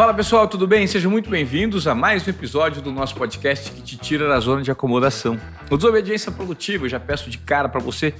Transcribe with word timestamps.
Fala 0.00 0.14
pessoal, 0.14 0.48
tudo 0.48 0.66
bem? 0.66 0.86
Sejam 0.86 1.10
muito 1.10 1.28
bem-vindos 1.28 1.86
a 1.86 1.94
mais 1.94 2.26
um 2.26 2.30
episódio 2.30 2.80
do 2.80 2.90
nosso 2.90 3.14
podcast 3.14 3.70
que 3.70 3.82
te 3.82 3.98
tira 3.98 4.26
da 4.26 4.40
zona 4.40 4.62
de 4.62 4.70
acomodação. 4.70 5.38
O 5.70 5.76
Desobediência 5.76 6.32
Produtiva, 6.32 6.86
eu 6.86 6.88
já 6.88 6.98
peço 6.98 7.28
de 7.28 7.36
cara 7.36 7.68
para 7.68 7.80
você 7.82 8.14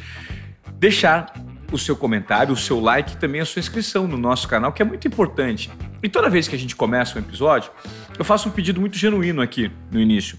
deixar 0.74 1.32
o 1.72 1.79
seu 1.79 1.96
comentário, 1.96 2.53
o 2.53 2.56
seu 2.56 2.79
like 2.79 3.14
e 3.14 3.16
também 3.16 3.40
a 3.40 3.46
sua 3.46 3.61
inscrição 3.61 4.06
no 4.06 4.19
nosso 4.19 4.46
canal, 4.46 4.74
que 4.74 4.82
é 4.82 4.85
muito 4.85 5.08
importante. 5.08 5.71
E 6.03 6.08
toda 6.11 6.29
vez 6.29 6.47
que 6.47 6.54
a 6.54 6.58
gente 6.58 6.76
começa 6.76 7.19
um 7.19 7.22
episódio, 7.22 7.71
eu 8.19 8.26
faço 8.26 8.51
um 8.51 8.53
pedido 8.53 8.78
muito 8.78 8.99
genuíno 8.99 9.40
aqui 9.40 9.72
no 9.90 9.99
início, 9.99 10.37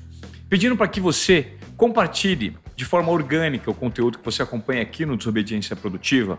pedindo 0.47 0.77
para 0.77 0.87
que 0.87 1.01
você 1.01 1.53
compartilhe 1.75 2.55
de 2.75 2.85
forma 2.85 3.11
orgânica 3.11 3.71
o 3.71 3.73
conteúdo 3.73 4.19
que 4.19 4.25
você 4.25 4.43
acompanha 4.43 4.83
aqui 4.83 5.07
no 5.07 5.17
Desobediência 5.17 5.75
Produtiva 5.75 6.37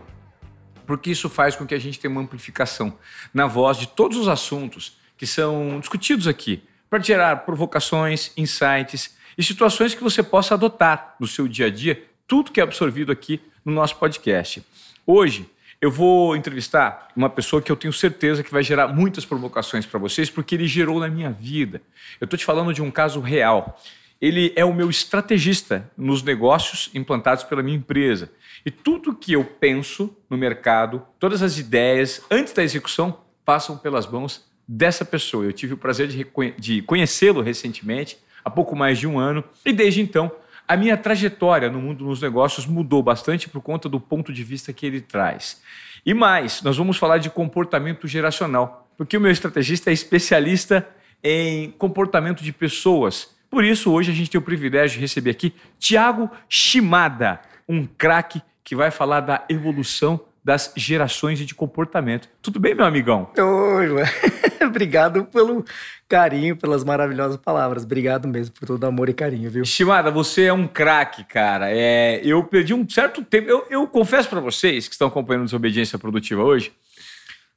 porque 0.85 1.11
isso 1.11 1.29
faz 1.29 1.55
com 1.55 1.65
que 1.65 1.73
a 1.73 1.79
gente 1.79 1.99
tenha 1.99 2.11
uma 2.11 2.21
amplificação 2.21 2.97
na 3.33 3.47
voz 3.47 3.77
de 3.77 3.87
todos 3.87 4.17
os 4.17 4.27
assuntos 4.27 4.97
que 5.17 5.27
são 5.27 5.79
discutidos 5.79 6.27
aqui, 6.27 6.63
para 6.89 7.01
gerar 7.01 7.37
provocações, 7.37 8.31
insights 8.37 9.15
e 9.37 9.43
situações 9.43 9.95
que 9.95 10.03
você 10.03 10.21
possa 10.21 10.53
adotar 10.53 11.15
no 11.19 11.25
seu 11.25 11.47
dia 11.47 11.67
a 11.67 11.69
dia, 11.69 12.03
tudo 12.27 12.51
que 12.51 12.59
é 12.59 12.63
absorvido 12.63 13.11
aqui 13.11 13.41
no 13.65 13.71
nosso 13.71 13.95
podcast. 13.95 14.63
Hoje, 15.05 15.49
eu 15.83 15.91
vou 15.91 16.35
entrevistar 16.35 17.09
uma 17.13 17.29
pessoa 17.29 17.61
que 17.61 17.71
eu 17.71 17.75
tenho 17.75 17.91
certeza 17.91 18.41
que 18.41 18.51
vai 18.51 18.63
gerar 18.63 18.87
muitas 18.87 19.25
provocações 19.25 19.85
para 19.85 19.99
vocês, 19.99 20.29
porque 20.29 20.55
ele 20.55 20.65
gerou 20.65 20.99
na 20.99 21.09
minha 21.09 21.29
vida. 21.29 21.81
Eu 22.21 22.25
estou 22.25 22.37
te 22.37 22.45
falando 22.45 22.73
de 22.73 22.81
um 22.81 22.89
caso 22.89 23.19
real. 23.19 23.77
Ele 24.21 24.53
é 24.55 24.63
o 24.63 24.73
meu 24.73 24.89
estrategista 24.89 25.91
nos 25.97 26.23
negócios 26.23 26.89
implantados 26.93 27.43
pela 27.43 27.61
minha 27.61 27.75
empresa. 27.75 28.31
E 28.65 28.71
tudo 28.71 29.15
que 29.15 29.33
eu 29.33 29.43
penso 29.43 30.15
no 30.29 30.37
mercado, 30.37 31.05
todas 31.19 31.41
as 31.41 31.57
ideias, 31.57 32.21
antes 32.31 32.53
da 32.53 32.63
execução, 32.63 33.19
passam 33.43 33.77
pelas 33.77 34.07
mãos 34.07 34.49
dessa 34.67 35.03
pessoa. 35.03 35.45
Eu 35.45 35.53
tive 35.53 35.73
o 35.73 35.77
prazer 35.77 36.07
de, 36.07 36.25
de 36.57 36.81
conhecê-lo 36.83 37.41
recentemente, 37.41 38.17
há 38.43 38.49
pouco 38.49 38.75
mais 38.75 38.97
de 38.97 39.07
um 39.07 39.19
ano, 39.19 39.43
e 39.65 39.73
desde 39.73 40.01
então 40.01 40.31
a 40.67 40.77
minha 40.77 40.95
trajetória 40.95 41.69
no 41.69 41.81
mundo 41.81 42.05
dos 42.05 42.21
negócios 42.21 42.65
mudou 42.65 43.03
bastante 43.03 43.49
por 43.49 43.61
conta 43.61 43.89
do 43.89 43.99
ponto 43.99 44.31
de 44.31 44.43
vista 44.43 44.71
que 44.71 44.85
ele 44.85 45.01
traz. 45.01 45.61
E 46.05 46.13
mais, 46.13 46.61
nós 46.61 46.77
vamos 46.77 46.97
falar 46.97 47.17
de 47.17 47.29
comportamento 47.29 48.07
geracional, 48.07 48.89
porque 48.97 49.17
o 49.17 49.21
meu 49.21 49.31
estrategista 49.31 49.89
é 49.89 49.93
especialista 49.93 50.87
em 51.21 51.71
comportamento 51.71 52.43
de 52.43 52.53
pessoas. 52.53 53.35
Por 53.49 53.63
isso, 53.63 53.91
hoje 53.91 54.11
a 54.11 54.15
gente 54.15 54.29
tem 54.29 54.39
o 54.39 54.43
privilégio 54.43 54.95
de 54.95 55.01
receber 55.01 55.31
aqui 55.31 55.53
Tiago 55.77 56.29
Shimada, 56.47 57.41
um 57.67 57.85
craque 57.85 58.41
que 58.63 58.75
vai 58.75 58.91
falar 58.91 59.21
da 59.21 59.45
evolução 59.49 60.19
das 60.43 60.73
gerações 60.75 61.39
e 61.39 61.45
de 61.45 61.55
comportamento. 61.55 62.27
Tudo 62.41 62.59
bem, 62.59 62.75
meu 62.75 62.85
amigão? 62.85 63.29
Oi, 63.37 63.87
Obrigado 64.65 65.25
pelo 65.25 65.63
carinho, 66.07 66.57
pelas 66.57 66.83
maravilhosas 66.83 67.37
palavras. 67.37 67.83
Obrigado 67.83 68.27
mesmo 68.27 68.53
por 68.53 68.67
todo 68.67 68.83
o 68.83 68.87
amor 68.87 69.07
e 69.07 69.13
carinho, 69.13 69.49
viu? 69.49 69.63
Estimada, 69.63 70.11
você 70.11 70.45
é 70.45 70.53
um 70.53 70.67
craque, 70.67 71.23
cara. 71.23 71.69
É, 71.71 72.21
eu 72.23 72.43
perdi 72.43 72.73
um 72.73 72.87
certo 72.87 73.23
tempo. 73.23 73.49
Eu, 73.49 73.65
eu 73.69 73.87
confesso 73.87 74.29
para 74.29 74.39
vocês 74.39 74.87
que 74.87 74.93
estão 74.93 75.07
acompanhando 75.07 75.45
Desobediência 75.45 75.97
Produtiva 75.97 76.43
hoje, 76.43 76.73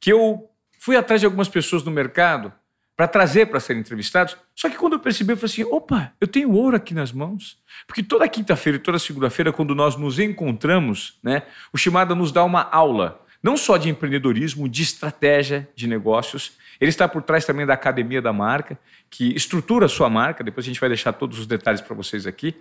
que 0.00 0.12
eu 0.12 0.48
fui 0.78 0.96
atrás 0.96 1.20
de 1.20 1.26
algumas 1.26 1.48
pessoas 1.48 1.82
no 1.82 1.90
mercado 1.90 2.52
para 2.96 3.06
trazer 3.06 3.46
para 3.46 3.60
serem 3.60 3.80
entrevistados. 3.80 4.36
Só 4.54 4.70
que 4.70 4.76
quando 4.76 4.94
eu 4.94 4.98
percebi, 4.98 5.32
eu 5.32 5.36
falei 5.36 5.52
assim: 5.52 5.64
opa, 5.64 6.12
eu 6.20 6.26
tenho 6.26 6.50
ouro 6.52 6.76
aqui 6.76 6.94
nas 6.94 7.12
mãos. 7.12 7.58
Porque 7.86 8.02
toda 8.02 8.26
quinta-feira 8.26 8.78
e 8.78 8.80
toda 8.80 8.98
segunda-feira, 8.98 9.52
quando 9.52 9.74
nós 9.74 9.96
nos 9.96 10.18
encontramos, 10.18 11.18
né, 11.22 11.42
o 11.72 11.76
Shimada 11.76 12.14
nos 12.14 12.32
dá 12.32 12.42
uma 12.42 12.62
aula, 12.62 13.22
não 13.42 13.56
só 13.56 13.76
de 13.76 13.90
empreendedorismo, 13.90 14.68
de 14.68 14.82
estratégia 14.82 15.68
de 15.76 15.86
negócios. 15.86 16.52
Ele 16.80 16.88
está 16.88 17.06
por 17.06 17.22
trás 17.22 17.44
também 17.44 17.64
da 17.64 17.74
Academia 17.74 18.20
da 18.20 18.32
Marca, 18.32 18.78
que 19.10 19.34
estrutura 19.34 19.86
a 19.86 19.88
sua 19.88 20.10
marca. 20.10 20.42
Depois 20.42 20.64
a 20.64 20.68
gente 20.68 20.80
vai 20.80 20.88
deixar 20.88 21.12
todos 21.12 21.38
os 21.38 21.46
detalhes 21.46 21.80
para 21.80 21.94
vocês 21.94 22.26
aqui. 22.26 22.54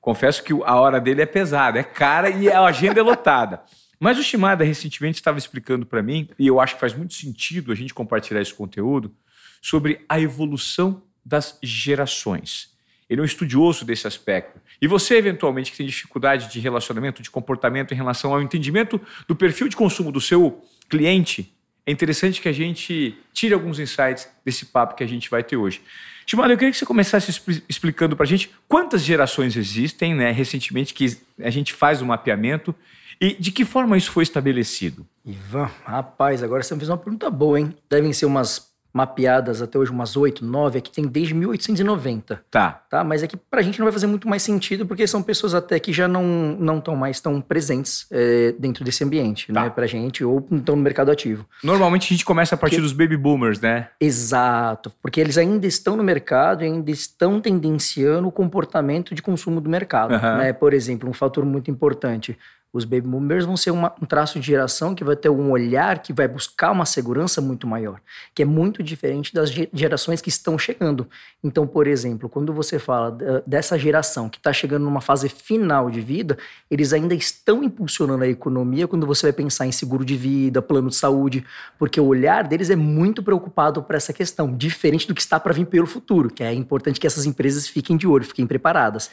Confesso 0.00 0.42
que 0.42 0.52
a 0.52 0.76
hora 0.76 1.00
dele 1.00 1.22
é 1.22 1.26
pesada, 1.26 1.78
é 1.78 1.82
cara 1.84 2.28
e 2.28 2.48
a 2.48 2.60
agenda 2.64 2.98
é 2.98 3.02
lotada. 3.02 3.62
Mas 3.98 4.18
o 4.18 4.22
Shimada 4.22 4.64
recentemente 4.64 5.14
estava 5.18 5.38
explicando 5.38 5.86
para 5.86 6.02
mim, 6.02 6.28
e 6.36 6.48
eu 6.48 6.60
acho 6.60 6.74
que 6.74 6.80
faz 6.80 6.92
muito 6.92 7.14
sentido 7.14 7.70
a 7.70 7.74
gente 7.74 7.94
compartilhar 7.94 8.40
esse 8.40 8.52
conteúdo, 8.52 9.14
sobre 9.62 10.04
a 10.08 10.20
evolução 10.20 11.02
das 11.24 11.58
gerações. 11.62 12.72
Ele 13.08 13.20
é 13.20 13.22
um 13.22 13.26
estudioso 13.26 13.84
desse 13.84 14.06
aspecto. 14.06 14.60
E 14.80 14.86
você, 14.88 15.16
eventualmente, 15.16 15.70
que 15.70 15.76
tem 15.76 15.86
dificuldade 15.86 16.50
de 16.50 16.58
relacionamento, 16.58 17.22
de 17.22 17.30
comportamento 17.30 17.92
em 17.92 17.96
relação 17.96 18.34
ao 18.34 18.42
entendimento 18.42 19.00
do 19.28 19.36
perfil 19.36 19.68
de 19.68 19.76
consumo 19.76 20.10
do 20.10 20.20
seu 20.20 20.62
cliente, 20.88 21.54
é 21.86 21.92
interessante 21.92 22.40
que 22.40 22.48
a 22.48 22.52
gente 22.52 23.16
tire 23.32 23.54
alguns 23.54 23.78
insights 23.78 24.28
desse 24.44 24.66
papo 24.66 24.94
que 24.94 25.04
a 25.04 25.06
gente 25.06 25.28
vai 25.28 25.42
ter 25.42 25.56
hoje. 25.56 25.80
Timóteo, 26.24 26.52
eu 26.52 26.58
queria 26.58 26.72
que 26.72 26.78
você 26.78 26.86
começasse 26.86 27.30
explicando 27.68 28.16
para 28.16 28.24
a 28.24 28.28
gente 28.28 28.50
quantas 28.68 29.02
gerações 29.02 29.56
existem, 29.56 30.14
né, 30.14 30.30
recentemente, 30.30 30.94
que 30.94 31.18
a 31.40 31.50
gente 31.50 31.72
faz 31.72 32.00
o 32.00 32.04
um 32.04 32.08
mapeamento 32.08 32.74
e 33.20 33.34
de 33.34 33.50
que 33.50 33.64
forma 33.64 33.96
isso 33.96 34.10
foi 34.10 34.22
estabelecido. 34.22 35.06
Ivan, 35.24 35.70
rapaz, 35.84 36.42
agora 36.42 36.62
você 36.62 36.74
me 36.74 36.80
fez 36.80 36.88
uma 36.88 36.98
pergunta 36.98 37.28
boa, 37.30 37.58
hein? 37.58 37.76
Devem 37.90 38.12
ser 38.12 38.26
umas 38.26 38.71
mapeadas 38.92 39.62
até 39.62 39.78
hoje, 39.78 39.90
umas 39.90 40.16
oito, 40.16 40.44
nove, 40.44 40.78
aqui 40.78 40.90
tem 40.90 41.06
desde 41.06 41.34
1890. 41.34 42.42
Tá. 42.50 42.82
tá. 42.90 43.02
Mas 43.02 43.22
é 43.22 43.26
que 43.26 43.36
pra 43.36 43.62
gente 43.62 43.78
não 43.78 43.86
vai 43.86 43.92
fazer 43.92 44.06
muito 44.06 44.28
mais 44.28 44.42
sentido, 44.42 44.86
porque 44.86 45.06
são 45.06 45.22
pessoas 45.22 45.54
até 45.54 45.80
que 45.80 45.92
já 45.92 46.06
não 46.06 46.22
não 46.58 46.78
estão 46.78 46.94
mais 46.94 47.20
tão 47.20 47.40
presentes 47.40 48.06
é, 48.10 48.54
dentro 48.58 48.84
desse 48.84 49.02
ambiente, 49.02 49.52
tá. 49.52 49.64
né, 49.64 49.70
pra 49.70 49.86
gente, 49.86 50.24
ou 50.24 50.46
estão 50.50 50.76
no 50.76 50.82
mercado 50.82 51.10
ativo. 51.10 51.46
Normalmente 51.62 52.06
a 52.06 52.08
gente 52.08 52.24
começa 52.24 52.54
a 52.54 52.58
partir 52.58 52.76
porque... 52.76 52.82
dos 52.82 52.92
baby 52.92 53.16
boomers, 53.16 53.60
né? 53.60 53.88
Exato, 54.00 54.92
porque 55.00 55.20
eles 55.20 55.38
ainda 55.38 55.66
estão 55.66 55.96
no 55.96 56.02
mercado 56.02 56.62
e 56.62 56.66
ainda 56.66 56.90
estão 56.90 57.40
tendenciando 57.40 58.28
o 58.28 58.32
comportamento 58.32 59.14
de 59.14 59.22
consumo 59.22 59.60
do 59.60 59.70
mercado. 59.70 60.12
Uhum. 60.12 60.38
Né? 60.38 60.52
Por 60.52 60.74
exemplo, 60.74 61.08
um 61.08 61.12
fator 61.12 61.44
muito 61.44 61.70
importante, 61.70 62.36
os 62.72 62.84
baby 62.84 63.06
boomers 63.06 63.44
vão 63.44 63.56
ser 63.56 63.70
uma, 63.70 63.94
um 64.00 64.06
traço 64.06 64.40
de 64.40 64.46
geração 64.46 64.94
que 64.94 65.04
vai 65.04 65.14
ter 65.14 65.28
um 65.28 65.50
olhar 65.50 65.98
que 65.98 66.12
vai 66.12 66.26
buscar 66.26 66.70
uma 66.70 66.86
segurança 66.86 67.40
muito 67.40 67.66
maior, 67.66 68.00
que 68.34 68.42
é 68.42 68.44
muito 68.46 68.82
diferente 68.82 69.34
das 69.34 69.50
gerações 69.72 70.22
que 70.22 70.30
estão 70.30 70.58
chegando. 70.58 71.06
Então, 71.44 71.66
por 71.66 71.86
exemplo, 71.86 72.28
quando 72.28 72.52
você 72.52 72.78
fala 72.78 73.16
dessa 73.46 73.78
geração 73.78 74.28
que 74.28 74.38
está 74.38 74.52
chegando 74.52 74.84
numa 74.84 75.00
fase 75.00 75.28
final 75.28 75.90
de 75.90 76.00
vida, 76.00 76.38
eles 76.70 76.92
ainda 76.92 77.14
estão 77.14 77.62
impulsionando 77.62 78.24
a 78.24 78.28
economia 78.28 78.88
quando 78.88 79.06
você 79.06 79.26
vai 79.26 79.32
pensar 79.32 79.66
em 79.66 79.72
seguro 79.72 80.04
de 80.04 80.16
vida, 80.16 80.62
plano 80.62 80.88
de 80.88 80.96
saúde, 80.96 81.44
porque 81.78 82.00
o 82.00 82.06
olhar 82.06 82.48
deles 82.48 82.70
é 82.70 82.76
muito 82.76 83.22
preocupado 83.22 83.82
para 83.82 83.98
essa 83.98 84.12
questão, 84.12 84.56
diferente 84.56 85.06
do 85.06 85.14
que 85.14 85.20
está 85.20 85.38
para 85.38 85.52
vir 85.52 85.66
pelo 85.66 85.86
futuro, 85.86 86.30
que 86.30 86.42
é 86.42 86.54
importante 86.54 86.98
que 86.98 87.06
essas 87.06 87.26
empresas 87.26 87.68
fiquem 87.68 87.96
de 87.96 88.06
olho, 88.06 88.24
fiquem 88.24 88.46
preparadas. 88.46 89.10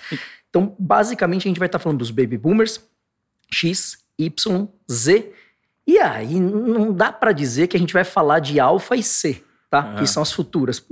Então, 0.50 0.76
basicamente, 0.80 1.48
a 1.48 1.50
gente 1.50 1.60
vai 1.60 1.68
estar 1.68 1.78
tá 1.78 1.84
falando 1.84 2.00
dos 2.00 2.12
baby 2.12 2.38
boomers, 2.38 2.80
X, 3.52 3.98
Y, 4.18 4.68
Z. 4.90 5.32
E 5.88 5.98
aí 5.98 6.40
não 6.40 6.94
dá 6.94 7.12
para 7.12 7.32
dizer 7.32 7.68
que 7.68 7.76
a 7.76 7.80
gente 7.80 7.94
vai 7.94 8.04
falar 8.04 8.40
de 8.40 8.60
alfa 8.60 8.96
e 8.96 9.04
C, 9.04 9.44
tá? 9.70 9.86
Uhum. 9.86 9.96
Que 9.96 10.08
são 10.08 10.22
as 10.22 10.32
futuras. 10.32 10.86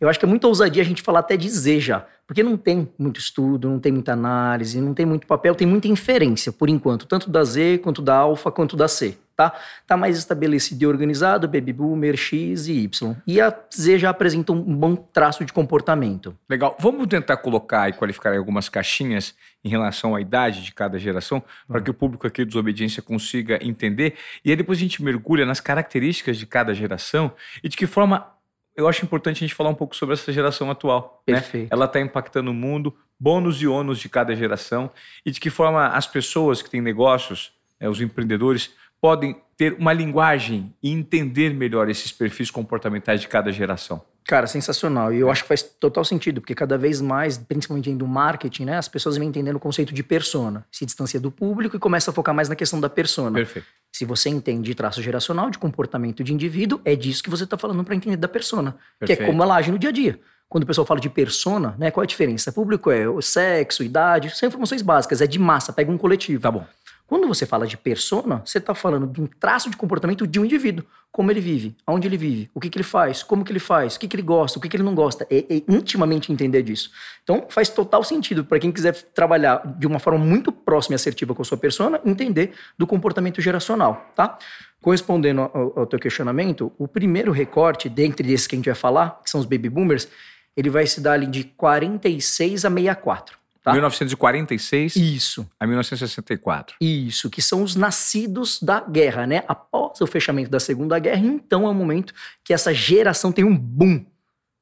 Eu 0.00 0.08
acho 0.08 0.18
que 0.18 0.24
é 0.24 0.28
muita 0.28 0.46
ousadia 0.46 0.82
a 0.82 0.86
gente 0.86 1.02
falar 1.02 1.20
até 1.20 1.36
de 1.36 1.48
Z 1.48 1.80
já, 1.80 2.06
porque 2.26 2.42
não 2.42 2.56
tem 2.56 2.88
muito 2.98 3.20
estudo, 3.20 3.68
não 3.68 3.78
tem 3.78 3.92
muita 3.92 4.12
análise, 4.12 4.80
não 4.80 4.92
tem 4.92 5.06
muito 5.06 5.26
papel, 5.26 5.54
tem 5.54 5.66
muita 5.66 5.88
inferência 5.88 6.52
por 6.52 6.68
enquanto, 6.68 7.06
tanto 7.06 7.30
da 7.30 7.44
Z 7.44 7.78
quanto 7.78 8.02
da 8.02 8.16
alfa 8.16 8.50
quanto 8.50 8.76
da 8.76 8.88
C 8.88 9.16
tá? 9.36 9.52
Tá 9.86 9.96
mais 9.96 10.16
estabelecido 10.16 10.82
e 10.82 10.86
organizado, 10.86 11.46
Baby 11.46 11.72
Boomer, 11.72 12.16
X 12.16 12.66
e 12.66 12.72
Y. 12.80 13.16
E 13.26 13.40
a 13.40 13.54
Z 13.72 13.98
já 13.98 14.10
apresenta 14.10 14.52
um 14.52 14.62
bom 14.62 14.96
traço 14.96 15.44
de 15.44 15.52
comportamento. 15.52 16.36
Legal. 16.48 16.74
Vamos 16.80 17.06
tentar 17.06 17.36
colocar 17.36 17.88
e 17.88 17.92
qualificar 17.92 18.34
algumas 18.34 18.68
caixinhas 18.68 19.34
em 19.62 19.68
relação 19.68 20.14
à 20.14 20.20
idade 20.20 20.62
de 20.62 20.72
cada 20.72 20.98
geração, 20.98 21.42
para 21.68 21.80
que 21.80 21.90
o 21.90 21.94
público 21.94 22.26
aqui 22.26 22.44
do 22.44 22.48
Desobediência 22.48 23.02
consiga 23.02 23.58
entender. 23.62 24.14
E 24.44 24.50
aí 24.50 24.56
depois 24.56 24.78
a 24.78 24.80
gente 24.80 25.02
mergulha 25.02 25.44
nas 25.44 25.60
características 25.60 26.38
de 26.38 26.46
cada 26.46 26.72
geração 26.72 27.32
e 27.62 27.68
de 27.68 27.76
que 27.76 27.86
forma 27.86 28.35
eu 28.76 28.86
acho 28.86 29.04
importante 29.04 29.38
a 29.38 29.46
gente 29.46 29.54
falar 29.54 29.70
um 29.70 29.74
pouco 29.74 29.96
sobre 29.96 30.12
essa 30.14 30.32
geração 30.32 30.70
atual. 30.70 31.22
Né? 31.26 31.34
Perfeito. 31.34 31.64
Né? 31.64 31.68
Ela 31.72 31.86
está 31.86 32.00
impactando 32.00 32.50
o 32.50 32.54
mundo, 32.54 32.94
bônus 33.18 33.60
e 33.62 33.66
ônus 33.66 33.98
de 33.98 34.08
cada 34.08 34.36
geração, 34.36 34.90
e 35.24 35.30
de 35.30 35.40
que 35.40 35.48
forma 35.48 35.88
as 35.88 36.06
pessoas 36.06 36.60
que 36.60 36.68
têm 36.68 36.80
negócios, 36.80 37.52
é, 37.80 37.88
os 37.88 38.00
empreendedores, 38.00 38.70
podem 39.06 39.36
ter 39.56 39.72
uma 39.78 39.92
linguagem 39.92 40.74
e 40.82 40.90
entender 40.90 41.54
melhor 41.54 41.88
esses 41.88 42.10
perfis 42.10 42.50
comportamentais 42.50 43.20
de 43.20 43.28
cada 43.28 43.52
geração? 43.52 44.02
Cara, 44.26 44.48
sensacional. 44.48 45.14
E 45.14 45.20
eu 45.20 45.30
acho 45.30 45.42
que 45.42 45.48
faz 45.48 45.62
total 45.62 46.04
sentido, 46.04 46.40
porque 46.40 46.56
cada 46.56 46.76
vez 46.76 47.00
mais, 47.00 47.38
principalmente 47.38 47.94
do 47.94 48.04
marketing, 48.04 48.64
né, 48.64 48.76
as 48.76 48.88
pessoas 48.88 49.16
vêm 49.16 49.28
entendendo 49.28 49.54
o 49.54 49.60
conceito 49.60 49.94
de 49.94 50.02
persona. 50.02 50.66
Se 50.72 50.84
distancia 50.84 51.20
do 51.20 51.30
público 51.30 51.76
e 51.76 51.78
começa 51.78 52.10
a 52.10 52.14
focar 52.14 52.34
mais 52.34 52.48
na 52.48 52.56
questão 52.56 52.80
da 52.80 52.90
persona. 52.90 53.30
Perfeito. 53.38 53.68
Se 53.92 54.04
você 54.04 54.28
entende 54.28 54.64
de 54.64 54.74
traço 54.74 55.00
geracional, 55.00 55.50
de 55.50 55.58
comportamento 55.58 56.24
de 56.24 56.34
indivíduo, 56.34 56.80
é 56.84 56.96
disso 56.96 57.22
que 57.22 57.30
você 57.30 57.44
está 57.44 57.56
falando 57.56 57.84
para 57.84 57.94
entender 57.94 58.16
da 58.16 58.26
persona, 58.26 58.74
Perfeito. 58.98 59.18
que 59.18 59.22
é 59.22 59.26
como 59.28 59.40
ela 59.40 59.54
age 59.54 59.70
no 59.70 59.78
dia 59.78 59.90
a 59.90 59.92
dia. 59.92 60.18
Quando 60.48 60.64
o 60.64 60.66
pessoal 60.66 60.84
fala 60.84 60.98
de 60.98 61.08
persona, 61.08 61.76
né, 61.78 61.92
qual 61.92 62.02
é 62.02 62.06
a 62.06 62.08
diferença? 62.08 62.50
Público 62.50 62.90
é 62.90 63.08
o 63.08 63.22
sexo, 63.22 63.84
idade, 63.84 64.36
são 64.36 64.48
informações 64.48 64.82
básicas, 64.82 65.20
é 65.20 65.28
de 65.28 65.38
massa, 65.38 65.72
pega 65.72 65.92
um 65.92 65.96
coletivo. 65.96 66.42
Tá 66.42 66.50
bom. 66.50 66.66
Quando 67.06 67.28
você 67.28 67.46
fala 67.46 67.66
de 67.66 67.76
persona, 67.76 68.42
você 68.44 68.58
está 68.58 68.74
falando 68.74 69.06
de 69.06 69.20
um 69.20 69.26
traço 69.26 69.70
de 69.70 69.76
comportamento 69.76 70.26
de 70.26 70.40
um 70.40 70.44
indivíduo. 70.44 70.84
Como 71.12 71.30
ele 71.30 71.40
vive, 71.40 71.76
aonde 71.86 72.08
ele 72.08 72.16
vive, 72.16 72.50
o 72.52 72.60
que, 72.60 72.68
que 72.68 72.76
ele 72.76 72.84
faz, 72.84 73.22
como 73.22 73.44
que 73.44 73.50
ele 73.50 73.60
faz, 73.60 73.94
o 73.94 74.00
que, 74.00 74.08
que 74.08 74.16
ele 74.16 74.22
gosta, 74.22 74.58
o 74.58 74.62
que, 74.62 74.68
que 74.68 74.76
ele 74.76 74.82
não 74.82 74.94
gosta. 74.94 75.26
É, 75.30 75.38
é 75.38 75.62
intimamente 75.68 76.32
entender 76.32 76.62
disso. 76.62 76.90
Então, 77.22 77.46
faz 77.48 77.68
total 77.68 78.02
sentido 78.02 78.44
para 78.44 78.58
quem 78.58 78.72
quiser 78.72 78.92
trabalhar 79.14 79.62
de 79.78 79.86
uma 79.86 79.98
forma 79.98 80.18
muito 80.18 80.50
próxima 80.50 80.94
e 80.94 80.96
assertiva 80.96 81.34
com 81.34 81.40
a 81.42 81.44
sua 81.44 81.56
persona, 81.56 82.00
entender 82.04 82.52
do 82.76 82.86
comportamento 82.86 83.40
geracional, 83.40 84.12
tá? 84.14 84.36
Correspondendo 84.82 85.42
ao, 85.42 85.78
ao 85.78 85.86
teu 85.86 85.98
questionamento, 85.98 86.72
o 86.76 86.86
primeiro 86.86 87.32
recorte, 87.32 87.88
dentre 87.88 88.30
esses 88.32 88.46
que 88.46 88.56
a 88.56 88.58
gente 88.58 88.66
vai 88.66 88.74
falar, 88.74 89.22
que 89.24 89.30
são 89.30 89.40
os 89.40 89.46
baby 89.46 89.70
boomers, 89.70 90.08
ele 90.56 90.68
vai 90.68 90.86
se 90.86 91.00
dar 91.00 91.12
ali 91.12 91.26
de 91.26 91.44
46 91.44 92.64
a 92.64 92.70
64. 92.70 93.45
Tá? 93.66 93.72
1946 93.72 94.94
Isso. 94.94 95.44
a 95.58 95.66
1964. 95.66 96.76
Isso, 96.80 97.28
que 97.28 97.42
são 97.42 97.64
os 97.64 97.74
nascidos 97.74 98.62
da 98.62 98.78
guerra, 98.78 99.26
né? 99.26 99.42
Após 99.48 100.00
o 100.00 100.06
fechamento 100.06 100.48
da 100.48 100.60
Segunda 100.60 100.96
Guerra, 101.00 101.26
então 101.26 101.66
é 101.66 101.68
o 101.68 101.74
momento 101.74 102.14
que 102.44 102.54
essa 102.54 102.72
geração 102.72 103.32
tem 103.32 103.44
um 103.44 103.58
boom 103.58 104.06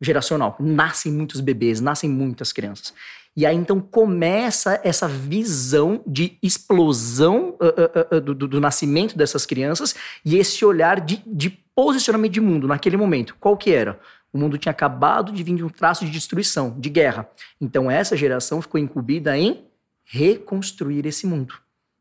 geracional. 0.00 0.56
Nascem 0.58 1.12
muitos 1.12 1.42
bebês, 1.42 1.82
nascem 1.82 2.08
muitas 2.08 2.50
crianças. 2.50 2.94
E 3.36 3.44
aí 3.44 3.54
então 3.54 3.78
começa 3.78 4.80
essa 4.82 5.06
visão 5.06 6.02
de 6.06 6.38
explosão 6.42 7.58
uh, 7.60 8.14
uh, 8.14 8.16
uh, 8.16 8.20
do, 8.22 8.34
do, 8.34 8.58
nascimento 8.58 9.18
dessas 9.18 9.44
crianças 9.44 9.94
e 10.24 10.38
esse 10.38 10.64
olhar 10.64 10.98
de, 10.98 11.22
de 11.26 11.50
posicionamento 11.50 12.32
de 12.32 12.40
mundo 12.40 12.66
naquele 12.66 12.96
momento. 12.96 13.36
Qual 13.38 13.54
que 13.54 13.70
era? 13.70 14.00
O 14.34 14.38
mundo 14.38 14.58
tinha 14.58 14.72
acabado 14.72 15.30
de 15.30 15.44
vir 15.44 15.54
de 15.54 15.62
um 15.62 15.68
traço 15.68 16.04
de 16.04 16.10
destruição, 16.10 16.74
de 16.76 16.90
guerra. 16.90 17.30
Então 17.60 17.88
essa 17.88 18.16
geração 18.16 18.60
ficou 18.60 18.80
incumbida 18.80 19.38
em 19.38 19.64
reconstruir 20.04 21.06
esse 21.06 21.24
mundo, 21.24 21.54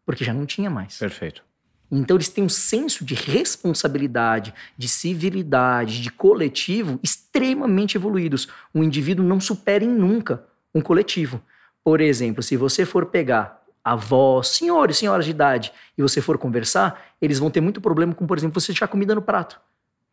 porque 0.03 0.25
já 0.25 0.33
não 0.33 0.43
tinha 0.43 0.67
mais. 0.67 0.97
Perfeito. 0.97 1.43
Então 1.91 2.17
eles 2.17 2.29
têm 2.29 2.43
um 2.43 2.49
senso 2.49 3.05
de 3.05 3.13
responsabilidade, 3.13 4.51
de 4.75 4.87
civilidade, 4.87 6.01
de 6.01 6.09
coletivo 6.09 6.99
extremamente 7.03 7.97
evoluídos. 7.97 8.47
Um 8.73 8.83
indivíduo 8.83 9.23
não 9.23 9.39
supera 9.39 9.83
em 9.83 9.89
nunca 9.89 10.43
um 10.73 10.81
coletivo. 10.81 11.39
Por 11.83 12.01
exemplo, 12.01 12.41
se 12.41 12.57
você 12.57 12.83
for 12.83 13.05
pegar 13.05 13.61
avós, 13.83 14.47
senhores, 14.47 14.97
senhoras 14.97 15.25
de 15.25 15.31
idade, 15.31 15.71
e 15.95 16.01
você 16.01 16.19
for 16.19 16.39
conversar, 16.39 17.13
eles 17.21 17.37
vão 17.37 17.51
ter 17.51 17.61
muito 17.61 17.79
problema 17.79 18.15
com, 18.15 18.25
por 18.25 18.39
exemplo, 18.39 18.59
você 18.59 18.71
deixar 18.71 18.87
comida 18.87 19.13
no 19.13 19.21
prato 19.21 19.61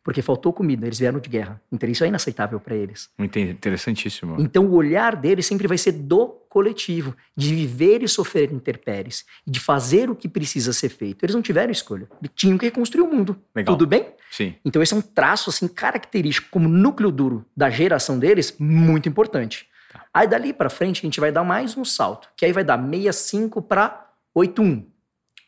porque 0.03 0.21
faltou 0.21 0.51
comida, 0.51 0.85
eles 0.85 0.99
vieram 0.99 1.19
de 1.19 1.29
guerra. 1.29 1.61
Então 1.71 1.87
isso 1.89 2.03
é 2.03 2.07
inaceitável 2.07 2.59
para 2.59 2.75
eles. 2.75 3.09
Interessantíssimo. 3.19 4.35
Então 4.39 4.65
o 4.65 4.73
olhar 4.73 5.15
deles 5.15 5.45
sempre 5.45 5.67
vai 5.67 5.77
ser 5.77 5.91
do 5.91 6.27
coletivo, 6.49 7.15
de 7.35 7.53
viver 7.53 8.01
e 8.03 8.07
sofrer 8.07 8.51
interpéries, 8.51 9.23
de 9.45 9.59
fazer 9.59 10.09
o 10.09 10.15
que 10.15 10.27
precisa 10.27 10.73
ser 10.73 10.89
feito. 10.89 11.23
Eles 11.23 11.35
não 11.35 11.41
tiveram 11.41 11.71
escolha, 11.71 12.09
eles 12.19 12.31
tinham 12.35 12.57
que 12.57 12.65
reconstruir 12.65 13.03
o 13.03 13.07
mundo. 13.07 13.39
Legal. 13.55 13.75
Tudo 13.75 13.87
bem? 13.87 14.07
Sim. 14.31 14.55
Então 14.65 14.81
esse 14.81 14.93
é 14.93 14.97
um 14.97 15.01
traço 15.01 15.49
assim 15.49 15.67
característico 15.67 16.49
como 16.49 16.67
núcleo 16.67 17.11
duro 17.11 17.45
da 17.55 17.69
geração 17.69 18.17
deles, 18.17 18.55
muito 18.59 19.07
importante. 19.07 19.67
Tá. 19.91 20.05
Aí 20.13 20.27
dali 20.27 20.51
para 20.51 20.69
frente 20.69 20.99
a 20.99 21.05
gente 21.05 21.19
vai 21.19 21.31
dar 21.31 21.43
mais 21.43 21.77
um 21.77 21.85
salto, 21.85 22.27
que 22.35 22.43
aí 22.43 22.51
vai 22.51 22.63
dar 22.63 22.77
65 22.77 23.61
para 23.61 24.09
81. 24.33 24.89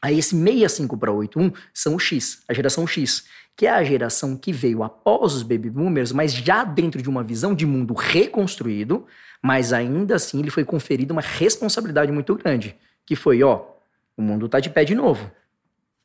Aí 0.01 0.19
esse 0.19 0.35
65 0.35 0.97
para 0.97 1.11
81 1.11 1.51
são 1.73 1.95
o 1.95 1.99
X, 1.99 2.43
a 2.47 2.53
geração 2.53 2.85
X 2.85 3.25
que 3.55 3.65
é 3.65 3.69
a 3.69 3.83
geração 3.83 4.35
que 4.35 4.51
veio 4.51 4.83
após 4.83 5.33
os 5.33 5.43
baby 5.43 5.69
boomers, 5.69 6.11
mas 6.11 6.33
já 6.33 6.63
dentro 6.63 7.01
de 7.01 7.09
uma 7.09 7.23
visão 7.23 7.53
de 7.53 7.65
mundo 7.65 7.93
reconstruído, 7.93 9.05
mas 9.41 9.71
ainda 9.71 10.15
assim 10.15 10.39
ele 10.39 10.49
foi 10.49 10.65
conferido 10.65 11.11
uma 11.11 11.21
responsabilidade 11.21 12.11
muito 12.11 12.35
grande, 12.35 12.75
que 13.05 13.15
foi, 13.15 13.43
ó, 13.43 13.65
o 14.17 14.21
mundo 14.21 14.49
tá 14.49 14.59
de 14.59 14.69
pé 14.69 14.83
de 14.83 14.95
novo. 14.95 15.31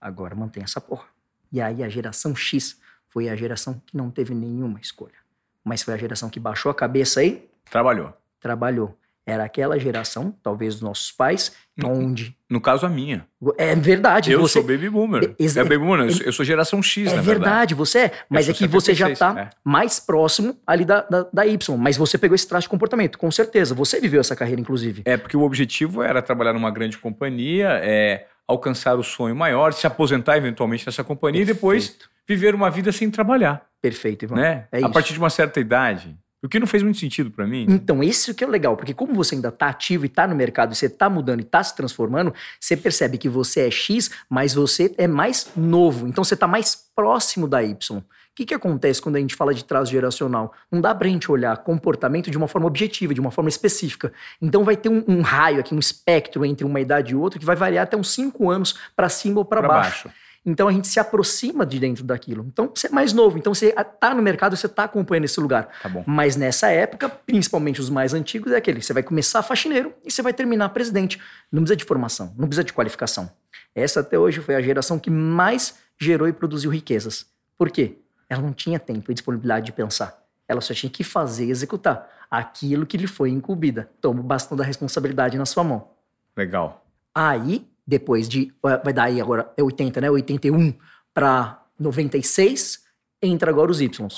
Agora 0.01 0.35
mantém 0.35 0.63
essa 0.63 0.81
porra. 0.81 1.07
E 1.51 1.61
aí 1.61 1.83
a 1.83 1.89
geração 1.89 2.37
X 2.37 2.81
foi 3.09 3.29
a 3.29 3.37
geração 3.37 3.81
que 3.87 3.97
não 3.97 4.11
teve 4.11 4.35
nenhuma 4.35 4.79
escolha, 4.81 5.17
mas 5.65 5.83
foi 5.83 5.95
a 5.95 5.97
geração 5.97 6.29
que 6.29 6.39
baixou 6.39 6.71
a 6.71 6.75
cabeça 6.75 7.21
aí, 7.21 7.49
trabalhou. 7.71 8.13
Trabalhou 8.41 8.97
era 9.29 9.45
aquela 9.45 9.79
geração, 9.79 10.35
talvez 10.43 10.75
dos 10.75 10.83
nossos 10.83 11.13
pais, 11.13 11.53
no, 11.77 11.91
onde. 11.91 12.35
No 12.49 12.61
caso, 12.61 12.87
a 12.87 12.89
minha. 12.89 13.27
É 13.59 13.75
verdade. 13.75 14.33
Eu 14.33 14.41
você... 14.41 14.55
sou 14.55 14.63
baby 14.63 14.89
boomer. 14.89 15.35
É, 15.39 15.45
é 15.45 15.63
baby 15.63 15.79
boomer, 15.79 16.09
eu 16.25 16.33
sou 16.33 16.45
geração 16.45 16.83
X, 16.83 17.13
é 17.13 17.17
na 17.17 17.23
verdade. 17.23 17.29
verdade. 17.29 17.75
você 17.75 17.99
é. 17.99 18.13
Mas 18.29 18.49
é 18.49 18.53
que 18.53 18.61
76, 18.61 18.71
você 18.73 18.95
já 18.95 19.11
está 19.11 19.39
é. 19.39 19.51
mais 19.63 20.01
próximo 20.01 20.57
ali 20.67 20.85
da, 20.85 21.03
da, 21.03 21.27
da, 21.31 21.47
Y. 21.47 21.77
Mas 21.77 21.97
você 21.99 22.17
pegou 22.17 22.35
esse 22.35 22.49
traço 22.49 22.65
de 22.65 22.71
comportamento, 22.71 23.19
com 23.19 23.31
certeza. 23.31 23.75
Você 23.75 24.01
viveu 24.01 24.21
essa 24.21 24.35
carreira, 24.35 24.61
inclusive. 24.61 25.03
É, 25.05 25.19
porque 25.19 25.37
o 25.37 25.43
objetivo 25.43 26.03
era 26.03 26.23
trabalhar 26.23 26.55
numa 26.55 26.71
grande 26.71 26.97
companhia, 26.97 27.81
é, 27.83 28.27
alcançar 28.47 28.99
o 28.99 29.03
sonho 29.03 29.37
maior, 29.37 29.75
se 29.75 29.87
aposentar 29.87 30.39
eventualmente 30.39 30.87
nessa 30.87 31.05
companhia 31.05 31.45
Perfeito. 31.45 31.59
e 31.59 31.61
depois 31.61 31.99
viver 32.27 32.55
uma 32.55 32.71
vida 32.71 32.91
sem 32.93 33.11
trabalhar. 33.11 33.67
Perfeito, 33.81 34.25
Ivan. 34.25 34.37
Né? 34.37 34.65
É 34.73 34.79
a 34.79 34.81
isso. 34.81 34.91
partir 34.91 35.13
de 35.13 35.19
uma 35.19 35.31
certa 35.31 35.61
idade. 35.61 36.17
O 36.43 36.49
que 36.49 36.61
não 36.61 36.67
fez 36.69 36.83
muito 36.83 36.99
sentido 36.99 37.31
para 37.31 37.47
mim. 37.47 37.67
Então, 37.69 38.03
isso 38.03 38.33
que 38.33 38.45
é 38.45 38.47
legal, 38.47 38.77
porque 38.77 38.95
como 38.95 39.13
você 39.13 39.35
ainda 39.35 39.51
tá 39.51 39.69
ativo 39.69 40.07
e 40.07 40.09
tá 40.09 40.27
no 40.27 40.37
mercado, 40.37 40.73
e 40.73 40.77
você 40.77 40.89
tá 40.89 41.11
mudando 41.11 41.41
e 41.41 41.45
tá 41.45 41.63
se 41.65 41.75
transformando, 41.75 42.33
você 42.61 42.77
percebe 42.77 43.19
que 43.19 43.29
você 43.29 43.67
é 43.67 43.71
X, 43.71 44.11
mas 44.31 44.55
você 44.55 44.95
é 44.97 45.09
mais 45.09 45.51
novo. 45.57 46.07
Então, 46.07 46.23
você 46.23 46.37
tá 46.37 46.47
mais 46.47 46.77
próximo 46.95 47.49
da 47.49 47.63
Y. 47.63 47.99
O 47.99 48.05
que, 48.39 48.47
que 48.47 48.55
acontece 48.55 49.03
quando 49.03 49.17
a 49.17 49.19
gente 49.19 49.35
fala 49.35 49.53
de 49.53 49.65
traço 49.65 49.91
geracional? 49.91 50.55
Não 50.71 50.81
dá 50.81 50.95
pra 50.95 51.09
gente 51.09 51.31
olhar 51.31 51.57
comportamento 51.57 52.31
de 52.31 52.39
uma 52.39 52.47
forma 52.47 52.69
objetiva, 52.69 53.13
de 53.13 53.21
uma 53.21 53.33
forma 53.33 53.49
específica. 53.49 54.13
Então 54.41 54.63
vai 54.63 54.77
ter 54.77 54.89
um, 54.89 55.03
um 55.09 55.23
raio 55.23 55.59
aqui, 55.59 55.75
um 55.75 55.79
espectro 55.81 56.45
entre 56.45 56.65
uma 56.65 56.79
idade 56.79 57.13
e 57.13 57.17
outra 57.17 57.41
que 57.41 57.45
vai 57.45 57.57
variar 57.57 57.83
até 57.83 57.97
uns 57.97 58.13
5 58.13 58.49
anos 58.49 58.79
para 58.95 59.09
cima 59.09 59.39
ou 59.39 59.45
para 59.45 59.61
baixo. 59.61 60.05
baixo. 60.05 60.28
Então 60.45 60.69
a 60.69 60.73
gente 60.73 60.89
se 60.89 60.99
aproxima 60.99 61.67
de 61.67 61.79
dentro 61.79 62.05
daquilo. 62.05 62.45
Então 62.47 62.71
você 62.75 62.87
é 62.87 62.91
mais 62.91 63.13
novo, 63.13 63.39
então 63.39 63.55
você 63.55 63.75
está 63.77 64.15
no 64.15 64.23
mercado, 64.23 64.57
você 64.57 64.67
está 64.67 64.85
acompanhando 64.85 65.25
esse 65.25 65.39
lugar. 65.41 65.69
Tá 65.83 65.91
Mas 66.07 66.37
nessa 66.37 66.69
época, 66.69 67.09
principalmente 67.09 67.81
os 67.81 67.91
mais 67.91 68.15
antigos, 68.15 68.53
é 68.53 68.57
aquele: 68.57 68.81
você 68.83 68.93
vai 68.93 69.03
começar 69.03 69.43
faxineiro 69.43 69.93
e 70.05 70.11
você 70.11 70.23
vai 70.23 70.33
terminar 70.33 70.69
presidente. 70.71 71.21
Não 71.51 71.63
precisa 71.63 71.77
de 71.77 71.85
formação, 71.85 72.35
não 72.39 72.47
precisa 72.47 72.65
de 72.65 72.73
qualificação. 72.73 73.31
Essa 73.75 74.01
até 74.01 74.19
hoje 74.19 74.41
foi 74.41 74.55
a 74.55 74.63
geração 74.63 74.99
que 74.99 75.11
mais 75.11 75.77
gerou 75.99 76.29
e 76.29 76.33
produziu 76.33 76.71
riquezas. 76.71 77.27
Por 77.57 77.71
quê? 77.71 77.99
Ela 78.29 78.43
não 78.43 78.53
tinha 78.53 78.79
tempo 78.79 79.11
e 79.11 79.15
disponibilidade 79.15 79.67
de 79.67 79.73
pensar. 79.73 80.23
Ela 80.47 80.61
só 80.61 80.73
tinha 80.73 80.91
que 80.91 81.05
fazer 81.05 81.47
e 81.47 81.51
executar 81.51 82.09
aquilo 82.31 82.87
que 82.87 82.97
lhe 82.97 83.07
foi 83.07 83.31
incumbida. 83.31 83.91
Toma 84.01 84.21
o 84.21 84.23
bastão 84.23 84.57
da 84.57 84.65
responsabilidade 84.65 85.37
na 85.37 85.47
sua 85.47 85.65
mão. 85.65 85.91
Legal. 86.37 86.87
Aí 87.15 87.67
depois 87.89 88.29
de. 88.29 88.53
Vai 88.63 88.93
dar 88.93 89.05
aí 89.05 89.19
agora, 89.19 89.51
é 89.57 89.63
80, 89.63 90.03
né? 90.03 90.11
81 90.11 90.75
para 91.15 91.65
96, 91.79 92.85
entra 93.23 93.51
agora 93.51 93.71
os 93.71 93.81
Y. 93.81 94.07
O 94.07 94.11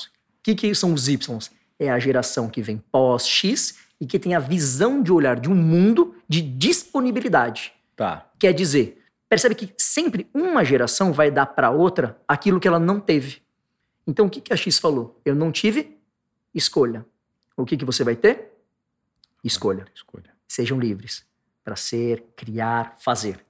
que, 0.42 0.56
que 0.56 0.74
são 0.74 0.92
os 0.92 1.08
Y? 1.08 1.38
É 1.78 1.88
a 1.88 1.98
geração 1.98 2.48
que 2.48 2.60
vem 2.60 2.82
pós-X 2.90 3.78
e 4.00 4.06
que 4.06 4.18
tem 4.18 4.34
a 4.34 4.40
visão 4.40 5.00
de 5.02 5.12
olhar 5.12 5.38
de 5.38 5.48
um 5.48 5.54
mundo 5.54 6.16
de 6.28 6.42
disponibilidade. 6.42 7.72
Tá. 7.94 8.28
Quer 8.38 8.52
dizer, 8.52 9.02
percebe 9.28 9.54
que 9.54 9.72
sempre 9.78 10.28
uma 10.34 10.64
geração 10.64 11.12
vai 11.12 11.30
dar 11.30 11.46
para 11.46 11.70
outra 11.70 12.20
aquilo 12.26 12.58
que 12.58 12.66
ela 12.66 12.80
não 12.80 12.98
teve. 12.98 13.40
Então 14.06 14.26
o 14.26 14.30
que, 14.30 14.40
que 14.40 14.52
a 14.52 14.56
X 14.56 14.78
falou? 14.78 15.20
Eu 15.24 15.34
não 15.34 15.52
tive 15.52 15.96
escolha. 16.52 17.06
O 17.56 17.64
que, 17.64 17.76
que 17.76 17.84
você 17.84 18.02
vai 18.02 18.16
ter? 18.16 18.52
Escolha. 19.44 19.86
Escolha. 19.94 20.30
Sejam 20.48 20.80
livres 20.80 21.24
para 21.62 21.76
ser, 21.76 22.24
criar, 22.34 22.96
fazer. 22.98 23.44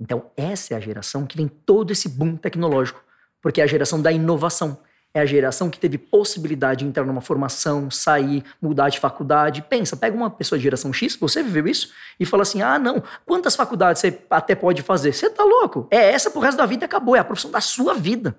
Então, 0.00 0.30
essa 0.36 0.74
é 0.74 0.76
a 0.76 0.80
geração 0.80 1.26
que 1.26 1.36
vem 1.36 1.48
todo 1.48 1.90
esse 1.90 2.08
boom 2.08 2.36
tecnológico, 2.36 3.02
porque 3.40 3.60
é 3.60 3.64
a 3.64 3.66
geração 3.66 4.00
da 4.00 4.10
inovação. 4.10 4.78
É 5.14 5.20
a 5.20 5.26
geração 5.26 5.68
que 5.68 5.78
teve 5.78 5.98
possibilidade 5.98 6.80
de 6.80 6.86
entrar 6.86 7.04
numa 7.04 7.20
formação, 7.20 7.90
sair, 7.90 8.42
mudar 8.62 8.88
de 8.88 8.98
faculdade. 8.98 9.60
Pensa, 9.60 9.94
pega 9.94 10.16
uma 10.16 10.30
pessoa 10.30 10.58
de 10.58 10.62
geração 10.62 10.90
X, 10.90 11.16
você 11.16 11.42
viveu 11.42 11.68
isso, 11.68 11.92
e 12.18 12.24
fala 12.24 12.44
assim: 12.44 12.62
ah, 12.62 12.78
não, 12.78 13.02
quantas 13.26 13.54
faculdades 13.54 14.00
você 14.00 14.18
até 14.30 14.54
pode 14.54 14.80
fazer? 14.80 15.12
Você 15.12 15.28
tá 15.28 15.44
louco? 15.44 15.86
É 15.90 16.12
essa 16.12 16.30
pro 16.30 16.40
resto 16.40 16.56
da 16.56 16.64
vida 16.64 16.86
acabou, 16.86 17.14
é 17.14 17.18
a 17.18 17.24
profissão 17.24 17.50
da 17.50 17.60
sua 17.60 17.92
vida. 17.92 18.34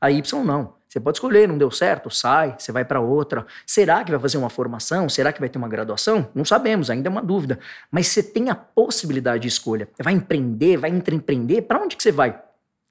A 0.00 0.12
Y 0.12 0.44
não. 0.44 0.74
Você 0.92 1.00
pode 1.00 1.16
escolher, 1.16 1.48
não 1.48 1.56
deu 1.56 1.70
certo, 1.70 2.10
sai, 2.10 2.54
você 2.58 2.70
vai 2.70 2.84
para 2.84 3.00
outra. 3.00 3.46
Será 3.66 4.04
que 4.04 4.10
vai 4.10 4.20
fazer 4.20 4.36
uma 4.36 4.50
formação? 4.50 5.08
Será 5.08 5.32
que 5.32 5.40
vai 5.40 5.48
ter 5.48 5.56
uma 5.56 5.66
graduação? 5.66 6.28
Não 6.34 6.44
sabemos, 6.44 6.90
ainda 6.90 7.08
é 7.08 7.10
uma 7.10 7.22
dúvida. 7.22 7.58
Mas 7.90 8.08
você 8.08 8.22
tem 8.22 8.50
a 8.50 8.54
possibilidade 8.54 9.40
de 9.40 9.48
escolha. 9.48 9.88
Vai 9.98 10.12
empreender, 10.12 10.76
vai 10.76 10.90
empreender, 10.90 11.62
para 11.62 11.82
onde 11.82 11.96
que 11.96 12.02
você 12.02 12.12
vai? 12.12 12.38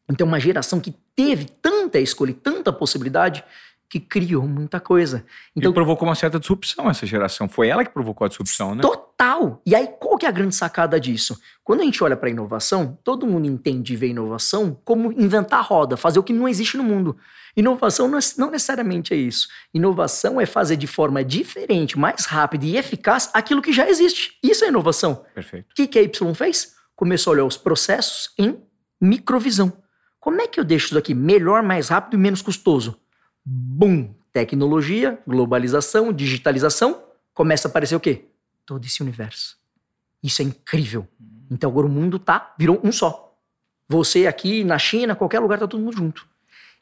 Então, 0.10 0.26
uma 0.26 0.40
geração 0.40 0.80
que 0.80 0.96
teve 1.16 1.46
tanta 1.46 2.00
escolha 2.00 2.32
e 2.32 2.34
tanta 2.34 2.74
possibilidade 2.74 3.44
que 3.92 4.00
criou 4.00 4.48
muita 4.48 4.80
coisa. 4.80 5.26
Então, 5.54 5.70
e 5.70 5.74
provocou 5.74 6.08
uma 6.08 6.16
certa 6.16 6.40
disrupção 6.40 6.90
essa 6.90 7.06
geração. 7.06 7.50
Foi 7.50 7.68
ela 7.68 7.84
que 7.84 7.92
provocou 7.92 8.24
a 8.24 8.30
disrupção, 8.30 8.74
né? 8.74 8.82
Total! 8.82 9.62
E 9.66 9.76
aí, 9.76 9.86
qual 10.00 10.18
que 10.18 10.26
é 10.26 10.30
a 10.30 10.32
grande 10.32 10.56
sacada 10.56 10.98
disso? 10.98 11.38
Quando 11.62 11.82
a 11.82 11.84
gente 11.84 12.02
olha 12.02 12.16
para 12.16 12.30
inovação, 12.30 12.98
todo 13.04 13.28
mundo 13.28 13.48
entende 13.48 13.92
e 13.92 13.98
vê 13.98 14.08
inovação 14.08 14.80
como 14.86 15.12
inventar 15.12 15.60
a 15.60 15.62
roda, 15.62 15.98
fazer 15.98 16.20
o 16.20 16.24
que 16.24 16.32
não 16.32 16.48
existe 16.48 16.78
no 16.78 16.86
mundo. 16.86 17.18
Inovação 17.54 18.08
não, 18.08 18.18
é, 18.18 18.22
não 18.38 18.50
necessariamente 18.50 19.14
é 19.14 19.18
isso. 19.18 19.50
Inovação 19.74 20.40
é 20.40 20.46
fazer 20.46 20.78
de 20.78 20.88
forma 20.88 21.22
diferente, 21.22 22.00
mais 22.00 22.26
rápida 22.26 22.66
e 22.66 22.78
eficaz 22.78 23.30
aquilo 23.34 23.62
que 23.62 23.74
já 23.74 23.90
existe. 23.90 24.38
Isso 24.42 24.64
é 24.64 24.70
inovação. 24.70 25.26
Perfeito. 25.36 25.70
O 25.70 25.76
que, 25.76 25.86
que 25.86 26.00
a 26.00 26.02
Y 26.02 26.34
fez? 26.34 26.76
Começou 26.96 27.32
a 27.32 27.34
olhar 27.34 27.46
os 27.46 27.58
processos 27.58 28.30
em 28.40 28.58
microvisão. 29.02 29.74
Como 30.18 30.40
é 30.40 30.48
que 30.48 30.62
eu 30.62 30.64
deixo 30.64 30.86
isso 30.86 30.98
aqui 30.98 31.14
melhor, 31.14 31.62
mais 31.62 31.90
rápido 31.90 32.14
e 32.14 32.18
menos 32.18 32.42
custoso? 32.42 33.01
Bum! 33.46 34.14
Tecnologia, 34.34 35.20
globalização, 35.28 36.14
digitalização, 36.14 37.04
começa 37.34 37.68
a 37.68 37.70
aparecer 37.70 37.96
o 37.96 38.00
quê? 38.00 38.26
Todo 38.66 38.86
esse 38.86 39.02
universo. 39.02 39.58
Isso 40.24 40.42
é 40.42 40.46
incrível. 40.46 41.08
Então 41.50 41.70
agora 41.70 41.86
o 41.86 41.90
mundo 41.90 42.18
tá, 42.18 42.54
virou 42.58 42.80
um 42.84 42.92
só. 42.92 43.36
Você 43.90 44.26
aqui 44.26 44.64
na 44.64 44.80
China, 44.80 45.16
qualquer 45.16 45.40
lugar, 45.40 45.60
tá 45.60 45.68
todo 45.68 45.82
mundo 45.82 45.98
junto. 45.98 46.26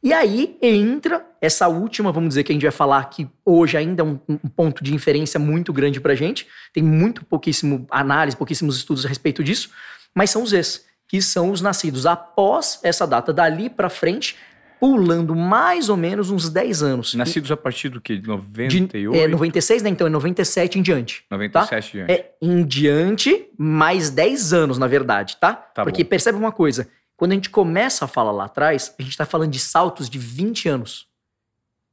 E 0.01 0.13
aí 0.13 0.58
entra 0.62 1.25
essa 1.42 1.68
última, 1.68 2.12
vamos 2.12 2.30
dizer 2.30 2.44
que 2.44 2.51
a 2.51 2.56
gente 2.56 2.62
vai 2.62 2.72
falar 2.72 3.04
que 3.10 3.28
hoje 3.44 3.75
ainda 3.75 4.01
é 4.01 4.06
um, 4.06 4.20
um 4.30 4.48
ponto 4.48 4.84
de 4.84 4.94
inferência 4.94 5.39
muito 5.39 5.74
grande 5.74 6.00
pra 6.00 6.16
gente. 6.16 6.48
Tem 6.72 6.82
muito 6.84 7.25
pouquíssimo 7.25 7.86
análise, 7.89 8.38
pouquíssimos 8.38 8.78
estudos 8.78 9.06
a 9.06 9.10
respeito 9.10 9.44
disso, 9.44 9.72
mas 10.13 10.30
são 10.30 10.44
os 10.44 10.51
Zs, 10.51 10.86
que 11.08 11.22
são 11.22 11.51
os 11.51 11.62
nascidos 11.62 12.06
após 12.06 12.80
essa 12.82 13.06
data. 13.06 13.34
Dali 13.34 13.70
para 13.70 13.89
frente, 13.89 14.38
pulando 14.79 15.36
mais 15.36 15.89
ou 15.89 15.98
menos 15.98 16.29
uns 16.29 16.50
10 16.50 16.81
anos. 16.81 17.13
Nascidos 17.13 17.51
a 17.51 17.57
partir 17.57 17.89
do 17.89 18.00
que? 18.00 18.17
De 18.17 18.27
98? 18.27 19.12
De, 19.12 19.19
é, 19.19 19.27
96, 19.27 19.83
né? 19.83 19.89
Então 19.89 20.07
é 20.07 20.09
97 20.09 20.79
em 20.79 20.81
diante. 20.81 21.25
97 21.29 21.69
tá? 21.69 21.77
em 21.77 22.05
diante. 22.05 22.12
É 22.12 22.36
em 22.41 22.65
diante, 22.65 23.50
mais 23.57 24.09
10 24.09 24.53
anos, 24.53 24.77
na 24.77 24.88
verdade, 24.88 25.38
tá? 25.38 25.53
tá 25.53 25.83
Porque 25.83 26.03
bom. 26.03 26.09
percebe 26.09 26.38
uma 26.38 26.51
coisa. 26.51 26.88
Quando 27.17 27.33
a 27.33 27.36
gente 27.36 27.50
começa 27.50 28.05
a 28.05 28.07
falar 28.07 28.31
lá 28.31 28.45
atrás, 28.45 28.95
a 28.98 29.01
gente 29.01 29.12
está 29.12 29.25
falando 29.25 29.51
de 29.51 29.59
saltos 29.59 30.09
de 30.09 30.17
20 30.17 30.69
anos. 30.69 31.07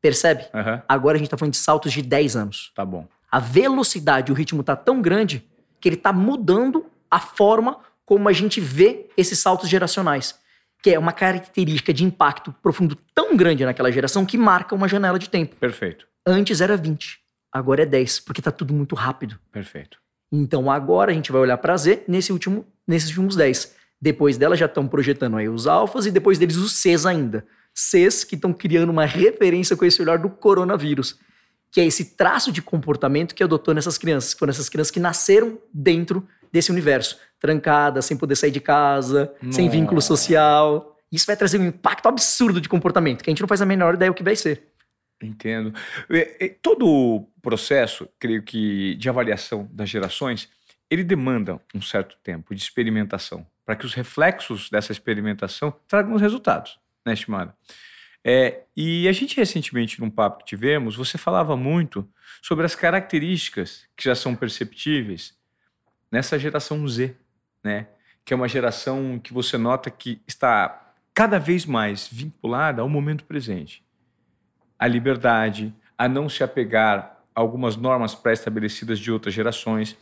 Percebe? 0.00 0.44
Uhum. 0.54 0.80
Agora 0.88 1.16
a 1.16 1.18
gente 1.18 1.26
está 1.26 1.36
falando 1.36 1.52
de 1.52 1.58
saltos 1.58 1.92
de 1.92 2.00
10 2.02 2.36
anos. 2.36 2.72
Tá 2.74 2.84
bom. 2.84 3.08
A 3.30 3.40
velocidade, 3.40 4.30
o 4.30 4.34
ritmo 4.34 4.60
está 4.60 4.76
tão 4.76 5.02
grande 5.02 5.44
que 5.80 5.88
ele 5.88 5.96
está 5.96 6.12
mudando 6.12 6.86
a 7.10 7.18
forma 7.18 7.78
como 8.04 8.28
a 8.28 8.32
gente 8.32 8.60
vê 8.60 9.06
esses 9.16 9.40
saltos 9.40 9.68
geracionais 9.68 10.38
que 10.86 10.94
é 10.94 10.98
uma 11.00 11.12
característica 11.12 11.92
de 11.92 12.04
impacto 12.04 12.54
profundo 12.62 12.96
tão 13.12 13.36
grande 13.36 13.64
naquela 13.64 13.90
geração 13.90 14.24
que 14.24 14.38
marca 14.38 14.72
uma 14.72 14.86
janela 14.86 15.18
de 15.18 15.28
tempo. 15.28 15.56
Perfeito. 15.56 16.06
Antes 16.24 16.60
era 16.60 16.76
20, 16.76 17.18
agora 17.50 17.82
é 17.82 17.86
10, 17.86 18.20
porque 18.20 18.40
está 18.40 18.52
tudo 18.52 18.72
muito 18.72 18.94
rápido. 18.94 19.36
Perfeito. 19.50 19.98
Então 20.30 20.70
agora 20.70 21.10
a 21.10 21.14
gente 21.14 21.32
vai 21.32 21.40
olhar 21.40 21.58
para 21.58 21.76
Z 21.76 22.04
nesse 22.06 22.32
último, 22.32 22.64
nesses 22.86 23.08
últimos 23.08 23.34
10. 23.34 23.74
Depois 24.00 24.38
dela 24.38 24.54
já 24.54 24.66
estão 24.66 24.86
projetando 24.86 25.36
aí 25.36 25.48
os 25.48 25.66
alfas 25.66 26.06
e 26.06 26.12
depois 26.12 26.38
deles 26.38 26.54
os 26.54 26.70
Cs 26.74 27.04
ainda. 27.04 27.44
Cs 27.74 28.22
que 28.22 28.36
estão 28.36 28.52
criando 28.52 28.90
uma 28.90 29.06
referência 29.06 29.76
com 29.76 29.84
esse 29.84 30.00
olhar 30.00 30.20
do 30.20 30.30
coronavírus, 30.30 31.18
que 31.72 31.80
é 31.80 31.84
esse 31.84 32.14
traço 32.14 32.52
de 32.52 32.62
comportamento 32.62 33.34
que 33.34 33.42
adotou 33.42 33.74
nessas 33.74 33.98
crianças, 33.98 34.34
que 34.34 34.38
foram 34.38 34.52
essas 34.52 34.68
crianças 34.68 34.92
que 34.92 35.00
nasceram 35.00 35.58
dentro 35.74 36.24
desse 36.52 36.70
universo 36.70 37.18
trancada, 37.40 38.02
sem 38.02 38.16
poder 38.16 38.36
sair 38.36 38.50
de 38.50 38.60
casa, 38.60 39.32
Nossa. 39.42 39.56
sem 39.56 39.68
vínculo 39.68 40.00
social. 40.00 40.96
Isso 41.10 41.26
vai 41.26 41.36
trazer 41.36 41.58
um 41.58 41.66
impacto 41.66 42.06
absurdo 42.06 42.60
de 42.60 42.68
comportamento, 42.68 43.22
que 43.22 43.30
a 43.30 43.32
gente 43.32 43.40
não 43.40 43.48
faz 43.48 43.62
a 43.62 43.66
menor 43.66 43.94
ideia 43.94 44.10
o 44.10 44.14
que 44.14 44.22
vai 44.22 44.36
ser. 44.36 44.68
Entendo. 45.22 45.72
Todo 46.60 46.86
o 46.86 47.28
processo, 47.40 48.08
creio 48.18 48.42
que, 48.42 48.94
de 48.96 49.08
avaliação 49.08 49.68
das 49.72 49.88
gerações, 49.88 50.48
ele 50.90 51.02
demanda 51.02 51.60
um 51.74 51.80
certo 51.80 52.16
tempo 52.22 52.54
de 52.54 52.60
experimentação, 52.60 53.46
para 53.64 53.76
que 53.76 53.86
os 53.86 53.94
reflexos 53.94 54.68
dessa 54.68 54.92
experimentação 54.92 55.74
tragam 55.88 56.14
os 56.14 56.20
resultados, 56.20 56.78
né, 57.04 57.12
estimada? 57.12 57.54
É, 58.22 58.62
e 58.76 59.08
a 59.08 59.12
gente 59.12 59.36
recentemente, 59.36 60.00
num 60.00 60.10
papo 60.10 60.38
que 60.38 60.46
tivemos, 60.46 60.96
você 60.96 61.16
falava 61.16 61.56
muito 61.56 62.08
sobre 62.42 62.66
as 62.66 62.74
características 62.74 63.86
que 63.96 64.04
já 64.04 64.14
são 64.14 64.34
perceptíveis 64.34 65.34
nessa 66.10 66.38
geração 66.38 66.86
Z, 66.88 67.16
né? 67.66 67.88
Que 68.24 68.32
é 68.32 68.36
uma 68.36 68.48
geração 68.48 69.18
que 69.18 69.34
você 69.34 69.58
nota 69.58 69.90
que 69.90 70.22
está 70.26 70.94
cada 71.12 71.38
vez 71.38 71.66
mais 71.66 72.08
vinculada 72.10 72.80
ao 72.80 72.88
momento 72.88 73.24
presente. 73.24 73.84
A 74.78 74.86
liberdade, 74.86 75.74
a 75.98 76.08
não 76.08 76.28
se 76.28 76.44
apegar 76.44 77.18
a 77.34 77.40
algumas 77.40 77.76
normas 77.76 78.14
pré-estabelecidas 78.14 78.98
de 78.98 79.10
outras 79.10 79.34
gerações. 79.34 79.96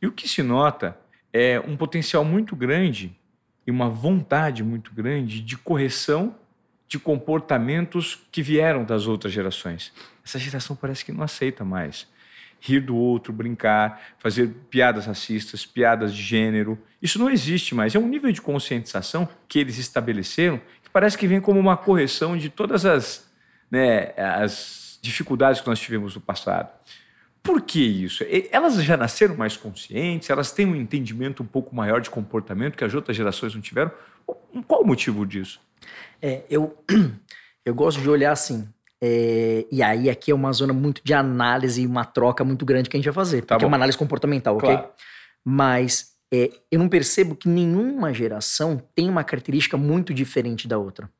E 0.00 0.06
o 0.06 0.12
que 0.12 0.26
se 0.26 0.42
nota 0.42 0.98
é 1.32 1.60
um 1.60 1.76
potencial 1.76 2.24
muito 2.24 2.56
grande 2.56 3.14
e 3.66 3.70
uma 3.70 3.88
vontade 3.88 4.62
muito 4.64 4.92
grande 4.94 5.40
de 5.40 5.56
correção 5.56 6.34
de 6.88 6.98
comportamentos 6.98 8.26
que 8.30 8.42
vieram 8.42 8.84
das 8.84 9.06
outras 9.06 9.32
gerações. 9.32 9.92
Essa 10.24 10.38
geração 10.38 10.74
parece 10.76 11.04
que 11.04 11.12
não 11.12 11.22
aceita 11.22 11.64
mais 11.64 12.06
rir 12.64 12.80
do 12.80 12.96
outro, 12.96 13.32
brincar, 13.32 14.00
fazer 14.18 14.48
piadas 14.70 15.06
racistas, 15.06 15.66
piadas 15.66 16.14
de 16.14 16.22
gênero. 16.22 16.78
Isso 17.02 17.18
não 17.18 17.28
existe 17.28 17.74
mais. 17.74 17.92
É 17.92 17.98
um 17.98 18.06
nível 18.06 18.30
de 18.30 18.40
conscientização 18.40 19.28
que 19.48 19.58
eles 19.58 19.78
estabeleceram 19.78 20.60
que 20.80 20.88
parece 20.88 21.18
que 21.18 21.26
vem 21.26 21.40
como 21.40 21.58
uma 21.58 21.76
correção 21.76 22.36
de 22.36 22.48
todas 22.48 22.86
as, 22.86 23.28
né, 23.68 24.12
as 24.16 25.00
dificuldades 25.02 25.60
que 25.60 25.66
nós 25.66 25.80
tivemos 25.80 26.14
no 26.14 26.20
passado. 26.20 26.70
Por 27.42 27.60
que 27.62 27.80
isso? 27.80 28.24
Elas 28.52 28.80
já 28.84 28.96
nasceram 28.96 29.36
mais 29.36 29.56
conscientes, 29.56 30.30
elas 30.30 30.52
têm 30.52 30.64
um 30.64 30.76
entendimento 30.76 31.42
um 31.42 31.46
pouco 31.46 31.74
maior 31.74 32.00
de 32.00 32.08
comportamento 32.08 32.76
que 32.76 32.84
as 32.84 32.94
outras 32.94 33.16
gerações 33.16 33.52
não 33.52 33.60
tiveram. 33.60 33.90
Qual 34.68 34.82
o 34.82 34.86
motivo 34.86 35.26
disso? 35.26 35.60
É, 36.20 36.44
eu, 36.48 36.78
eu 37.66 37.74
gosto 37.74 38.00
de 38.00 38.08
olhar 38.08 38.30
assim. 38.30 38.68
É, 39.04 39.66
e 39.68 39.82
aí 39.82 40.08
aqui 40.08 40.30
é 40.30 40.34
uma 40.34 40.52
zona 40.52 40.72
muito 40.72 41.02
de 41.04 41.12
análise 41.12 41.82
e 41.82 41.86
uma 41.86 42.04
troca 42.04 42.44
muito 42.44 42.64
grande 42.64 42.88
que 42.88 42.96
a 42.96 42.98
gente 42.98 43.06
vai 43.06 43.14
fazer. 43.14 43.42
Tá 43.42 43.56
porque 43.56 43.64
bom. 43.64 43.66
é 43.66 43.70
uma 43.70 43.76
análise 43.76 43.98
comportamental, 43.98 44.56
claro. 44.56 44.78
ok? 44.78 44.90
Mas 45.44 46.12
é, 46.32 46.52
eu 46.70 46.78
não 46.78 46.88
percebo 46.88 47.34
que 47.34 47.48
nenhuma 47.48 48.14
geração 48.14 48.80
tem 48.94 49.08
uma 49.08 49.24
característica 49.24 49.76
muito 49.76 50.14
diferente 50.14 50.68
da 50.68 50.78
outra. 50.78 51.10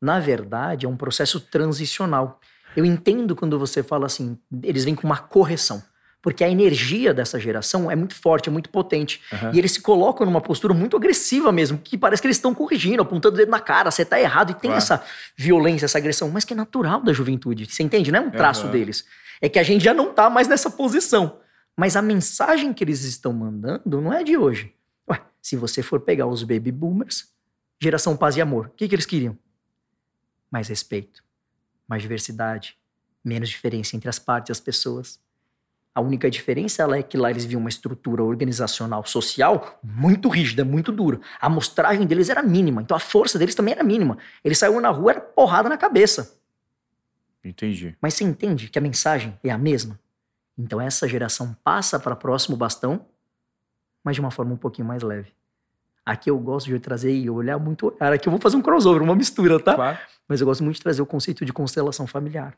Na 0.00 0.20
verdade, 0.20 0.84
é 0.84 0.88
um 0.88 0.96
processo 0.96 1.40
transicional. 1.40 2.38
Eu 2.76 2.84
entendo 2.84 3.34
quando 3.34 3.58
você 3.58 3.82
fala 3.82 4.04
assim, 4.04 4.38
eles 4.62 4.84
vêm 4.84 4.94
com 4.94 5.06
uma 5.06 5.18
correção 5.18 5.82
porque 6.22 6.44
a 6.44 6.48
energia 6.48 7.12
dessa 7.12 7.38
geração 7.38 7.90
é 7.90 7.96
muito 7.96 8.14
forte, 8.14 8.48
é 8.48 8.52
muito 8.52 8.70
potente. 8.70 9.20
Uhum. 9.32 9.52
E 9.52 9.58
eles 9.58 9.72
se 9.72 9.80
colocam 9.80 10.24
numa 10.24 10.40
postura 10.40 10.72
muito 10.72 10.96
agressiva 10.96 11.50
mesmo, 11.50 11.76
que 11.76 11.98
parece 11.98 12.22
que 12.22 12.28
eles 12.28 12.36
estão 12.36 12.54
corrigindo, 12.54 13.02
apontando 13.02 13.34
o 13.34 13.38
dedo 13.38 13.50
na 13.50 13.58
cara, 13.58 13.90
você 13.90 14.04
tá 14.04 14.20
errado, 14.20 14.50
e 14.50 14.54
tem 14.54 14.70
claro. 14.70 14.78
essa 14.78 15.04
violência, 15.36 15.84
essa 15.84 15.98
agressão, 15.98 16.30
mas 16.30 16.44
que 16.44 16.52
é 16.52 16.56
natural 16.56 17.02
da 17.02 17.12
juventude. 17.12 17.66
Você 17.66 17.82
entende? 17.82 18.12
Não 18.12 18.20
é 18.20 18.22
um 18.22 18.30
traço 18.30 18.66
uhum. 18.66 18.70
deles. 18.70 19.04
É 19.40 19.48
que 19.48 19.58
a 19.58 19.64
gente 19.64 19.82
já 19.82 19.92
não 19.92 20.14
tá 20.14 20.30
mais 20.30 20.46
nessa 20.46 20.70
posição. 20.70 21.40
Mas 21.76 21.96
a 21.96 22.02
mensagem 22.02 22.72
que 22.72 22.84
eles 22.84 23.02
estão 23.02 23.32
mandando 23.32 24.00
não 24.00 24.12
é 24.12 24.22
de 24.22 24.36
hoje. 24.36 24.72
Ué, 25.10 25.20
se 25.40 25.56
você 25.56 25.82
for 25.82 26.00
pegar 26.00 26.26
os 26.26 26.44
baby 26.44 26.70
boomers, 26.70 27.26
geração 27.80 28.16
paz 28.16 28.36
e 28.36 28.40
amor, 28.40 28.66
o 28.66 28.70
que, 28.76 28.86
que 28.86 28.94
eles 28.94 29.06
queriam? 29.06 29.36
Mais 30.48 30.68
respeito, 30.68 31.24
mais 31.88 32.02
diversidade, 32.02 32.76
menos 33.24 33.48
diferença 33.48 33.96
entre 33.96 34.08
as 34.08 34.20
partes 34.20 34.50
e 34.50 34.52
as 34.52 34.60
pessoas 34.60 35.18
a 35.94 36.00
única 36.00 36.30
diferença 36.30 36.82
é 36.96 37.02
que 37.02 37.18
lá 37.18 37.30
eles 37.30 37.44
viam 37.44 37.60
uma 37.60 37.68
estrutura 37.68 38.24
organizacional 38.24 39.04
social 39.04 39.78
muito 39.82 40.28
rígida, 40.28 40.64
muito 40.64 40.90
dura. 40.90 41.20
A 41.38 41.46
amostragem 41.46 42.06
deles 42.06 42.30
era 42.30 42.42
mínima, 42.42 42.80
então 42.80 42.96
a 42.96 43.00
força 43.00 43.38
deles 43.38 43.54
também 43.54 43.74
era 43.74 43.84
mínima. 43.84 44.16
Eles 44.42 44.58
saíram 44.58 44.80
na 44.80 44.88
rua, 44.88 45.12
era 45.12 45.20
porrada 45.20 45.68
na 45.68 45.76
cabeça. 45.76 46.38
Entendi. 47.44 47.94
Mas 48.00 48.14
você 48.14 48.24
entende 48.24 48.68
que 48.68 48.78
a 48.78 48.82
mensagem 48.82 49.38
é 49.44 49.50
a 49.50 49.58
mesma? 49.58 49.98
Então 50.56 50.80
essa 50.80 51.06
geração 51.06 51.54
passa 51.62 52.00
para 52.00 52.14
o 52.14 52.16
próximo 52.16 52.56
bastão, 52.56 53.04
mas 54.02 54.14
de 54.14 54.20
uma 54.20 54.30
forma 54.30 54.54
um 54.54 54.56
pouquinho 54.56 54.88
mais 54.88 55.02
leve. 55.02 55.32
Aqui 56.04 56.30
eu 56.30 56.38
gosto 56.38 56.66
de 56.66 56.78
trazer 56.80 57.14
e 57.14 57.28
olhar 57.28 57.58
muito. 57.58 57.94
Aqui 58.00 58.28
eu 58.28 58.30
vou 58.30 58.40
fazer 58.40 58.56
um 58.56 58.62
crossover, 58.62 59.02
uma 59.02 59.14
mistura, 59.14 59.60
tá? 59.60 59.74
Claro. 59.74 59.98
Mas 60.26 60.40
eu 60.40 60.46
gosto 60.46 60.64
muito 60.64 60.76
de 60.76 60.82
trazer 60.82 61.02
o 61.02 61.06
conceito 61.06 61.44
de 61.44 61.52
constelação 61.52 62.06
familiar. 62.06 62.56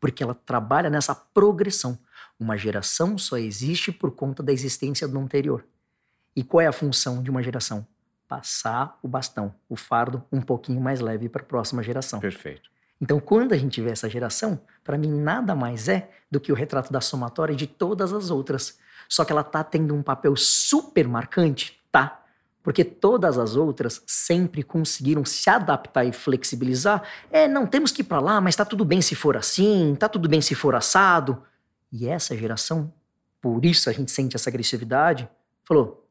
Porque 0.00 0.22
ela 0.22 0.34
trabalha 0.34 0.90
nessa 0.90 1.14
progressão. 1.14 1.98
Uma 2.38 2.56
geração 2.56 3.16
só 3.16 3.36
existe 3.36 3.92
por 3.92 4.10
conta 4.10 4.42
da 4.42 4.52
existência 4.52 5.06
do 5.06 5.18
anterior. 5.18 5.64
E 6.34 6.42
qual 6.42 6.60
é 6.60 6.66
a 6.66 6.72
função 6.72 7.22
de 7.22 7.30
uma 7.30 7.42
geração? 7.42 7.86
Passar 8.26 8.98
o 9.02 9.08
bastão, 9.08 9.54
o 9.68 9.76
fardo, 9.76 10.24
um 10.32 10.40
pouquinho 10.40 10.80
mais 10.80 11.00
leve 11.00 11.28
para 11.28 11.42
a 11.42 11.46
próxima 11.46 11.82
geração. 11.82 12.18
Perfeito. 12.20 12.68
Então, 13.00 13.20
quando 13.20 13.52
a 13.52 13.56
gente 13.56 13.80
vê 13.80 13.90
essa 13.90 14.08
geração, 14.08 14.58
para 14.82 14.98
mim 14.98 15.10
nada 15.10 15.54
mais 15.54 15.88
é 15.88 16.10
do 16.30 16.40
que 16.40 16.50
o 16.50 16.54
retrato 16.54 16.92
da 16.92 17.00
somatória 17.00 17.54
de 17.54 17.66
todas 17.66 18.12
as 18.12 18.30
outras. 18.30 18.78
Só 19.08 19.24
que 19.24 19.32
ela 19.32 19.44
tá 19.44 19.62
tendo 19.62 19.94
um 19.94 20.02
papel 20.02 20.34
super 20.36 21.06
marcante, 21.06 21.78
tá? 21.92 22.22
Porque 22.62 22.82
todas 22.82 23.38
as 23.38 23.56
outras 23.56 24.02
sempre 24.06 24.62
conseguiram 24.62 25.24
se 25.24 25.50
adaptar 25.50 26.04
e 26.04 26.12
flexibilizar. 26.12 27.02
É, 27.30 27.46
não 27.46 27.66
temos 27.66 27.92
que 27.92 28.00
ir 28.00 28.04
para 28.04 28.20
lá, 28.20 28.40
mas 28.40 28.56
tá 28.56 28.64
tudo 28.64 28.84
bem 28.84 29.02
se 29.02 29.14
for 29.14 29.36
assim, 29.36 29.94
tá 29.94 30.08
tudo 30.08 30.28
bem 30.28 30.40
se 30.40 30.54
for 30.54 30.74
assado. 30.74 31.42
E 31.94 32.08
essa 32.08 32.36
geração, 32.36 32.92
por 33.40 33.64
isso 33.64 33.88
a 33.88 33.92
gente 33.92 34.10
sente 34.10 34.34
essa 34.34 34.50
agressividade, 34.50 35.28
falou: 35.64 36.04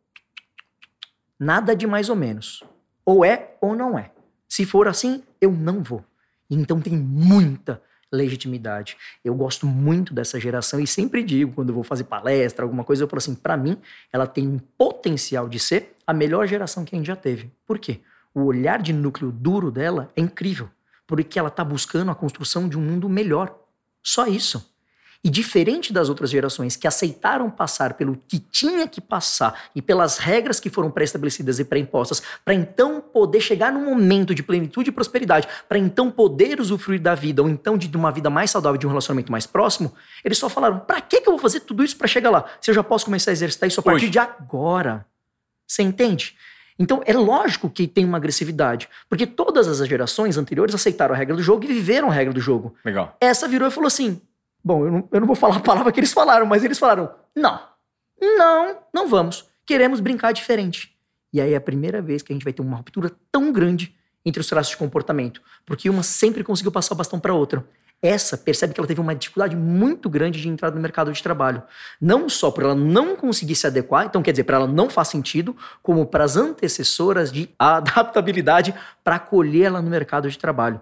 nada 1.37 1.75
de 1.75 1.85
mais 1.85 2.09
ou 2.09 2.15
menos. 2.15 2.63
Ou 3.05 3.25
é 3.25 3.57
ou 3.59 3.75
não 3.75 3.99
é. 3.99 4.11
Se 4.47 4.65
for 4.65 4.87
assim, 4.87 5.21
eu 5.41 5.51
não 5.51 5.83
vou. 5.83 6.01
Então 6.49 6.79
tem 6.79 6.95
muita 6.95 7.81
legitimidade. 8.09 8.95
Eu 9.25 9.35
gosto 9.35 9.65
muito 9.65 10.13
dessa 10.13 10.39
geração 10.39 10.79
e 10.79 10.87
sempre 10.87 11.21
digo, 11.21 11.53
quando 11.53 11.69
eu 11.69 11.75
vou 11.75 11.83
fazer 11.83 12.05
palestra, 12.05 12.63
alguma 12.63 12.85
coisa, 12.85 13.03
eu 13.03 13.07
falo 13.07 13.17
assim: 13.17 13.35
para 13.35 13.57
mim, 13.57 13.77
ela 14.11 14.25
tem 14.25 14.47
um 14.47 14.57
potencial 14.57 15.49
de 15.49 15.59
ser 15.59 15.97
a 16.07 16.13
melhor 16.13 16.47
geração 16.47 16.85
que 16.85 16.95
a 16.95 16.97
gente 16.97 17.07
já 17.07 17.15
teve. 17.15 17.51
Por 17.65 17.77
quê? 17.77 17.99
o 18.33 18.43
olhar 18.45 18.81
de 18.81 18.91
núcleo 18.91 19.31
duro 19.31 19.71
dela 19.71 20.11
é 20.15 20.21
incrível, 20.21 20.69
porque 21.05 21.37
ela 21.37 21.49
está 21.49 21.63
buscando 21.63 22.09
a 22.09 22.15
construção 22.15 22.67
de 22.67 22.77
um 22.77 22.81
mundo 22.81 23.07
melhor. 23.07 23.55
Só 24.01 24.25
isso. 24.25 24.72
E 25.23 25.29
diferente 25.29 25.93
das 25.93 26.09
outras 26.09 26.29
gerações 26.29 26.75
que 26.75 26.85
aceitaram 26.85 27.49
passar 27.49 27.93
pelo 27.93 28.17
que 28.27 28.39
tinha 28.39 28.85
que 28.87 28.99
passar 28.99 29.69
e 29.73 29.81
pelas 29.81 30.17
regras 30.17 30.59
que 30.59 30.69
foram 30.69 30.91
pré-estabelecidas 30.91 31.59
e 31.59 31.63
pré-impostas, 31.63 32.21
para 32.43 32.53
então 32.53 32.99
poder 32.99 33.39
chegar 33.39 33.71
num 33.71 33.85
momento 33.85 34.35
de 34.35 34.43
plenitude 34.43 34.89
e 34.89 34.91
prosperidade, 34.91 35.47
para 35.69 35.77
então 35.77 36.11
poder 36.11 36.59
usufruir 36.59 37.01
da 37.01 37.15
vida, 37.15 37.41
ou 37.41 37.49
então 37.49 37.77
de 37.77 37.95
uma 37.95 38.11
vida 38.11 38.29
mais 38.29 38.51
saudável, 38.51 38.77
de 38.77 38.85
um 38.85 38.89
relacionamento 38.89 39.31
mais 39.31 39.47
próximo, 39.47 39.93
eles 40.25 40.37
só 40.37 40.49
falaram: 40.49 40.79
para 40.79 40.99
que, 40.99 41.21
que 41.21 41.29
eu 41.29 41.33
vou 41.33 41.39
fazer 41.39 41.61
tudo 41.61 41.85
isso 41.85 41.95
para 41.95 42.07
chegar 42.07 42.29
lá? 42.29 42.45
Se 42.59 42.69
eu 42.69 42.75
já 42.75 42.83
posso 42.83 43.05
começar 43.05 43.31
a 43.31 43.33
exercitar 43.33 43.67
isso 43.67 43.79
a 43.79 43.83
partir 43.83 44.05
Hoje. 44.05 44.11
de 44.11 44.19
agora. 44.19 45.05
Você 45.65 45.81
entende? 45.83 46.35
Então 46.77 47.01
é 47.05 47.13
lógico 47.13 47.69
que 47.69 47.87
tem 47.87 48.03
uma 48.03 48.17
agressividade, 48.17 48.89
porque 49.07 49.25
todas 49.25 49.67
as 49.67 49.87
gerações 49.87 50.37
anteriores 50.37 50.75
aceitaram 50.75 51.13
a 51.13 51.17
regra 51.17 51.35
do 51.35 51.41
jogo 51.41 51.63
e 51.63 51.67
viveram 51.67 52.09
a 52.09 52.13
regra 52.13 52.33
do 52.33 52.41
jogo. 52.41 52.75
Legal. 52.83 53.15
Essa 53.21 53.47
virou 53.47 53.67
e 53.67 53.71
falou 53.71 53.87
assim: 53.87 54.21
Bom, 54.63 54.85
eu 54.85 54.91
não, 54.91 55.09
eu 55.11 55.19
não 55.19 55.27
vou 55.27 55.35
falar 55.35 55.57
a 55.57 55.61
palavra 55.61 55.91
que 55.91 55.99
eles 55.99 56.13
falaram, 56.13 56.45
mas 56.45 56.63
eles 56.63 56.79
falaram: 56.79 57.13
não, 57.35 57.59
não, 58.21 58.77
não 58.93 59.07
vamos. 59.07 59.47
Queremos 59.65 59.99
brincar 59.99 60.31
diferente. 60.31 60.95
E 61.31 61.41
aí 61.41 61.53
é 61.53 61.55
a 61.55 61.61
primeira 61.61 62.01
vez 62.01 62.21
que 62.21 62.31
a 62.31 62.35
gente 62.35 62.43
vai 62.43 62.53
ter 62.53 62.61
uma 62.61 62.77
ruptura 62.77 63.11
tão 63.31 63.51
grande 63.51 63.95
entre 64.25 64.39
os 64.39 64.47
traços 64.47 64.71
de 64.71 64.77
comportamento, 64.77 65.41
porque 65.65 65.89
uma 65.89 66.03
sempre 66.03 66.43
conseguiu 66.43 66.71
passar 66.71 66.93
o 66.93 66.97
bastão 66.97 67.19
para 67.19 67.33
outra. 67.33 67.65
Essa 68.03 68.37
percebe 68.37 68.73
que 68.73 68.81
ela 68.81 68.87
teve 68.87 68.99
uma 68.99 69.15
dificuldade 69.15 69.55
muito 69.55 70.09
grande 70.09 70.41
de 70.41 70.49
entrar 70.49 70.69
no 70.71 70.81
mercado 70.81 71.09
de 71.13 71.23
trabalho. 71.23 71.63
Não 72.01 72.27
só 72.27 72.51
por 72.51 72.65
ela 72.65 72.75
não 72.75 73.15
conseguir 73.15 73.55
se 73.55 73.65
adequar, 73.65 74.05
então 74.05 74.21
quer 74.21 74.31
dizer, 74.31 74.43
para 74.43 74.57
ela 74.57 74.67
não 74.67 74.89
faz 74.89 75.07
sentido, 75.07 75.55
como 75.81 76.05
para 76.05 76.25
as 76.25 76.35
antecessoras 76.35 77.31
de 77.31 77.49
adaptabilidade 77.57 78.75
para 79.05 79.15
acolher 79.15 79.67
ela 79.67 79.81
no 79.81 79.89
mercado 79.89 80.29
de 80.29 80.37
trabalho. 80.37 80.81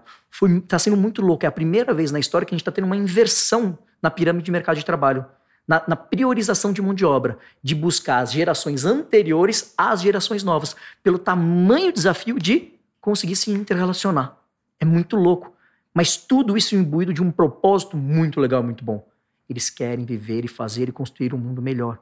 Está 0.58 0.80
sendo 0.80 0.96
muito 0.96 1.22
louco. 1.22 1.44
É 1.44 1.48
a 1.48 1.52
primeira 1.52 1.94
vez 1.94 2.10
na 2.10 2.18
história 2.18 2.44
que 2.44 2.52
a 2.52 2.56
gente 2.56 2.62
está 2.62 2.72
tendo 2.72 2.86
uma 2.86 2.96
inversão 2.96 3.78
na 4.02 4.10
pirâmide 4.10 4.46
de 4.46 4.50
mercado 4.50 4.78
de 4.78 4.84
trabalho. 4.84 5.24
Na, 5.68 5.80
na, 5.86 5.94
priorização 5.94 6.72
de 6.72 6.82
mão 6.82 6.92
de 6.92 7.04
obra, 7.04 7.38
de 7.62 7.72
buscar 7.72 8.18
as 8.18 8.32
gerações 8.32 8.84
anteriores 8.84 9.74
às 9.78 10.02
gerações 10.02 10.42
novas, 10.42 10.74
pelo 11.04 11.20
tamanho 11.20 11.92
desafio 11.92 12.36
de 12.36 12.72
conseguir 13.00 13.36
se 13.36 13.52
interrelacionar. 13.52 14.36
É 14.80 14.84
muito 14.84 15.14
louco. 15.14 15.51
Mas 15.94 16.16
tudo 16.16 16.56
isso 16.56 16.74
imbuído 16.74 17.12
de 17.12 17.22
um 17.22 17.30
propósito 17.30 17.96
muito 17.96 18.40
legal, 18.40 18.62
muito 18.62 18.84
bom. 18.84 19.06
Eles 19.48 19.68
querem 19.68 20.04
viver 20.04 20.44
e 20.44 20.48
fazer 20.48 20.88
e 20.88 20.92
construir 20.92 21.34
um 21.34 21.38
mundo 21.38 21.60
melhor. 21.60 21.98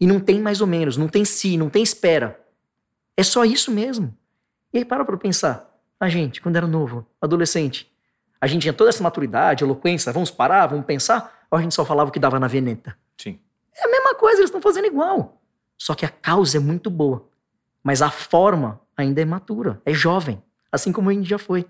E 0.00 0.06
não 0.06 0.18
tem 0.18 0.40
mais 0.40 0.60
ou 0.60 0.66
menos, 0.66 0.96
não 0.96 1.08
tem 1.08 1.24
si, 1.24 1.56
não 1.56 1.68
tem 1.68 1.82
espera. 1.82 2.40
É 3.16 3.22
só 3.22 3.44
isso 3.44 3.70
mesmo. 3.70 4.16
E 4.72 4.78
aí 4.78 4.84
para 4.84 5.04
pra 5.04 5.16
pensar. 5.16 5.70
A 6.00 6.08
gente, 6.08 6.40
quando 6.40 6.56
era 6.56 6.66
novo, 6.66 7.06
adolescente, 7.20 7.90
a 8.40 8.46
gente 8.46 8.62
tinha 8.62 8.72
toda 8.72 8.90
essa 8.90 9.02
maturidade, 9.02 9.62
eloquência, 9.62 10.12
vamos 10.12 10.30
parar, 10.30 10.66
vamos 10.66 10.84
pensar, 10.84 11.46
ou 11.50 11.58
a 11.58 11.62
gente 11.62 11.74
só 11.74 11.84
falava 11.84 12.10
o 12.10 12.12
que 12.12 12.18
dava 12.18 12.40
na 12.40 12.46
veneta? 12.48 12.96
Sim. 13.16 13.38
É 13.76 13.86
a 13.86 13.90
mesma 13.90 14.14
coisa, 14.14 14.38
eles 14.38 14.48
estão 14.48 14.60
fazendo 14.60 14.86
igual. 14.86 15.40
Só 15.78 15.94
que 15.94 16.04
a 16.04 16.08
causa 16.08 16.56
é 16.56 16.60
muito 16.60 16.90
boa. 16.90 17.28
Mas 17.82 18.02
a 18.02 18.10
forma 18.10 18.80
ainda 18.96 19.20
é 19.20 19.24
matura, 19.24 19.80
é 19.84 19.92
jovem, 19.92 20.42
assim 20.70 20.92
como 20.92 21.10
a 21.10 21.12
gente 21.12 21.28
já 21.28 21.38
foi. 21.38 21.66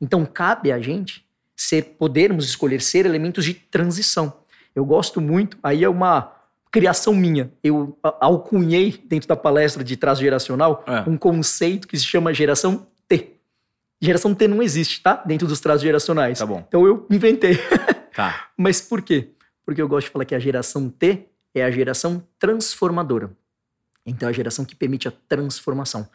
Então 0.00 0.24
cabe 0.26 0.72
a 0.72 0.80
gente 0.80 1.26
ser, 1.56 1.82
podermos 1.98 2.44
escolher 2.44 2.80
ser 2.80 3.06
elementos 3.06 3.44
de 3.44 3.54
transição. 3.54 4.40
Eu 4.74 4.84
gosto 4.84 5.20
muito, 5.20 5.56
aí 5.62 5.82
é 5.82 5.88
uma 5.88 6.32
criação 6.70 7.14
minha. 7.14 7.50
Eu 7.64 7.98
alcunhei 8.20 9.02
dentro 9.06 9.26
da 9.26 9.36
palestra 9.36 9.82
de 9.82 9.96
traço 9.96 10.20
geracional 10.20 10.84
é. 10.86 11.08
um 11.08 11.16
conceito 11.16 11.88
que 11.88 11.96
se 11.96 12.04
chama 12.04 12.34
geração 12.34 12.86
T. 13.08 13.36
Geração 14.00 14.34
T 14.34 14.46
não 14.46 14.62
existe, 14.62 15.02
tá? 15.02 15.22
Dentro 15.24 15.46
dos 15.46 15.60
traços 15.60 15.82
geracionais. 15.82 16.38
Tá 16.38 16.44
bom. 16.44 16.62
Então 16.68 16.86
eu 16.86 17.06
inventei. 17.10 17.56
Tá. 18.14 18.48
Mas 18.56 18.80
por 18.82 19.00
quê? 19.00 19.30
Porque 19.64 19.80
eu 19.80 19.88
gosto 19.88 20.08
de 20.08 20.12
falar 20.12 20.26
que 20.26 20.34
a 20.34 20.38
geração 20.38 20.90
T 20.90 21.26
é 21.54 21.64
a 21.64 21.70
geração 21.70 22.22
transformadora. 22.38 23.30
Então 24.04 24.28
é 24.28 24.30
a 24.30 24.34
geração 24.34 24.64
que 24.64 24.76
permite 24.76 25.08
a 25.08 25.12
transformação. 25.26 26.06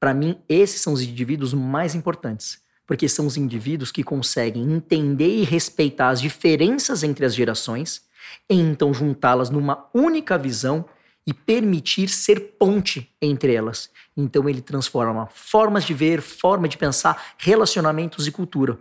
Para 0.00 0.12
mim, 0.12 0.40
esses 0.48 0.80
são 0.80 0.92
os 0.92 1.02
indivíduos 1.02 1.54
mais 1.54 1.94
importantes 1.94 2.60
porque 2.88 3.06
são 3.06 3.26
os 3.26 3.36
indivíduos 3.36 3.92
que 3.92 4.02
conseguem 4.02 4.72
entender 4.72 5.28
e 5.28 5.44
respeitar 5.44 6.08
as 6.08 6.22
diferenças 6.22 7.02
entre 7.02 7.26
as 7.26 7.34
gerações, 7.34 8.00
e 8.48 8.54
então 8.54 8.94
juntá-las 8.94 9.50
numa 9.50 9.86
única 9.92 10.38
visão 10.38 10.86
e 11.26 11.34
permitir 11.34 12.08
ser 12.08 12.54
ponte 12.58 13.14
entre 13.20 13.54
elas. 13.54 13.90
Então 14.16 14.48
ele 14.48 14.62
transforma 14.62 15.26
formas 15.26 15.84
de 15.84 15.92
ver, 15.92 16.22
forma 16.22 16.66
de 16.66 16.78
pensar, 16.78 17.34
relacionamentos 17.36 18.26
e 18.26 18.32
cultura. 18.32 18.78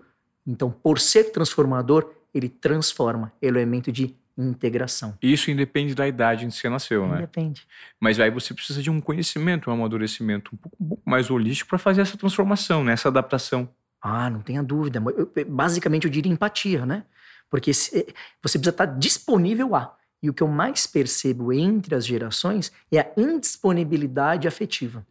Então, 0.48 0.72
por 0.72 1.00
ser 1.00 1.26
transformador, 1.34 2.10
ele 2.34 2.48
transforma 2.48 3.34
elemento 3.42 3.92
de 3.92 4.16
integração. 4.38 5.18
Isso 5.22 5.52
independe 5.52 5.94
da 5.94 6.08
idade 6.08 6.46
em 6.46 6.50
que 6.50 6.56
você 6.56 6.70
nasceu, 6.70 7.06
né? 7.06 7.18
Independe. 7.18 7.68
Mas 8.00 8.22
aí 8.22 8.32
você 8.32 8.54
precisa 8.54 8.82
de 8.82 8.90
um 8.90 9.02
conhecimento, 9.02 9.70
um 9.70 9.74
amadurecimento 9.74 10.52
um 10.54 10.58
pouco, 10.58 10.78
um 10.80 10.88
pouco 10.88 11.10
mais 11.10 11.30
holístico 11.30 11.72
para 11.72 11.80
fazer 11.80 12.02
essa 12.02 12.16
transformação, 12.16 12.86
né? 12.86 12.94
essa 12.94 13.10
adaptação. 13.10 13.68
Ah, 14.08 14.30
não 14.30 14.42
tenha 14.42 14.64
dúvida. 14.64 15.02
basicamente, 15.48 16.06
eu 16.06 16.12
diria 16.12 16.32
empatia, 16.32 16.86
né? 16.86 17.04
Porque 17.50 17.74
se, 17.74 18.00
eh, 18.00 18.06
você 18.42 18.58
precisa 18.58 18.70
estar 18.70 18.86
disponível 18.86 19.76
a. 19.76 19.96
E 20.22 20.30
o 20.30 20.34
que 20.34 20.42
eu 20.42 20.48
mais 20.48 20.88
percebo 20.88 21.52
entre 21.52 21.94
as 21.94 22.06
gerações 22.06 22.72
é 22.92 23.00
a 23.00 23.12
indisponibilidade 23.18 24.48
afetiva. 24.48 25.06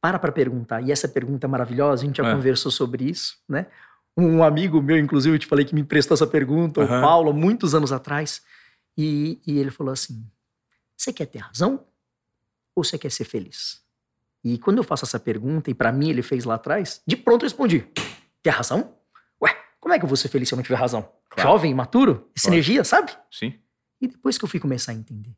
Para 0.00 0.18
para 0.18 0.32
perguntar. 0.32 0.80
E 0.80 0.90
essa 0.90 1.06
pergunta 1.06 1.46
é 1.46 1.48
maravilhosa, 1.48 2.02
a 2.02 2.06
gente 2.06 2.16
já 2.16 2.26
é. 2.26 2.34
conversou 2.34 2.72
sobre 2.72 3.04
isso, 3.04 3.38
né? 3.48 3.66
Um 4.16 4.42
amigo 4.42 4.82
meu, 4.82 4.98
inclusive, 4.98 5.36
eu 5.36 5.38
te 5.38 5.46
falei 5.46 5.64
que 5.64 5.74
me 5.74 5.80
emprestou 5.80 6.14
essa 6.14 6.26
pergunta, 6.26 6.80
uhum. 6.80 6.86
o 6.86 7.00
Paulo, 7.00 7.32
muitos 7.32 7.74
anos 7.74 7.92
atrás. 7.92 8.42
E, 8.96 9.40
e 9.46 9.58
ele 9.58 9.70
falou 9.70 9.92
assim: 9.92 10.26
Você 10.96 11.12
quer 11.12 11.26
ter 11.26 11.38
razão 11.38 11.84
ou 12.74 12.82
você 12.84 12.98
quer 12.98 13.10
ser 13.10 13.24
feliz? 13.24 13.81
E 14.44 14.58
quando 14.58 14.78
eu 14.78 14.84
faço 14.84 15.04
essa 15.04 15.20
pergunta, 15.20 15.70
e 15.70 15.74
para 15.74 15.92
mim 15.92 16.10
ele 16.10 16.22
fez 16.22 16.44
lá 16.44 16.54
atrás, 16.54 17.00
de 17.06 17.16
pronto 17.16 17.42
eu 17.42 17.46
respondi: 17.46 17.86
Tem 18.42 18.52
razão? 18.52 18.94
Ué, 19.40 19.56
como 19.80 19.94
é 19.94 19.98
que 19.98 20.04
eu 20.04 20.08
vou 20.08 20.16
ser 20.16 20.28
feliz 20.28 20.48
se 20.48 20.54
eu 20.54 20.56
não 20.56 20.62
tiver 20.62 20.76
razão? 20.76 21.08
Claro. 21.30 21.50
Jovem, 21.50 21.70
imaturo, 21.70 22.30
energia, 22.46 22.84
sabe? 22.84 23.12
Sim. 23.30 23.54
E 24.00 24.08
depois 24.08 24.36
que 24.36 24.44
eu 24.44 24.48
fui 24.48 24.58
começar 24.58 24.92
a 24.92 24.94
entender. 24.94 25.36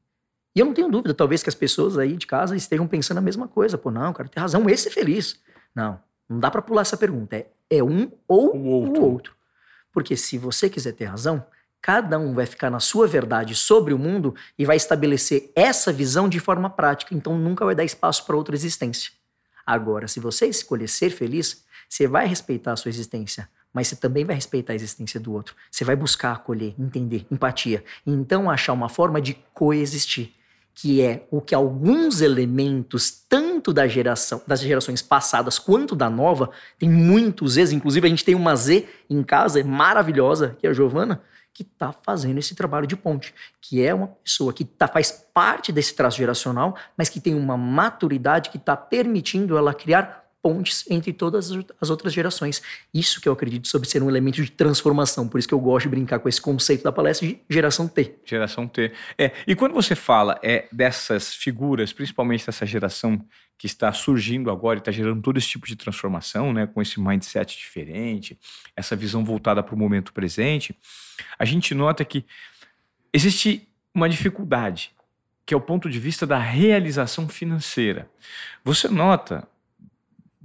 E 0.57 0.61
eu 0.61 0.67
não 0.67 0.73
tenho 0.73 0.89
dúvida, 0.89 1.13
talvez 1.13 1.43
que 1.43 1.49
as 1.49 1.55
pessoas 1.55 1.99
aí 1.99 2.17
de 2.17 2.27
casa 2.27 2.55
estejam 2.57 2.87
pensando 2.87 3.19
a 3.19 3.21
mesma 3.21 3.49
coisa. 3.49 3.77
Pô, 3.77 3.91
não, 3.91 4.13
cara, 4.13 4.29
tem 4.29 4.41
razão, 4.41 4.69
esse 4.71 4.89
é 4.89 4.91
feliz. 4.91 5.41
Não, 5.75 6.01
não 6.29 6.39
dá 6.39 6.51
para 6.51 6.63
pular 6.63 6.83
essa 6.83 6.97
pergunta. 6.97 7.37
É, 7.37 7.47
é 7.71 7.83
um 7.83 8.11
ou 8.27 8.57
o 8.57 8.67
outro. 8.67 9.03
o 9.03 9.13
outro. 9.13 9.37
Porque 9.93 10.17
se 10.17 10.39
você 10.39 10.69
quiser 10.71 10.93
ter 10.93 11.05
razão, 11.05 11.45
Cada 11.85 12.19
um 12.19 12.33
vai 12.33 12.47
ficar 12.47 12.71
na 12.71 12.81
sua 12.81 13.07
verdade 13.07 13.55
sobre 13.55 13.93
o 13.93 13.99
mundo 13.99 14.35
e 14.59 14.65
vai 14.65 14.75
estabelecer 14.75 15.53
essa 15.55 15.93
visão 15.93 16.31
de 16.31 16.41
forma 16.41 16.71
prática, 16.71 17.15
então 17.15 17.37
nunca 17.37 17.63
vai 17.63 17.75
dar 17.75 17.85
espaço 17.85 18.25
para 18.25 18.35
outra 18.35 18.55
existência. 18.55 19.13
Agora, 19.67 20.09
se 20.09 20.19
você 20.19 20.47
escolher 20.47 20.89
ser 20.89 21.11
feliz, 21.11 21.63
você 21.87 22.09
vai 22.09 22.27
respeitar 22.27 22.73
a 22.73 22.77
sua 22.77 22.89
existência, 22.89 23.51
mas 23.71 23.89
você 23.89 23.97
também 23.97 24.25
vai 24.25 24.35
respeitar 24.35 24.73
a 24.73 24.77
existência 24.77 25.21
do 25.21 25.35
outro. 25.35 25.55
Você 25.71 25.85
vai 25.85 25.95
buscar 25.95 26.33
acolher, 26.33 26.75
entender, 26.79 27.27
empatia, 27.31 27.85
e 28.07 28.11
então 28.11 28.51
achar 28.51 28.73
uma 28.73 28.89
forma 28.89 29.21
de 29.21 29.35
coexistir, 29.53 30.33
que 30.75 31.03
é 31.03 31.27
o 31.31 31.39
que 31.39 31.55
alguns 31.55 32.23
elementos, 32.23 33.11
tanto 33.29 33.75
da 33.75 33.87
geração, 33.87 34.41
das 34.47 34.61
gerações 34.61 35.03
passadas 35.03 35.59
quanto 35.59 35.95
da 35.95 36.09
nova, 36.09 36.49
tem 36.79 36.89
muitos 36.89 37.53
Zs, 37.53 37.73
inclusive 37.73 38.07
a 38.07 38.11
gente 38.11 38.25
tem 38.25 38.35
uma 38.35 38.57
Z 38.57 38.89
em 39.11 39.23
casa, 39.23 39.61
é 39.61 39.63
maravilhosa, 39.63 40.57
que 40.59 40.67
é 40.67 40.71
a 40.71 40.73
Giovana, 40.73 41.21
que 41.55 41.63
está 41.63 41.93
fazendo 41.93 42.39
esse 42.39 42.55
trabalho 42.55 42.87
de 42.87 42.97
ponte, 42.97 43.33
que 43.61 43.81
é 43.81 43.95
uma 43.95 44.09
pessoa 44.09 44.53
que 44.53 44.65
tá, 44.65 44.89
faz 44.89 45.13
parte 45.13 45.73
desse 45.73 45.95
traço 45.95 46.19
geracional, 46.19 46.77
mas 46.97 47.09
que 47.09 47.21
tem 47.21 47.35
uma 47.35 47.57
maturidade 47.57 48.51
que 48.51 48.57
está 48.57 48.77
permitindo 48.77 49.57
ela 49.57 49.73
criar 49.73 50.24
pontes 50.45 50.85
entre 50.91 51.11
todas 51.11 51.51
as 51.81 51.89
outras 51.89 52.13
gerações. 52.13 52.61
Isso 52.93 53.19
que 53.19 53.27
eu 53.27 53.33
acredito 53.33 53.67
sobre 53.67 53.89
ser 53.89 54.03
um 54.03 54.11
elemento 54.11 54.45
de 54.45 54.51
transformação. 54.51 55.27
Por 55.27 55.39
isso 55.39 55.49
que 55.49 55.55
eu 55.55 55.59
gosto 55.59 55.85
de 55.85 55.89
brincar 55.89 56.19
com 56.19 56.29
esse 56.29 56.39
conceito 56.39 56.85
da 56.85 56.93
palestra 56.93 57.27
de 57.27 57.41
geração 57.49 57.89
T. 57.89 58.15
Geração 58.27 58.69
T. 58.69 58.93
É, 59.17 59.33
e 59.47 59.57
quando 59.57 59.73
você 59.73 59.95
fala 59.95 60.39
é, 60.43 60.69
dessas 60.71 61.35
figuras, 61.35 61.95
principalmente 61.95 62.45
dessa 62.45 62.67
geração 62.67 63.25
que 63.57 63.65
está 63.67 63.91
surgindo 63.91 64.51
agora 64.51 64.79
e 64.79 64.81
está 64.81 64.93
gerando 64.93 65.23
todo 65.23 65.39
esse 65.39 65.49
tipo 65.49 65.67
de 65.67 65.77
transformação, 65.77 66.53
né, 66.53 66.67
com 66.67 66.83
esse 66.83 67.01
mindset 67.01 67.57
diferente, 67.57 68.39
essa 68.77 68.95
visão 68.95 69.25
voltada 69.25 69.63
para 69.63 69.75
o 69.75 69.79
momento 69.79 70.13
presente, 70.13 70.77
a 71.39 71.47
gente 71.47 71.75
nota 71.75 72.05
que 72.05 72.23
existe 73.15 73.67
uma 73.95 74.11
dificuldade, 74.11 74.93
que 75.47 75.55
é 75.55 75.57
o 75.57 75.61
ponto 75.61 75.89
de 75.89 75.99
vista 75.99 76.27
da 76.27 76.37
realização 76.37 77.29
financeira. 77.29 78.11
Você 78.63 78.89
nota, 78.89 79.49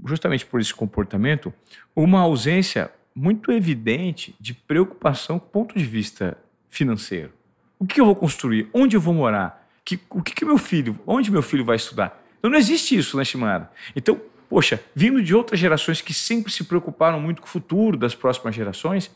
justamente 0.05 0.45
por 0.45 0.59
esse 0.59 0.73
comportamento, 0.73 1.53
uma 1.95 2.21
ausência 2.21 2.91
muito 3.13 3.51
evidente 3.51 4.35
de 4.39 4.53
preocupação 4.53 5.39
com 5.39 5.45
o 5.45 5.49
ponto 5.49 5.77
de 5.77 5.85
vista 5.85 6.37
financeiro. 6.69 7.31
O 7.77 7.85
que 7.85 7.99
eu 7.99 8.05
vou 8.05 8.15
construir? 8.15 8.69
Onde 8.73 8.95
eu 8.95 9.01
vou 9.01 9.13
morar? 9.13 9.67
Que, 9.83 9.99
o 10.09 10.21
que, 10.21 10.33
que 10.33 10.45
meu 10.45 10.57
filho, 10.57 10.99
onde 11.05 11.31
meu 11.31 11.41
filho 11.41 11.65
vai 11.65 11.75
estudar? 11.75 12.21
Então 12.37 12.49
não 12.49 12.57
existe 12.57 12.97
isso 12.97 13.17
na 13.17 13.21
né, 13.21 13.25
Shimada. 13.25 13.71
Então, 13.95 14.21
poxa, 14.49 14.81
vindo 14.95 15.21
de 15.21 15.35
outras 15.35 15.59
gerações 15.59 16.01
que 16.01 16.13
sempre 16.13 16.51
se 16.51 16.63
preocuparam 16.63 17.19
muito 17.19 17.41
com 17.41 17.47
o 17.47 17.49
futuro 17.49 17.97
das 17.97 18.15
próximas 18.15 18.55
gerações, 18.55 19.11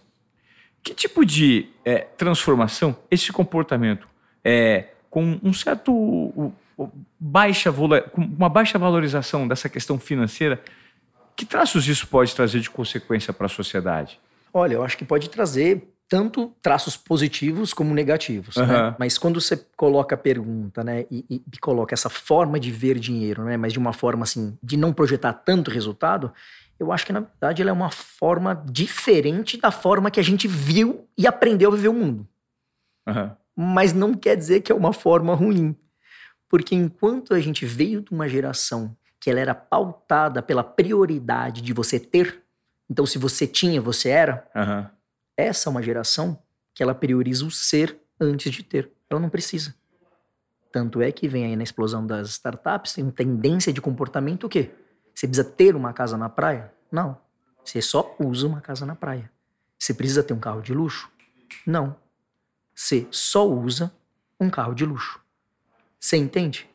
que 0.81 0.93
tipo 0.93 1.25
de 1.25 1.69
é, 1.85 1.99
transformação 1.99 2.97
esse 3.09 3.31
comportamento 3.31 4.07
é, 4.43 4.89
com 5.09 5.39
um 5.41 5.53
certo 5.53 6.51
baixa 7.19 7.71
com 7.71 8.21
uma 8.21 8.49
baixa 8.49 8.77
valorização 8.77 9.47
dessa 9.47 9.69
questão 9.69 9.99
financeira, 9.99 10.61
que 11.35 11.45
traços 11.45 11.87
isso 11.87 12.07
pode 12.07 12.35
trazer 12.35 12.59
de 12.59 12.69
consequência 12.69 13.33
para 13.33 13.47
a 13.47 13.49
sociedade? 13.49 14.19
Olha, 14.53 14.75
eu 14.75 14.83
acho 14.83 14.97
que 14.97 15.05
pode 15.05 15.29
trazer 15.29 15.93
tanto 16.07 16.53
traços 16.61 16.95
positivos 16.95 17.73
como 17.73 17.93
negativos. 17.93 18.55
Uhum. 18.55 18.67
Né? 18.67 18.95
Mas 18.99 19.17
quando 19.17 19.41
você 19.41 19.57
coloca 19.75 20.13
a 20.13 20.17
pergunta, 20.17 20.83
né, 20.83 21.05
e, 21.09 21.25
e, 21.29 21.41
e, 21.51 21.57
coloca 21.57 21.95
essa 21.95 22.09
forma 22.09 22.59
de 22.59 22.71
ver 22.71 22.99
dinheiro, 22.99 23.43
né, 23.45 23.57
mas 23.57 23.73
de 23.73 23.79
uma 23.79 23.93
forma 23.93 24.23
assim, 24.23 24.55
de 24.61 24.77
não 24.77 24.93
projetar 24.93 25.33
tanto 25.33 25.71
resultado, 25.71 26.31
eu 26.79 26.91
acho 26.91 27.05
que 27.05 27.13
na 27.13 27.21
verdade 27.21 27.61
ela 27.61 27.71
é 27.71 27.73
uma 27.73 27.89
forma 27.89 28.63
diferente 28.69 29.59
da 29.59 29.71
forma 29.71 30.11
que 30.11 30.19
a 30.19 30.23
gente 30.23 30.47
viu 30.47 31.07
e 31.17 31.25
aprendeu 31.25 31.71
a 31.71 31.75
viver 31.75 31.87
o 31.87 31.93
mundo. 31.93 32.27
Uhum. 33.07 33.31
Mas 33.55 33.93
não 33.93 34.13
quer 34.13 34.35
dizer 34.35 34.61
que 34.61 34.71
é 34.71 34.75
uma 34.75 34.93
forma 34.93 35.33
ruim. 35.33 35.75
Porque 36.53 36.75
enquanto 36.75 37.33
a 37.33 37.39
gente 37.39 37.65
veio 37.65 38.03
de 38.03 38.11
uma 38.11 38.29
geração 38.29 38.95
que 39.19 39.27
ela 39.27 39.39
era 39.39 39.55
pautada 39.55 40.39
pela 40.39 40.63
prioridade 40.63 41.63
de 41.63 41.73
você 41.73 41.99
ter, 41.99 42.43
então 42.87 43.07
se 43.07 43.17
você 43.17 43.47
tinha, 43.47 43.81
você 43.81 44.09
era, 44.09 44.47
uhum. 44.55 44.85
essa 45.35 45.67
é 45.67 45.71
uma 45.71 45.81
geração 45.81 46.37
que 46.71 46.83
ela 46.83 46.93
prioriza 46.93 47.43
o 47.43 47.49
ser 47.49 47.97
antes 48.21 48.53
de 48.53 48.61
ter. 48.61 48.91
Ela 49.09 49.19
não 49.19 49.31
precisa. 49.31 49.73
Tanto 50.71 51.01
é 51.01 51.11
que 51.11 51.27
vem 51.27 51.43
aí 51.45 51.55
na 51.55 51.63
explosão 51.63 52.05
das 52.05 52.29
startups, 52.29 52.93
tem 52.93 53.09
tendência 53.09 53.73
de 53.73 53.81
comportamento 53.81 54.43
o 54.43 54.49
quê? 54.49 54.69
Você 55.11 55.25
precisa 55.25 55.49
ter 55.49 55.75
uma 55.75 55.91
casa 55.91 56.19
na 56.19 56.29
praia? 56.29 56.71
Não. 56.91 57.17
Você 57.65 57.81
só 57.81 58.15
usa 58.19 58.45
uma 58.45 58.61
casa 58.61 58.85
na 58.85 58.95
praia. 58.95 59.27
Você 59.79 59.91
precisa 59.91 60.21
ter 60.21 60.35
um 60.35 60.39
carro 60.39 60.61
de 60.61 60.71
luxo? 60.71 61.09
Não. 61.65 61.95
Você 62.75 63.07
só 63.09 63.43
usa 63.49 63.91
um 64.39 64.51
carro 64.51 64.75
de 64.75 64.85
luxo. 64.85 65.22
Você 66.03 66.17
entende? 66.17 66.69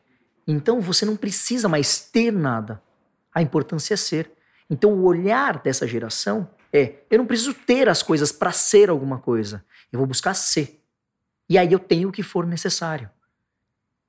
Então 0.47 0.81
você 0.81 1.05
não 1.05 1.15
precisa 1.15 1.69
mais 1.69 2.01
ter 2.01 2.33
nada. 2.33 2.83
A 3.35 3.43
importância 3.43 3.93
é 3.93 3.97
ser. 3.97 4.33
Então 4.71 4.91
o 4.95 5.05
olhar 5.05 5.61
dessa 5.61 5.87
geração 5.87 6.49
é: 6.73 7.01
eu 7.11 7.19
não 7.19 7.27
preciso 7.27 7.53
ter 7.53 7.91
as 7.91 8.03
coisas 8.03 8.33
para 8.33 8.53
ser 8.53 8.89
alguma 8.89 9.19
coisa. 9.19 9.63
Eu 9.93 9.99
vou 9.99 10.07
buscar 10.07 10.33
ser. 10.33 10.83
E 11.47 11.59
aí 11.59 11.71
eu 11.71 11.79
tenho 11.79 12.09
o 12.09 12.13
que 12.13 12.23
for 12.23 12.47
necessário. 12.47 13.11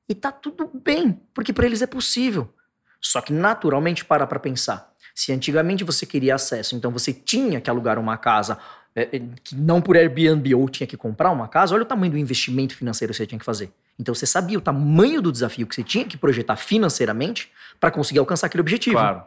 E 0.08 0.16
tá 0.16 0.32
tudo 0.32 0.72
bem, 0.74 1.22
porque 1.34 1.52
para 1.52 1.66
eles 1.66 1.82
é 1.82 1.88
possível. 1.88 2.54
Só 3.02 3.20
que 3.20 3.34
naturalmente 3.34 4.06
para 4.06 4.26
para 4.26 4.40
pensar. 4.40 4.90
Se 5.14 5.34
antigamente 5.34 5.84
você 5.84 6.06
queria 6.06 6.36
acesso, 6.36 6.78
então 6.78 6.92
você 6.92 7.12
tinha 7.12 7.60
que 7.60 7.70
alugar 7.70 8.00
uma 8.00 8.18
casa, 8.18 8.58
é, 8.96 9.18
é, 9.18 9.22
não 9.54 9.82
por 9.82 9.96
Airbnb 9.96 10.56
ou 10.56 10.68
tinha 10.68 10.88
que 10.88 10.98
comprar 10.98 11.32
uma 11.32 11.48
casa, 11.48 11.74
olha 11.74 11.84
o 11.84 11.86
tamanho 11.86 12.12
do 12.12 12.18
investimento 12.18 12.76
financeiro 12.76 13.14
que 13.14 13.18
você 13.18 13.28
tinha 13.28 13.40
que 13.40 13.46
fazer. 13.46 13.72
Então 14.00 14.14
você 14.16 14.26
sabia 14.26 14.58
o 14.58 14.62
tamanho 14.62 15.22
do 15.22 15.32
desafio 15.32 15.68
que 15.68 15.76
você 15.76 15.84
tinha 15.84 16.06
que 16.06 16.18
projetar 16.18 16.56
financeiramente 16.56 17.52
para 17.80 17.92
conseguir 17.92 18.20
alcançar 18.20 18.48
aquele 18.48 18.62
objetivo. 18.62 18.96
Claro. 18.96 19.24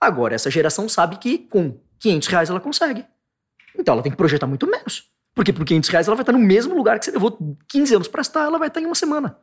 Agora, 0.00 0.34
essa 0.34 0.50
geração 0.50 0.88
sabe 0.88 1.16
que 1.16 1.38
com 1.38 1.78
500 1.98 2.28
reais 2.28 2.50
ela 2.50 2.60
consegue. 2.60 3.04
Então 3.78 3.94
ela 3.94 4.02
tem 4.02 4.12
que 4.12 4.18
projetar 4.18 4.46
muito 4.46 4.66
menos. 4.66 5.10
Porque 5.34 5.52
por 5.52 5.64
500 5.64 5.90
reais 5.90 6.06
ela 6.06 6.16
vai 6.16 6.22
estar 6.22 6.32
no 6.32 6.38
mesmo 6.38 6.74
lugar 6.74 6.98
que 6.98 7.04
você 7.04 7.10
levou 7.10 7.38
15 7.68 7.94
anos 7.94 8.08
para 8.08 8.22
estar, 8.22 8.44
ela 8.44 8.58
vai 8.58 8.68
estar 8.68 8.80
em 8.80 8.86
uma 8.86 8.94
semana. 8.94 9.38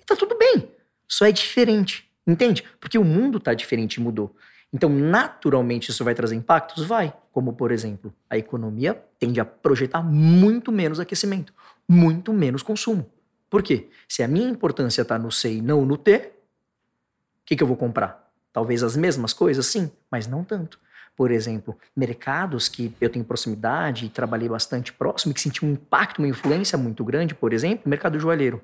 E 0.00 0.04
tá 0.04 0.16
tudo 0.16 0.36
bem. 0.36 0.68
Só 1.08 1.26
é 1.26 1.32
diferente. 1.32 2.08
Entende? 2.26 2.64
Porque 2.78 2.96
o 2.96 3.04
mundo 3.04 3.38
está 3.38 3.52
diferente 3.52 3.96
e 3.96 4.00
mudou. 4.00 4.34
Então, 4.72 4.88
naturalmente, 4.88 5.90
isso 5.90 6.04
vai 6.04 6.14
trazer 6.14 6.34
impactos? 6.34 6.84
Vai. 6.84 7.12
Como, 7.30 7.52
por 7.52 7.70
exemplo, 7.70 8.12
a 8.28 8.38
economia 8.38 8.94
tende 9.18 9.38
a 9.38 9.44
projetar 9.44 10.02
muito 10.02 10.72
menos 10.72 10.98
aquecimento, 10.98 11.52
muito 11.86 12.32
menos 12.32 12.62
consumo. 12.62 13.06
Por 13.50 13.62
quê? 13.62 13.90
Se 14.08 14.22
a 14.22 14.28
minha 14.28 14.48
importância 14.48 15.02
está 15.02 15.18
no 15.18 15.30
C 15.30 15.54
e 15.54 15.60
não 15.60 15.84
no 15.84 15.98
T, 15.98 16.16
o 16.16 17.44
que, 17.44 17.56
que 17.56 17.62
eu 17.62 17.66
vou 17.66 17.76
comprar? 17.76 18.32
Talvez 18.50 18.82
as 18.82 18.96
mesmas 18.96 19.32
coisas, 19.32 19.66
sim, 19.66 19.90
mas 20.10 20.26
não 20.26 20.42
tanto. 20.42 20.78
Por 21.14 21.30
exemplo, 21.30 21.76
mercados 21.94 22.68
que 22.68 22.94
eu 22.98 23.10
tenho 23.10 23.24
proximidade 23.24 24.06
e 24.06 24.08
trabalhei 24.08 24.48
bastante 24.48 24.92
próximo 24.92 25.32
e 25.32 25.34
que 25.34 25.40
senti 25.40 25.64
um 25.64 25.72
impacto, 25.72 26.18
uma 26.18 26.28
influência 26.28 26.78
muito 26.78 27.04
grande, 27.04 27.34
por 27.34 27.52
exemplo, 27.52 27.88
mercado 27.88 28.18
joalheiro. 28.18 28.62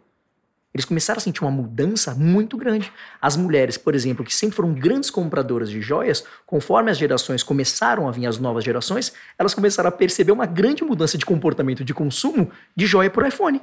Eles 0.74 0.84
começaram 0.84 1.18
a 1.18 1.20
sentir 1.20 1.42
uma 1.42 1.50
mudança 1.50 2.14
muito 2.14 2.56
grande. 2.56 2.92
As 3.20 3.36
mulheres, 3.36 3.78
por 3.78 3.94
exemplo, 3.94 4.24
que 4.24 4.34
sempre 4.34 4.54
foram 4.54 4.74
grandes 4.74 5.10
compradoras 5.10 5.70
de 5.70 5.80
joias, 5.80 6.24
conforme 6.46 6.90
as 6.90 6.98
gerações 6.98 7.42
começaram 7.42 8.06
a 8.06 8.10
vir 8.10 8.26
as 8.26 8.38
novas 8.38 8.64
gerações, 8.64 9.12
elas 9.38 9.54
começaram 9.54 9.88
a 9.88 9.92
perceber 9.92 10.32
uma 10.32 10.46
grande 10.46 10.84
mudança 10.84 11.16
de 11.16 11.24
comportamento 11.24 11.84
de 11.84 11.94
consumo 11.94 12.50
de 12.76 12.86
joia 12.86 13.10
por 13.10 13.26
iPhone. 13.26 13.60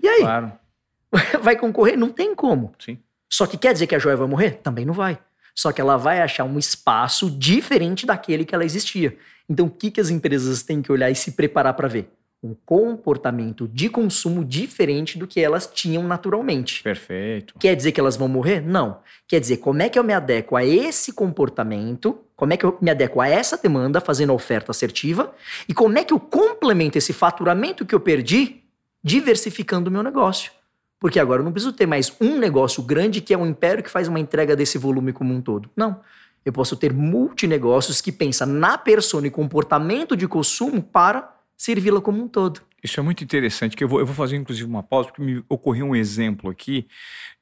E 0.00 0.06
aí? 0.06 0.20
Claro. 0.20 0.52
Vai 1.42 1.56
concorrer? 1.56 1.96
Não 1.96 2.10
tem 2.10 2.34
como. 2.34 2.72
Sim. 2.78 2.98
Só 3.30 3.46
que 3.46 3.56
quer 3.56 3.72
dizer 3.72 3.86
que 3.86 3.94
a 3.94 3.98
joia 3.98 4.16
vai 4.16 4.28
morrer? 4.28 4.60
Também 4.62 4.84
não 4.84 4.94
vai. 4.94 5.18
Só 5.54 5.72
que 5.72 5.80
ela 5.80 5.96
vai 5.96 6.20
achar 6.20 6.44
um 6.44 6.58
espaço 6.58 7.28
diferente 7.30 8.06
daquele 8.06 8.44
que 8.44 8.54
ela 8.54 8.64
existia. 8.64 9.16
Então, 9.48 9.66
o 9.66 9.70
que, 9.70 9.90
que 9.90 10.00
as 10.00 10.10
empresas 10.10 10.62
têm 10.62 10.82
que 10.82 10.92
olhar 10.92 11.10
e 11.10 11.14
se 11.14 11.32
preparar 11.32 11.74
para 11.74 11.88
ver? 11.88 12.08
Um 12.44 12.54
comportamento 12.66 13.66
de 13.66 13.88
consumo 13.88 14.44
diferente 14.44 15.18
do 15.18 15.26
que 15.26 15.40
elas 15.40 15.66
tinham 15.66 16.02
naturalmente. 16.02 16.82
Perfeito. 16.82 17.54
Quer 17.58 17.74
dizer 17.74 17.92
que 17.92 17.98
elas 17.98 18.18
vão 18.18 18.28
morrer? 18.28 18.60
Não. 18.60 18.98
Quer 19.26 19.40
dizer, 19.40 19.56
como 19.56 19.80
é 19.80 19.88
que 19.88 19.98
eu 19.98 20.04
me 20.04 20.12
adequo 20.12 20.54
a 20.54 20.62
esse 20.62 21.12
comportamento? 21.12 22.20
Como 22.36 22.52
é 22.52 22.56
que 22.58 22.66
eu 22.66 22.76
me 22.82 22.90
adequo 22.90 23.22
a 23.22 23.28
essa 23.28 23.56
demanda 23.56 23.98
fazendo 23.98 24.30
a 24.30 24.34
oferta 24.34 24.70
assertiva? 24.70 25.34
E 25.66 25.72
como 25.72 25.96
é 25.98 26.04
que 26.04 26.12
eu 26.12 26.20
complemento 26.20 26.98
esse 26.98 27.14
faturamento 27.14 27.86
que 27.86 27.94
eu 27.94 28.00
perdi 28.00 28.62
diversificando 29.02 29.88
o 29.88 29.92
meu 29.92 30.02
negócio? 30.02 30.52
Porque 31.00 31.18
agora 31.18 31.40
eu 31.40 31.44
não 31.44 31.52
preciso 31.52 31.72
ter 31.72 31.86
mais 31.86 32.12
um 32.20 32.38
negócio 32.38 32.82
grande 32.82 33.22
que 33.22 33.32
é 33.32 33.38
um 33.38 33.46
império 33.46 33.82
que 33.82 33.90
faz 33.90 34.06
uma 34.06 34.20
entrega 34.20 34.54
desse 34.54 34.76
volume 34.76 35.14
como 35.14 35.32
um 35.32 35.40
todo. 35.40 35.70
Não. 35.74 36.00
Eu 36.44 36.52
posso 36.52 36.76
ter 36.76 36.92
multinegócios 36.92 38.02
que 38.02 38.12
pensam 38.12 38.46
na 38.46 38.76
persona 38.76 39.26
e 39.26 39.30
comportamento 39.30 40.14
de 40.14 40.28
consumo 40.28 40.82
para 40.82 41.34
servi-la 41.56 42.00
como 42.00 42.22
um 42.22 42.28
todo. 42.28 42.60
Isso 42.82 43.00
é 43.00 43.02
muito 43.02 43.24
interessante, 43.24 43.76
que 43.76 43.82
eu 43.82 43.88
vou, 43.88 43.98
eu 43.98 44.06
vou 44.06 44.14
fazer 44.14 44.36
inclusive 44.36 44.68
uma 44.68 44.82
pausa, 44.82 45.08
porque 45.08 45.22
me 45.22 45.42
ocorreu 45.48 45.86
um 45.86 45.96
exemplo 45.96 46.50
aqui 46.50 46.86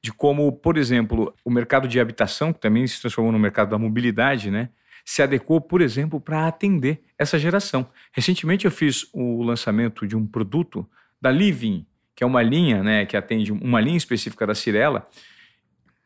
de 0.01 0.13
como, 0.13 0.53
por 0.53 0.77
exemplo, 0.77 1.35
o 1.45 1.51
mercado 1.51 1.89
de 1.89 1.99
habitação, 1.99 2.53
que 2.53 2.61
também 2.61 2.87
se 2.87 3.01
transformou 3.01 3.33
no 3.33 3.39
mercado 3.39 3.71
da 3.71 3.79
mobilidade, 3.79 4.51
né? 4.51 4.69
Se 5.05 5.21
adequou, 5.21 5.61
por 5.61 5.81
exemplo, 5.81 6.21
para 6.21 6.47
atender 6.47 7.03
essa 7.19 7.39
geração. 7.39 7.89
Recentemente 8.13 8.67
eu 8.67 8.71
fiz 8.71 9.09
o 9.13 9.43
lançamento 9.43 10.07
de 10.07 10.17
um 10.17 10.25
produto 10.25 10.89
da 11.21 11.31
Living, 11.31 11.85
que 12.15 12.23
é 12.23 12.27
uma 12.27 12.43
linha, 12.43 12.83
né, 12.83 13.05
que 13.05 13.17
atende 13.17 13.51
uma 13.51 13.81
linha 13.81 13.97
específica 13.97 14.47
da 14.47 14.55
Cirela, 14.55 15.09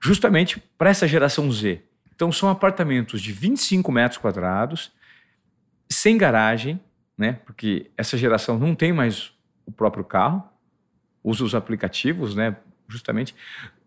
justamente 0.00 0.58
para 0.78 0.88
essa 0.88 1.06
geração 1.06 1.50
Z. 1.52 1.82
Então 2.14 2.32
são 2.32 2.48
apartamentos 2.48 3.20
de 3.20 3.32
25 3.32 3.92
metros 3.92 4.18
quadrados, 4.18 4.92
sem 5.90 6.16
garagem, 6.16 6.80
né? 7.16 7.40
Porque 7.44 7.90
essa 7.96 8.16
geração 8.16 8.58
não 8.58 8.74
tem 8.74 8.92
mais 8.92 9.32
o 9.64 9.72
próprio 9.72 10.04
carro, 10.04 10.44
usa 11.22 11.44
os 11.44 11.54
aplicativos, 11.54 12.34
né? 12.34 12.56
Justamente 12.88 13.34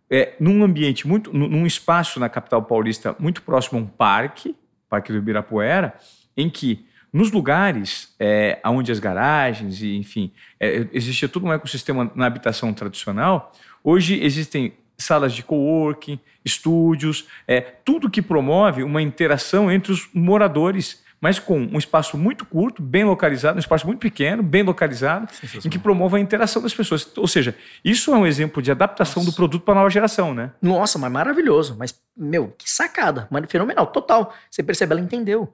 é, 0.10 0.34
num 0.40 0.64
ambiente 0.64 1.08
muito, 1.08 1.32
num 1.32 1.66
espaço 1.66 2.20
na 2.20 2.28
capital 2.28 2.64
paulista 2.64 3.16
muito 3.20 3.42
próximo 3.44 3.80
a 3.80 3.82
um 3.84 3.86
parque, 3.86 4.56
Parque 4.90 5.12
do 5.12 5.20
Ibirapuera, 5.20 5.94
em 6.36 6.50
que 6.50 6.88
nos 7.14 7.32
lugares 7.32 8.16
é, 8.20 8.60
onde 8.66 8.92
as 8.92 9.00
garagens 9.00 9.82
e 9.82 9.96
enfim 9.96 10.32
é, 10.60 10.88
existia 10.92 11.30
todo 11.30 11.46
um 11.46 11.54
ecossistema 11.54 12.12
na 12.16 12.26
habitação 12.26 12.74
tradicional, 12.74 13.52
hoje 13.84 14.20
existem 14.24 14.74
salas 14.98 15.34
de 15.34 15.44
coworking, 15.44 16.20
estúdios, 16.44 17.28
é, 17.48 17.62
tudo 17.62 18.10
que 18.10 18.22
promove 18.22 18.84
uma 18.84 19.02
interação 19.02 19.72
entre 19.72 19.92
os 19.92 20.10
moradores 20.14 21.04
mas 21.22 21.38
com 21.38 21.60
um 21.60 21.78
espaço 21.78 22.18
muito 22.18 22.46
curto, 22.46 22.82
bem 22.82 23.04
localizado, 23.04 23.58
um 23.58 23.60
espaço 23.60 23.86
muito 23.86 24.00
pequeno, 24.00 24.42
bem 24.42 24.64
localizado, 24.64 25.28
em 25.64 25.70
que 25.70 25.78
promova 25.78 26.18
a 26.18 26.20
interação 26.20 26.62
das 26.62 26.74
pessoas. 26.74 27.12
Ou 27.18 27.28
seja, 27.28 27.56
isso 27.84 28.14
é 28.14 28.18
um 28.18 28.26
exemplo 28.26 28.62
de 28.62 28.72
adaptação 28.72 29.22
Nossa. 29.22 29.32
do 29.32 29.36
produto 29.36 29.64
para 29.64 29.74
a 29.74 29.78
nova 29.78 29.90
geração, 29.90 30.34
né? 30.34 30.54
Nossa, 30.62 30.98
mas 30.98 31.12
maravilhoso. 31.12 31.76
Mas, 31.78 32.00
meu, 32.16 32.54
que 32.58 32.70
sacada. 32.70 33.28
Mas 33.30 33.46
fenomenal, 33.50 33.88
total. 33.88 34.34
Você 34.50 34.64
percebe, 34.64 34.94
ela 34.94 35.02
entendeu. 35.02 35.54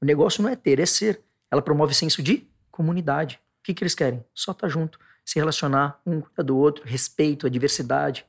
O 0.00 0.04
negócio 0.04 0.42
não 0.42 0.50
é 0.50 0.56
ter, 0.56 0.78
é 0.78 0.86
ser. 0.86 1.22
Ela 1.50 1.62
promove 1.62 1.94
senso 1.94 2.22
de 2.22 2.46
comunidade. 2.70 3.40
O 3.60 3.64
que, 3.64 3.72
que 3.72 3.82
eles 3.82 3.94
querem? 3.94 4.22
Só 4.34 4.52
estar 4.52 4.66
tá 4.66 4.68
junto, 4.68 4.98
se 5.24 5.38
relacionar 5.38 5.98
um 6.04 6.20
com 6.20 6.42
do 6.44 6.56
outro, 6.56 6.84
respeito, 6.86 7.46
a 7.46 7.50
diversidade. 7.50 8.26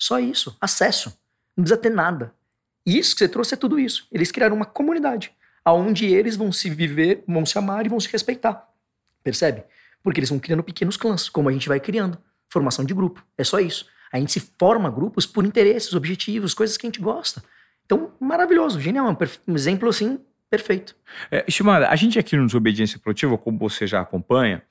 Só 0.00 0.20
isso, 0.20 0.56
acesso. 0.60 1.10
Não 1.56 1.64
precisa 1.64 1.80
ter 1.80 1.90
nada. 1.90 2.32
Isso 2.86 3.14
que 3.14 3.18
você 3.18 3.28
trouxe 3.28 3.54
é 3.54 3.56
tudo 3.56 3.78
isso. 3.78 4.06
Eles 4.12 4.30
criaram 4.30 4.54
uma 4.54 4.64
comunidade 4.64 5.32
aonde 5.68 6.06
eles 6.06 6.36
vão 6.36 6.50
se 6.50 6.70
viver, 6.70 7.22
vão 7.26 7.44
se 7.44 7.58
amar 7.58 7.84
e 7.84 7.88
vão 7.88 8.00
se 8.00 8.08
respeitar. 8.10 8.66
Percebe? 9.22 9.64
Porque 10.02 10.18
eles 10.18 10.30
vão 10.30 10.38
criando 10.38 10.62
pequenos 10.62 10.96
clãs, 10.96 11.28
como 11.28 11.48
a 11.48 11.52
gente 11.52 11.68
vai 11.68 11.78
criando. 11.78 12.18
Formação 12.48 12.84
de 12.84 12.94
grupo. 12.94 13.22
É 13.36 13.44
só 13.44 13.60
isso. 13.60 13.86
A 14.10 14.18
gente 14.18 14.32
se 14.32 14.40
forma 14.58 14.90
grupos 14.90 15.26
por 15.26 15.44
interesses, 15.44 15.92
objetivos, 15.92 16.54
coisas 16.54 16.78
que 16.78 16.86
a 16.86 16.88
gente 16.88 17.00
gosta. 17.00 17.44
Então, 17.84 18.12
maravilhoso, 18.18 18.80
genial, 18.80 19.06
um, 19.10 19.52
um 19.52 19.54
exemplo 19.54 19.88
assim 19.88 20.18
perfeito. 20.48 20.96
É, 21.30 21.44
Estimada, 21.46 21.88
a 21.88 21.96
gente 21.96 22.18
aqui 22.18 22.34
no 22.34 22.46
Desobediência 22.46 22.98
Produtiva, 22.98 23.36
como 23.36 23.58
você 23.58 23.86
já 23.86 24.00
acompanha, 24.00 24.62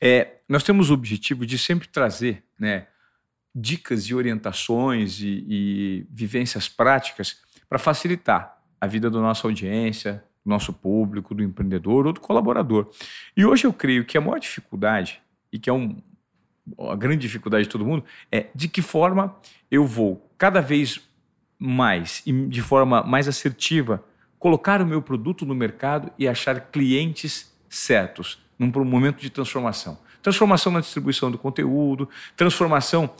é, 0.00 0.36
nós 0.48 0.62
temos 0.62 0.90
o 0.90 0.94
objetivo 0.94 1.44
de 1.44 1.58
sempre 1.58 1.88
trazer 1.88 2.44
né, 2.56 2.86
dicas 3.52 4.04
e 4.04 4.14
orientações 4.14 5.20
e, 5.20 5.44
e 5.48 6.06
vivências 6.08 6.68
práticas 6.68 7.38
para 7.68 7.78
facilitar 7.80 8.56
a 8.80 8.86
vida 8.86 9.10
da 9.10 9.18
nossa 9.18 9.48
audiência, 9.48 10.22
do 10.44 10.50
nosso 10.50 10.72
público, 10.72 11.34
do 11.34 11.42
empreendedor 11.42 12.06
ou 12.06 12.12
do 12.12 12.20
colaborador. 12.20 12.90
E 13.36 13.44
hoje 13.44 13.66
eu 13.66 13.72
creio 13.72 14.04
que 14.04 14.18
a 14.18 14.20
maior 14.20 14.38
dificuldade, 14.38 15.20
e 15.52 15.58
que 15.58 15.70
é 15.70 15.72
um, 15.72 15.96
a 16.90 16.94
grande 16.94 17.18
dificuldade 17.18 17.64
de 17.64 17.70
todo 17.70 17.84
mundo, 17.84 18.04
é 18.30 18.48
de 18.54 18.68
que 18.68 18.82
forma 18.82 19.34
eu 19.70 19.86
vou 19.86 20.30
cada 20.36 20.60
vez 20.60 21.00
mais 21.58 22.22
e 22.26 22.32
de 22.32 22.60
forma 22.60 23.02
mais 23.02 23.28
assertiva 23.28 24.04
colocar 24.38 24.82
o 24.82 24.86
meu 24.86 25.00
produto 25.00 25.46
no 25.46 25.54
mercado 25.54 26.12
e 26.18 26.28
achar 26.28 26.60
clientes 26.60 27.50
certos 27.68 28.38
num 28.58 28.70
momento 28.84 29.20
de 29.20 29.30
transformação. 29.30 29.98
Transformação 30.22 30.72
na 30.72 30.80
distribuição 30.80 31.30
do 31.30 31.38
conteúdo, 31.38 32.08
transformação 32.36 33.10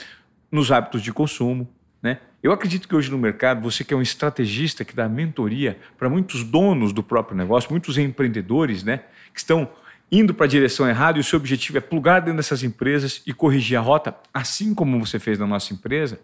nos 0.50 0.70
hábitos 0.70 1.02
de 1.02 1.12
consumo. 1.12 1.68
Né? 2.04 2.18
Eu 2.42 2.52
acredito 2.52 2.86
que 2.86 2.94
hoje 2.94 3.10
no 3.10 3.16
mercado, 3.16 3.62
você 3.62 3.82
que 3.82 3.94
é 3.94 3.96
um 3.96 4.02
estrategista 4.02 4.84
que 4.84 4.94
dá 4.94 5.08
mentoria 5.08 5.78
para 5.96 6.10
muitos 6.10 6.44
donos 6.44 6.92
do 6.92 7.02
próprio 7.02 7.34
negócio, 7.34 7.70
muitos 7.70 7.96
empreendedores 7.96 8.84
né, 8.84 8.98
que 9.32 9.38
estão 9.38 9.70
indo 10.12 10.34
para 10.34 10.44
a 10.44 10.48
direção 10.48 10.86
errada 10.86 11.16
e 11.16 11.22
o 11.22 11.24
seu 11.24 11.38
objetivo 11.38 11.78
é 11.78 11.80
plugar 11.80 12.20
dentro 12.20 12.36
dessas 12.36 12.62
empresas 12.62 13.22
e 13.26 13.32
corrigir 13.32 13.78
a 13.78 13.80
rota, 13.80 14.14
assim 14.34 14.74
como 14.74 15.00
você 15.00 15.18
fez 15.18 15.38
na 15.38 15.46
nossa 15.46 15.72
empresa. 15.72 16.20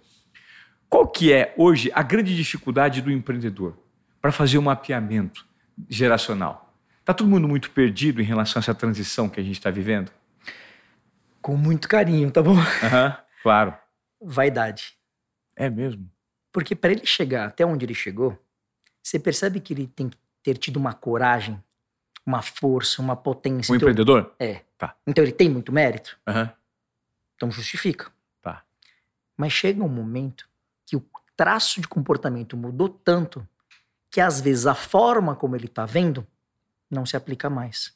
Qual 0.87 1.09
que 1.09 1.33
é 1.33 1.55
hoje 1.57 1.91
a 1.95 2.03
grande 2.03 2.37
dificuldade 2.37 3.01
do 3.01 3.11
empreendedor 3.11 3.75
para 4.21 4.31
fazer 4.31 4.59
um 4.59 4.63
mapeamento 4.63 5.47
geracional? 5.89 6.75
Está 7.01 7.15
todo 7.15 7.27
mundo 7.27 7.49
muito 7.49 7.71
perdido 7.71 8.21
em 8.21 8.25
relação 8.25 8.61
a 8.61 8.63
essa 8.63 8.75
transição 8.75 9.31
que 9.31 9.41
a 9.41 9.43
gente 9.43 9.57
está 9.57 9.71
vivendo? 9.71 10.13
Com 11.41 11.57
muito 11.57 11.89
carinho, 11.89 12.31
tá 12.31 12.43
bom? 12.43 12.57
Uhum, 12.57 13.13
claro. 13.43 13.75
Vaidade. 14.21 15.00
É 15.61 15.69
mesmo? 15.69 16.11
Porque 16.51 16.75
para 16.75 16.91
ele 16.91 17.05
chegar 17.05 17.47
até 17.47 17.67
onde 17.67 17.85
ele 17.85 17.93
chegou, 17.93 18.43
você 19.03 19.19
percebe 19.19 19.61
que 19.61 19.75
ele 19.75 19.87
tem 19.87 20.09
que 20.09 20.17
ter 20.43 20.57
tido 20.57 20.79
uma 20.79 20.95
coragem, 20.95 21.63
uma 22.25 22.41
força, 22.41 23.03
uma 23.03 23.15
potência. 23.15 23.71
Um 23.71 23.77
então, 23.77 23.91
empreendedor? 23.91 24.35
É. 24.39 24.63
Tá. 24.79 24.97
Então 25.07 25.23
ele 25.23 25.33
tem 25.33 25.51
muito 25.51 25.71
mérito? 25.71 26.19
Uhum. 26.27 26.49
Então 27.37 27.51
justifica. 27.51 28.11
Tá. 28.41 28.65
Mas 29.37 29.53
chega 29.53 29.85
um 29.85 29.89
momento 29.89 30.49
que 30.87 30.97
o 30.97 31.05
traço 31.37 31.79
de 31.79 31.87
comportamento 31.87 32.57
mudou 32.57 32.89
tanto 32.89 33.47
que 34.11 34.19
às 34.19 34.41
vezes 34.41 34.67
a 34.67 34.75
forma 34.75 35.37
como 35.37 35.57
ele 35.57 35.67
está 35.67 35.85
vendo 35.85 36.27
não 36.91 37.05
se 37.05 37.19
aplica 37.19 37.51
mais. 37.51 37.95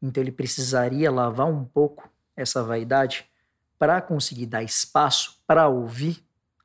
Então 0.00 0.22
ele 0.22 0.30
precisaria 0.30 1.10
lavar 1.10 1.48
um 1.48 1.64
pouco 1.64 2.08
essa 2.36 2.62
vaidade 2.62 3.28
para 3.76 4.00
conseguir 4.00 4.46
dar 4.46 4.62
espaço 4.62 5.42
para 5.44 5.66
ouvir 5.66 6.23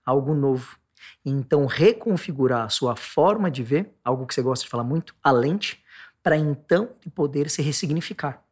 algo 0.09 0.33
novo. 0.33 0.77
Então 1.23 1.65
reconfigurar 1.65 2.65
a 2.65 2.69
sua 2.69 2.95
forma 2.95 3.49
de 3.49 3.63
ver, 3.63 3.93
algo 4.03 4.25
que 4.25 4.33
você 4.33 4.41
gosta 4.41 4.65
de 4.65 4.69
falar 4.69 4.83
muito, 4.83 5.15
a 5.23 5.31
lente, 5.31 5.83
para 6.23 6.35
então 6.35 6.89
poder 7.13 7.49
se 7.49 7.61
ressignificar. 7.61 8.43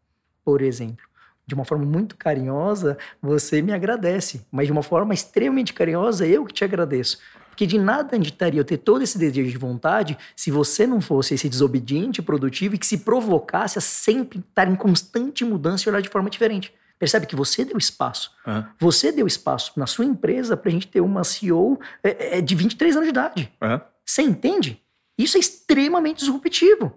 Por 0.44 0.62
exemplo, 0.62 1.06
de 1.46 1.56
uma 1.56 1.66
forma 1.66 1.86
muito 1.86 2.16
carinhosa, 2.16 2.98
você 3.22 3.62
me 3.62 3.74
agradece, 3.74 4.46
mas 4.52 4.68
de 4.68 4.72
uma 4.72 4.84
forma 4.84 5.14
extremamente 5.14 5.74
carinhosa, 5.74 6.26
eu 6.26 6.46
que 6.46 6.54
te 6.54 6.64
agradeço. 6.64 7.20
Porque 7.50 7.66
de 7.66 7.80
nada 7.80 8.16
adiantaria 8.16 8.60
eu 8.60 8.66
ter 8.66 8.78
todo 8.78 9.02
esse 9.02 9.18
desejo 9.18 9.50
de 9.50 9.58
vontade 9.58 10.16
se 10.36 10.52
você 10.52 10.86
não 10.86 11.02
fosse 11.02 11.34
esse 11.34 11.50
desobediente, 11.50 12.22
produtivo 12.22 12.76
e 12.76 12.78
que 12.78 12.86
se 12.86 13.00
provocasse 13.00 13.80
a 13.80 13.82
sempre 13.82 14.40
estar 14.40 14.70
em 14.70 14.76
constante 14.76 15.44
mudança 15.44 15.88
e 15.88 15.90
olhar 15.90 16.02
de 16.02 16.10
forma 16.10 16.30
diferente. 16.30 16.72
Percebe 17.00 17.26
que 17.26 17.36
você 17.36 17.64
deu 17.64 17.78
espaço. 17.78 18.32
Uhum. 18.46 18.66
Você 18.80 19.12
deu 19.12 19.28
espaço 19.28 19.74
na 19.78 19.86
sua 19.86 20.06
empresa 20.06 20.58
para 20.58 20.70
a 20.70 20.72
gente 20.72 20.88
ter 20.88 21.02
uma 21.02 21.24
CEO 21.24 21.80
é, 22.04 22.38
é, 22.38 22.42
de 22.42 22.56
23 22.56 22.96
anos 22.96 23.08
de 23.08 23.12
idade. 23.12 23.54
Uhum. 23.62 23.80
Você 24.06 24.22
entende? 24.22 24.82
Isso 25.18 25.38
é 25.38 25.40
extremamente 25.40 26.20
disruptivo. 26.20 26.94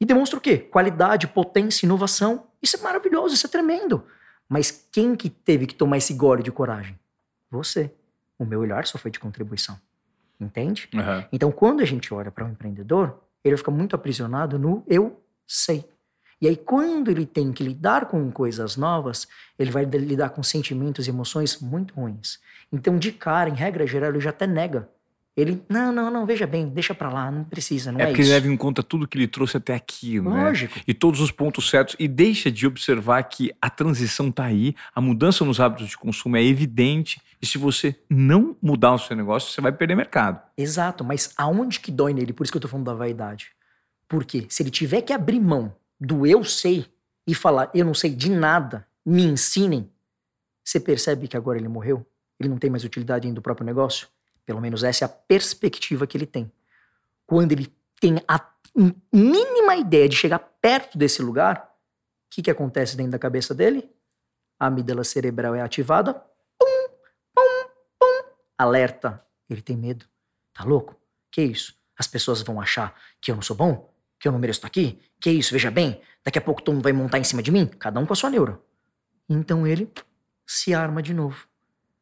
E 0.00 0.06
demonstra 0.06 0.38
o 0.38 0.40
quê? 0.40 0.58
Qualidade, 0.58 1.26
potência, 1.26 1.84
inovação. 1.84 2.46
Isso 2.62 2.76
é 2.76 2.80
maravilhoso, 2.80 3.34
isso 3.34 3.46
é 3.46 3.50
tremendo. 3.50 4.04
Mas 4.48 4.86
quem 4.90 5.14
que 5.14 5.28
teve 5.28 5.66
que 5.66 5.74
tomar 5.74 5.98
esse 5.98 6.14
gole 6.14 6.42
de 6.42 6.52
coragem? 6.52 6.98
Você 7.50 7.92
o 8.38 8.44
meu 8.44 8.60
olhar 8.60 8.86
só 8.86 8.96
foi 8.96 9.10
de 9.10 9.18
contribuição. 9.18 9.78
Entende? 10.40 10.88
Uhum. 10.94 11.24
Então, 11.32 11.50
quando 11.50 11.80
a 11.80 11.84
gente 11.84 12.14
olha 12.14 12.30
para 12.30 12.44
um 12.44 12.50
empreendedor, 12.50 13.18
ele 13.42 13.56
fica 13.56 13.70
muito 13.70 13.96
aprisionado 13.96 14.58
no 14.58 14.84
eu 14.86 15.20
sei. 15.46 15.84
E 16.40 16.46
aí, 16.46 16.56
quando 16.56 17.10
ele 17.10 17.26
tem 17.26 17.52
que 17.52 17.64
lidar 17.64 18.06
com 18.06 18.30
coisas 18.30 18.76
novas, 18.76 19.26
ele 19.58 19.70
vai 19.70 19.84
lidar 19.84 20.30
com 20.30 20.42
sentimentos 20.42 21.06
e 21.06 21.10
emoções 21.10 21.58
muito 21.58 21.94
ruins. 21.94 22.38
Então, 22.72 22.98
de 22.98 23.12
cara, 23.12 23.50
em 23.50 23.54
regra 23.54 23.86
geral, 23.86 24.10
ele 24.10 24.20
já 24.20 24.30
até 24.30 24.46
nega 24.46 24.88
ele, 25.40 25.62
não, 25.68 25.92
não, 25.92 26.10
não, 26.10 26.26
veja 26.26 26.48
bem, 26.48 26.68
deixa 26.68 26.92
para 26.92 27.08
lá, 27.08 27.30
não 27.30 27.44
precisa, 27.44 27.92
não 27.92 28.00
é, 28.00 28.02
é 28.02 28.06
porque 28.06 28.22
isso. 28.22 28.30
ele 28.32 28.40
leva 28.40 28.52
em 28.52 28.56
conta 28.56 28.82
tudo 28.82 29.06
que 29.06 29.16
ele 29.16 29.28
trouxe 29.28 29.56
até 29.56 29.72
aqui, 29.72 30.20
né? 30.20 30.28
Lógico. 30.28 30.76
Né? 30.76 30.82
E 30.88 30.92
todos 30.92 31.20
os 31.20 31.30
pontos 31.30 31.70
certos 31.70 31.94
e 31.96 32.08
deixa 32.08 32.50
de 32.50 32.66
observar 32.66 33.22
que 33.22 33.52
a 33.62 33.70
transição 33.70 34.32
tá 34.32 34.46
aí, 34.46 34.74
a 34.92 35.00
mudança 35.00 35.44
nos 35.44 35.60
hábitos 35.60 35.86
de 35.86 35.96
consumo 35.96 36.36
é 36.36 36.42
evidente 36.42 37.22
e 37.40 37.46
se 37.46 37.56
você 37.56 37.94
não 38.10 38.56
mudar 38.60 38.94
o 38.94 38.98
seu 38.98 39.14
negócio, 39.14 39.52
você 39.52 39.60
vai 39.60 39.70
perder 39.70 39.94
mercado. 39.94 40.42
Exato, 40.56 41.04
mas 41.04 41.32
aonde 41.36 41.78
que 41.78 41.92
dói 41.92 42.12
nele? 42.12 42.32
Por 42.32 42.42
isso 42.42 42.50
que 42.50 42.56
eu 42.56 42.62
tô 42.62 42.66
falando 42.66 42.86
da 42.86 42.94
vaidade. 42.94 43.52
Porque 44.08 44.44
se 44.48 44.64
ele 44.64 44.70
tiver 44.70 45.02
que 45.02 45.12
abrir 45.12 45.38
mão 45.38 45.72
do 46.00 46.26
eu 46.26 46.44
sei 46.44 46.86
e 47.26 47.34
falar 47.34 47.70
eu 47.74 47.84
não 47.84 47.94
sei 47.94 48.10
de 48.10 48.30
nada, 48.30 48.86
me 49.04 49.24
ensinem, 49.24 49.90
você 50.64 50.78
percebe 50.78 51.26
que 51.26 51.36
agora 51.36 51.58
ele 51.58 51.68
morreu? 51.68 52.06
Ele 52.38 52.48
não 52.48 52.58
tem 52.58 52.68
mais 52.68 52.84
utilidade 52.84 53.30
do 53.32 53.40
próprio 53.40 53.64
negócio? 53.64 54.06
Pelo 54.44 54.60
menos 54.60 54.84
essa 54.84 55.04
é 55.04 55.06
a 55.06 55.08
perspectiva 55.08 56.06
que 56.06 56.16
ele 56.16 56.26
tem. 56.26 56.52
Quando 57.26 57.52
ele 57.52 57.74
tem 57.98 58.22
a 58.28 58.38
mínima 59.12 59.76
ideia 59.76 60.08
de 60.08 60.14
chegar 60.14 60.38
perto 60.38 60.98
desse 60.98 61.22
lugar, 61.22 61.74
o 62.26 62.34
que, 62.34 62.42
que 62.42 62.50
acontece 62.50 62.96
dentro 62.96 63.12
da 63.12 63.18
cabeça 63.18 63.54
dele? 63.54 63.90
A 64.60 64.66
amígdala 64.66 65.04
cerebral 65.04 65.54
é 65.54 65.62
ativada. 65.62 66.14
Pum, 66.58 66.88
pum, 67.34 67.68
pum. 67.98 68.30
Alerta. 68.56 69.24
Ele 69.48 69.62
tem 69.62 69.76
medo. 69.76 70.04
Tá 70.52 70.64
louco? 70.64 70.94
Que 71.30 71.42
isso? 71.42 71.74
As 71.96 72.06
pessoas 72.06 72.42
vão 72.42 72.60
achar 72.60 72.94
que 73.20 73.30
eu 73.30 73.34
não 73.34 73.42
sou 73.42 73.56
bom? 73.56 73.90
Que 74.18 74.28
eu 74.28 74.32
não 74.32 74.38
mereço 74.38 74.58
estar 74.58 74.68
aqui? 74.68 74.98
Que 75.20 75.30
isso? 75.30 75.52
Veja 75.52 75.70
bem, 75.70 76.00
daqui 76.24 76.38
a 76.38 76.42
pouco 76.42 76.62
todo 76.62 76.74
mundo 76.74 76.84
vai 76.84 76.92
montar 76.92 77.18
em 77.18 77.24
cima 77.24 77.42
de 77.42 77.50
mim? 77.50 77.66
Cada 77.66 78.00
um 78.00 78.06
com 78.06 78.12
a 78.12 78.16
sua 78.16 78.30
neura. 78.30 78.60
Então 79.28 79.66
ele 79.66 79.90
se 80.46 80.74
arma 80.74 81.02
de 81.02 81.14
novo. 81.14 81.46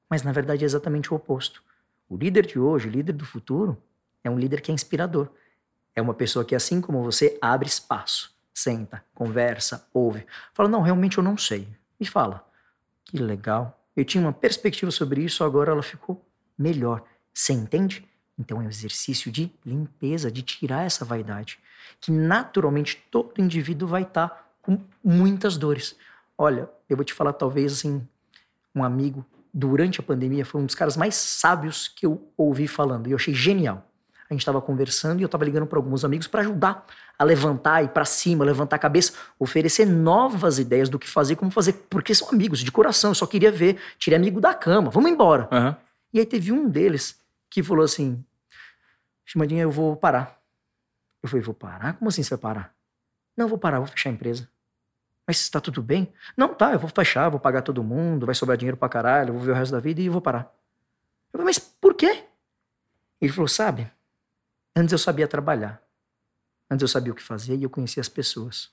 Mas 0.09 0.23
na 0.23 0.33
verdade 0.33 0.63
é 0.63 0.67
exatamente 0.67 1.13
o 1.13 1.17
oposto. 1.17 1.63
O 2.09 2.17
líder 2.17 2.47
de 2.47 2.59
hoje, 2.59 2.89
o 2.89 2.91
líder 2.91 3.13
do 3.13 3.25
futuro, 3.25 3.83
é 4.23 4.31
um 4.31 4.39
líder 4.39 4.61
que 4.61 4.71
é 4.71 4.75
inspirador. 4.75 5.29
É 5.95 6.01
uma 6.01 6.15
pessoa 6.15 6.45
que, 6.45 6.55
assim 6.55 6.81
como 6.81 7.03
você, 7.03 7.39
abre 7.41 7.67
espaço, 7.67 8.37
senta, 8.55 9.05
conversa, 9.15 9.89
ouve. 9.93 10.27
Fala, 10.53 10.69
não, 10.69 10.83
realmente 10.83 11.19
eu 11.19 11.25
não 11.25 11.37
sei. 11.37 11.67
E 11.99 12.07
fala, 12.07 12.47
que 13.05 13.19
legal. 13.19 13.83
Eu 13.97 14.05
tinha 14.05 14.23
uma 14.23 14.33
perspectiva 14.33 14.91
sobre 14.91 15.23
isso, 15.23 15.43
agora 15.43 15.73
ela 15.73 15.83
ficou 15.83 16.25
melhor. 16.57 17.03
Você 17.33 17.53
entende? 17.53 18.07
Então 18.39 18.61
é 18.61 18.65
um 18.65 18.69
exercício 18.69 19.33
de 19.33 19.51
limpeza, 19.65 20.31
de 20.31 20.43
tirar 20.43 20.85
essa 20.85 21.05
vaidade, 21.05 21.59
que 22.01 22.11
naturalmente 22.11 23.03
todo 23.11 23.41
indivíduo 23.41 23.89
vai 23.89 24.03
estar 24.03 24.29
tá 24.29 24.45
com 24.63 24.81
muitas 25.03 25.57
dores. 25.57 25.97
Olha, 26.37 26.69
eu 26.89 26.97
vou 26.97 27.05
te 27.05 27.15
falar 27.15 27.33
talvez 27.33 27.73
assim, 27.73 28.07
um 28.75 28.85
amigo 28.85 29.25
durante 29.53 30.01
a 30.01 30.03
pandemia, 30.03 30.45
foi 30.45 30.61
um 30.61 30.67
dos 30.67 30.75
caras 30.75 30.97
mais 30.97 31.15
sábios 31.15 31.89
que 31.89 32.05
eu 32.05 32.31
ouvi 32.37 32.69
falando. 32.69 33.07
E 33.07 33.13
eu 33.13 33.17
achei 33.17 33.33
genial. 33.33 33.87
A 34.29 34.35
gente 34.35 34.43
estava 34.43 34.61
conversando 34.61 35.21
e 35.21 35.23
eu 35.23 35.27
estava 35.27 35.45
ligando 35.45 35.67
para 35.67 35.79
alguns 35.79 36.05
amigos 36.05 36.27
para 36.27 36.41
ajudar 36.41 36.85
a 37.19 37.25
levantar, 37.25 37.83
ir 37.83 37.89
para 37.89 38.05
cima, 38.05 38.45
levantar 38.45 38.77
a 38.77 38.79
cabeça, 38.79 39.13
oferecer 39.39 39.87
novas 39.87 40.59
ideias 40.59 40.89
do 40.89 40.99
que 40.99 41.09
fazer, 41.09 41.37
como 41.37 41.51
fazer, 41.51 41.73
porque 41.89 42.15
são 42.15 42.29
amigos 42.31 42.59
de 42.59 42.71
coração. 42.73 43.13
Eu 43.13 43.15
só 43.15 43.27
queria 43.27 43.53
ver, 43.53 43.79
tirei 43.99 44.17
amigo 44.17 44.41
da 44.41 44.53
cama, 44.53 44.91
vamos 44.91 45.11
embora. 45.11 45.49
Uhum. 45.53 45.75
E 46.13 46.19
aí 46.19 46.27
teve 46.27 46.51
um 46.51 46.69
deles 46.69 47.19
que 47.49 47.63
falou 47.63 47.85
assim: 47.85 48.23
Chimadinha, 49.25 49.63
eu 49.63 49.71
vou 49.71 49.97
parar. 49.97 50.37
Eu 51.27 51.31
falei: 51.31 51.45
vou 51.45 51.55
parar? 51.55 51.95
Como 51.95 52.09
assim 52.09 52.23
você 52.23 52.31
vai 52.31 52.39
parar? 52.39 52.75
Não, 53.37 53.49
vou 53.49 53.59
parar, 53.59 53.79
vou 53.79 53.89
fechar 53.89 54.11
a 54.11 54.13
empresa. 54.13 54.49
Mas 55.27 55.41
está 55.41 55.61
tudo 55.61 55.83
bem? 55.83 56.13
Não, 56.37 56.55
tá, 56.55 56.73
eu 56.73 56.79
vou 56.79 56.89
fechar, 56.89 57.29
vou 57.29 57.41
pagar 57.41 57.63
todo 57.63 57.83
mundo, 57.83 58.27
vai 58.27 58.35
sobrar 58.35 58.57
dinheiro 58.57 58.77
pra 58.77 58.89
caralho, 58.89 59.35
vou 59.35 59.43
ver 59.43 59.51
o 59.51 59.55
resto 59.55 59.73
da 59.73 59.81
vida 59.81 60.01
e 60.01 60.09
vou 60.09 60.21
parar. 60.21 60.55
Eu 61.33 61.33
falei, 61.33 61.47
mas 61.47 61.59
por 61.59 61.95
quê? 61.95 62.25
Ele 63.21 63.33
falou, 63.33 63.49
sabe, 63.49 63.91
antes 64.75 64.93
eu 64.93 64.99
sabia 64.99 65.27
trabalhar. 65.27 65.83
Antes 66.71 66.83
eu 66.83 66.89
sabia 66.89 67.13
o 67.13 67.17
que 67.17 67.23
fazer 67.23 67.57
e 67.57 67.65
eu 67.65 67.71
conhecia 67.71 68.01
as 68.01 68.09
pessoas. 68.09 68.71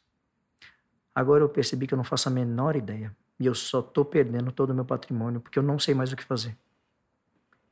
Agora 1.13 1.43
eu 1.43 1.49
percebi 1.49 1.87
que 1.87 1.93
eu 1.93 1.97
não 1.97 2.03
faço 2.03 2.29
a 2.29 2.31
menor 2.31 2.75
ideia. 2.75 3.15
E 3.39 3.47
eu 3.47 3.55
só 3.55 3.81
tô 3.81 4.05
perdendo 4.05 4.51
todo 4.51 4.69
o 4.69 4.75
meu 4.75 4.85
patrimônio 4.85 5.41
porque 5.41 5.57
eu 5.57 5.63
não 5.63 5.79
sei 5.79 5.95
mais 5.95 6.11
o 6.11 6.15
que 6.15 6.23
fazer. 6.23 6.55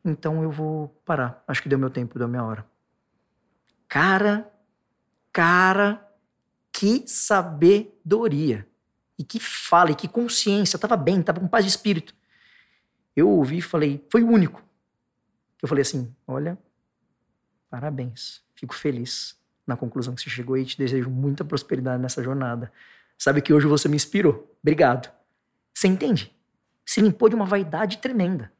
Então 0.03 0.41
eu 0.41 0.51
vou 0.51 0.87
parar. 1.05 1.43
Acho 1.47 1.61
que 1.61 1.69
deu 1.69 1.77
meu 1.77 1.89
tempo, 1.89 2.17
deu 2.17 2.27
minha 2.27 2.43
hora. 2.43 2.65
Cara, 3.87 4.51
cara, 5.31 6.05
que 6.71 7.03
sabedoria. 7.07 8.67
E 9.17 9.23
que 9.23 9.39
fala, 9.39 9.91
e 9.91 9.95
que 9.95 10.07
consciência. 10.07 10.79
Tava 10.79 10.97
bem, 10.97 11.21
tava 11.21 11.39
com 11.39 11.47
paz 11.47 11.63
de 11.63 11.69
espírito. 11.69 12.15
Eu 13.15 13.29
ouvi 13.29 13.57
e 13.57 13.61
falei, 13.61 14.05
foi 14.09 14.23
o 14.23 14.27
único. 14.27 14.63
Eu 15.61 15.67
falei 15.67 15.83
assim: 15.83 16.13
olha, 16.27 16.57
parabéns, 17.69 18.41
fico 18.55 18.73
feliz 18.73 19.39
na 19.65 19.77
conclusão 19.77 20.15
que 20.15 20.21
você 20.21 20.29
chegou 20.29 20.57
e 20.57 20.65
te 20.65 20.77
desejo 20.77 21.09
muita 21.09 21.45
prosperidade 21.45 22.01
nessa 22.01 22.23
jornada. 22.23 22.71
Sabe 23.17 23.41
que 23.41 23.53
hoje 23.53 23.67
você 23.67 23.87
me 23.87 23.95
inspirou. 23.95 24.51
Obrigado. 24.61 25.11
Você 25.73 25.87
entende? 25.87 26.35
Se 26.83 26.99
limpou 26.99 27.29
de 27.29 27.35
uma 27.35 27.45
vaidade 27.45 27.99
tremenda. 27.99 28.51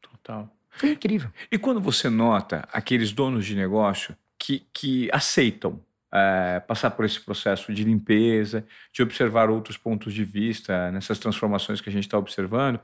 Total. 0.00 0.50
Foi 0.70 0.90
incrível. 0.90 1.30
E 1.52 1.58
quando 1.58 1.80
você 1.80 2.08
nota 2.08 2.66
aqueles 2.72 3.12
donos 3.12 3.44
de 3.44 3.54
negócio 3.54 4.16
que, 4.38 4.66
que 4.72 5.10
aceitam 5.12 5.80
é, 6.16 6.60
passar 6.60 6.90
por 6.92 7.04
esse 7.04 7.20
processo 7.20 7.72
de 7.74 7.84
limpeza, 7.84 8.64
de 8.92 9.02
observar 9.02 9.50
outros 9.50 9.76
pontos 9.76 10.14
de 10.14 10.24
vista 10.24 10.90
nessas 10.90 11.18
transformações 11.18 11.80
que 11.80 11.90
a 11.90 11.92
gente 11.92 12.04
está 12.04 12.16
observando, 12.16 12.80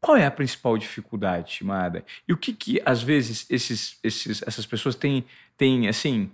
qual 0.00 0.16
é 0.16 0.26
a 0.26 0.30
principal 0.30 0.76
dificuldade, 0.76 1.62
Mada? 1.62 2.04
E 2.26 2.32
o 2.32 2.36
que, 2.36 2.52
que 2.52 2.82
às 2.84 3.00
vezes, 3.00 3.46
esses, 3.48 3.98
esses, 4.02 4.42
essas 4.42 4.66
pessoas 4.66 4.96
têm, 4.96 5.24
têm 5.56 5.88
assim, 5.88 6.32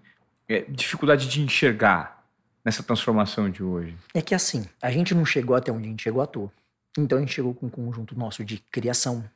é, 0.49 0.61
dificuldade 0.63 1.29
de 1.29 1.43
enxergar 1.43 2.25
nessa 2.65 2.83
transformação 2.83 3.51
de 3.51 3.63
hoje? 3.63 3.95
É 4.15 4.23
que 4.23 4.35
assim, 4.35 4.67
a 4.81 4.91
gente 4.91 5.15
não 5.15 5.27
chegou 5.27 5.55
até 5.55 5.71
onde 5.71 5.87
a 5.87 5.91
gente 5.91 6.03
chegou 6.03 6.23
à 6.23 6.27
toa. 6.27 6.51
Então 6.97 7.19
a 7.19 7.21
gente 7.21 7.35
chegou 7.35 7.55
com 7.55 7.67
um 7.67 7.71
conjunto 7.71 8.19
nosso 8.19 8.43
de 8.43 8.57
criação, 8.73 9.29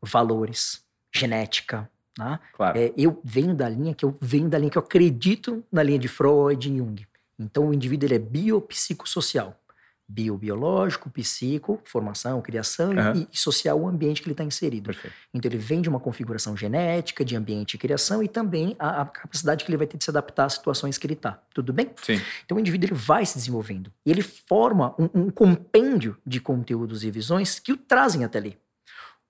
valores, 0.00 0.82
genética. 1.14 1.88
Né? 2.18 2.38
Claro. 2.52 2.78
É, 2.78 2.92
eu 2.96 3.20
venho 3.24 3.54
da 3.54 3.68
linha 3.68 3.94
que 3.94 4.04
eu 4.04 4.16
venho 4.20 4.48
da 4.48 4.58
linha 4.58 4.70
que 4.70 4.78
eu 4.78 4.82
acredito 4.82 5.64
na 5.70 5.82
linha 5.82 5.98
de 5.98 6.08
Freud 6.08 6.68
e 6.68 6.78
Jung. 6.78 7.06
Então 7.38 7.68
o 7.68 7.74
indivíduo 7.74 8.06
ele 8.06 8.14
é 8.14 8.18
biopsicossocial 8.18 9.58
biobiológico, 10.06 11.08
psico, 11.10 11.80
formação, 11.84 12.40
criação 12.42 12.90
uhum. 12.90 13.16
e, 13.16 13.28
e, 13.32 13.38
social 13.38 13.80
o 13.80 13.88
ambiente 13.88 14.20
que 14.20 14.28
ele 14.28 14.34
está 14.34 14.44
inserido. 14.44 14.86
Perfeito. 14.86 15.16
Então 15.32 15.50
ele 15.50 15.58
vem 15.58 15.80
de 15.80 15.88
uma 15.88 15.98
configuração 15.98 16.56
genética, 16.56 17.24
de 17.24 17.34
ambiente 17.34 17.74
e 17.74 17.78
criação 17.78 18.22
e 18.22 18.28
também 18.28 18.76
a, 18.78 19.02
a, 19.02 19.06
capacidade 19.06 19.64
que 19.64 19.70
ele 19.70 19.78
vai 19.78 19.86
ter 19.86 19.96
de 19.96 20.04
se 20.04 20.10
adaptar 20.10 20.44
às 20.44 20.54
situações 20.54 20.98
que 20.98 21.06
ele 21.06 21.14
está. 21.14 21.42
Tudo 21.54 21.72
bem? 21.72 21.90
Sim. 22.02 22.20
Então 22.44 22.56
o 22.56 22.60
indivíduo 22.60 22.88
ele 22.88 22.94
vai 22.94 23.24
se 23.24 23.38
desenvolvendo 23.38 23.90
e 24.04 24.10
ele 24.10 24.22
forma 24.22 24.94
um, 24.98 25.08
um 25.14 25.30
compêndio 25.30 26.16
de 26.24 26.40
conteúdos 26.40 27.02
e 27.02 27.10
visões 27.10 27.58
que 27.58 27.72
o 27.72 27.76
trazem 27.76 28.24
até 28.24 28.38
ali. 28.38 28.58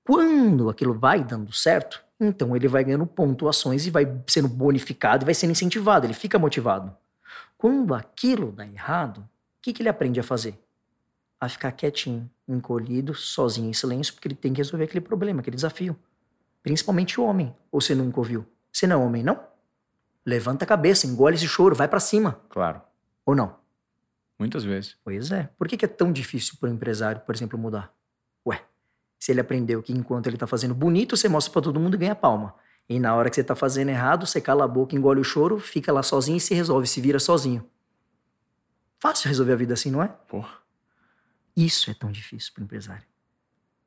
Quando 0.04 0.68
aquilo 0.68 0.92
vai 0.92 1.22
dando 1.22 1.52
certo, 1.52 2.03
então 2.28 2.54
ele 2.56 2.68
vai 2.68 2.84
ganhando 2.84 3.06
pontuações 3.06 3.86
e 3.86 3.90
vai 3.90 4.06
sendo 4.26 4.48
bonificado 4.48 5.24
e 5.24 5.26
vai 5.26 5.34
sendo 5.34 5.50
incentivado, 5.50 6.06
ele 6.06 6.14
fica 6.14 6.38
motivado. 6.38 6.96
Quando 7.56 7.94
aquilo 7.94 8.52
dá 8.52 8.66
errado, 8.66 9.18
o 9.18 9.28
que, 9.62 9.72
que 9.72 9.82
ele 9.82 9.88
aprende 9.88 10.20
a 10.20 10.22
fazer? 10.22 10.58
a 11.44 11.48
ficar 11.48 11.72
quietinho, 11.72 12.28
encolhido, 12.48 13.14
sozinho, 13.14 13.68
em 13.68 13.72
silêncio, 13.72 14.14
porque 14.14 14.28
ele 14.28 14.34
tem 14.34 14.52
que 14.52 14.58
resolver 14.58 14.84
aquele 14.84 15.00
problema, 15.00 15.40
aquele 15.40 15.56
desafio. 15.56 15.96
Principalmente 16.62 17.20
o 17.20 17.24
homem. 17.24 17.54
Ou 17.70 17.80
você 17.80 17.94
nunca 17.94 18.18
ouviu? 18.18 18.46
Você 18.72 18.86
não 18.86 19.02
é 19.02 19.04
homem, 19.04 19.22
não? 19.22 19.40
Levanta 20.24 20.64
a 20.64 20.68
cabeça, 20.68 21.06
engole 21.06 21.36
esse 21.36 21.46
choro, 21.46 21.74
vai 21.74 21.86
para 21.86 22.00
cima. 22.00 22.40
Claro. 22.48 22.80
Ou 23.26 23.34
não? 23.34 23.56
Muitas 24.38 24.64
vezes. 24.64 24.96
Pois 25.04 25.30
é. 25.30 25.50
Por 25.58 25.68
que, 25.68 25.84
é 25.84 25.88
tão 25.88 26.10
difícil 26.10 26.56
para 26.58 26.70
o 26.70 26.72
empresário, 26.72 27.20
por 27.20 27.34
exemplo, 27.34 27.58
mudar? 27.58 27.92
Se 29.24 29.32
ele 29.32 29.40
aprendeu 29.40 29.82
que 29.82 29.90
enquanto 29.90 30.26
ele 30.26 30.36
tá 30.36 30.46
fazendo 30.46 30.74
bonito, 30.74 31.16
você 31.16 31.30
mostra 31.30 31.50
para 31.50 31.62
todo 31.62 31.80
mundo 31.80 31.94
e 31.94 31.96
ganha 31.96 32.14
palma. 32.14 32.54
E 32.86 33.00
na 33.00 33.14
hora 33.14 33.30
que 33.30 33.36
você 33.36 33.42
tá 33.42 33.56
fazendo 33.56 33.88
errado, 33.88 34.26
você 34.26 34.38
cala 34.38 34.64
a 34.64 34.68
boca, 34.68 34.94
engole 34.94 35.18
o 35.18 35.24
choro, 35.24 35.58
fica 35.58 35.90
lá 35.90 36.02
sozinho 36.02 36.36
e 36.36 36.40
se 36.40 36.52
resolve, 36.52 36.86
se 36.86 37.00
vira 37.00 37.18
sozinho. 37.18 37.66
Fácil 38.98 39.28
resolver 39.28 39.54
a 39.54 39.56
vida 39.56 39.72
assim, 39.72 39.90
não 39.90 40.02
é? 40.02 40.08
Porra. 40.08 40.58
Isso 41.56 41.90
é 41.90 41.94
tão 41.94 42.12
difícil 42.12 42.52
para 42.52 42.60
o 42.60 42.64
empresário. 42.64 43.06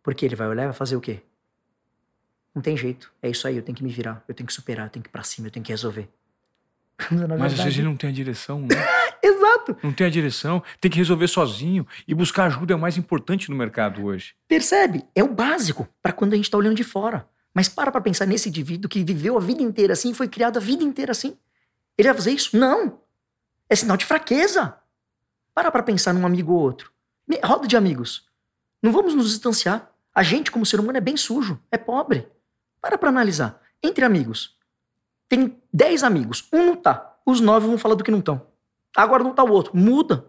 Porque 0.02 0.26
ele 0.26 0.36
vai 0.36 0.48
olhar 0.48 0.64
e 0.64 0.66
vai 0.66 0.74
fazer 0.74 0.96
o 0.96 1.02
quê? 1.02 1.22
Não 2.56 2.60
tem 2.64 2.76
jeito. 2.76 3.14
É 3.22 3.30
isso 3.30 3.48
aí, 3.48 3.58
eu 3.58 3.62
tenho 3.62 3.78
que 3.78 3.84
me 3.84 3.92
virar, 3.92 4.24
eu 4.28 4.34
tenho 4.34 4.48
que 4.48 4.54
superar, 4.54 4.88
eu 4.88 4.90
tenho 4.90 5.04
que 5.04 5.10
ir 5.10 5.12
pra 5.12 5.22
cima, 5.22 5.50
eu 5.50 5.52
tenho 5.52 5.64
que 5.64 5.72
resolver. 5.72 6.10
Mas 7.38 7.54
às 7.54 7.60
vezes 7.60 7.78
ele 7.78 7.88
não 7.88 7.96
tem 7.96 8.10
a 8.10 8.14
direção, 8.14 8.62
né? 8.62 8.70
Exato. 9.28 9.78
Não 9.84 9.92
tem 9.92 10.08
a 10.08 10.10
direção, 10.10 10.64
tem 10.80 10.90
que 10.90 10.98
resolver 10.98 11.28
sozinho. 11.28 11.86
E 12.08 12.14
buscar 12.14 12.46
ajuda 12.46 12.74
é 12.74 12.76
o 12.76 12.80
mais 12.80 12.98
importante 12.98 13.50
no 13.50 13.56
mercado 13.56 14.06
hoje. 14.06 14.36
Percebe? 14.48 15.06
É 15.14 15.24
o 15.24 15.34
básico 15.34 15.88
para 16.02 16.14
quando 16.14 16.34
a 16.34 16.36
gente 16.36 16.50
tá 16.50 16.58
olhando 16.58 16.76
de 16.76 16.84
fora. 16.84 17.28
Mas 17.54 17.68
para 17.68 17.92
pra 17.92 18.00
pensar 18.00 18.26
nesse 18.26 18.50
indivíduo 18.50 18.90
que 18.90 19.04
viveu 19.04 19.36
a 19.36 19.42
vida 19.42 19.62
inteira 19.62 19.94
assim, 19.94 20.14
foi 20.14 20.28
criado 20.28 20.58
a 20.58 20.62
vida 20.62 20.84
inteira 20.84 21.12
assim. 21.12 21.38
Ele 21.98 22.08
vai 22.08 22.16
fazer 22.16 22.32
isso? 22.32 22.56
Não. 22.58 23.02
É 23.70 23.76
sinal 23.76 23.98
de 23.98 24.06
fraqueza. 24.06 24.78
Para 25.54 25.72
pra 25.72 25.84
pensar 25.84 26.14
num 26.14 26.26
amigo 26.26 26.54
ou 26.54 26.60
outro. 26.60 26.92
Roda 27.44 27.68
de 27.68 27.76
amigos. 27.76 28.28
Não 28.82 28.92
vamos 28.92 29.16
nos 29.16 29.32
distanciar. 29.32 29.92
A 30.14 30.24
gente, 30.24 30.52
como 30.52 30.66
ser 30.66 30.80
humano, 30.80 30.98
é 30.98 31.02
bem 31.02 31.18
sujo, 31.18 31.60
é 31.72 31.78
pobre. 31.78 32.28
Para 32.80 32.98
pra 32.98 33.10
analisar. 33.10 33.60
Entre 33.84 34.06
amigos. 34.06 34.56
Tem 35.28 35.58
10 35.74 36.04
amigos, 36.04 36.48
um 36.54 36.66
não 36.68 36.76
tá. 36.76 37.18
Os 37.26 37.42
nove 37.42 37.68
vão 37.68 37.78
falar 37.78 37.96
do 37.96 38.04
que 38.04 38.12
não 38.12 38.20
estão. 38.20 38.48
Agora 38.98 39.24
não 39.24 39.34
tá 39.34 39.44
o 39.44 39.52
outro. 39.52 39.78
Muda. 39.78 40.26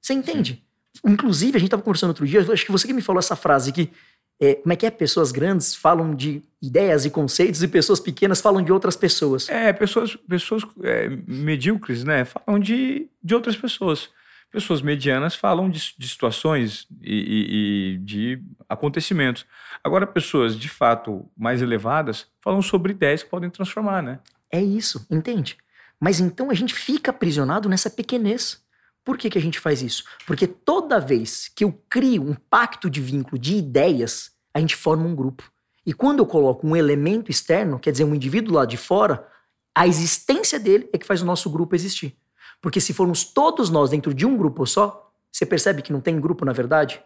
Você 0.00 0.12
entende? 0.12 0.62
Inclusive, 1.04 1.56
a 1.56 1.60
gente 1.60 1.70
tava 1.70 1.82
conversando 1.82 2.10
outro 2.10 2.26
dia, 2.26 2.40
acho 2.40 2.66
que 2.66 2.72
você 2.72 2.86
que 2.86 2.92
me 2.92 3.02
falou 3.02 3.18
essa 3.18 3.34
frase 3.34 3.72
que 3.72 3.90
é, 4.38 4.54
como 4.54 4.72
é 4.72 4.76
que 4.76 4.86
é? 4.86 4.90
Pessoas 4.90 5.32
grandes 5.32 5.74
falam 5.74 6.14
de 6.14 6.42
ideias 6.62 7.04
e 7.04 7.10
conceitos 7.10 7.62
e 7.62 7.68
pessoas 7.68 8.00
pequenas 8.00 8.40
falam 8.40 8.62
de 8.62 8.72
outras 8.72 8.96
pessoas. 8.96 9.48
É, 9.48 9.72
pessoas, 9.72 10.16
pessoas 10.16 10.62
é, 10.82 11.08
medíocres, 11.26 12.04
né? 12.04 12.24
Falam 12.24 12.58
de, 12.58 13.08
de 13.22 13.34
outras 13.34 13.56
pessoas 13.56 14.08
pessoas 14.50 14.82
medianas 14.82 15.34
falam 15.34 15.70
de, 15.70 15.94
de 15.96 16.08
situações 16.08 16.86
e, 17.00 17.14
e, 17.14 17.94
e, 17.94 17.98
de 17.98 18.42
acontecimentos. 18.68 19.46
Agora, 19.82 20.06
pessoas 20.06 20.58
de 20.58 20.68
fato 20.68 21.30
mais 21.36 21.62
elevadas 21.62 22.26
falam 22.40 22.60
sobre 22.60 22.92
ideias 22.92 23.22
que 23.22 23.30
podem 23.30 23.48
transformar, 23.48 24.02
né? 24.02 24.18
É 24.50 24.60
isso, 24.60 25.06
entende? 25.08 25.56
Mas 26.00 26.18
então 26.18 26.50
a 26.50 26.54
gente 26.54 26.74
fica 26.74 27.10
aprisionado 27.10 27.68
nessa 27.68 27.90
pequenez. 27.90 28.62
Por 29.04 29.18
que, 29.18 29.28
que 29.28 29.38
a 29.38 29.40
gente 29.40 29.60
faz 29.60 29.82
isso? 29.82 30.04
Porque 30.26 30.46
toda 30.46 30.98
vez 30.98 31.48
que 31.54 31.62
eu 31.62 31.78
crio 31.88 32.22
um 32.22 32.34
pacto 32.34 32.88
de 32.88 33.00
vínculo 33.00 33.38
de 33.38 33.56
ideias, 33.56 34.32
a 34.54 34.60
gente 34.60 34.74
forma 34.74 35.04
um 35.04 35.14
grupo. 35.14 35.50
E 35.84 35.92
quando 35.92 36.20
eu 36.20 36.26
coloco 36.26 36.66
um 36.66 36.76
elemento 36.76 37.30
externo, 37.30 37.78
quer 37.78 37.92
dizer, 37.92 38.04
um 38.04 38.14
indivíduo 38.14 38.54
lá 38.54 38.64
de 38.64 38.76
fora, 38.76 39.26
a 39.74 39.86
existência 39.86 40.58
dele 40.58 40.88
é 40.92 40.98
que 40.98 41.06
faz 41.06 41.22
o 41.22 41.26
nosso 41.26 41.50
grupo 41.50 41.74
existir. 41.74 42.16
Porque 42.60 42.80
se 42.80 42.92
formos 42.92 43.24
todos 43.24 43.70
nós 43.70 43.90
dentro 43.90 44.12
de 44.12 44.26
um 44.26 44.36
grupo 44.36 44.66
só, 44.66 45.12
você 45.30 45.46
percebe 45.46 45.82
que 45.82 45.92
não 45.92 46.00
tem 46.00 46.20
grupo 46.20 46.44
na 46.44 46.52
verdade? 46.52 47.02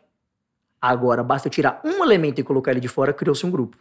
Agora, 0.80 1.22
basta 1.22 1.48
eu 1.48 1.52
tirar 1.52 1.80
um 1.84 2.04
elemento 2.04 2.40
e 2.40 2.44
colocar 2.44 2.72
ele 2.72 2.80
de 2.80 2.88
fora, 2.88 3.12
criou-se 3.12 3.44
um 3.46 3.50
grupo. 3.50 3.78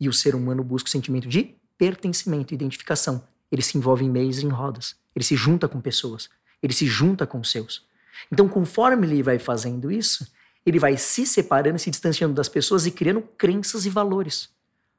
E 0.00 0.08
o 0.08 0.12
ser 0.12 0.34
humano 0.34 0.64
busca 0.64 0.88
o 0.88 0.90
sentimento 0.90 1.28
de 1.28 1.54
pertencimento, 1.78 2.54
identificação. 2.54 3.22
Ele 3.50 3.62
se 3.62 3.78
envolve 3.78 4.04
em 4.04 4.10
meios 4.10 4.38
e 4.38 4.46
em 4.46 4.48
rodas. 4.48 4.96
Ele 5.14 5.24
se 5.24 5.36
junta 5.36 5.68
com 5.68 5.80
pessoas. 5.80 6.28
Ele 6.62 6.72
se 6.72 6.86
junta 6.86 7.26
com 7.26 7.38
os 7.38 7.50
seus. 7.50 7.84
Então, 8.30 8.48
conforme 8.48 9.06
ele 9.06 9.22
vai 9.22 9.38
fazendo 9.38 9.90
isso, 9.90 10.26
ele 10.64 10.78
vai 10.78 10.96
se 10.96 11.26
separando, 11.26 11.78
se 11.78 11.90
distanciando 11.90 12.34
das 12.34 12.48
pessoas 12.48 12.86
e 12.86 12.90
criando 12.90 13.22
crenças 13.22 13.86
e 13.86 13.90
valores. 13.90 14.48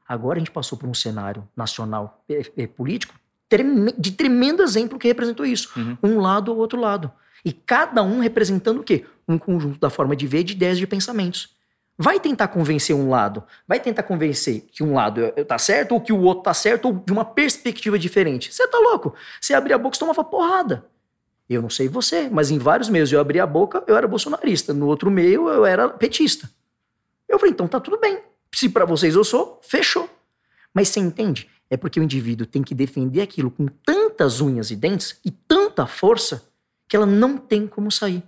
Agora 0.08 0.38
a 0.38 0.40
gente 0.40 0.52
passou 0.52 0.78
por 0.78 0.88
um 0.88 0.94
cenário 0.94 1.48
nacional 1.56 2.24
é, 2.30 2.42
é, 2.56 2.68
político 2.68 3.14
de 3.98 4.12
tremendo 4.12 4.64
exemplo 4.64 4.98
que 4.98 5.08
representou 5.08 5.46
isso. 5.46 5.72
Uhum. 5.76 5.98
Um 6.02 6.20
lado 6.20 6.52
ou 6.52 6.58
outro 6.58 6.80
lado. 6.80 7.12
E 7.44 7.52
cada 7.52 8.02
um 8.04 8.20
representando 8.20 8.80
o 8.80 8.84
quê? 8.84 9.06
Um 9.28 9.38
conjunto 9.38 9.80
da 9.80 9.90
forma 9.90 10.16
de 10.16 10.26
ver, 10.26 10.44
de 10.44 10.54
ideias, 10.54 10.78
de 10.78 10.88
pensamentos. 10.88 11.56
Vai 11.98 12.20
tentar 12.20 12.50
convencer 12.50 12.96
um 12.96 13.10
lado, 13.10 13.44
vai 13.68 13.80
tentar 13.80 14.04
convencer 14.04 14.68
que 14.72 14.84
um 14.84 14.94
lado 14.94 15.32
tá 15.48 15.58
certo 15.58 15.94
ou 15.94 16.02
que 16.02 16.14
o 16.14 16.22
outro 16.22 16.44
tá 16.44 16.54
certo 16.54 16.86
ou 16.86 16.94
de 16.94 17.12
uma 17.12 17.26
perspectiva 17.26 17.98
diferente. 17.98 18.54
Você 18.54 18.68
tá 18.68 18.78
louco? 18.78 19.16
Você 19.42 19.54
abrir 19.54 19.74
a 19.74 19.78
boca, 19.78 19.96
você 19.96 20.00
tomava 20.00 20.24
porrada. 20.24 20.86
Eu 21.50 21.62
não 21.62 21.70
sei 21.70 21.88
você, 21.88 22.30
mas 22.30 22.52
em 22.52 22.60
vários 22.60 22.90
meios 22.90 23.12
eu 23.12 23.20
abri 23.20 23.40
a 23.40 23.48
boca, 23.48 23.84
eu 23.88 23.98
era 23.98 24.08
bolsonarista. 24.08 24.74
No 24.74 24.86
outro 24.88 25.10
meio, 25.10 25.50
eu 25.50 25.66
era 25.66 25.90
petista. 25.90 26.50
Eu 27.28 27.40
falei, 27.40 27.54
então 27.54 27.68
tá 27.68 27.80
tudo 27.80 28.00
bem. 28.00 28.20
Se 28.54 28.70
para 28.70 28.86
vocês 28.86 29.16
eu 29.16 29.24
sou, 29.24 29.60
fechou. 29.64 30.10
Mas 30.74 30.90
você 30.90 31.00
entende? 31.00 31.50
é 31.70 31.78
porque 31.78 32.00
o 32.00 32.04
indivíduo 32.04 32.48
tem 32.48 32.64
que 32.64 32.74
defender 32.74 33.22
aquilo 33.22 33.52
com 33.52 33.68
tantas 33.68 34.42
unhas 34.42 34.72
e 34.72 34.76
dentes 34.76 35.20
e 35.24 35.32
tanta 35.32 35.86
força 35.86 36.48
que 36.88 36.96
ela 36.96 37.06
não 37.06 37.38
tem 37.38 37.68
como 37.68 37.92
sair. 37.92 38.24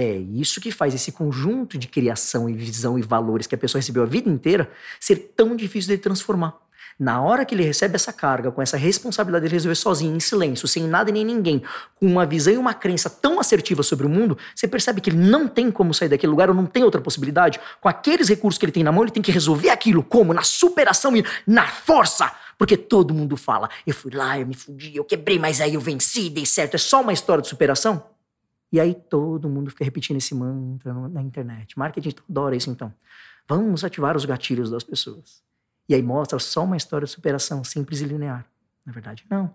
É 0.00 0.12
isso 0.32 0.60
que 0.60 0.70
faz 0.70 0.94
esse 0.94 1.10
conjunto 1.10 1.76
de 1.76 1.88
criação 1.88 2.48
e 2.48 2.52
visão 2.52 2.96
e 2.96 3.02
valores 3.02 3.48
que 3.48 3.56
a 3.56 3.58
pessoa 3.58 3.80
recebeu 3.80 4.04
a 4.04 4.06
vida 4.06 4.30
inteira 4.30 4.70
ser 5.00 5.32
tão 5.36 5.56
difícil 5.56 5.90
de 5.90 6.00
transformar. 6.00 6.56
Na 6.96 7.20
hora 7.20 7.44
que 7.44 7.52
ele 7.52 7.64
recebe 7.64 7.96
essa 7.96 8.12
carga, 8.12 8.52
com 8.52 8.62
essa 8.62 8.76
responsabilidade 8.76 9.48
de 9.48 9.52
resolver 9.52 9.74
sozinho, 9.74 10.14
em 10.14 10.20
silêncio, 10.20 10.68
sem 10.68 10.84
nada 10.84 11.10
nem 11.10 11.24
ninguém, 11.24 11.64
com 11.96 12.06
uma 12.06 12.24
visão 12.24 12.54
e 12.54 12.56
uma 12.56 12.74
crença 12.74 13.10
tão 13.10 13.40
assertiva 13.40 13.82
sobre 13.82 14.06
o 14.06 14.08
mundo, 14.08 14.38
você 14.54 14.68
percebe 14.68 15.00
que 15.00 15.10
ele 15.10 15.16
não 15.16 15.48
tem 15.48 15.68
como 15.68 15.92
sair 15.92 16.08
daquele 16.08 16.30
lugar 16.30 16.48
ou 16.48 16.54
não 16.54 16.66
tem 16.66 16.84
outra 16.84 17.00
possibilidade. 17.00 17.58
Com 17.80 17.88
aqueles 17.88 18.28
recursos 18.28 18.56
que 18.56 18.64
ele 18.64 18.70
tem 18.70 18.84
na 18.84 18.92
mão, 18.92 19.02
ele 19.02 19.10
tem 19.10 19.22
que 19.22 19.32
resolver 19.32 19.70
aquilo 19.70 20.04
como? 20.04 20.32
Na 20.32 20.44
superação 20.44 21.16
e 21.16 21.24
na 21.44 21.66
força 21.66 22.32
Porque 22.56 22.76
todo 22.76 23.12
mundo 23.12 23.36
fala, 23.36 23.68
eu 23.84 23.94
fui 23.94 24.12
lá, 24.12 24.38
eu 24.38 24.46
me 24.46 24.54
fudi, 24.54 24.94
eu 24.94 25.04
quebrei, 25.04 25.40
mas 25.40 25.60
aí 25.60 25.74
eu 25.74 25.80
venci, 25.80 26.30
dei 26.30 26.46
certo. 26.46 26.76
É 26.76 26.78
só 26.78 27.00
uma 27.00 27.12
história 27.12 27.42
de 27.42 27.48
superação? 27.48 28.16
E 28.70 28.78
aí 28.78 28.94
todo 28.94 29.48
mundo 29.48 29.70
fica 29.70 29.84
repetindo 29.84 30.18
esse 30.18 30.34
mantra 30.34 30.92
na 30.92 31.22
internet. 31.22 31.78
Marketing 31.78 32.14
adora 32.28 32.54
isso 32.54 32.70
então. 32.70 32.92
Vamos 33.48 33.82
ativar 33.82 34.16
os 34.16 34.24
gatilhos 34.24 34.70
das 34.70 34.84
pessoas. 34.84 35.42
E 35.88 35.94
aí 35.94 36.02
mostra 36.02 36.38
só 36.38 36.64
uma 36.64 36.76
história 36.76 37.06
de 37.06 37.10
superação 37.10 37.64
simples 37.64 38.00
e 38.00 38.04
linear. 38.04 38.44
Na 38.84 38.92
verdade, 38.92 39.24
não. 39.30 39.54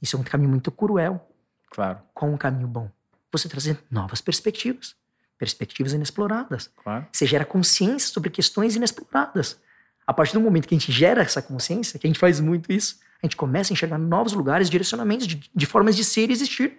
Isso 0.00 0.16
é 0.16 0.20
um 0.20 0.22
caminho 0.22 0.50
muito 0.50 0.70
cruel. 0.70 1.28
Claro. 1.70 1.98
Com 2.12 2.32
um 2.32 2.36
caminho 2.36 2.68
bom. 2.68 2.88
Você 3.32 3.48
trazer 3.48 3.82
novas 3.90 4.20
perspectivas. 4.20 4.94
Perspectivas 5.36 5.92
inexploradas. 5.92 6.70
Claro. 6.82 7.06
Você 7.10 7.26
gera 7.26 7.44
consciência 7.44 8.12
sobre 8.12 8.30
questões 8.30 8.76
inexploradas. 8.76 9.60
A 10.06 10.12
partir 10.12 10.34
do 10.34 10.40
momento 10.40 10.68
que 10.68 10.74
a 10.74 10.78
gente 10.78 10.92
gera 10.92 11.22
essa 11.22 11.42
consciência, 11.42 11.98
que 11.98 12.06
a 12.06 12.08
gente 12.08 12.20
faz 12.20 12.38
muito 12.38 12.70
isso, 12.70 13.00
a 13.20 13.26
gente 13.26 13.36
começa 13.36 13.72
a 13.72 13.74
enxergar 13.74 13.98
novos 13.98 14.32
lugares, 14.32 14.70
direcionamentos 14.70 15.26
de, 15.26 15.50
de 15.52 15.66
formas 15.66 15.96
de 15.96 16.04
ser 16.04 16.30
e 16.30 16.32
existir. 16.32 16.78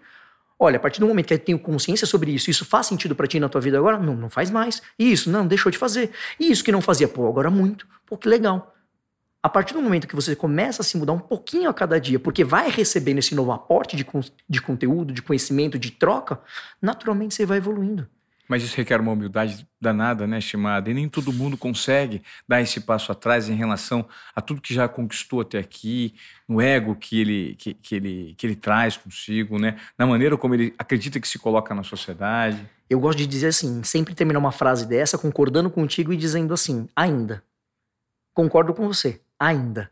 Olha, 0.58 0.78
a 0.78 0.80
partir 0.80 1.01
do 1.01 1.08
momento 1.08 1.28
que 1.28 1.34
eu 1.34 1.39
tenho 1.39 1.60
consciência 1.60 2.08
sobre 2.08 2.32
isso, 2.32 2.49
isso 2.49 2.64
faz 2.64 2.88
sentido 2.88 3.14
para 3.14 3.28
ti 3.28 3.39
na 3.39 3.49
tua 3.49 3.60
vida 3.60 3.78
agora? 3.78 3.99
Não, 3.99 4.16
não 4.16 4.30
faz 4.30 4.49
mais. 4.49 4.82
Isso, 4.97 5.30
não, 5.30 5.45
deixou 5.45 5.70
de 5.72 5.78
fazer. 5.78 6.12
E 6.39 6.49
isso 6.49 6.64
que 6.64 6.72
não 6.72 6.82
fazia, 6.82 7.08
pô, 7.08 7.28
agora 7.28 7.49
muito. 7.49 7.86
Pô, 8.06 8.18
que 8.18 8.28
legal. 8.30 8.74
A 9.43 9.49
partir 9.49 9.74
do 9.74 9.82
momento 9.82 10.08
que 10.08 10.16
você 10.16 10.36
começa 10.36 10.82
a 10.82 10.86
se 10.86 10.97
mudar 10.97 11.14
um 11.14 11.20
pouquinho 11.20 11.70
a 11.70 11.74
cada 11.74 11.99
dia, 11.99 12.20
porque 12.20 12.43
vai 12.43 12.70
recebendo 12.70 13.20
esse 13.20 13.36
novo 13.36 13.51
aporte 13.51 13.95
de, 13.95 14.06
de 14.49 14.62
conteúdo, 14.62 15.14
de 15.14 15.22
conhecimento, 15.22 15.78
de 15.78 15.91
troca, 15.91 16.39
naturalmente 16.82 17.36
você 17.36 17.45
vai 17.45 17.58
evoluindo. 17.58 18.10
Mas 18.48 18.64
isso 18.64 18.78
requer 18.78 19.02
uma 19.02 19.12
humildade 19.12 19.68
danada, 19.82 20.28
né, 20.28 20.38
estimada? 20.38 20.89
E 20.89 20.93
nem 20.93 21.10
todo 21.10 21.34
mundo 21.34 21.58
consegue 21.58 22.22
dar 22.48 22.62
esse 22.62 22.80
passo 22.80 23.12
atrás 23.12 23.50
em 23.50 23.56
relação 23.56 24.08
a 24.36 24.41
tudo 24.41 24.62
que 24.62 24.74
já 24.74 24.88
conquistou 24.88 25.41
até 25.41 25.58
aqui, 25.58 26.14
no 26.48 26.62
ego 26.62 26.96
que 26.96 27.20
ele, 27.20 27.56
que, 27.56 27.74
que 27.74 27.96
ele, 27.96 28.36
que 28.38 28.46
ele 28.46 28.56
traz 28.56 28.98
consigo, 28.98 29.58
né? 29.58 29.78
Na 29.98 30.06
maneira 30.06 30.38
como 30.38 30.54
ele 30.54 30.74
acredita 30.78 31.20
que 31.20 31.28
se 31.28 31.39
coloca 31.39 31.74
na 31.74 31.84
sociedade. 31.84 32.70
Eu 32.89 33.00
gosto 33.00 33.18
de 33.18 33.26
dizer 33.28 33.48
assim, 33.48 33.84
sempre 33.84 34.14
terminar 34.14 34.39
uma 34.39 34.52
frase 34.52 34.88
dessa 34.88 35.18
concordando 35.18 35.70
contigo 35.70 36.14
e 36.14 36.18
dizendo 36.18 36.54
assim, 36.54 36.88
ainda. 36.96 37.43
Concordo 38.34 38.74
com 38.74 38.86
você, 38.86 39.22
ainda. 39.39 39.89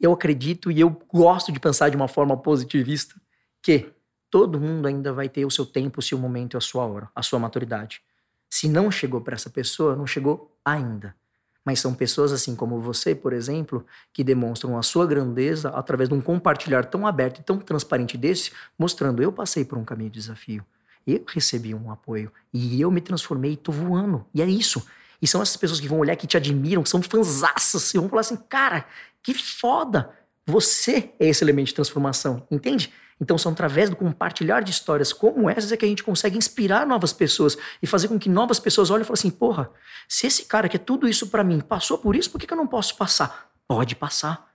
Eu 0.00 0.12
acredito 0.12 0.70
e 0.70 0.80
eu 0.80 0.90
gosto 1.12 1.52
de 1.52 1.60
pensar 1.60 1.90
de 1.90 1.96
uma 1.96 2.08
forma 2.08 2.36
positivista 2.36 3.14
que 3.62 3.90
todo 4.36 4.60
mundo 4.60 4.86
ainda 4.86 5.14
vai 5.14 5.30
ter 5.30 5.46
o 5.46 5.50
seu 5.50 5.64
tempo, 5.64 6.00
o 6.00 6.02
seu 6.02 6.18
momento 6.18 6.58
a 6.58 6.60
sua 6.60 6.84
hora, 6.84 7.08
a 7.14 7.22
sua 7.22 7.38
maturidade. 7.38 8.02
Se 8.50 8.68
não 8.68 8.90
chegou 8.90 9.22
para 9.22 9.34
essa 9.34 9.48
pessoa, 9.48 9.96
não 9.96 10.06
chegou 10.06 10.54
ainda. 10.62 11.16
Mas 11.64 11.80
são 11.80 11.94
pessoas 11.94 12.32
assim 12.32 12.54
como 12.54 12.78
você, 12.78 13.14
por 13.14 13.32
exemplo, 13.32 13.86
que 14.12 14.22
demonstram 14.22 14.76
a 14.76 14.82
sua 14.82 15.06
grandeza 15.06 15.70
através 15.70 16.10
de 16.10 16.14
um 16.14 16.20
compartilhar 16.20 16.84
tão 16.84 17.06
aberto 17.06 17.38
e 17.38 17.42
tão 17.42 17.58
transparente 17.58 18.18
desse, 18.18 18.52
mostrando 18.78 19.22
eu 19.22 19.32
passei 19.32 19.64
por 19.64 19.78
um 19.78 19.86
caminho 19.86 20.10
de 20.10 20.20
desafio. 20.20 20.62
Eu 21.06 21.24
recebi 21.26 21.74
um 21.74 21.90
apoio 21.90 22.30
e 22.52 22.78
eu 22.78 22.90
me 22.90 23.00
transformei 23.00 23.52
e 23.52 23.56
tô 23.56 23.72
voando. 23.72 24.26
E 24.34 24.42
é 24.42 24.46
isso. 24.46 24.86
E 25.22 25.26
são 25.26 25.40
essas 25.40 25.56
pessoas 25.56 25.80
que 25.80 25.88
vão 25.88 25.98
olhar, 25.98 26.14
que 26.14 26.26
te 26.26 26.36
admiram, 26.36 26.82
que 26.82 26.90
são 26.90 27.00
fãzaças, 27.00 27.94
e 27.94 27.98
vão 27.98 28.06
falar 28.10 28.20
assim, 28.20 28.36
cara, 28.36 28.84
que 29.22 29.32
foda! 29.32 30.10
Você 30.44 31.10
é 31.18 31.26
esse 31.26 31.42
elemento 31.42 31.68
de 31.68 31.74
transformação, 31.74 32.46
entende? 32.50 32.92
Então, 33.20 33.38
são 33.38 33.52
através 33.52 33.88
do 33.88 33.96
compartilhar 33.96 34.60
de 34.60 34.70
histórias 34.70 35.12
como 35.12 35.48
essas 35.48 35.72
é 35.72 35.76
que 35.76 35.84
a 35.84 35.88
gente 35.88 36.02
consegue 36.02 36.36
inspirar 36.36 36.86
novas 36.86 37.12
pessoas 37.12 37.56
e 37.82 37.86
fazer 37.86 38.08
com 38.08 38.18
que 38.18 38.28
novas 38.28 38.60
pessoas 38.60 38.90
olhem 38.90 39.02
e 39.02 39.04
falem 39.04 39.18
assim: 39.18 39.30
porra, 39.30 39.70
se 40.06 40.26
esse 40.26 40.44
cara 40.44 40.68
que 40.68 40.76
é 40.76 40.78
tudo 40.78 41.08
isso 41.08 41.28
para 41.28 41.42
mim 41.42 41.60
passou 41.60 41.96
por 41.96 42.14
isso, 42.14 42.30
por 42.30 42.38
que, 42.38 42.46
que 42.46 42.52
eu 42.52 42.58
não 42.58 42.66
posso 42.66 42.96
passar? 42.96 43.50
Pode 43.66 43.96
passar. 43.96 44.46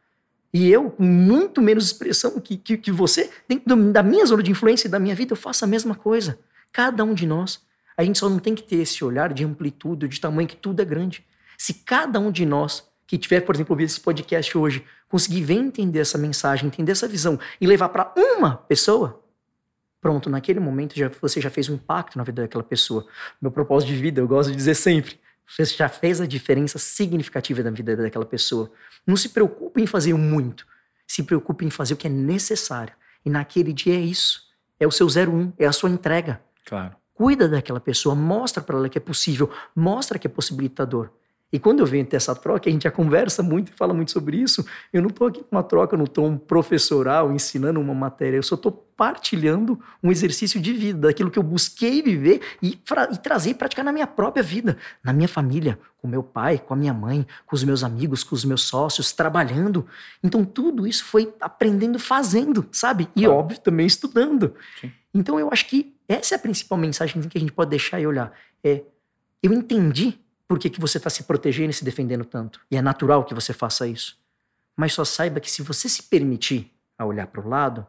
E 0.53 0.70
eu, 0.70 0.91
com 0.91 1.03
muito 1.03 1.62
menos 1.62 1.86
expressão 1.86 2.39
que, 2.39 2.57
que, 2.57 2.78
que 2.78 2.91
você, 2.91 3.32
dentro 3.47 3.91
da 3.91 4.03
minha 4.03 4.26
zona 4.26 4.43
de 4.43 4.51
influência 4.51 4.88
e 4.88 4.91
da 4.91 4.99
minha 4.99 5.16
vida, 5.16 5.32
eu 5.32 5.38
faço 5.38 5.64
a 5.64 5.68
mesma 5.68 5.95
coisa. 5.95 6.39
Cada 6.72 7.03
um 7.03 7.14
de 7.14 7.26
nós. 7.26 7.62
A 7.97 8.03
gente 8.03 8.20
só 8.20 8.30
não 8.30 8.39
tem 8.39 8.53
que 8.53 8.64
ter 8.64 8.78
esse 8.78 9.03
olhar 9.03 9.34
de 9.34 9.43
amplitude, 9.43 10.07
de 10.07 10.20
tamanho, 10.20 10.47
que 10.47 10.55
tudo 10.55 10.82
é 10.82 10.86
grande. 10.86 11.26
Se 11.57 11.74
cada 11.74 12.20
um 12.20 12.32
de 12.32 12.45
nós 12.45 12.84
que 13.12 13.18
tiver, 13.18 13.41
por 13.41 13.53
exemplo, 13.53 13.74
ouvido 13.74 13.88
esse 13.88 13.99
podcast 13.99 14.57
hoje, 14.57 14.86
conseguir 15.09 15.41
ver 15.41 15.55
entender 15.55 15.99
essa 15.99 16.18
mensagem, 16.18 16.68
entender 16.68 16.93
essa 16.93 17.09
visão 17.09 17.38
e 17.59 17.68
levar 17.68 17.89
para 17.89 18.14
uma 18.16 18.55
pessoa, 18.55 19.22
pronto, 19.99 20.30
naquele 20.30 20.62
momento 20.62 20.95
já, 20.95 21.12
você 21.20 21.41
já 21.41 21.49
fez 21.49 21.68
um 21.68 21.74
impacto 21.74 22.18
na 22.18 22.24
vida 22.24 22.43
daquela 22.43 22.64
pessoa. 22.64 23.05
Meu 23.41 23.51
propósito 23.51 23.89
de 23.89 23.97
vida, 23.97 24.22
eu 24.22 24.28
gosto 24.30 24.51
de 24.51 24.55
dizer 24.55 24.76
sempre, 24.76 25.20
você 25.45 25.66
já 25.66 25.89
fez 25.89 26.22
a 26.22 26.26
diferença 26.26 26.80
significativa 26.80 27.62
na 27.62 27.72
vida 27.72 27.97
daquela 27.97 28.24
pessoa. 28.24 28.72
Não 29.05 29.18
se 29.18 29.28
preocupe 29.28 29.82
em 29.82 29.86
fazer 29.86 30.14
muito, 30.14 30.66
se 31.05 31.22
preocupe 31.22 31.66
em 31.66 31.70
fazer 31.70 31.95
o 31.95 31.97
que 31.97 32.07
é 32.07 32.09
necessário. 32.09 32.93
E 33.26 33.30
naquele 33.30 33.74
dia 33.74 33.93
é 33.93 33.99
isso. 33.99 34.43
É 34.80 34.88
o 34.88 34.91
seu 34.91 35.07
01, 35.07 35.51
é 35.59 35.66
a 35.66 35.74
sua 35.74 35.89
entrega. 35.89 36.41
Claro. 36.66 36.95
Cuida 37.14 37.49
daquela 37.49 37.82
pessoa, 37.82 38.16
mostra 38.16 38.64
para 38.64 38.78
ela 38.78 38.88
que 38.88 38.97
é 38.97 39.01
possível, 39.01 39.51
mostra 39.76 40.18
que 40.18 40.28
é 40.28 40.30
possibilitador. 40.30 41.09
E 41.51 41.59
quando 41.59 41.79
eu 41.79 41.85
venho 41.85 42.05
ter 42.05 42.15
essa 42.15 42.33
troca, 42.33 42.69
a 42.69 42.71
gente 42.71 42.83
já 42.83 42.91
conversa 42.91 43.43
muito 43.43 43.71
e 43.71 43.75
fala 43.75 43.93
muito 43.93 44.11
sobre 44.11 44.37
isso. 44.37 44.65
Eu 44.93 45.01
não 45.01 45.09
estou 45.09 45.27
aqui 45.27 45.41
com 45.43 45.55
uma 45.55 45.63
troca 45.63 45.97
no 45.97 46.07
tom 46.07 46.37
professoral, 46.37 47.31
ensinando 47.31 47.79
uma 47.79 47.93
matéria. 47.93 48.37
Eu 48.37 48.43
só 48.43 48.55
estou 48.55 48.71
partilhando 48.71 49.79
um 50.01 50.11
exercício 50.11 50.61
de 50.61 50.71
vida, 50.71 51.07
daquilo 51.07 51.31
que 51.31 51.39
eu 51.39 51.43
busquei 51.43 52.01
viver 52.01 52.39
e, 52.61 52.79
e 53.11 53.17
trazer 53.17 53.49
e 53.49 53.53
praticar 53.53 53.83
na 53.83 53.91
minha 53.91 54.07
própria 54.07 54.43
vida, 54.43 54.77
na 55.03 55.11
minha 55.11 55.27
família, 55.27 55.77
com 55.97 56.07
meu 56.07 56.23
pai, 56.23 56.57
com 56.57 56.73
a 56.73 56.77
minha 56.77 56.93
mãe, 56.93 57.25
com 57.45 57.55
os 57.55 57.63
meus 57.63 57.83
amigos, 57.83 58.23
com 58.23 58.35
os 58.35 58.45
meus 58.45 58.61
sócios, 58.61 59.11
trabalhando. 59.11 59.85
Então 60.23 60.45
tudo 60.45 60.87
isso 60.87 61.03
foi 61.03 61.33
aprendendo 61.41 61.99
fazendo, 61.99 62.65
sabe? 62.71 63.09
E 63.15 63.23
claro. 63.23 63.39
óbvio 63.39 63.59
também 63.59 63.87
estudando. 63.87 64.53
Sim. 64.79 64.91
Então 65.13 65.39
eu 65.39 65.49
acho 65.51 65.67
que 65.67 65.95
essa 66.07 66.35
é 66.35 66.37
a 66.37 66.39
principal 66.39 66.77
mensagem 66.77 67.21
que 67.23 67.37
a 67.37 67.41
gente 67.41 67.51
pode 67.51 67.71
deixar 67.71 67.99
e 67.99 68.07
olhar. 68.07 68.31
É, 68.63 68.83
eu 69.41 69.51
entendi 69.51 70.19
por 70.51 70.59
que, 70.59 70.69
que 70.69 70.81
você 70.81 70.97
está 70.97 71.09
se 71.09 71.23
protegendo 71.23 71.69
e 71.69 71.73
se 71.73 71.85
defendendo 71.85 72.25
tanto. 72.25 72.59
E 72.69 72.75
é 72.75 72.81
natural 72.81 73.23
que 73.23 73.33
você 73.33 73.53
faça 73.53 73.87
isso. 73.87 74.19
Mas 74.75 74.91
só 74.91 75.05
saiba 75.05 75.39
que 75.39 75.49
se 75.49 75.61
você 75.61 75.87
se 75.87 76.03
permitir 76.03 76.69
a 76.99 77.05
olhar 77.05 77.25
para 77.25 77.39
o 77.39 77.47
lado, 77.47 77.87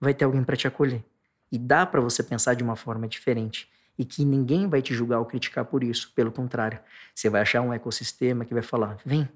vai 0.00 0.14
ter 0.14 0.24
alguém 0.24 0.42
para 0.42 0.56
te 0.56 0.66
acolher. 0.66 1.04
E 1.52 1.58
dá 1.58 1.84
para 1.84 2.00
você 2.00 2.22
pensar 2.22 2.54
de 2.54 2.64
uma 2.64 2.76
forma 2.76 3.06
diferente. 3.06 3.70
E 3.98 4.06
que 4.06 4.24
ninguém 4.24 4.66
vai 4.70 4.80
te 4.80 4.94
julgar 4.94 5.18
ou 5.18 5.26
criticar 5.26 5.66
por 5.66 5.84
isso. 5.84 6.10
Pelo 6.14 6.32
contrário, 6.32 6.80
você 7.14 7.28
vai 7.28 7.42
achar 7.42 7.60
um 7.60 7.74
ecossistema 7.74 8.46
que 8.46 8.54
vai 8.54 8.62
falar: 8.62 8.96
vem, 9.04 9.28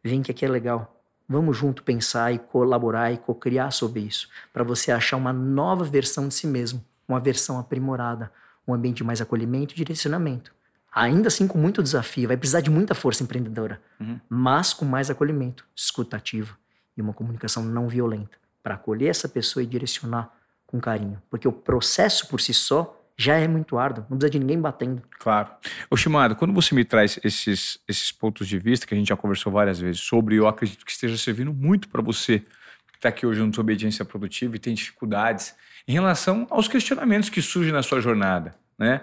vem 0.00 0.22
que 0.22 0.30
aqui 0.30 0.44
é 0.44 0.48
legal. 0.48 1.04
Vamos 1.28 1.56
junto 1.56 1.82
pensar 1.82 2.32
e 2.32 2.38
colaborar 2.38 3.10
e 3.10 3.18
co-criar 3.18 3.72
sobre 3.72 4.02
isso. 4.02 4.28
Para 4.52 4.62
você 4.62 4.92
achar 4.92 5.16
uma 5.16 5.32
nova 5.32 5.82
versão 5.82 6.28
de 6.28 6.34
si 6.34 6.46
mesmo, 6.46 6.80
uma 7.08 7.18
versão 7.18 7.58
aprimorada, 7.58 8.30
um 8.68 8.72
ambiente 8.72 8.98
de 8.98 9.04
mais 9.04 9.20
acolhimento 9.20 9.74
e 9.74 9.76
direcionamento 9.76 10.54
ainda 10.94 11.28
assim 11.28 11.46
com 11.46 11.58
muito 11.58 11.82
desafio, 11.82 12.28
vai 12.28 12.36
precisar 12.36 12.60
de 12.60 12.70
muita 12.70 12.94
força 12.94 13.22
empreendedora, 13.22 13.80
uhum. 14.00 14.20
mas 14.28 14.72
com 14.72 14.84
mais 14.84 15.10
acolhimento, 15.10 15.66
escutativo 15.74 16.56
e 16.96 17.02
uma 17.02 17.12
comunicação 17.12 17.64
não 17.64 17.88
violenta, 17.88 18.38
para 18.62 18.74
acolher 18.74 19.08
essa 19.08 19.28
pessoa 19.28 19.62
e 19.62 19.66
direcionar 19.66 20.32
com 20.66 20.80
carinho, 20.80 21.20
porque 21.28 21.48
o 21.48 21.52
processo 21.52 22.28
por 22.28 22.40
si 22.40 22.54
só 22.54 23.00
já 23.16 23.36
é 23.36 23.46
muito 23.46 23.78
árduo, 23.78 24.04
não 24.10 24.18
precisa 24.18 24.30
de 24.30 24.38
ninguém 24.40 24.60
batendo. 24.60 25.02
Claro. 25.18 25.50
Ô 25.88 25.96
Shimado, 25.96 26.34
quando 26.34 26.52
você 26.52 26.74
me 26.74 26.84
traz 26.84 27.18
esses, 27.22 27.78
esses 27.86 28.10
pontos 28.10 28.48
de 28.48 28.58
vista 28.58 28.86
que 28.86 28.94
a 28.94 28.96
gente 28.96 29.08
já 29.08 29.16
conversou 29.16 29.52
várias 29.52 29.78
vezes 29.78 30.00
sobre, 30.00 30.36
eu 30.36 30.48
acredito 30.48 30.84
que 30.84 30.90
esteja 30.90 31.16
servindo 31.16 31.52
muito 31.52 31.88
para 31.88 32.02
você 32.02 32.40
que 32.40 32.96
está 32.96 33.08
aqui 33.08 33.24
hoje 33.24 33.40
no 33.40 33.50
Desobediência 33.50 34.04
Produtiva 34.04 34.56
e 34.56 34.58
tem 34.58 34.74
dificuldades 34.74 35.54
em 35.86 35.92
relação 35.92 36.46
aos 36.50 36.66
questionamentos 36.66 37.28
que 37.28 37.40
surgem 37.40 37.72
na 37.72 37.82
sua 37.82 38.00
jornada, 38.00 38.54
né? 38.78 39.02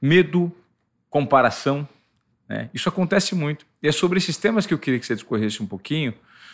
Medo, 0.00 0.52
comparação. 1.16 1.88
Né? 2.46 2.68
Isso 2.74 2.90
acontece 2.90 3.34
muito. 3.34 3.66
E 3.82 3.88
é 3.88 3.92
sobre 3.92 4.18
esses 4.18 4.36
temas 4.36 4.66
que 4.66 4.74
eu 4.74 4.78
queria 4.78 5.00
que 5.00 5.06
você 5.06 5.14
discorresse 5.14 5.62
um 5.62 5.66
pouquinho, 5.66 6.12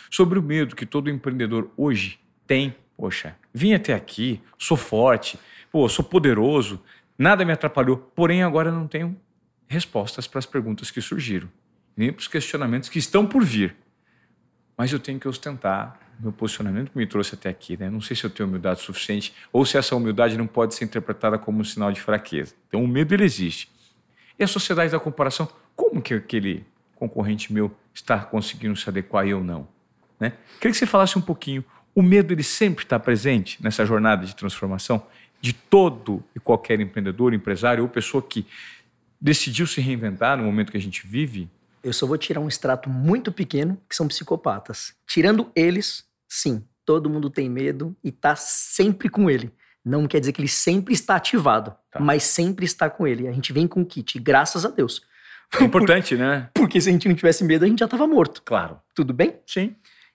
sobre 0.09 0.39
o 0.39 0.43
medo 0.43 0.77
que 0.77 0.87
todo 0.87 1.11
empreendedor 1.11 1.69
hoje 1.77 2.21
tem. 2.47 2.77
Poxa, 2.97 3.35
vim 3.53 3.75
até 3.75 3.93
aqui, 3.93 4.41
sou 4.57 4.77
forte, 4.77 5.37
pô, 5.73 5.89
sou 5.89 6.05
poderoso, 6.05 6.81
nada 7.19 7.45
me 7.45 7.51
atrapalhou, 7.51 7.97
porém 7.97 8.45
agora 8.45 8.71
não 8.71 8.87
tenho 8.87 9.19
respostas 9.67 10.29
para 10.29 10.39
as 10.39 10.47
perguntas 10.47 10.93
que 10.93 11.01
surgiram, 11.01 11.49
nem 11.97 12.13
para 12.13 12.21
os 12.21 12.29
questionamentos 12.29 12.89
que 12.89 13.01
estão 13.01 13.27
por 13.27 13.43
vir. 13.43 13.75
Mas 14.77 14.93
eu 14.93 15.01
tenho 15.01 15.19
que 15.19 15.27
ostentar 15.27 15.99
meu 16.21 16.33
posicionamento 16.33 16.93
que 16.93 16.99
me 16.99 17.07
trouxe 17.07 17.35
até 17.35 17.49
aqui, 17.49 17.77
né? 17.77 17.91
Não 17.91 18.01
sei 18.01 18.15
se 18.15 18.23
eu 18.23 18.31
tenho 18.31 18.49
humildade 18.49 18.81
suficiente 18.81 19.35
ou 19.53 19.67
se 19.67 19.77
essa 19.77 19.97
humildade 19.97 20.39
não 20.39 20.47
pode 20.47 20.75
ser 20.75 20.85
interpretada 20.85 21.37
como 21.37 21.61
um 21.61 21.65
sinal 21.65 21.91
de 21.91 22.01
fraqueza. 22.01 22.55
Então 22.69 22.85
o 22.85 22.87
medo 22.87 23.13
ele 23.13 23.25
existe. 23.25 23.72
E 24.43 24.45
a 24.45 24.49
sociedade 24.49 24.91
da 24.91 24.99
comparação, 24.99 25.49
como 25.77 26.03
que 26.03 26.13
aquele 26.13 26.67
concorrente 26.97 27.53
meu 27.53 27.71
está 27.95 28.19
conseguindo 28.19 28.75
se 28.75 28.89
adequar 28.89 29.25
e 29.25 29.31
eu 29.31 29.41
não? 29.41 29.69
Né? 30.19 30.33
Queria 30.59 30.73
que 30.73 30.79
você 30.79 30.85
falasse 30.85 31.17
um 31.17 31.21
pouquinho. 31.21 31.65
O 31.95 32.03
medo 32.03 32.33
ele 32.33 32.43
sempre 32.43 32.85
está 32.85 32.99
presente 32.99 33.63
nessa 33.63 33.87
jornada 33.87 34.27
de 34.27 34.35
transformação 34.35 35.07
de 35.41 35.53
todo 35.53 36.25
e 36.35 36.41
qualquer 36.41 36.81
empreendedor, 36.81 37.33
empresário 37.33 37.85
ou 37.85 37.89
pessoa 37.89 38.21
que 38.21 38.45
decidiu 39.21 39.65
se 39.65 39.81
reinventar 39.81 40.37
no 40.37 40.43
momento 40.43 40.73
que 40.73 40.77
a 40.77 40.81
gente 40.81 41.07
vive. 41.07 41.49
Eu 41.81 41.93
só 41.93 42.05
vou 42.05 42.19
tirar 42.19 42.41
um 42.41 42.49
extrato 42.49 42.91
muito 42.91 43.31
pequeno, 43.31 43.81
que 43.89 43.95
são 43.95 44.09
psicopatas. 44.09 44.93
Tirando 45.07 45.53
eles, 45.55 46.05
sim, 46.29 46.65
todo 46.85 47.09
mundo 47.09 47.31
tem 47.31 47.49
medo 47.49 47.95
e 48.03 48.11
tá 48.11 48.35
sempre 48.35 49.09
com 49.09 49.31
ele. 49.31 49.53
Não 49.85 50.07
quer 50.07 50.21
dizer 50.21 50.33
que 50.33 50.41
ele 50.41 50.49
sempre 50.49 50.95
está 50.95 51.17
ativado, 51.17 51.75
tá. 51.91 51.99
mas 51.99 52.23
sempre 52.23 52.65
está 52.65 52.89
com 52.89 53.07
ele. 53.07 53.27
A 53.27 53.33
gente 53.33 53.53
vem 53.53 53.67
com 53.67 53.83
o 53.83 53.87
kit, 53.87 54.19
graças 54.19 54.65
a 54.65 54.69
Deus. 54.69 55.03
É 55.61 55.65
importante, 55.65 56.17
né? 56.17 56.49
Porque 56.55 56.81
se 56.81 56.89
a 56.89 56.93
gente 56.93 57.09
não 57.09 57.15
tivesse 57.15 57.45
medo, 57.45 57.65
a 57.65 57.69
gente 57.69 57.81
já 57.81 57.85
estava 57.85 58.07
morto. 58.07 58.43
Claro. 58.45 58.81
Tudo 58.95 59.13
bem? 59.13 59.37
Sim. 59.47 59.75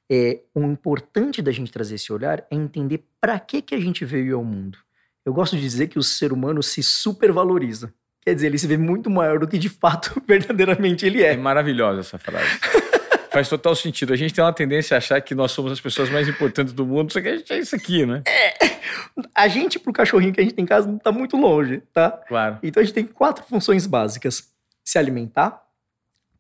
É, 0.10 0.40
o 0.56 0.62
importante 0.62 1.42
da 1.42 1.52
gente 1.52 1.72
trazer 1.72 1.96
esse 1.96 2.12
olhar 2.14 2.46
é 2.50 2.56
entender 2.56 3.04
para 3.20 3.38
que, 3.40 3.62
que 3.62 3.76
a 3.76 3.80
gente 3.80 4.06
veio 4.06 4.38
ao 4.38 4.44
mundo. 4.44 4.78
Eu 5.26 5.34
gosto 5.34 5.58
de 5.58 5.62
dizer 5.62 5.88
que 5.88 6.00
o 6.00 6.04
ser 6.04 6.32
humano 6.32 6.64
se 6.64 6.82
supervaloriza. 6.82 7.94
Quer 8.22 8.34
dizer, 8.34 8.48
ele 8.48 8.58
se 8.58 8.68
vê 8.68 8.78
muito 8.78 9.10
maior 9.10 9.40
do 9.40 9.48
que 9.48 9.58
de 9.58 9.70
fato 9.70 10.22
verdadeiramente 10.26 11.06
ele 11.06 11.24
é. 11.24 11.34
É 11.34 11.38
maravilhosa 11.38 12.00
essa 12.00 12.18
frase. 12.18 12.48
Faz 13.38 13.50
total 13.50 13.76
sentido. 13.76 14.14
A 14.14 14.16
gente 14.16 14.34
tem 14.34 14.44
uma 14.44 14.52
tendência 14.52 14.96
a 14.96 14.98
achar 14.98 15.22
que 15.22 15.36
nós 15.36 15.52
somos 15.52 15.72
as 15.72 15.80
pessoas 15.80 16.10
mais 16.10 16.28
importantes 16.28 16.74
do 16.74 16.84
mundo, 16.84 17.14
só 17.14 17.22
que 17.22 17.28
a 17.28 17.38
gente 17.38 17.54
é 17.54 17.60
isso 17.60 17.76
aqui, 17.76 18.04
né? 18.04 18.24
É. 18.26 18.58
A 19.36 19.48
gente, 19.48 19.78
pro 19.78 19.94
cachorrinho 19.94 20.34
que 20.34 20.42
a 20.42 20.44
gente 20.44 20.56
tem 20.56 20.64
em 20.64 20.68
casa, 20.68 20.88
não 20.88 20.98
tá 20.98 21.12
muito 21.12 21.38
longe, 21.38 21.84
tá? 21.94 22.10
Claro. 22.10 22.58
Então 22.64 22.82
a 22.82 22.84
gente 22.84 22.96
tem 22.96 23.06
quatro 23.06 23.46
funções 23.46 23.86
básicas: 23.86 24.52
se 24.84 24.98
alimentar, 24.98 25.64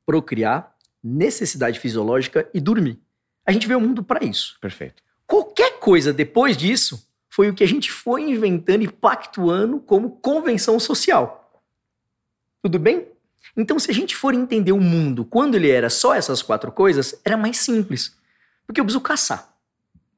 procriar, 0.07 0.75
necessidade 1.03 1.79
fisiológica 1.79 2.49
e 2.51 2.59
dormir. 2.59 2.99
A 3.45 3.51
gente 3.51 3.67
veio 3.67 3.79
ao 3.79 3.85
mundo 3.85 4.03
para 4.03 4.25
isso. 4.25 4.57
Perfeito. 4.59 5.03
Qualquer 5.27 5.77
coisa 5.77 6.11
depois 6.11 6.57
disso 6.57 7.07
foi 7.29 7.47
o 7.47 7.53
que 7.53 7.63
a 7.63 7.67
gente 7.67 7.91
foi 7.91 8.23
inventando 8.23 8.81
e 8.81 8.87
pactuando 8.87 9.79
como 9.79 10.17
convenção 10.17 10.79
social. 10.79 11.61
Tudo 12.59 12.79
bem? 12.79 13.05
Então, 13.55 13.79
se 13.79 13.89
a 13.89 13.93
gente 13.93 14.15
for 14.15 14.33
entender 14.33 14.71
o 14.71 14.79
mundo 14.79 15.25
quando 15.25 15.55
ele 15.55 15.69
era 15.69 15.89
só 15.89 16.13
essas 16.13 16.41
quatro 16.41 16.71
coisas, 16.71 17.19
era 17.23 17.37
mais 17.37 17.57
simples. 17.57 18.15
Porque 18.65 18.79
eu 18.81 18.85
preciso 18.85 19.01
caçar. 19.01 19.53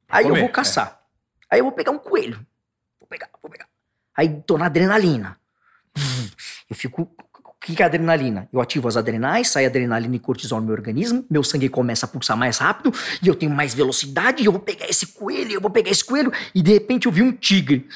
Aí 0.07 0.23
Comer, 0.23 0.37
eu 0.37 0.41
vou 0.41 0.49
caçar. 0.49 1.01
É. 1.51 1.55
Aí 1.55 1.59
eu 1.59 1.63
vou 1.63 1.71
pegar 1.71 1.91
um 1.91 1.99
coelho. 1.99 2.45
Vou 2.99 3.07
pegar, 3.07 3.29
vou 3.41 3.51
pegar. 3.51 3.67
Aí 4.15 4.41
tô 4.45 4.57
na 4.57 4.65
adrenalina. 4.65 5.39
Eu 6.69 6.75
fico 6.75 7.05
o 7.61 7.75
que 7.75 7.83
é 7.83 7.85
adrenalina? 7.85 8.47
Eu 8.53 8.61
ativo 8.61 8.87
as 8.87 8.95
adrenais, 8.95 9.49
sai 9.49 9.65
adrenalina 9.65 10.15
e 10.15 10.19
cortisol 10.19 10.61
no 10.61 10.65
meu 10.65 10.75
organismo, 10.75 11.25
meu 11.29 11.43
sangue 11.43 11.67
começa 11.67 12.05
a 12.05 12.09
pulsar 12.09 12.37
mais 12.37 12.57
rápido 12.57 12.91
e 13.21 13.27
eu 13.27 13.35
tenho 13.35 13.51
mais 13.51 13.73
velocidade 13.73 14.45
eu 14.45 14.51
vou 14.51 14.61
pegar 14.61 14.87
esse 14.87 15.07
coelho, 15.07 15.51
eu 15.51 15.61
vou 15.61 15.69
pegar 15.69 15.89
esse 15.89 16.03
coelho 16.03 16.31
e 16.53 16.61
de 16.61 16.73
repente 16.73 17.05
eu 17.05 17.11
vi 17.11 17.21
um 17.21 17.31
tigre. 17.31 17.87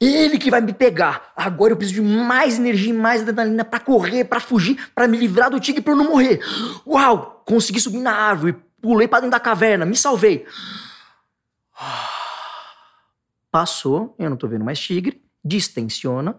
Ele 0.00 0.38
que 0.38 0.50
vai 0.50 0.60
me 0.60 0.72
pegar. 0.72 1.32
Agora 1.36 1.72
eu 1.72 1.76
preciso 1.76 2.02
de 2.02 2.08
mais 2.08 2.58
energia 2.58 2.90
e 2.90 2.96
mais 2.96 3.22
adrenalina 3.22 3.64
para 3.64 3.80
correr, 3.80 4.24
para 4.24 4.40
fugir, 4.40 4.90
para 4.94 5.08
me 5.08 5.16
livrar 5.16 5.50
do 5.50 5.60
tigre 5.60 5.80
para 5.80 5.92
eu 5.92 5.96
não 5.96 6.10
morrer. 6.10 6.40
Uau! 6.86 7.42
Consegui 7.44 7.80
subir 7.80 8.00
na 8.00 8.12
árvore, 8.12 8.56
pulei 8.82 9.08
para 9.08 9.20
dentro 9.20 9.32
da 9.32 9.40
caverna, 9.40 9.86
me 9.86 9.96
salvei. 9.96 10.44
Passou, 13.50 14.14
eu 14.18 14.28
não 14.28 14.36
tô 14.36 14.46
vendo 14.46 14.64
mais 14.64 14.78
tigre, 14.78 15.22
distensiona, 15.42 16.38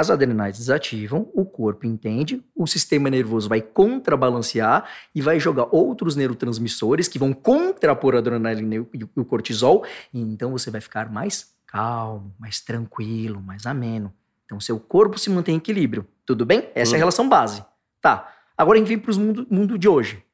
as 0.00 0.10
adrenais 0.10 0.56
desativam, 0.56 1.30
o 1.34 1.44
corpo 1.44 1.86
entende, 1.86 2.42
o 2.56 2.66
sistema 2.66 3.10
nervoso 3.10 3.50
vai 3.50 3.60
contrabalancear 3.60 4.88
e 5.14 5.20
vai 5.20 5.38
jogar 5.38 5.68
outros 5.70 6.16
neurotransmissores 6.16 7.06
que 7.06 7.18
vão 7.18 7.34
contrapor 7.34 8.14
a 8.14 8.18
adrenalina 8.18 8.76
e 8.76 8.78
o 9.04 9.24
cortisol, 9.26 9.84
e 10.12 10.18
então 10.18 10.52
você 10.52 10.70
vai 10.70 10.80
ficar 10.80 11.12
mais 11.12 11.54
calmo, 11.66 12.34
mais 12.38 12.62
tranquilo, 12.62 13.42
mais 13.42 13.66
ameno. 13.66 14.10
Então 14.46 14.58
seu 14.58 14.80
corpo 14.80 15.18
se 15.18 15.28
mantém 15.28 15.56
em 15.56 15.58
equilíbrio. 15.58 16.06
Tudo 16.24 16.46
bem? 16.46 16.70
Essa 16.74 16.94
é 16.94 16.96
a 16.96 16.98
relação 16.98 17.28
base. 17.28 17.62
Tá. 18.00 18.32
Agora 18.56 18.78
a 18.78 18.80
gente 18.80 18.88
vem 18.88 18.98
para 18.98 19.12
o 19.12 19.20
mundo, 19.20 19.46
mundo 19.50 19.78
de 19.78 19.86
hoje. 19.86 20.24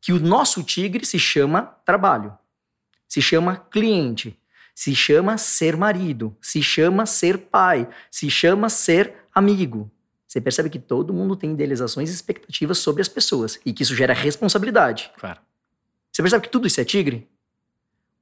Que 0.00 0.12
o 0.12 0.18
nosso 0.18 0.60
tigre 0.64 1.06
se 1.06 1.20
chama 1.20 1.62
trabalho, 1.84 2.36
se 3.06 3.22
chama 3.22 3.56
cliente, 3.70 4.36
se 4.78 4.94
chama 4.94 5.36
ser 5.36 5.76
marido, 5.76 6.36
se 6.40 6.62
chama 6.62 7.04
ser 7.04 7.36
pai, 7.36 7.88
se 8.12 8.30
chama 8.30 8.68
ser 8.68 9.12
amigo. 9.34 9.90
Você 10.24 10.40
percebe 10.40 10.70
que 10.70 10.78
todo 10.78 11.12
mundo 11.12 11.34
tem 11.34 11.50
idealizações 11.50 12.08
e 12.08 12.14
expectativas 12.14 12.78
sobre 12.78 13.02
as 13.02 13.08
pessoas 13.08 13.58
e 13.66 13.72
que 13.72 13.82
isso 13.82 13.96
gera 13.96 14.14
responsabilidade. 14.14 15.10
Claro. 15.18 15.40
Você 16.12 16.22
percebe 16.22 16.44
que 16.44 16.48
tudo 16.48 16.68
isso 16.68 16.80
é 16.80 16.84
tigre? 16.84 17.28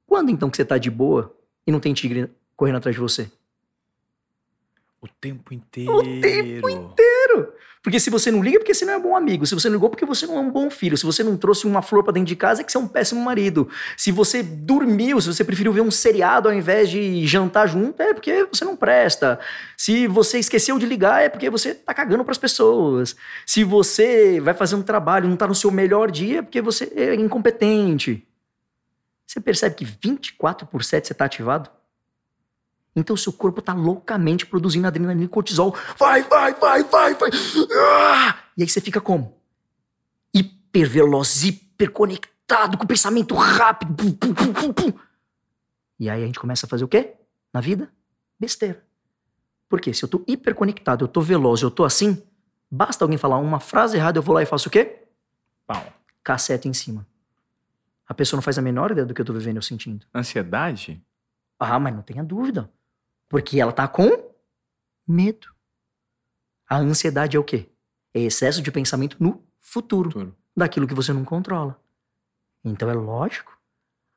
Quando 0.07 0.31
então 0.31 0.49
que 0.49 0.57
você 0.57 0.65
tá 0.65 0.79
de 0.79 0.89
boa 0.89 1.31
e 1.67 1.71
não 1.71 1.79
tem 1.79 1.93
tigre 1.93 2.27
correndo 2.55 2.77
atrás 2.77 2.95
de 2.95 3.01
você? 3.01 3.29
O 4.99 5.07
tempo 5.07 5.53
inteiro. 5.53 5.95
O 5.95 6.01
tempo 6.01 6.69
inteiro. 6.69 7.16
Porque 7.87 7.99
se 7.99 8.09
você 8.09 8.29
não 8.29 8.43
liga, 8.43 8.57
é 8.57 8.59
porque 8.59 8.73
você 8.73 8.83
não 8.83 8.93
é 8.93 8.97
um 8.97 9.01
bom 9.01 9.15
amigo. 9.15 9.45
Se 9.45 9.55
você 9.55 9.69
não 9.69 9.75
ligou, 9.75 9.87
é 9.87 9.91
porque 9.91 10.05
você 10.05 10.27
não 10.27 10.37
é 10.37 10.39
um 10.41 10.51
bom 10.51 10.69
filho. 10.69 10.97
Se 10.97 11.05
você 11.05 11.23
não 11.23 11.37
trouxe 11.37 11.65
uma 11.65 11.81
flor 11.81 12.03
para 12.03 12.13
dentro 12.13 12.27
de 12.27 12.35
casa, 12.35 12.61
é 12.61 12.63
que 12.63 12.71
você 12.71 12.77
é 12.77 12.81
um 12.81 12.87
péssimo 12.87 13.21
marido. 13.21 13.69
Se 13.95 14.11
você 14.11 14.43
dormiu, 14.43 15.21
se 15.21 15.27
você 15.27 15.43
preferiu 15.43 15.71
ver 15.71 15.81
um 15.81 15.89
seriado 15.89 16.49
ao 16.49 16.53
invés 16.53 16.89
de 16.89 17.25
jantar 17.25 17.67
junto, 17.67 18.01
é 18.01 18.13
porque 18.13 18.45
você 18.51 18.65
não 18.65 18.75
presta. 18.75 19.39
Se 19.77 20.05
você 20.07 20.37
esqueceu 20.37 20.77
de 20.77 20.85
ligar, 20.85 21.23
é 21.23 21.29
porque 21.29 21.49
você 21.49 21.73
tá 21.73 21.93
cagando 21.93 22.25
para 22.25 22.33
as 22.33 22.37
pessoas. 22.37 23.15
Se 23.45 23.63
você 23.63 24.41
vai 24.41 24.53
fazer 24.53 24.75
um 24.75 24.83
trabalho 24.83 25.29
não 25.29 25.37
tá 25.37 25.47
no 25.47 25.55
seu 25.55 25.71
melhor 25.71 26.11
dia, 26.11 26.39
é 26.39 26.41
porque 26.41 26.61
você 26.61 26.91
é 26.95 27.15
incompetente. 27.15 28.27
Você 29.25 29.39
percebe 29.39 29.75
que 29.75 29.85
24 29.85 30.67
por 30.67 30.83
7 30.83 31.07
você 31.07 31.13
tá 31.13 31.25
ativado? 31.25 31.76
Então 32.97 33.15
seu 33.15 33.31
corpo 33.31 33.61
tá 33.61 33.75
loucamente 33.75 34.43
produzindo 34.43 34.87
adrenalina 34.87 35.23
e 35.23 35.27
cortisol. 35.27 35.75
Vai, 35.99 36.23
vai, 36.23 36.51
vai, 36.55 36.83
vai, 36.83 37.13
vai. 37.13 37.29
Ah! 37.79 38.39
E 38.57 38.63
aí 38.63 38.67
você 38.67 38.81
fica 38.81 38.99
como? 38.99 39.37
Hiperveloz, 40.33 41.43
hiperconectado, 41.43 42.75
com 42.75 42.87
pensamento 42.87 43.35
rápido. 43.35 43.93
Pum, 44.15 44.33
pum, 44.33 44.73
pum. 44.73 44.93
E 45.99 46.09
aí 46.09 46.23
a 46.23 46.25
gente 46.25 46.39
começa 46.39 46.65
a 46.65 46.69
fazer 46.69 46.83
o 46.83 46.87
quê? 46.87 47.13
Na 47.53 47.61
vida? 47.61 47.87
Besteira. 48.39 48.83
Porque 49.69 49.93
se 49.93 50.03
eu 50.03 50.09
tô 50.09 50.23
hiperconectado, 50.27 51.05
eu 51.05 51.07
tô 51.07 51.21
veloz, 51.21 51.61
eu 51.61 51.69
tô 51.69 51.85
assim, 51.85 52.23
basta 52.71 53.05
alguém 53.05 53.17
falar 53.17 53.37
uma 53.37 53.59
frase 53.59 53.95
errada, 53.97 54.17
eu 54.17 54.23
vou 54.23 54.33
lá 54.33 54.41
e 54.41 54.45
faço 54.47 54.69
o 54.69 54.71
quê? 54.71 55.03
Pau. 55.67 55.85
Caceta 56.23 56.67
em 56.67 56.73
cima. 56.73 57.05
A 58.07 58.13
pessoa 58.15 58.37
não 58.37 58.41
faz 58.41 58.57
a 58.57 58.61
menor 58.61 58.89
ideia 58.89 59.05
do 59.05 59.13
que 59.13 59.21
eu 59.21 59.25
tô 59.25 59.33
vivendo 59.33 59.57
ou 59.57 59.61
sentindo. 59.61 60.03
Ansiedade? 60.15 60.99
Ah, 61.59 61.79
mas 61.79 61.93
não 61.93 62.01
tenha 62.01 62.23
dúvida. 62.23 62.71
Porque 63.29 63.59
ela 63.59 63.71
tá 63.71 63.87
com 63.87 64.31
medo. 65.07 65.47
A 66.69 66.77
ansiedade 66.77 67.37
é 67.37 67.39
o 67.39 67.43
quê? 67.43 67.69
É 68.13 68.19
excesso 68.21 68.61
de 68.61 68.71
pensamento 68.71 69.17
no 69.19 69.43
futuro, 69.59 70.11
futuro. 70.11 70.35
daquilo 70.55 70.87
que 70.87 70.93
você 70.93 71.13
não 71.13 71.23
controla. 71.23 71.79
Então 72.63 72.89
é 72.89 72.93
lógico. 72.93 73.57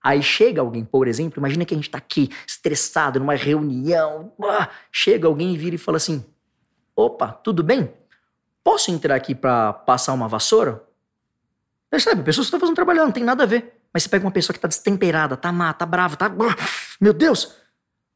Aí 0.02 0.22
chega 0.22 0.60
alguém, 0.62 0.84
por 0.84 1.06
exemplo, 1.06 1.38
imagina 1.38 1.64
que 1.64 1.74
a 1.74 1.76
gente 1.76 1.90
tá 1.90 1.98
aqui 1.98 2.30
estressado 2.46 3.20
numa 3.20 3.34
reunião, 3.34 4.32
chega 4.90 5.26
alguém 5.28 5.54
e 5.54 5.58
vira 5.58 5.74
e 5.74 5.78
fala 5.78 5.98
assim: 5.98 6.24
"Opa, 6.96 7.32
tudo 7.32 7.62
bem? 7.62 7.92
Posso 8.64 8.90
entrar 8.90 9.14
aqui 9.14 9.34
para 9.34 9.72
passar 9.72 10.14
uma 10.14 10.26
vassoura?" 10.26 10.82
Percebe? 11.90 12.22
Pessoas 12.22 12.46
que 12.46 12.48
estão 12.48 12.60
fazendo 12.60 12.76
trabalho, 12.76 13.04
não 13.04 13.12
tem 13.12 13.24
nada 13.24 13.42
a 13.42 13.46
ver. 13.46 13.82
Mas 13.92 14.04
você 14.04 14.08
pega 14.08 14.24
uma 14.24 14.30
pessoa 14.30 14.54
que 14.54 14.60
tá 14.60 14.68
destemperada, 14.68 15.36
tá 15.36 15.52
má, 15.52 15.72
tá 15.72 15.84
brava, 15.84 16.16
tá. 16.16 16.30
Meu 17.00 17.12
Deus! 17.12 17.54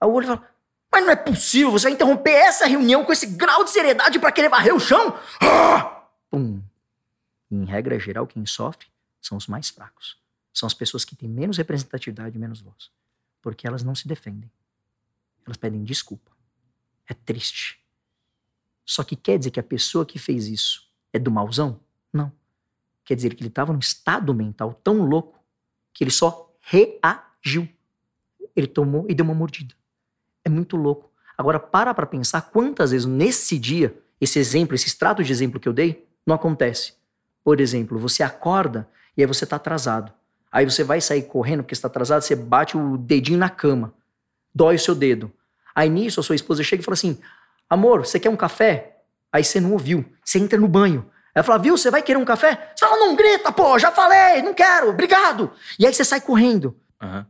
Aí 0.00 0.08
o 0.08 0.12
olho 0.12 0.26
fala: 0.26 0.48
mas 0.94 1.04
não 1.04 1.10
é 1.10 1.16
possível 1.16 1.72
você 1.72 1.90
interromper 1.90 2.30
essa 2.30 2.66
reunião 2.66 3.04
com 3.04 3.12
esse 3.12 3.26
grau 3.26 3.64
de 3.64 3.70
seriedade 3.70 4.20
para 4.20 4.30
querer 4.30 4.48
varrer 4.48 4.72
o 4.72 4.78
chão? 4.78 5.18
Ah! 5.40 6.06
Pum. 6.30 6.62
Em 7.50 7.64
regra 7.64 7.98
geral, 7.98 8.28
quem 8.28 8.46
sofre 8.46 8.86
são 9.20 9.36
os 9.36 9.48
mais 9.48 9.70
fracos. 9.70 10.16
São 10.52 10.68
as 10.68 10.74
pessoas 10.74 11.04
que 11.04 11.16
têm 11.16 11.28
menos 11.28 11.58
representatividade 11.58 12.36
e 12.36 12.38
menos 12.38 12.60
voz. 12.60 12.92
Porque 13.42 13.66
elas 13.66 13.82
não 13.82 13.92
se 13.92 14.06
defendem. 14.06 14.48
Elas 15.44 15.56
pedem 15.56 15.82
desculpa. 15.82 16.30
É 17.08 17.12
triste. 17.12 17.80
Só 18.84 19.02
que 19.02 19.16
quer 19.16 19.36
dizer 19.36 19.50
que 19.50 19.58
a 19.58 19.64
pessoa 19.64 20.06
que 20.06 20.18
fez 20.18 20.46
isso 20.46 20.88
é 21.12 21.18
do 21.18 21.30
mauzão? 21.30 21.80
Não. 22.12 22.30
Quer 23.04 23.16
dizer 23.16 23.34
que 23.34 23.42
ele 23.42 23.48
estava 23.48 23.72
num 23.72 23.80
estado 23.80 24.32
mental 24.32 24.72
tão 24.74 25.02
louco 25.02 25.42
que 25.92 26.04
ele 26.04 26.12
só 26.12 26.56
reagiu. 26.60 27.68
Ele 28.54 28.68
tomou 28.68 29.06
e 29.08 29.14
deu 29.14 29.24
uma 29.24 29.34
mordida. 29.34 29.74
É 30.44 30.48
muito 30.48 30.76
louco. 30.76 31.10
Agora, 31.36 31.58
para 31.58 31.94
para 31.94 32.06
pensar 32.06 32.42
quantas 32.42 32.90
vezes 32.92 33.06
nesse 33.06 33.58
dia, 33.58 33.96
esse 34.20 34.38
exemplo, 34.38 34.74
esse 34.74 34.86
extrato 34.86 35.22
de 35.22 35.32
exemplo 35.32 35.58
que 35.58 35.68
eu 35.68 35.72
dei, 35.72 36.06
não 36.26 36.34
acontece. 36.34 36.94
Por 37.42 37.60
exemplo, 37.60 37.98
você 37.98 38.22
acorda 38.22 38.88
e 39.16 39.22
aí 39.22 39.26
você 39.26 39.44
está 39.44 39.56
atrasado. 39.56 40.12
Aí 40.50 40.64
você 40.64 40.84
vai 40.84 41.00
sair 41.00 41.22
correndo 41.22 41.62
porque 41.62 41.74
está 41.74 41.88
atrasado, 41.88 42.22
você 42.22 42.36
bate 42.36 42.76
o 42.76 42.96
dedinho 42.96 43.38
na 43.38 43.50
cama, 43.50 43.92
dói 44.54 44.76
o 44.76 44.78
seu 44.78 44.94
dedo. 44.94 45.32
Aí 45.74 45.88
nisso 45.88 46.20
a 46.20 46.22
sua 46.22 46.36
esposa 46.36 46.62
chega 46.62 46.80
e 46.80 46.84
fala 46.84 46.94
assim: 46.94 47.18
Amor, 47.68 48.06
você 48.06 48.20
quer 48.20 48.30
um 48.30 48.36
café? 48.36 48.98
Aí 49.32 49.42
você 49.42 49.60
não 49.60 49.72
ouviu, 49.72 50.04
você 50.24 50.38
entra 50.38 50.58
no 50.58 50.68
banho. 50.68 51.10
Ela 51.34 51.42
fala, 51.42 51.58
viu, 51.58 51.76
você 51.76 51.90
vai 51.90 52.00
querer 52.00 52.18
um 52.18 52.24
café? 52.24 52.72
Você 52.74 52.86
fala, 52.86 53.00
não 53.00 53.16
grita, 53.16 53.50
pô, 53.50 53.76
já 53.76 53.90
falei, 53.90 54.40
não 54.40 54.54
quero, 54.54 54.90
obrigado. 54.90 55.50
E 55.76 55.84
aí 55.84 55.92
você 55.92 56.04
sai 56.04 56.20
correndo. 56.20 56.78
Uhum. 57.02 57.24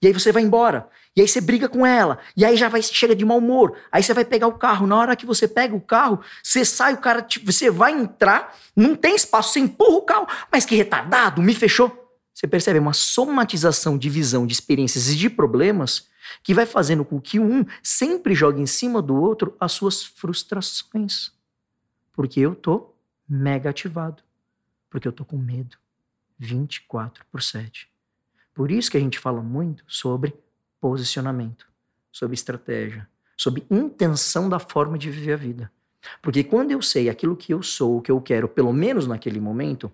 E 0.00 0.06
aí 0.06 0.12
você 0.12 0.30
vai 0.30 0.42
embora. 0.42 0.88
E 1.16 1.20
aí 1.20 1.26
você 1.26 1.40
briga 1.40 1.68
com 1.68 1.84
ela. 1.84 2.18
E 2.36 2.44
aí 2.44 2.56
já 2.56 2.68
vai 2.68 2.80
chega 2.80 3.14
de 3.14 3.24
mau 3.24 3.38
humor. 3.38 3.76
Aí 3.90 4.02
você 4.02 4.14
vai 4.14 4.24
pegar 4.24 4.46
o 4.46 4.52
carro. 4.52 4.86
Na 4.86 4.96
hora 4.96 5.16
que 5.16 5.26
você 5.26 5.48
pega 5.48 5.74
o 5.74 5.80
carro, 5.80 6.20
você 6.42 6.64
sai, 6.64 6.94
o 6.94 6.98
cara, 6.98 7.20
tipo, 7.20 7.50
você 7.50 7.70
vai 7.70 7.92
entrar, 7.92 8.56
não 8.76 8.94
tem 8.94 9.16
espaço, 9.16 9.52
você 9.52 9.60
empurra 9.60 9.96
o 9.96 10.02
carro. 10.02 10.26
Mas 10.52 10.64
que 10.64 10.76
retardado, 10.76 11.42
me 11.42 11.54
fechou. 11.54 12.08
Você 12.32 12.46
percebe 12.46 12.78
uma 12.78 12.92
somatização 12.92 13.98
de 13.98 14.08
visão, 14.08 14.46
de 14.46 14.52
experiências 14.52 15.08
e 15.08 15.16
de 15.16 15.28
problemas 15.28 16.06
que 16.42 16.54
vai 16.54 16.66
fazendo 16.66 17.04
com 17.04 17.20
que 17.20 17.40
um 17.40 17.64
sempre 17.82 18.34
jogue 18.34 18.60
em 18.60 18.66
cima 18.66 19.02
do 19.02 19.16
outro 19.16 19.56
as 19.58 19.72
suas 19.72 20.04
frustrações. 20.04 21.32
Porque 22.12 22.38
eu 22.38 22.54
tô 22.54 22.94
mega 23.28 23.70
ativado. 23.70 24.22
Porque 24.88 25.08
eu 25.08 25.12
tô 25.12 25.24
com 25.24 25.36
medo. 25.36 25.76
24 26.38 27.24
por 27.30 27.42
7. 27.42 27.87
Por 28.58 28.72
isso 28.72 28.90
que 28.90 28.96
a 28.96 29.00
gente 29.00 29.20
fala 29.20 29.40
muito 29.40 29.84
sobre 29.86 30.34
posicionamento, 30.80 31.68
sobre 32.10 32.34
estratégia, 32.34 33.08
sobre 33.36 33.64
intenção 33.70 34.48
da 34.48 34.58
forma 34.58 34.98
de 34.98 35.08
viver 35.08 35.34
a 35.34 35.36
vida. 35.36 35.70
Porque 36.20 36.42
quando 36.42 36.72
eu 36.72 36.82
sei 36.82 37.08
aquilo 37.08 37.36
que 37.36 37.54
eu 37.54 37.62
sou, 37.62 37.98
o 37.98 38.02
que 38.02 38.10
eu 38.10 38.20
quero, 38.20 38.48
pelo 38.48 38.72
menos 38.72 39.06
naquele 39.06 39.38
momento, 39.38 39.92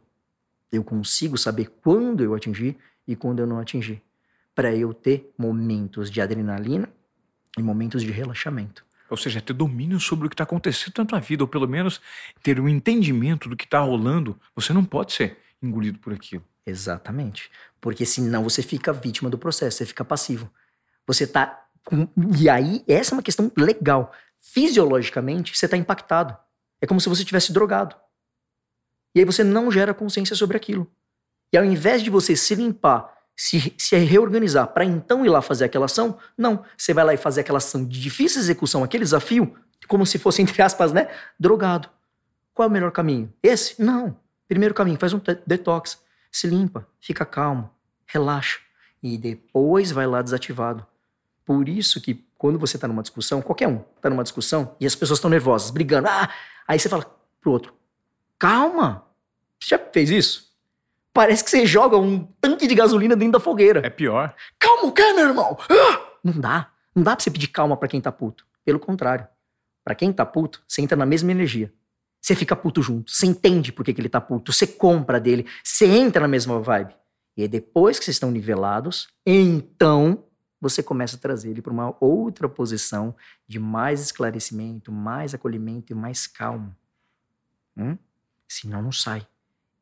eu 0.73 0.83
consigo 0.83 1.37
saber 1.37 1.75
quando 1.83 2.25
eu 2.25 2.35
atingir 2.35 2.79
e 3.07 3.15
quando 3.15 3.41
eu 3.41 3.47
não 3.47 3.59
atingir. 3.59 4.01
Para 4.55 4.75
eu 4.75 4.95
ter 4.95 5.31
momentos 5.37 6.11
de 6.11 6.23
adrenalina 6.23 6.89
e 7.59 7.62
momentos 7.62 8.03
de 8.03 8.11
relaxamento. 8.11 8.83
Ou 9.11 9.19
seja, 9.19 9.43
ter 9.43 9.53
domínio 9.53 10.01
sobre 10.01 10.25
o 10.25 10.31
que 10.31 10.35
está 10.35 10.45
acontecendo 10.45 10.95
na 11.01 11.05
tua 11.05 11.21
vida, 11.21 11.45
ou 11.45 11.49
pelo 11.49 11.69
menos 11.69 12.01
ter 12.43 12.59
um 12.59 12.67
entendimento 12.67 13.47
do 13.47 13.59
que 13.59 13.65
está 13.65 13.81
rolando. 13.81 14.41
Você 14.57 14.73
não 14.73 14.87
pode 14.87 15.12
ser 15.12 15.43
engolido 15.65 15.99
por 15.99 16.12
aquilo. 16.12 16.45
Exatamente. 16.67 17.51
Porque 17.81 18.07
senão 18.07 18.43
você 18.43 18.62
fica 18.62 18.93
vítima 18.93 19.29
do 19.29 19.39
processo, 19.39 19.79
você 19.79 19.87
fica 19.87 20.05
passivo. 20.05 20.51
Você 21.07 21.27
tá. 21.27 21.67
E 22.39 22.49
aí, 22.49 22.83
essa 22.89 23.12
é 23.12 23.17
uma 23.17 23.23
questão 23.23 23.53
legal. 23.57 24.12
Fisiologicamente, 24.41 25.57
você 25.57 25.67
está 25.67 25.77
impactado. 25.77 26.37
É 26.81 26.87
como 26.87 27.01
se 27.01 27.09
você 27.09 27.25
tivesse 27.25 27.53
drogado. 27.53 27.97
E 29.15 29.21
aí 29.21 29.25
você 29.25 29.45
não 29.45 29.71
gera 29.71 29.95
consciência 29.95 30.35
sobre 30.35 30.57
aquilo. 30.57 30.91
E 31.53 31.57
ao 31.57 31.65
invés 31.65 32.03
de 32.03 32.11
você 32.11 32.35
se 32.35 32.55
limpar, 32.55 33.15
se, 33.37 33.73
se 33.79 33.97
reorganizar 33.97 34.69
para 34.69 34.85
então 34.85 35.25
ir 35.25 35.29
lá 35.29 35.41
fazer 35.41 35.65
aquela 35.67 35.87
ação, 35.87 36.19
não. 36.37 36.65
Você 36.77 36.93
vai 36.93 37.05
lá 37.05 37.15
e 37.15 37.17
fazer 37.17 37.43
aquela 37.43 37.59
ação 37.59 37.85
de 37.85 38.01
difícil 38.01 38.41
execução, 38.41 38.83
aquele 38.83 39.05
desafio, 39.05 39.55
como 39.87 40.05
se 40.07 40.19
fosse, 40.19 40.41
entre 40.43 40.61
aspas, 40.62 40.93
né? 40.93 41.09
Drogado. 41.39 41.89
Qual 42.53 42.67
é 42.67 42.69
o 42.69 42.73
melhor 42.73 42.93
caminho? 42.93 43.33
Esse? 43.43 43.81
Não. 43.83 44.17
Primeiro 44.55 44.72
caminho, 44.72 44.96
faz 45.00 45.12
um 45.12 45.20
detox 45.44 46.00
se 46.30 46.46
limpa, 46.46 46.86
fica 47.00 47.26
calmo, 47.26 47.68
relaxa 48.07 48.61
e 49.02 49.18
depois 49.18 49.90
vai 49.90 50.07
lá 50.07 50.22
desativado. 50.22 50.86
Por 51.44 51.68
isso 51.68 52.00
que 52.00 52.24
quando 52.38 52.57
você 52.57 52.76
está 52.76 52.86
numa 52.86 53.02
discussão, 53.02 53.42
qualquer 53.42 53.66
um 53.66 53.82
está 53.96 54.09
numa 54.09 54.22
discussão 54.22 54.76
e 54.78 54.86
as 54.86 54.94
pessoas 54.94 55.18
estão 55.18 55.28
nervosas, 55.28 55.72
brigando, 55.72 56.07
ah, 56.07 56.30
aí 56.68 56.78
você 56.78 56.88
fala 56.88 57.05
pro 57.40 57.50
outro, 57.50 57.74
calma, 58.38 59.05
você 59.61 59.70
já 59.70 59.78
fez 59.92 60.09
isso? 60.09 60.55
Parece 61.12 61.42
que 61.42 61.50
você 61.50 61.66
joga 61.66 61.96
um 61.96 62.24
tanque 62.40 62.68
de 62.68 62.76
gasolina 62.76 63.16
dentro 63.16 63.32
da 63.32 63.40
fogueira. 63.40 63.84
É 63.84 63.90
pior. 63.90 64.36
Calma 64.57 64.84
o 64.84 64.92
quê, 64.92 65.12
meu 65.14 65.26
irmão? 65.26 65.59
Ah! 65.68 66.12
Não 66.22 66.40
dá. 66.40 66.70
Não 66.94 67.02
dá 67.02 67.16
pra 67.16 67.24
você 67.24 67.30
pedir 67.32 67.48
calma 67.48 67.76
para 67.76 67.88
quem 67.88 68.00
tá 68.00 68.12
puto. 68.12 68.46
Pelo 68.64 68.78
contrário. 68.78 69.26
para 69.82 69.96
quem 69.96 70.12
tá 70.12 70.24
puto, 70.24 70.62
você 70.68 70.80
entra 70.80 70.96
na 70.96 71.05
mesma 71.05 71.32
energia. 71.32 71.72
Você 72.25 72.35
fica 72.35 72.57
puto 72.57 72.81
junto. 72.81 73.12
Você 73.12 73.27
entende 73.27 73.70
por 73.70 73.85
que, 73.85 73.93
que 73.93 74.01
ele 74.01 74.09
tá 74.09 74.18
puto. 74.18 74.51
Você 74.51 74.66
compra 74.66 75.20
dele. 75.20 75.45
Você 75.62 75.85
entra 75.85 76.22
na 76.22 76.29
mesma 76.29 76.59
vibe. 76.59 76.97
E 77.37 77.43
aí, 77.43 77.49
depois 77.49 77.99
que 77.99 78.05
vocês 78.07 78.14
estão 78.14 78.31
nivelados, 78.31 79.09
então 79.27 80.25
você 80.59 80.83
começa 80.83 81.16
a 81.16 81.18
trazer 81.18 81.51
ele 81.51 81.61
para 81.61 81.70
uma 81.70 81.95
outra 82.01 82.49
posição 82.49 83.14
de 83.47 83.59
mais 83.59 84.01
esclarecimento, 84.01 84.91
mais 84.91 85.35
acolhimento 85.35 85.93
e 85.93 85.95
mais 85.95 86.27
calmo. 86.27 86.75
Hum? 87.77 87.99
Senão 88.49 88.81
não 88.81 88.93
sai. 88.93 89.27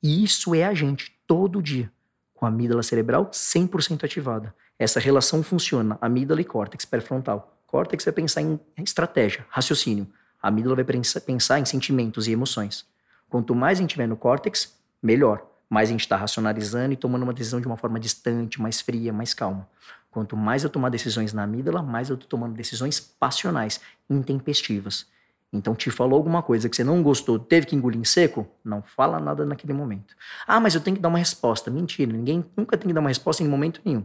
E 0.02 0.24
isso 0.24 0.52
é 0.52 0.64
a 0.64 0.74
gente 0.74 1.16
todo 1.28 1.62
dia, 1.62 1.92
com 2.34 2.44
a 2.44 2.48
amígdala 2.48 2.82
cerebral 2.82 3.30
100% 3.30 4.02
ativada. 4.02 4.52
Essa 4.76 4.98
relação 4.98 5.44
funciona, 5.44 5.96
amígdala 6.00 6.40
e 6.40 6.44
córtex 6.44 6.84
pré-frontal. 6.84 7.62
Córtex 7.68 8.04
vai 8.04 8.12
pensar 8.12 8.42
em 8.42 8.58
estratégia, 8.78 9.46
raciocínio. 9.48 10.12
A 10.42 10.48
amígdala 10.48 10.74
vai 10.74 10.84
pensar 10.84 11.60
em 11.60 11.64
sentimentos 11.64 12.26
e 12.26 12.32
emoções. 12.32 12.84
Quanto 13.30 13.54
mais 13.54 13.78
a 13.78 13.80
gente 13.80 13.90
tiver 13.90 14.08
no 14.08 14.16
córtex, 14.16 14.76
melhor. 15.00 15.46
Mais 15.70 15.88
a 15.88 15.92
gente 15.92 16.00
está 16.00 16.16
racionalizando 16.16 16.92
e 16.92 16.96
tomando 16.96 17.22
uma 17.22 17.32
decisão 17.32 17.60
de 17.60 17.66
uma 17.66 17.76
forma 17.76 18.00
distante, 18.00 18.60
mais 18.60 18.80
fria, 18.80 19.12
mais 19.12 19.32
calma. 19.32 19.68
Quanto 20.10 20.36
mais 20.36 20.64
eu 20.64 20.68
tomar 20.68 20.88
decisões 20.88 21.32
na 21.32 21.44
amígdala, 21.44 21.80
mais 21.80 22.10
eu 22.10 22.14
estou 22.14 22.28
tomando 22.28 22.54
decisões 22.54 22.98
passionais, 23.00 23.80
intempestivas. 24.10 25.06
Então, 25.52 25.74
te 25.74 25.90
falou 25.90 26.16
alguma 26.16 26.42
coisa 26.42 26.68
que 26.68 26.74
você 26.74 26.82
não 26.82 27.02
gostou, 27.02 27.38
teve 27.38 27.66
que 27.66 27.76
engolir 27.76 28.00
em 28.00 28.04
seco? 28.04 28.46
Não 28.64 28.82
fala 28.82 29.20
nada 29.20 29.46
naquele 29.46 29.72
momento. 29.72 30.14
Ah, 30.46 30.58
mas 30.58 30.74
eu 30.74 30.80
tenho 30.80 30.96
que 30.96 31.02
dar 31.02 31.08
uma 31.08 31.18
resposta. 31.18 31.70
Mentira, 31.70 32.12
ninguém 32.12 32.44
nunca 32.56 32.76
tem 32.76 32.88
que 32.88 32.94
dar 32.94 33.00
uma 33.00 33.10
resposta 33.10 33.42
em 33.42 33.48
momento 33.48 33.80
nenhum. 33.84 34.04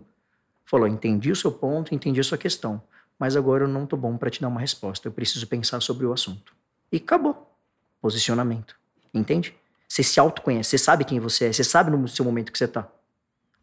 Falou, 0.64 0.88
entendi 0.88 1.32
o 1.32 1.36
seu 1.36 1.52
ponto, 1.52 1.96
entendi 1.96 2.20
a 2.20 2.24
sua 2.24 2.38
questão 2.38 2.82
mas 3.20 3.36
agora 3.36 3.64
eu 3.64 3.68
não 3.68 3.86
tô 3.86 3.98
bom 3.98 4.18
para 4.18 4.30
te 4.30 4.42
dar 4.42 4.48
uma 4.48 4.60
resposta. 4.60 5.08
Eu 5.08 5.12
preciso 5.12 5.48
pensar 5.48 5.82
sobre 5.82 6.06
o 6.06 6.14
assunto. 6.14 6.54
E 6.92 6.98
acabou. 6.98 7.56
Posicionamento. 8.02 8.76
Entende? 9.14 9.56
Você 9.88 10.04
se 10.04 10.20
autoconhece, 10.20 10.70
você 10.70 10.78
sabe 10.78 11.06
quem 11.06 11.20
você 11.20 11.46
é, 11.46 11.54
você 11.54 11.64
sabe 11.64 11.90
no 11.90 12.08
seu 12.08 12.26
momento 12.26 12.52
que 12.52 12.58
você 12.58 12.68
tá. 12.68 12.88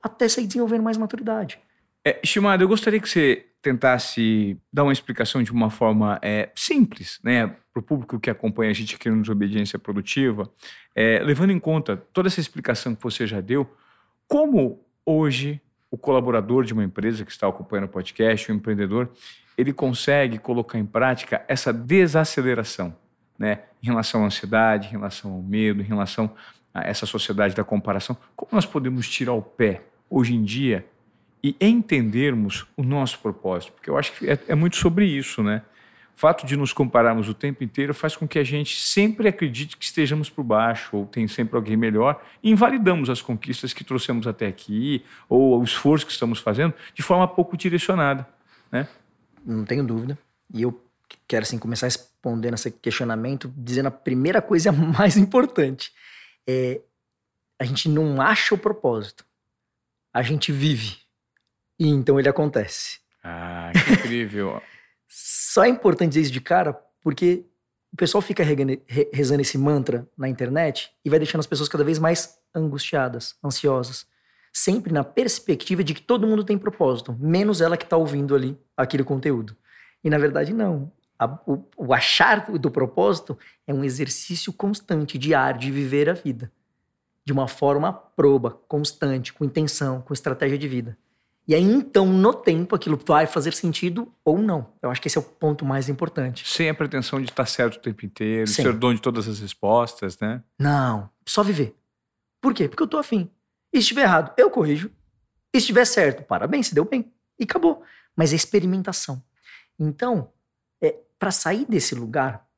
Até 0.02 0.28
sair 0.28 0.46
desenvolvendo 0.46 0.82
mais 0.82 0.96
maturidade. 0.96 1.58
É, 2.04 2.20
eu 2.60 2.68
gostaria 2.68 3.00
que 3.00 3.08
você 3.08 3.46
tentasse 3.62 4.58
dar 4.70 4.82
uma 4.82 4.92
explicação 4.92 5.42
de 5.42 5.50
uma 5.50 5.70
forma 5.70 6.18
é, 6.22 6.50
simples, 6.54 7.18
né, 7.24 7.46
para 7.72 7.80
o 7.80 7.82
público 7.82 8.20
que 8.20 8.28
acompanha 8.28 8.70
a 8.70 8.74
gente 8.74 8.94
aqui 8.94 9.08
no 9.08 9.22
Desobediência 9.22 9.78
Produtiva, 9.78 10.50
é, 10.94 11.20
levando 11.20 11.50
em 11.50 11.58
conta 11.58 11.96
toda 11.96 12.28
essa 12.28 12.40
explicação 12.40 12.94
que 12.94 13.02
você 13.02 13.26
já 13.26 13.40
deu, 13.40 13.66
como 14.28 14.84
hoje 15.06 15.62
o 15.94 15.96
colaborador 15.96 16.64
de 16.64 16.72
uma 16.72 16.82
empresa 16.82 17.24
que 17.24 17.30
está 17.30 17.46
acompanhando 17.46 17.84
o 17.84 17.88
podcast, 17.88 18.50
o 18.50 18.54
empreendedor, 18.54 19.08
ele 19.56 19.72
consegue 19.72 20.38
colocar 20.38 20.76
em 20.76 20.84
prática 20.84 21.44
essa 21.46 21.72
desaceleração, 21.72 22.92
né? 23.38 23.60
Em 23.80 23.86
relação 23.86 24.24
à 24.24 24.26
ansiedade, 24.26 24.88
em 24.88 24.90
relação 24.90 25.30
ao 25.30 25.40
medo, 25.40 25.80
em 25.80 25.84
relação 25.84 26.34
a 26.74 26.82
essa 26.82 27.06
sociedade 27.06 27.54
da 27.54 27.62
comparação. 27.62 28.16
Como 28.34 28.50
nós 28.50 28.66
podemos 28.66 29.08
tirar 29.08 29.34
o 29.34 29.42
pé 29.42 29.82
hoje 30.10 30.34
em 30.34 30.42
dia 30.42 30.84
e 31.40 31.54
entendermos 31.60 32.66
o 32.76 32.82
nosso 32.82 33.20
propósito? 33.20 33.74
Porque 33.74 33.88
eu 33.88 33.96
acho 33.96 34.14
que 34.14 34.28
é, 34.28 34.36
é 34.48 34.54
muito 34.56 34.74
sobre 34.74 35.06
isso, 35.06 35.44
né? 35.44 35.62
O 36.14 36.18
fato 36.18 36.46
de 36.46 36.56
nos 36.56 36.72
compararmos 36.72 37.28
o 37.28 37.34
tempo 37.34 37.64
inteiro 37.64 37.92
faz 37.92 38.16
com 38.16 38.26
que 38.26 38.38
a 38.38 38.44
gente 38.44 38.80
sempre 38.80 39.28
acredite 39.28 39.76
que 39.76 39.84
estejamos 39.84 40.30
por 40.30 40.44
baixo, 40.44 40.96
ou 40.96 41.06
tem 41.06 41.26
sempre 41.26 41.56
alguém 41.56 41.76
melhor, 41.76 42.22
e 42.42 42.50
invalidamos 42.50 43.10
as 43.10 43.20
conquistas 43.20 43.72
que 43.72 43.82
trouxemos 43.82 44.26
até 44.26 44.46
aqui, 44.46 45.04
ou 45.28 45.60
o 45.60 45.64
esforço 45.64 46.06
que 46.06 46.12
estamos 46.12 46.38
fazendo, 46.38 46.72
de 46.94 47.02
forma 47.02 47.26
pouco 47.26 47.56
direcionada. 47.56 48.26
Né? 48.70 48.88
não 49.44 49.64
tenho 49.64 49.84
dúvida. 49.84 50.18
E 50.52 50.62
eu 50.62 50.80
quero 51.28 51.42
assim 51.42 51.58
começar 51.58 51.86
respondendo 51.86 52.54
esse 52.54 52.70
questionamento 52.70 53.52
dizendo 53.56 53.86
a 53.86 53.92
primeira 53.92 54.40
coisa 54.40 54.72
mais 54.72 55.16
importante. 55.16 55.92
É, 56.46 56.80
a 57.58 57.64
gente 57.64 57.88
não 57.88 58.20
acha 58.20 58.54
o 58.54 58.58
propósito. 58.58 59.24
A 60.12 60.22
gente 60.22 60.50
vive. 60.50 60.96
E 61.78 61.88
então 61.88 62.18
ele 62.18 62.28
acontece. 62.28 63.00
Ah, 63.22 63.72
que 63.72 63.92
incrível. 63.92 64.62
Só 65.16 65.64
é 65.64 65.68
importante 65.68 66.10
dizer 66.10 66.22
isso 66.22 66.32
de 66.32 66.40
cara 66.40 66.76
porque 67.00 67.44
o 67.92 67.96
pessoal 67.96 68.20
fica 68.20 68.42
rezando 69.12 69.42
esse 69.42 69.56
mantra 69.56 70.08
na 70.18 70.28
internet 70.28 70.90
e 71.04 71.10
vai 71.10 71.18
deixando 71.18 71.40
as 71.40 71.46
pessoas 71.46 71.68
cada 71.68 71.84
vez 71.84 71.98
mais 71.98 72.38
angustiadas, 72.54 73.36
ansiosas 73.44 74.06
sempre 74.54 74.92
na 74.92 75.02
perspectiva 75.02 75.82
de 75.82 75.92
que 75.92 76.00
todo 76.00 76.26
mundo 76.26 76.44
tem 76.44 76.56
propósito, 76.56 77.16
menos 77.18 77.60
ela 77.60 77.76
que 77.76 77.82
está 77.82 77.96
ouvindo 77.96 78.36
ali 78.36 78.56
aquele 78.76 79.02
conteúdo. 79.02 79.56
E 80.02 80.08
na 80.08 80.16
verdade, 80.16 80.52
não. 80.52 80.92
A, 81.18 81.26
o, 81.46 81.64
o 81.76 81.92
achar 81.92 82.50
do 82.52 82.70
propósito 82.70 83.36
é 83.66 83.74
um 83.74 83.84
exercício 83.84 84.52
constante, 84.52 85.18
diário, 85.18 85.60
de 85.60 85.72
viver 85.72 86.08
a 86.08 86.12
vida. 86.12 86.52
De 87.24 87.32
uma 87.32 87.48
forma 87.48 87.92
proba, 87.92 88.50
constante, 88.68 89.32
com 89.32 89.44
intenção, 89.44 90.00
com 90.02 90.12
estratégia 90.12 90.58
de 90.58 90.68
vida. 90.68 90.96
E 91.46 91.54
aí, 91.54 91.62
então, 91.62 92.06
no 92.06 92.32
tempo, 92.32 92.74
aquilo 92.74 92.98
vai 93.06 93.26
fazer 93.26 93.52
sentido 93.52 94.10
ou 94.24 94.38
não. 94.38 94.72
Eu 94.80 94.90
acho 94.90 95.00
que 95.00 95.08
esse 95.08 95.18
é 95.18 95.20
o 95.20 95.24
ponto 95.24 95.64
mais 95.64 95.90
importante. 95.90 96.48
Sem 96.48 96.70
a 96.70 96.74
pretensão 96.74 97.20
de 97.20 97.28
estar 97.28 97.44
certo 97.44 97.76
o 97.76 97.80
tempo 97.80 98.06
inteiro, 98.06 98.46
ser 98.46 98.72
dono 98.72 98.94
de 98.94 99.02
todas 99.02 99.28
as 99.28 99.40
respostas, 99.40 100.18
né? 100.18 100.42
Não, 100.58 101.10
só 101.26 101.42
viver. 101.42 101.76
Por 102.40 102.54
quê? 102.54 102.66
Porque 102.66 102.82
eu 102.82 102.86
tô 102.86 102.96
afim. 102.96 103.30
E 103.70 103.76
se 103.76 103.82
estiver 103.82 104.02
errado, 104.02 104.32
eu 104.38 104.50
corrijo. 104.50 104.90
E 105.52 105.58
se 105.58 105.64
estiver 105.64 105.84
certo, 105.84 106.22
parabéns, 106.22 106.68
se 106.68 106.74
deu 106.74 106.84
bem. 106.84 107.12
E 107.38 107.44
acabou. 107.44 107.82
Mas 108.16 108.32
é 108.32 108.36
experimentação. 108.36 109.22
Então, 109.78 110.32
é, 110.80 110.96
para 111.18 111.30
sair 111.30 111.66
desse 111.66 111.94
lugar, 111.94 112.48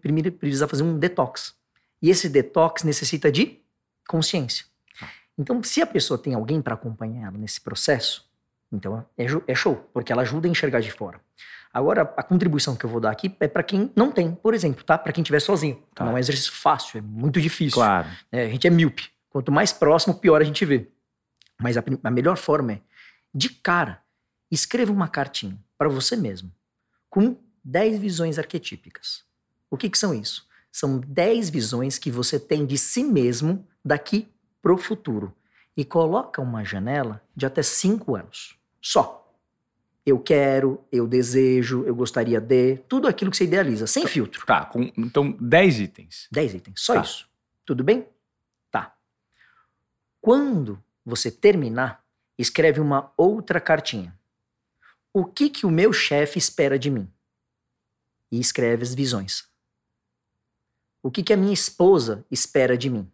primeiro 0.00 0.30
precisa 0.32 0.68
fazer 0.68 0.82
um 0.82 0.98
detox. 0.98 1.54
E 2.02 2.10
esse 2.10 2.28
detox 2.28 2.82
necessita 2.82 3.32
de 3.32 3.58
consciência. 4.06 4.66
Então, 5.38 5.62
se 5.62 5.80
a 5.80 5.86
pessoa 5.86 6.18
tem 6.18 6.34
alguém 6.34 6.60
para 6.60 6.74
acompanhar 6.74 7.28
ela 7.28 7.38
nesse 7.38 7.60
processo, 7.60 8.28
Então 8.72 9.04
é, 9.16 9.26
é 9.46 9.54
show, 9.54 9.88
porque 9.92 10.12
ela 10.12 10.22
ajuda 10.22 10.48
a 10.48 10.50
enxergar 10.50 10.80
de 10.80 10.90
fora. 10.90 11.20
Agora, 11.72 12.02
a 12.16 12.22
contribuição 12.22 12.76
que 12.76 12.84
eu 12.84 12.90
vou 12.90 13.00
dar 13.00 13.10
aqui 13.10 13.34
é 13.40 13.48
para 13.48 13.62
quem 13.62 13.90
não 13.96 14.12
tem, 14.12 14.32
por 14.32 14.54
exemplo, 14.54 14.84
tá? 14.84 14.96
Para 14.96 15.12
quem 15.12 15.22
estiver 15.22 15.40
sozinho. 15.40 15.82
Tá. 15.92 16.04
Não 16.04 16.12
é 16.12 16.14
um 16.14 16.18
exercício 16.18 16.52
fácil, 16.52 16.98
é 16.98 17.00
muito 17.00 17.40
difícil. 17.40 17.74
Claro. 17.74 18.08
É, 18.30 18.44
a 18.44 18.48
gente 18.48 18.66
é 18.66 18.70
míope. 18.70 19.10
Quanto 19.28 19.50
mais 19.50 19.72
próximo, 19.72 20.14
pior 20.14 20.40
a 20.40 20.44
gente 20.44 20.64
vê. 20.64 20.88
Mas 21.60 21.76
a, 21.76 21.82
a 22.04 22.10
melhor 22.10 22.36
forma 22.36 22.74
é, 22.74 22.80
de 23.34 23.48
cara, 23.48 24.00
escreva 24.50 24.92
uma 24.92 25.08
cartinha 25.08 25.58
para 25.76 25.88
você 25.88 26.16
mesmo, 26.16 26.52
com 27.10 27.36
10 27.64 27.98
visões 27.98 28.38
arquetípicas. 28.38 29.24
O 29.68 29.76
que, 29.76 29.90
que 29.90 29.98
são 29.98 30.14
isso? 30.14 30.46
São 30.70 31.00
10 31.00 31.50
visões 31.50 31.98
que 31.98 32.10
você 32.10 32.38
tem 32.38 32.64
de 32.64 32.78
si 32.78 33.02
mesmo 33.02 33.66
daqui 33.84 34.28
pro 34.62 34.78
futuro. 34.78 35.34
E 35.76 35.84
coloca 35.84 36.40
uma 36.40 36.64
janela 36.64 37.20
de 37.34 37.46
até 37.46 37.62
5 37.62 38.16
anos. 38.16 38.56
Só 38.80 39.24
eu 40.06 40.20
quero, 40.20 40.84
eu 40.92 41.06
desejo, 41.06 41.84
eu 41.84 41.94
gostaria 41.94 42.40
de, 42.40 42.76
tudo 42.88 43.08
aquilo 43.08 43.30
que 43.30 43.36
você 43.36 43.44
idealiza, 43.44 43.86
sem 43.86 44.02
tá, 44.02 44.08
filtro. 44.08 44.44
Tá, 44.44 44.66
com, 44.66 44.92
então 44.96 45.32
10 45.32 45.80
itens. 45.80 46.28
10 46.30 46.54
itens, 46.54 46.80
só 46.80 46.94
tá. 46.94 47.00
isso. 47.00 47.28
Tudo 47.64 47.82
bem? 47.82 48.06
Tá. 48.70 48.94
Quando 50.20 50.82
você 51.04 51.30
terminar, 51.30 52.04
escreve 52.36 52.80
uma 52.80 53.12
outra 53.16 53.60
cartinha. 53.60 54.14
O 55.12 55.24
que 55.24 55.48
que 55.48 55.64
o 55.64 55.70
meu 55.70 55.92
chefe 55.92 56.38
espera 56.38 56.78
de 56.78 56.90
mim? 56.90 57.10
E 58.30 58.38
escreve 58.38 58.82
as 58.82 58.94
visões. 58.94 59.48
O 61.02 61.10
que 61.10 61.22
que 61.22 61.32
a 61.32 61.36
minha 61.36 61.52
esposa 61.52 62.26
espera 62.30 62.76
de 62.76 62.90
mim? 62.90 63.10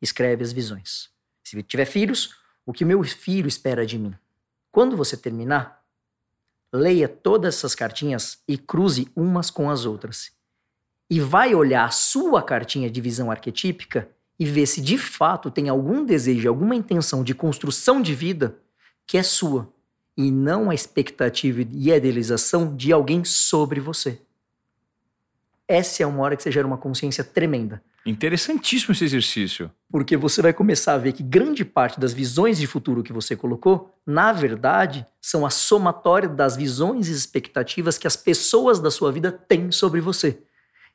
Escreve 0.00 0.44
as 0.44 0.52
visões. 0.52 1.11
Se 1.52 1.62
tiver 1.64 1.84
filhos, 1.84 2.34
o 2.64 2.72
que 2.72 2.82
meu 2.82 3.04
filho 3.04 3.46
espera 3.46 3.84
de 3.84 3.98
mim? 3.98 4.14
Quando 4.70 4.96
você 4.96 5.18
terminar, 5.18 5.84
leia 6.72 7.06
todas 7.06 7.56
essas 7.56 7.74
cartinhas 7.74 8.38
e 8.48 8.56
cruze 8.56 9.06
umas 9.14 9.50
com 9.50 9.68
as 9.68 9.84
outras. 9.84 10.32
E 11.10 11.20
vai 11.20 11.54
olhar 11.54 11.84
a 11.84 11.90
sua 11.90 12.42
cartinha 12.42 12.90
de 12.90 13.02
visão 13.02 13.30
arquetípica 13.30 14.08
e 14.38 14.46
ver 14.46 14.64
se 14.64 14.80
de 14.80 14.96
fato 14.96 15.50
tem 15.50 15.68
algum 15.68 16.06
desejo, 16.06 16.48
alguma 16.48 16.74
intenção 16.74 17.22
de 17.22 17.34
construção 17.34 18.00
de 18.00 18.14
vida 18.14 18.56
que 19.06 19.18
é 19.18 19.22
sua 19.22 19.70
e 20.16 20.30
não 20.30 20.70
a 20.70 20.74
expectativa 20.74 21.60
e 21.70 21.92
a 21.92 21.98
idealização 21.98 22.74
de 22.74 22.94
alguém 22.94 23.26
sobre 23.26 23.78
você. 23.78 24.22
Essa 25.72 26.02
é 26.02 26.06
uma 26.06 26.22
hora 26.22 26.36
que 26.36 26.42
você 26.42 26.52
gera 26.52 26.66
uma 26.66 26.76
consciência 26.76 27.24
tremenda. 27.24 27.82
Interessantíssimo 28.04 28.92
esse 28.92 29.04
exercício. 29.04 29.70
Porque 29.90 30.18
você 30.18 30.42
vai 30.42 30.52
começar 30.52 30.92
a 30.92 30.98
ver 30.98 31.14
que 31.14 31.22
grande 31.22 31.64
parte 31.64 31.98
das 31.98 32.12
visões 32.12 32.58
de 32.58 32.66
futuro 32.66 33.02
que 33.02 33.10
você 33.10 33.34
colocou, 33.34 33.98
na 34.04 34.34
verdade, 34.34 35.06
são 35.18 35.46
a 35.46 35.50
somatória 35.50 36.28
das 36.28 36.56
visões 36.56 37.08
e 37.08 37.12
expectativas 37.12 37.96
que 37.96 38.06
as 38.06 38.16
pessoas 38.16 38.80
da 38.80 38.90
sua 38.90 39.10
vida 39.10 39.32
têm 39.32 39.72
sobre 39.72 39.98
você. 40.02 40.42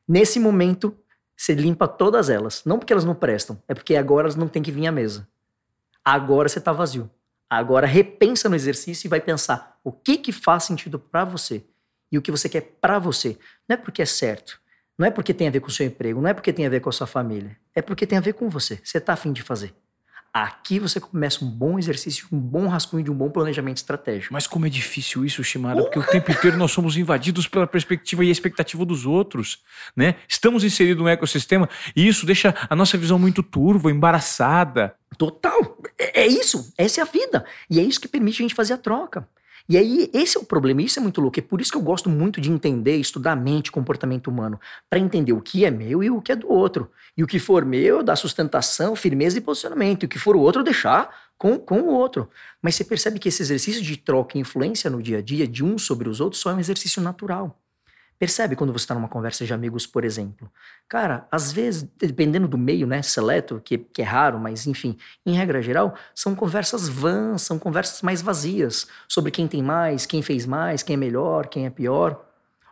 Nesse 0.07 0.39
momento, 0.39 0.95
você 1.35 1.55
limpa 1.55 1.87
todas 1.87 2.29
elas. 2.29 2.61
Não 2.63 2.77
porque 2.77 2.93
elas 2.93 3.05
não 3.05 3.15
prestam, 3.15 3.59
é 3.67 3.73
porque 3.73 3.95
agora 3.95 4.27
elas 4.27 4.35
não 4.35 4.47
têm 4.47 4.61
que 4.61 4.71
vir 4.71 4.85
à 4.85 4.91
mesa. 4.91 5.27
Agora 6.05 6.47
você 6.47 6.59
está 6.59 6.71
vazio. 6.71 7.09
Agora 7.49 7.87
repensa 7.87 8.47
no 8.47 8.55
exercício 8.55 9.07
e 9.07 9.09
vai 9.09 9.21
pensar 9.21 9.79
o 9.83 9.91
que 9.91 10.17
que 10.17 10.31
faz 10.31 10.65
sentido 10.65 10.99
para 10.99 11.25
você 11.25 11.65
e 12.11 12.17
o 12.19 12.21
que 12.21 12.29
você 12.29 12.47
quer 12.47 12.77
para 12.79 12.99
você. 12.99 13.39
Não 13.67 13.73
é 13.73 13.77
porque 13.77 14.03
é 14.03 14.05
certo, 14.05 14.61
não 14.97 15.05
é 15.05 15.11
porque 15.11 15.33
tem 15.33 15.47
a 15.47 15.51
ver 15.51 15.59
com 15.59 15.67
o 15.67 15.71
seu 15.71 15.85
emprego, 15.85 16.21
não 16.21 16.29
é 16.29 16.33
porque 16.33 16.51
tem 16.51 16.65
a 16.65 16.69
ver 16.69 16.79
com 16.79 16.89
a 16.89 16.91
sua 16.91 17.07
família. 17.07 17.55
É 17.75 17.81
porque 17.81 18.07
tem 18.07 18.17
a 18.17 18.21
ver 18.21 18.33
com 18.33 18.49
você. 18.49 18.79
Você 18.83 18.97
está 18.97 19.13
afim 19.13 19.31
de 19.31 19.43
fazer. 19.43 19.73
Aqui 20.33 20.77
você 20.77 20.99
começa 20.99 21.43
um 21.43 21.49
bom 21.49 21.79
exercício, 21.79 22.27
um 22.31 22.39
bom 22.39 22.67
rascunho 22.67 23.03
de 23.03 23.09
um 23.09 23.15
bom 23.15 23.29
planejamento 23.29 23.77
estratégico. 23.77 24.33
Mas 24.33 24.45
como 24.45 24.67
é 24.67 24.69
difícil 24.69 25.25
isso, 25.25 25.43
Shimara, 25.43 25.81
porque 25.81 25.97
o 25.97 26.03
tempo 26.03 26.31
inteiro 26.31 26.57
nós 26.57 26.71
somos 26.71 26.95
invadidos 26.95 27.47
pela 27.47 27.65
perspectiva 27.65 28.23
e 28.23 28.29
expectativa 28.29 28.85
dos 28.85 29.05
outros, 29.05 29.63
né? 29.95 30.15
Estamos 30.27 30.63
inseridos 30.63 31.01
no 31.01 31.09
ecossistema 31.09 31.67
e 31.95 32.07
isso 32.07 32.25
deixa 32.25 32.53
a 32.69 32.75
nossa 32.75 32.97
visão 32.97 33.17
muito 33.17 33.41
turva, 33.41 33.89
embaraçada. 33.89 34.93
Total. 35.17 35.77
É, 35.97 36.21
é 36.21 36.27
isso. 36.27 36.71
Essa 36.77 37.01
é 37.01 37.03
a 37.03 37.07
vida. 37.07 37.45
E 37.69 37.79
é 37.79 37.83
isso 37.83 37.99
que 37.99 38.07
permite 38.07 38.41
a 38.41 38.43
gente 38.43 38.55
fazer 38.55 38.73
a 38.73 38.77
troca. 38.77 39.27
E 39.69 39.77
aí, 39.77 40.09
esse 40.13 40.37
é 40.37 40.39
o 40.39 40.45
problema, 40.45 40.81
isso 40.81 40.97
é 40.97 41.01
muito 41.01 41.19
louco. 41.19 41.39
É 41.39 41.41
por 41.41 41.59
isso 41.59 41.71
que 41.71 41.77
eu 41.77 41.81
gosto 41.81 42.09
muito 42.09 42.39
de 42.39 42.49
entender, 42.49 42.95
estudar 42.97 43.35
mente, 43.35 43.71
comportamento 43.71 44.27
humano, 44.27 44.59
para 44.89 44.97
entender 44.97 45.33
o 45.33 45.41
que 45.41 45.65
é 45.65 45.71
meu 45.71 46.01
e 46.01 46.09
o 46.09 46.21
que 46.21 46.31
é 46.31 46.35
do 46.35 46.49
outro. 46.49 46.89
E 47.17 47.23
o 47.23 47.27
que 47.27 47.37
for 47.37 47.65
meu, 47.65 48.01
dar 48.01 48.15
sustentação, 48.15 48.95
firmeza 48.95 49.37
e 49.37 49.41
posicionamento. 49.41 50.03
E 50.03 50.05
o 50.05 50.09
que 50.09 50.19
for 50.19 50.35
o 50.37 50.39
outro, 50.39 50.63
deixar 50.63 51.13
com, 51.37 51.59
com 51.59 51.81
o 51.81 51.93
outro. 51.93 52.29
Mas 52.61 52.75
você 52.75 52.83
percebe 52.83 53.19
que 53.19 53.27
esse 53.27 53.41
exercício 53.41 53.81
de 53.81 53.97
troca 53.97 54.37
e 54.37 54.41
influência 54.41 54.89
no 54.89 55.01
dia 55.01 55.17
a 55.17 55.21
dia 55.21 55.47
de 55.47 55.63
um 55.63 55.77
sobre 55.77 56.07
os 56.07 56.21
outros 56.21 56.41
só 56.41 56.51
é 56.51 56.55
um 56.55 56.59
exercício 56.59 57.01
natural. 57.01 57.59
Percebe 58.19 58.55
quando 58.55 58.73
você 58.73 58.83
está 58.83 58.95
numa 58.95 59.07
conversa 59.07 59.45
de 59.45 59.53
amigos, 59.53 59.85
por 59.85 60.03
exemplo? 60.03 60.51
Cara, 60.89 61.27
às 61.31 61.51
vezes, 61.51 61.83
dependendo 61.97 62.47
do 62.47 62.57
meio, 62.57 62.87
né, 62.87 63.01
seleto, 63.03 63.61
que, 63.63 63.77
que 63.77 64.01
é 64.01 64.05
raro, 64.05 64.39
mas 64.39 64.65
enfim, 64.65 64.97
em 65.25 65.33
regra 65.33 65.61
geral, 65.61 65.93
são 66.15 66.33
conversas 66.33 66.89
vãs, 66.89 67.43
são 67.43 67.59
conversas 67.59 68.01
mais 68.01 68.21
vazias 68.21 68.87
sobre 69.07 69.29
quem 69.29 69.47
tem 69.47 69.61
mais, 69.61 70.05
quem 70.05 70.23
fez 70.23 70.45
mais, 70.45 70.81
quem 70.81 70.95
é 70.95 70.97
melhor, 70.97 71.47
quem 71.47 71.67
é 71.67 71.69
pior. 71.69 72.25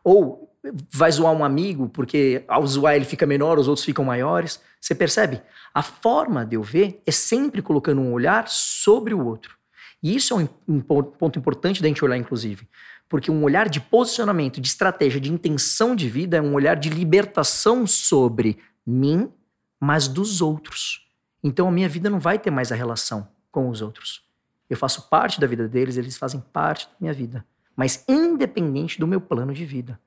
Ou 0.03 0.51
vai 0.91 1.11
zoar 1.11 1.33
um 1.33 1.43
amigo, 1.43 1.89
porque 1.89 2.43
ao 2.47 2.65
zoar 2.65 2.95
ele 2.95 3.05
fica 3.05 3.25
menor, 3.25 3.59
os 3.59 3.67
outros 3.67 3.85
ficam 3.85 4.03
maiores. 4.03 4.59
Você 4.81 4.95
percebe? 4.95 5.41
A 5.73 5.81
forma 5.81 6.45
de 6.45 6.55
eu 6.55 6.63
ver 6.63 7.01
é 7.05 7.11
sempre 7.11 7.61
colocando 7.61 8.01
um 8.01 8.13
olhar 8.13 8.47
sobre 8.47 9.13
o 9.13 9.25
outro. 9.25 9.55
E 10.01 10.15
isso 10.15 10.39
é 10.39 10.47
um, 10.67 10.79
ponto 10.79 11.39
importante 11.39 11.81
da 11.81 11.87
gente 11.87 12.03
olhar, 12.03 12.17
inclusive. 12.17 12.67
Porque 13.15 13.31
um 13.31 13.43
olhar 13.45 13.69
de 13.69 13.79
posicionamento, 13.79 14.59
de 14.59 14.67
estratégia, 14.67 15.21
de 15.21 15.31
intenção 15.31 15.95
de 15.95 16.09
vida 16.09 16.35
é 16.35 16.41
um 16.41 16.53
olhar 16.53 16.75
de 16.75 16.89
libertação 16.89 17.87
sobre 17.87 18.57
mim, 18.85 19.31
mas 19.79 20.09
dos 20.09 20.41
outros. 20.41 21.09
Então 21.41 21.69
a 21.69 21.71
minha 21.71 21.87
vida 21.87 22.09
não 22.09 22.19
vai 22.19 22.37
ter 22.37 22.51
mais 22.51 22.73
a 22.73 22.75
relação 22.75 23.25
com 23.53 23.69
os 23.69 23.81
outros. 23.81 24.21
Eu 24.69 24.75
faço 24.75 25.07
parte 25.07 25.39
da 25.39 25.47
vida 25.47 25.65
deles, 25.65 25.95
eles 25.95 26.17
fazem 26.17 26.43
parte 26.51 26.87
da 26.87 26.95
minha 26.99 27.13
vida. 27.13 27.45
Mas 27.73 28.03
independente 28.05 28.99
do 28.99 29.07
meu 29.07 29.21
plano 29.21 29.53
de 29.53 29.63
vida. 29.65 29.97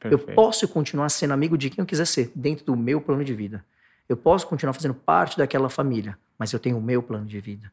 Perfeito. 0.00 0.28
Eu 0.28 0.34
posso 0.34 0.66
continuar 0.66 1.10
sendo 1.10 1.34
amigo 1.34 1.56
de 1.56 1.70
quem 1.70 1.80
eu 1.80 1.86
quiser 1.86 2.08
ser, 2.08 2.32
dentro 2.34 2.66
do 2.66 2.74
meu 2.74 3.00
plano 3.00 3.24
de 3.24 3.34
vida. 3.34 3.64
Eu 4.08 4.16
posso 4.16 4.48
continuar 4.48 4.72
fazendo 4.72 4.94
parte 4.94 5.38
daquela 5.38 5.68
família, 5.68 6.18
mas 6.36 6.52
eu 6.52 6.58
tenho 6.58 6.76
o 6.76 6.82
meu 6.82 7.04
plano 7.04 7.24
de 7.24 7.38
vida 7.38 7.70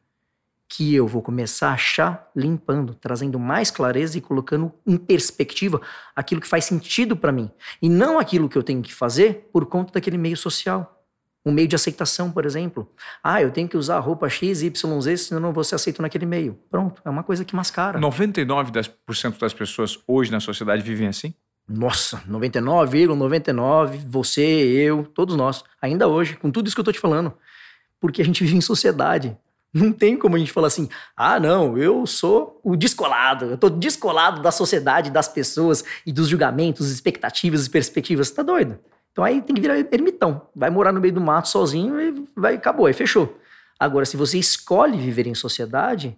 que 0.68 0.94
eu 0.94 1.06
vou 1.06 1.22
começar 1.22 1.70
a 1.70 1.74
achar 1.74 2.30
limpando, 2.34 2.94
trazendo 2.94 3.38
mais 3.38 3.70
clareza 3.70 4.18
e 4.18 4.20
colocando 4.20 4.72
em 4.86 4.96
perspectiva 4.96 5.80
aquilo 6.14 6.40
que 6.40 6.48
faz 6.48 6.64
sentido 6.64 7.16
para 7.16 7.30
mim 7.32 7.50
e 7.80 7.88
não 7.88 8.18
aquilo 8.18 8.48
que 8.48 8.58
eu 8.58 8.62
tenho 8.62 8.82
que 8.82 8.92
fazer 8.92 9.48
por 9.52 9.66
conta 9.66 9.92
daquele 9.92 10.18
meio 10.18 10.36
social. 10.36 10.92
Um 11.44 11.52
meio 11.52 11.68
de 11.68 11.76
aceitação, 11.76 12.32
por 12.32 12.44
exemplo. 12.44 12.90
Ah, 13.22 13.40
eu 13.40 13.52
tenho 13.52 13.68
que 13.68 13.76
usar 13.76 14.00
roupa 14.00 14.28
X, 14.28 14.62
Y, 14.62 15.00
Z, 15.00 15.16
senão 15.16 15.38
eu 15.38 15.42
não 15.42 15.52
vou 15.52 15.62
ser 15.62 15.76
aceito 15.76 16.02
naquele 16.02 16.26
meio. 16.26 16.58
Pronto, 16.68 17.00
é 17.04 17.08
uma 17.08 17.22
coisa 17.22 17.44
que 17.44 17.54
mascara. 17.54 18.00
99% 18.00 19.38
das 19.38 19.54
pessoas 19.54 19.96
hoje 20.08 20.32
na 20.32 20.40
sociedade 20.40 20.82
vivem 20.82 21.06
assim? 21.06 21.32
Nossa, 21.68 22.20
99,99, 22.28 23.06
,99, 23.06 23.98
você, 24.08 24.42
eu, 24.42 25.04
todos 25.04 25.36
nós, 25.36 25.62
ainda 25.80 26.08
hoje, 26.08 26.36
com 26.36 26.50
tudo 26.50 26.66
isso 26.66 26.74
que 26.74 26.80
eu 26.80 26.84
tô 26.84 26.92
te 26.92 26.98
falando. 26.98 27.32
Porque 28.00 28.22
a 28.22 28.24
gente 28.24 28.42
vive 28.42 28.56
em 28.56 28.60
sociedade. 28.60 29.36
Não 29.76 29.92
tem 29.92 30.16
como 30.16 30.36
a 30.36 30.38
gente 30.38 30.52
falar 30.52 30.68
assim, 30.68 30.88
ah, 31.14 31.38
não, 31.38 31.76
eu 31.76 32.06
sou 32.06 32.58
o 32.64 32.74
descolado, 32.74 33.44
eu 33.44 33.58
tô 33.58 33.68
descolado 33.68 34.40
da 34.40 34.50
sociedade, 34.50 35.10
das 35.10 35.28
pessoas 35.28 35.84
e 36.06 36.10
dos 36.10 36.28
julgamentos, 36.28 36.90
expectativas 36.90 37.66
e 37.66 37.70
perspectivas. 37.70 38.30
Tá 38.30 38.42
doido? 38.42 38.78
Então 39.12 39.22
aí 39.22 39.42
tem 39.42 39.54
que 39.54 39.60
virar 39.60 39.78
ermitão. 39.78 40.48
Vai 40.54 40.70
morar 40.70 40.92
no 40.92 41.00
meio 41.00 41.12
do 41.12 41.20
mato 41.20 41.48
sozinho 41.48 42.00
e 42.00 42.24
vai, 42.34 42.54
acabou, 42.54 42.86
aí 42.86 42.94
fechou. 42.94 43.38
Agora, 43.78 44.06
se 44.06 44.16
você 44.16 44.38
escolhe 44.38 44.96
viver 44.96 45.26
em 45.26 45.34
sociedade, 45.34 46.16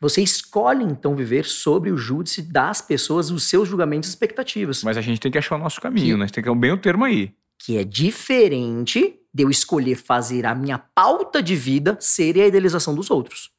você 0.00 0.22
escolhe 0.22 0.84
então 0.84 1.16
viver 1.16 1.44
sobre 1.44 1.90
o 1.90 1.96
júdice 1.96 2.40
das 2.40 2.80
pessoas, 2.80 3.32
os 3.32 3.42
seus 3.42 3.68
julgamentos 3.68 4.08
e 4.08 4.12
expectativas. 4.12 4.84
Mas 4.84 4.96
a 4.96 5.00
gente 5.00 5.20
tem 5.20 5.32
que 5.32 5.38
achar 5.38 5.56
o 5.56 5.58
nosso 5.58 5.80
caminho, 5.80 6.16
que, 6.16 6.20
né? 6.20 6.26
Tem 6.26 6.44
que 6.44 6.48
ter 6.48 6.56
bem 6.56 6.72
o 6.72 6.78
termo 6.78 7.04
aí. 7.04 7.32
Que 7.58 7.76
é 7.76 7.82
diferente 7.82 9.19
de 9.32 9.44
eu 9.44 9.50
escolher 9.50 9.96
fazer 9.96 10.44
a 10.44 10.54
minha 10.54 10.78
pauta 10.78 11.42
de 11.42 11.54
vida 11.54 11.96
ser 12.00 12.36
a 12.38 12.46
idealização 12.46 12.94
dos 12.94 13.10
outros. 13.10 13.52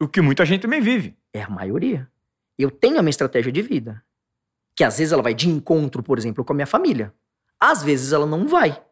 O 0.00 0.08
que 0.08 0.20
muita 0.20 0.44
gente 0.44 0.62
também 0.62 0.80
vive. 0.80 1.16
É 1.32 1.42
a 1.42 1.48
maioria. 1.48 2.10
Eu 2.58 2.70
tenho 2.70 2.98
a 2.98 3.02
minha 3.02 3.10
estratégia 3.10 3.50
de 3.50 3.62
vida. 3.62 4.04
Que 4.76 4.84
às 4.84 4.98
vezes 4.98 5.12
ela 5.12 5.22
vai 5.22 5.34
de 5.34 5.48
encontro, 5.48 6.02
por 6.02 6.18
exemplo, 6.18 6.44
com 6.44 6.52
a 6.52 6.56
minha 6.56 6.66
família. 6.66 7.14
Às 7.58 7.82
vezes 7.82 8.12
ela 8.12 8.26
não 8.26 8.46
vai. 8.46 8.82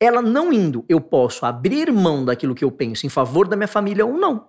Ela 0.00 0.20
não 0.20 0.52
indo, 0.52 0.84
eu 0.88 1.00
posso 1.00 1.46
abrir 1.46 1.92
mão 1.92 2.24
daquilo 2.24 2.54
que 2.54 2.64
eu 2.64 2.72
penso 2.72 3.06
em 3.06 3.08
favor 3.08 3.46
da 3.46 3.54
minha 3.54 3.68
família 3.68 4.04
ou 4.04 4.14
não. 4.14 4.48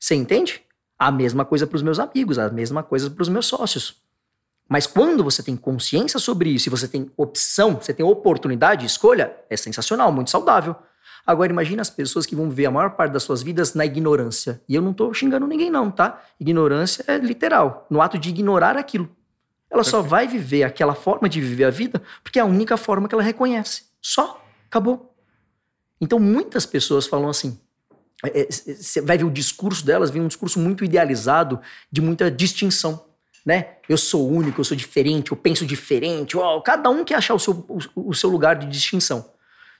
Você 0.00 0.14
entende? 0.14 0.62
A 0.98 1.10
mesma 1.10 1.44
coisa 1.44 1.66
para 1.66 1.76
os 1.76 1.82
meus 1.82 1.98
amigos, 1.98 2.38
a 2.38 2.48
mesma 2.48 2.82
coisa 2.82 3.10
para 3.10 3.22
os 3.22 3.28
meus 3.28 3.46
sócios. 3.46 4.02
Mas 4.70 4.86
quando 4.86 5.24
você 5.24 5.42
tem 5.42 5.56
consciência 5.56 6.20
sobre 6.20 6.48
isso 6.48 6.68
e 6.68 6.70
você 6.70 6.86
tem 6.86 7.10
opção, 7.16 7.74
você 7.74 7.92
tem 7.92 8.06
oportunidade 8.06 8.82
de 8.82 8.86
escolha, 8.86 9.34
é 9.50 9.56
sensacional, 9.56 10.12
muito 10.12 10.30
saudável. 10.30 10.76
Agora, 11.26 11.50
imagina 11.50 11.82
as 11.82 11.90
pessoas 11.90 12.24
que 12.24 12.36
vão 12.36 12.48
viver 12.48 12.66
a 12.66 12.70
maior 12.70 12.90
parte 12.90 13.10
das 13.10 13.24
suas 13.24 13.42
vidas 13.42 13.74
na 13.74 13.84
ignorância. 13.84 14.62
E 14.68 14.76
eu 14.76 14.80
não 14.80 14.92
estou 14.92 15.12
xingando 15.12 15.44
ninguém, 15.44 15.70
não, 15.70 15.90
tá? 15.90 16.22
Ignorância 16.38 17.04
é 17.08 17.18
literal, 17.18 17.84
no 17.90 18.00
ato 18.00 18.16
de 18.16 18.28
ignorar 18.28 18.76
aquilo. 18.76 19.10
Ela 19.68 19.82
só 19.82 20.00
vai 20.00 20.28
viver 20.28 20.62
aquela 20.62 20.94
forma 20.94 21.28
de 21.28 21.40
viver 21.40 21.64
a 21.64 21.70
vida 21.70 22.00
porque 22.22 22.38
é 22.38 22.42
a 22.42 22.46
única 22.46 22.76
forma 22.76 23.08
que 23.08 23.14
ela 23.14 23.24
reconhece. 23.24 23.86
Só. 24.00 24.40
Acabou. 24.68 25.16
Então, 26.00 26.20
muitas 26.20 26.64
pessoas 26.64 27.08
falam 27.08 27.28
assim. 27.28 27.58
É, 28.24 28.42
é, 28.42 28.46
você 28.50 29.00
vai 29.00 29.18
ver 29.18 29.24
o 29.24 29.30
discurso 29.30 29.84
delas, 29.84 30.10
vem 30.10 30.22
um 30.22 30.28
discurso 30.28 30.60
muito 30.60 30.84
idealizado 30.84 31.60
de 31.90 32.00
muita 32.00 32.30
distinção 32.30 33.09
né? 33.44 33.76
Eu 33.88 33.96
sou 33.96 34.28
único, 34.28 34.60
eu 34.60 34.64
sou 34.64 34.76
diferente, 34.76 35.30
eu 35.30 35.36
penso 35.36 35.64
diferente. 35.66 36.36
Uau, 36.36 36.62
cada 36.62 36.90
um 36.90 37.04
quer 37.04 37.16
achar 37.16 37.34
o 37.34 37.38
seu, 37.38 37.64
o, 37.68 38.10
o 38.10 38.14
seu 38.14 38.30
lugar 38.30 38.56
de 38.56 38.66
distinção. 38.66 39.32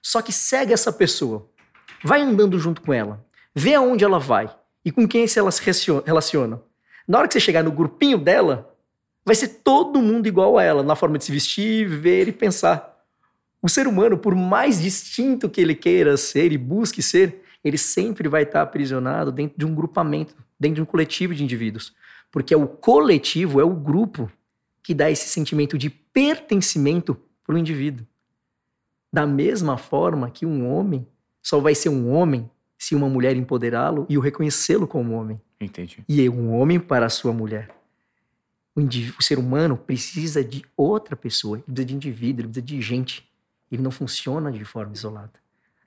Só 0.03 0.23
que 0.23 0.33
segue 0.33 0.73
essa 0.73 0.93
pessoa, 0.93 1.49
vai 2.03 2.23
andando 2.23 2.59
junto 2.59 2.81
com 2.81 2.93
ela, 2.93 3.25
vê 3.55 3.75
aonde 3.75 4.05
ela 4.05 4.19
vai 4.19 4.51
e 4.85 4.91
com 4.91 5.07
quem 5.07 5.27
ela 5.37 5.51
se 5.51 5.63
relaciona. 6.07 6.63
Na 7.07 7.19
hora 7.19 7.29
que 7.29 7.35
você 7.35 7.41
chegar 7.41 7.63
no 7.63 7.73
grupinho 7.73 8.17
dela, 8.17 8.75
vai 9.25 9.35
ser 9.35 9.49
todo 9.63 10.01
mundo 10.01 10.27
igual 10.27 10.57
a 10.57 10.63
ela, 10.63 10.83
na 10.83 10.97
forma 10.97 11.19
de 11.19 11.25
se 11.25 11.33
vestir, 11.33 11.87
ver 11.87 12.29
e 12.29 12.33
pensar. 12.33 12.91
O 13.63 13.69
ser 13.69 13.87
humano, 13.87 14.17
por 14.17 14.35
mais 14.35 14.81
distinto 14.81 15.51
que 15.51 15.61
ele 15.61 15.75
queira 15.75 16.17
ser 16.17 16.51
e 16.51 16.57
busque 16.57 17.03
ser, 17.03 17.43
ele 17.63 17.77
sempre 17.77 18.27
vai 18.29 18.45
estar 18.45 18.63
aprisionado 18.63 19.31
dentro 19.31 19.59
de 19.59 19.67
um 19.67 19.75
grupamento, 19.75 20.35
dentro 20.59 20.77
de 20.77 20.83
um 20.83 20.87
coletivo 20.87 21.35
de 21.35 21.45
indivíduos. 21.45 21.93
Porque 22.31 22.55
é 22.55 22.57
o 22.57 22.67
coletivo, 22.67 23.61
é 23.61 23.65
o 23.65 23.75
grupo 23.75 24.31
que 24.83 24.95
dá 24.95 25.11
esse 25.11 25.29
sentimento 25.29 25.77
de 25.77 25.91
pertencimento 25.91 27.17
para 27.45 27.55
o 27.55 27.59
indivíduo. 27.59 28.07
Da 29.13 29.27
mesma 29.27 29.77
forma 29.77 30.31
que 30.31 30.47
um 30.47 30.69
homem 30.69 31.07
só 31.43 31.59
vai 31.59 31.75
ser 31.75 31.89
um 31.89 32.13
homem 32.13 32.49
se 32.79 32.95
uma 32.95 33.09
mulher 33.09 33.37
empoderá-lo 33.37 34.07
e 34.09 34.17
o 34.17 34.21
reconhecê-lo 34.21 34.87
como 34.87 35.15
homem. 35.15 35.41
Entendi. 35.61 36.05
E 36.09 36.25
é 36.25 36.31
um 36.31 36.55
homem 36.55 36.81
para 36.81 37.07
a 37.07 37.11
sua 37.11 37.33
mulher. 37.33 37.69
O, 38.75 38.81
o, 38.81 39.23
ser 39.23 39.39
humano 39.39 39.77
precisa 39.77 40.43
de 40.43 40.65
outra 40.77 41.17
pessoa, 41.17 41.57
ele 41.57 41.65
precisa 41.65 41.85
de 41.85 41.95
indivíduo, 41.95 42.43
ele 42.43 42.49
precisa 42.49 42.67
de 42.67 42.81
gente. 42.81 43.29
Ele 43.71 43.83
não 43.83 43.91
funciona 43.91 44.51
de 44.51 44.65
forma 44.65 44.93
isolada. 44.93 45.33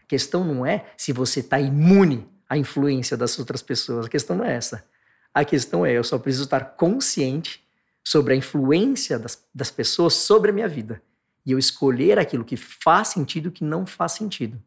A 0.02 0.06
questão 0.06 0.44
não 0.44 0.66
é 0.66 0.86
se 0.96 1.12
você 1.12 1.40
está 1.40 1.60
imune 1.60 2.28
à 2.48 2.58
influência 2.58 3.18
das 3.18 3.40
outras 3.40 3.62
pessoas. 3.62 4.06
A 4.06 4.10
questão 4.10 4.36
não 4.36 4.46
é 4.46 4.54
essa. 4.54 4.86
A 5.34 5.44
questão 5.44 5.86
é, 5.86 5.94
eu 5.94 6.04
só 6.04 6.18
preciso 6.18 6.44
estar 6.44 6.62
consciente 6.76 7.64
sobre 8.04 8.34
a 8.34 8.38
influência 8.38 9.18
das, 9.18 9.44
das 9.54 9.72
pessoas 9.72 10.14
sobre 10.14 10.52
a 10.52 10.54
minha 10.54 10.68
vida. 10.68 11.02
E 11.46 11.52
eu 11.52 11.60
escolher 11.60 12.20
aquilo 12.20 12.44
que 12.44 12.56
faz 12.56 13.10
sentido 13.10 13.50
e 13.50 13.52
que 13.52 13.64
não 13.64 13.86
faz 13.86 14.14
sentido. 14.14 14.62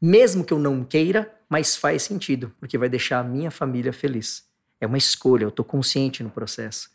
Mesmo 0.00 0.44
que 0.44 0.52
eu 0.52 0.58
não 0.58 0.84
queira, 0.84 1.32
mas 1.48 1.76
faz 1.76 2.02
sentido, 2.02 2.52
porque 2.58 2.78
vai 2.78 2.88
deixar 2.88 3.20
a 3.20 3.24
minha 3.24 3.50
família 3.50 3.92
feliz. 3.92 4.44
É 4.80 4.86
uma 4.86 4.98
escolha, 4.98 5.44
eu 5.44 5.48
estou 5.48 5.64
consciente 5.64 6.22
no 6.22 6.30
processo. 6.30 6.90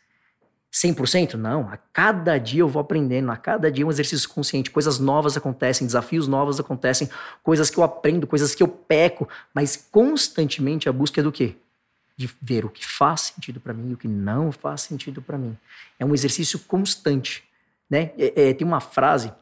100%? 0.72 1.34
Não. 1.34 1.68
A 1.68 1.76
cada 1.76 2.38
dia 2.38 2.60
eu 2.60 2.68
vou 2.68 2.80
aprendendo, 2.80 3.30
a 3.30 3.36
cada 3.36 3.70
dia 3.70 3.84
é 3.84 3.86
um 3.86 3.90
exercício 3.90 4.28
consciente. 4.28 4.70
Coisas 4.70 4.98
novas 4.98 5.36
acontecem, 5.36 5.86
desafios 5.86 6.26
novos 6.26 6.58
acontecem, 6.58 7.10
coisas 7.42 7.68
que 7.68 7.78
eu 7.78 7.84
aprendo, 7.84 8.26
coisas 8.26 8.54
que 8.54 8.62
eu 8.62 8.68
peco, 8.68 9.28
mas 9.52 9.76
constantemente 9.76 10.88
a 10.88 10.92
busca 10.92 11.20
é 11.20 11.24
do 11.24 11.32
quê? 11.32 11.56
De 12.16 12.30
ver 12.40 12.64
o 12.64 12.70
que 12.70 12.86
faz 12.86 13.22
sentido 13.22 13.60
para 13.60 13.72
mim 13.72 13.90
e 13.90 13.94
o 13.94 13.96
que 13.96 14.08
não 14.08 14.52
faz 14.52 14.82
sentido 14.82 15.22
para 15.22 15.38
mim. 15.38 15.56
É 15.98 16.04
um 16.04 16.14
exercício 16.14 16.58
constante. 16.60 17.44
Né? 17.88 18.12
É, 18.16 18.50
é, 18.50 18.54
tem 18.54 18.66
uma 18.66 18.80
frase 18.80 19.32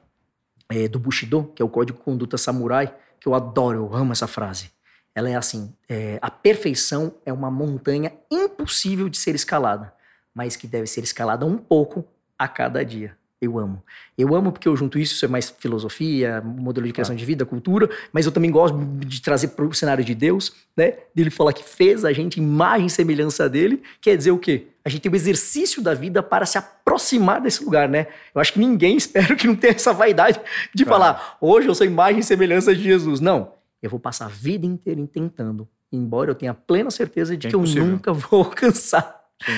é, 0.68 0.88
do 0.88 0.98
Bushido, 0.98 1.52
que 1.54 1.62
é 1.62 1.64
o 1.64 1.68
Código 1.68 1.98
de 1.98 2.04
Conduta 2.04 2.38
Samurai, 2.38 2.94
que 3.20 3.28
eu 3.28 3.34
adoro, 3.34 3.78
eu 3.78 3.94
amo 3.94 4.12
essa 4.12 4.26
frase. 4.26 4.70
Ela 5.14 5.30
é 5.30 5.36
assim: 5.36 5.74
é, 5.88 6.18
a 6.22 6.30
perfeição 6.30 7.14
é 7.26 7.32
uma 7.32 7.50
montanha 7.50 8.12
impossível 8.30 9.08
de 9.08 9.18
ser 9.18 9.34
escalada, 9.34 9.92
mas 10.34 10.56
que 10.56 10.66
deve 10.66 10.86
ser 10.86 11.02
escalada 11.02 11.44
um 11.44 11.58
pouco 11.58 12.04
a 12.38 12.48
cada 12.48 12.84
dia. 12.84 13.16
Eu 13.40 13.58
amo. 13.58 13.82
Eu 14.18 14.34
amo 14.34 14.52
porque 14.52 14.68
eu 14.68 14.76
junto 14.76 14.98
isso, 14.98 15.14
isso 15.14 15.24
é 15.24 15.28
mais 15.28 15.48
filosofia, 15.48 16.42
modelo 16.42 16.86
de 16.86 16.92
criação 16.92 17.16
de 17.16 17.24
vida, 17.24 17.46
cultura, 17.46 17.88
mas 18.12 18.26
eu 18.26 18.32
também 18.32 18.50
gosto 18.50 18.76
de 18.98 19.22
trazer 19.22 19.48
para 19.48 19.64
o 19.64 19.72
cenário 19.72 20.04
de 20.04 20.14
Deus, 20.14 20.52
né? 20.76 20.98
Dele 21.14 21.30
falar 21.30 21.54
que 21.54 21.64
fez 21.64 22.04
a 22.04 22.12
gente 22.12 22.38
imagem 22.38 22.86
e 22.86 22.90
semelhança 22.90 23.48
dele, 23.48 23.82
quer 23.98 24.14
dizer 24.14 24.30
o 24.30 24.38
quê? 24.38 24.66
A 24.84 24.90
gente 24.90 25.00
tem 25.00 25.10
o 25.10 25.16
exercício 25.16 25.80
da 25.80 25.94
vida 25.94 26.22
para 26.22 26.44
se 26.44 26.58
aproximar 26.58 27.40
desse 27.40 27.64
lugar, 27.64 27.88
né? 27.88 28.08
Eu 28.34 28.42
acho 28.42 28.52
que 28.52 28.58
ninguém, 28.58 28.96
espero 28.98 29.34
que 29.34 29.46
não 29.46 29.56
tenha 29.56 29.72
essa 29.72 29.94
vaidade 29.94 30.38
de 30.74 30.84
claro. 30.84 31.02
falar, 31.02 31.38
hoje 31.40 31.66
eu 31.66 31.74
sou 31.74 31.86
imagem 31.86 32.20
e 32.20 32.22
semelhança 32.22 32.74
de 32.74 32.82
Jesus. 32.82 33.20
Não. 33.20 33.54
Eu 33.82 33.88
vou 33.88 33.98
passar 33.98 34.26
a 34.26 34.28
vida 34.28 34.66
inteira 34.66 35.00
tentando, 35.06 35.66
embora 35.90 36.30
eu 36.30 36.34
tenha 36.34 36.52
plena 36.52 36.90
certeza 36.90 37.34
de 37.34 37.46
é 37.46 37.50
que 37.50 37.56
impossível. 37.56 37.84
eu 37.84 37.90
nunca 37.90 38.12
vou 38.12 38.40
alcançar. 38.40 39.18
Sim. 39.42 39.52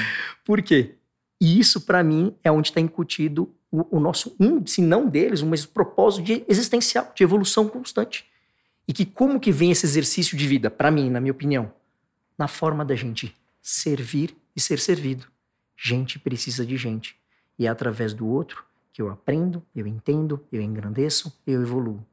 Por 0.45 0.63
quê? 0.63 0.95
E 1.41 1.59
isso, 1.59 1.81
para 1.81 2.05
mim, 2.05 2.37
é 2.45 2.53
onde 2.53 2.69
está 2.69 2.81
incutido 2.81 3.53
o, 3.73 3.97
o, 3.97 4.01
nosso, 4.01 4.37
um, 4.39 4.65
se 4.67 4.83
não 4.83 5.09
deles, 5.09 5.41
um 5.41 5.51
propósito 5.73 6.23
de 6.23 6.45
existencial, 6.47 7.11
de 7.15 7.25
evolução 7.25 7.67
constante. 7.67 8.31
E 8.87 8.93
que 8.93 9.07
como 9.07 9.41
que 9.41 9.51
vem 9.51 9.71
esse 9.71 9.87
exercício 9.87 10.37
de 10.37 10.47
vida, 10.47 10.71
para 10.71 10.91
mim, 10.91 11.09
na 11.09 11.21
minha 11.21 11.33
opinião? 11.33 11.73
Na 12.37 12.47
forma 12.47 12.85
da 12.85 12.95
gente 12.95 13.35
servir 13.63 14.37
e 14.55 14.61
ser 14.61 14.79
servido. 14.79 15.27
Gente 15.75 16.19
precisa 16.19 16.67
de 16.67 16.77
gente. 16.77 17.17
E 17.59 17.67
é 17.67 17.71
através 17.71 18.13
do 18.13 18.27
outro 18.27 18.65
que 18.93 19.01
eu 19.01 19.11
aprendo, 19.11 19.63
eu 19.75 19.87
entendo, 19.87 20.45
eu 20.53 20.61
engrandeço, 20.61 21.41
eu 21.47 21.63
evoluo. 21.63 22.05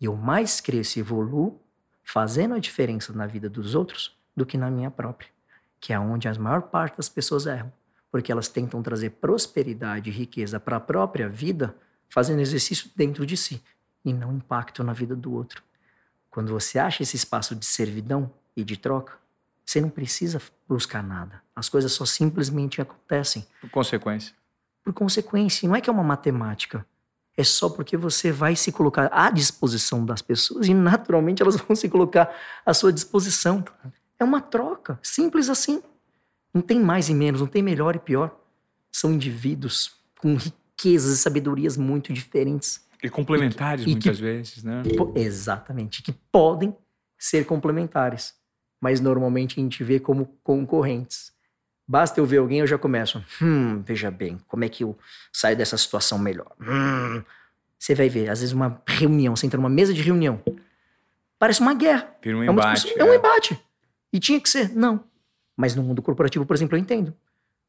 E 0.00 0.04
eu 0.04 0.14
mais 0.14 0.60
cresço 0.60 0.98
e 0.98 1.00
evoluo 1.00 1.60
fazendo 2.04 2.54
a 2.54 2.58
diferença 2.60 3.12
na 3.12 3.26
vida 3.26 3.48
dos 3.48 3.74
outros 3.74 4.16
do 4.36 4.46
que 4.46 4.56
na 4.56 4.70
minha 4.70 4.90
própria, 4.90 5.28
que 5.80 5.92
é 5.92 5.98
onde 5.98 6.28
a 6.28 6.34
maior 6.34 6.62
parte 6.62 6.96
das 6.96 7.08
pessoas 7.08 7.46
erram 7.46 7.72
porque 8.14 8.30
elas 8.30 8.46
tentam 8.46 8.80
trazer 8.80 9.10
prosperidade 9.10 10.08
e 10.08 10.12
riqueza 10.12 10.60
para 10.60 10.76
a 10.76 10.80
própria 10.80 11.28
vida, 11.28 11.74
fazendo 12.08 12.38
exercício 12.38 12.88
dentro 12.94 13.26
de 13.26 13.36
si 13.36 13.60
e 14.04 14.12
não 14.12 14.34
impacto 14.34 14.84
na 14.84 14.92
vida 14.92 15.16
do 15.16 15.34
outro. 15.34 15.64
Quando 16.30 16.52
você 16.52 16.78
acha 16.78 17.02
esse 17.02 17.16
espaço 17.16 17.56
de 17.56 17.66
servidão 17.66 18.30
e 18.56 18.62
de 18.62 18.76
troca, 18.76 19.14
você 19.66 19.80
não 19.80 19.90
precisa 19.90 20.40
buscar 20.68 21.02
nada. 21.02 21.42
As 21.56 21.68
coisas 21.68 21.90
só 21.90 22.06
simplesmente 22.06 22.80
acontecem. 22.80 23.44
Por 23.60 23.70
consequência. 23.70 24.32
Por 24.84 24.92
consequência. 24.92 25.68
Não 25.68 25.74
é 25.74 25.80
que 25.80 25.90
é 25.90 25.92
uma 25.92 26.04
matemática. 26.04 26.86
É 27.36 27.42
só 27.42 27.68
porque 27.68 27.96
você 27.96 28.30
vai 28.30 28.54
se 28.54 28.70
colocar 28.70 29.10
à 29.12 29.28
disposição 29.28 30.06
das 30.06 30.22
pessoas 30.22 30.68
e 30.68 30.72
naturalmente 30.72 31.42
elas 31.42 31.56
vão 31.56 31.74
se 31.74 31.88
colocar 31.88 32.32
à 32.64 32.72
sua 32.72 32.92
disposição. 32.92 33.64
É 34.20 34.22
uma 34.22 34.40
troca. 34.40 35.00
Simples 35.02 35.48
assim. 35.48 35.82
Não 36.54 36.62
tem 36.62 36.78
mais 36.78 37.08
e 37.08 37.14
menos, 37.14 37.40
não 37.40 37.48
tem 37.48 37.62
melhor 37.62 37.96
e 37.96 37.98
pior. 37.98 38.38
São 38.92 39.12
indivíduos 39.12 39.96
com 40.20 40.36
riquezas 40.36 41.18
e 41.18 41.18
sabedorias 41.18 41.76
muito 41.76 42.12
diferentes. 42.12 42.86
E 43.02 43.10
complementares 43.10 43.82
e 43.82 43.84
que, 43.86 43.90
muitas 43.90 44.16
e 44.16 44.20
que, 44.20 44.22
vezes, 44.22 44.62
né? 44.62 44.82
Exatamente, 45.16 46.00
que 46.00 46.12
podem 46.12 46.74
ser 47.18 47.44
complementares, 47.44 48.34
mas 48.80 49.00
normalmente 49.00 49.58
a 49.58 49.62
gente 49.62 49.82
vê 49.82 49.98
como 49.98 50.26
concorrentes. 50.44 51.32
Basta 51.86 52.18
eu 52.18 52.24
ver 52.24 52.38
alguém, 52.38 52.60
eu 52.60 52.66
já 52.66 52.78
começo. 52.78 53.22
Hum, 53.42 53.82
veja 53.82 54.10
bem, 54.10 54.38
como 54.46 54.64
é 54.64 54.68
que 54.68 54.84
eu 54.84 54.96
saio 55.32 55.56
dessa 55.56 55.76
situação 55.76 56.18
melhor? 56.18 56.52
Hum. 56.60 57.22
Você 57.78 57.94
vai 57.94 58.08
ver, 58.08 58.30
às 58.30 58.40
vezes, 58.40 58.54
uma 58.54 58.80
reunião, 58.86 59.36
você 59.36 59.44
entra 59.44 59.58
numa 59.58 59.68
mesa 59.68 59.92
de 59.92 60.00
reunião, 60.00 60.42
parece 61.38 61.60
uma 61.60 61.74
guerra. 61.74 62.14
Vira 62.22 62.38
um 62.38 62.42
é 62.42 62.46
embate. 62.46 62.88
É, 62.88 63.00
é 63.00 63.04
um 63.04 63.12
embate. 63.12 63.60
E 64.10 64.18
tinha 64.18 64.40
que 64.40 64.48
ser. 64.48 64.74
Não. 64.74 65.04
Mas 65.56 65.74
no 65.74 65.82
mundo 65.82 66.02
corporativo, 66.02 66.44
por 66.44 66.54
exemplo, 66.54 66.76
eu 66.76 66.80
entendo. 66.80 67.14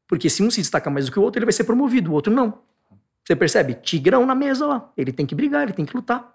Porque 0.06 0.30
se 0.30 0.42
um 0.42 0.50
se 0.50 0.60
destaca 0.60 0.88
mais 0.90 1.06
do 1.06 1.12
que 1.12 1.18
o 1.18 1.22
outro, 1.22 1.38
ele 1.38 1.46
vai 1.46 1.52
ser 1.52 1.64
promovido, 1.64 2.10
o 2.10 2.14
outro 2.14 2.32
não. 2.32 2.58
Você 3.24 3.34
percebe? 3.34 3.74
Tigrão 3.74 4.24
na 4.24 4.34
mesa 4.34 4.66
lá. 4.66 4.92
Ele 4.96 5.12
tem 5.12 5.26
que 5.26 5.34
brigar, 5.34 5.64
ele 5.64 5.72
tem 5.72 5.84
que 5.84 5.96
lutar. 5.96 6.32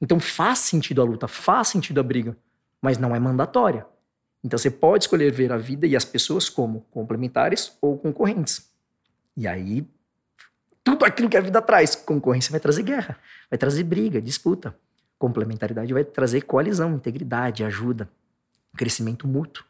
Então 0.00 0.20
faz 0.20 0.60
sentido 0.60 1.02
a 1.02 1.04
luta, 1.04 1.26
faz 1.26 1.68
sentido 1.68 1.98
a 1.98 2.02
briga, 2.02 2.36
mas 2.80 2.98
não 2.98 3.14
é 3.14 3.18
mandatória. 3.18 3.84
Então 4.42 4.56
você 4.56 4.70
pode 4.70 5.04
escolher 5.04 5.32
ver 5.32 5.52
a 5.52 5.56
vida 5.56 5.86
e 5.86 5.96
as 5.96 6.04
pessoas 6.04 6.48
como 6.48 6.82
complementares 6.90 7.76
ou 7.80 7.98
concorrentes. 7.98 8.70
E 9.36 9.48
aí, 9.48 9.84
tudo 10.84 11.04
aquilo 11.04 11.28
que 11.28 11.36
a 11.36 11.40
vida 11.40 11.60
traz, 11.60 11.96
concorrência 11.96 12.50
vai 12.50 12.60
trazer 12.60 12.82
guerra, 12.82 13.18
vai 13.50 13.58
trazer 13.58 13.82
briga, 13.82 14.22
disputa. 14.22 14.76
Complementaridade 15.18 15.92
vai 15.92 16.04
trazer 16.04 16.42
coalizão, 16.42 16.94
integridade, 16.94 17.64
ajuda, 17.64 18.08
crescimento 18.76 19.26
mútuo. 19.26 19.64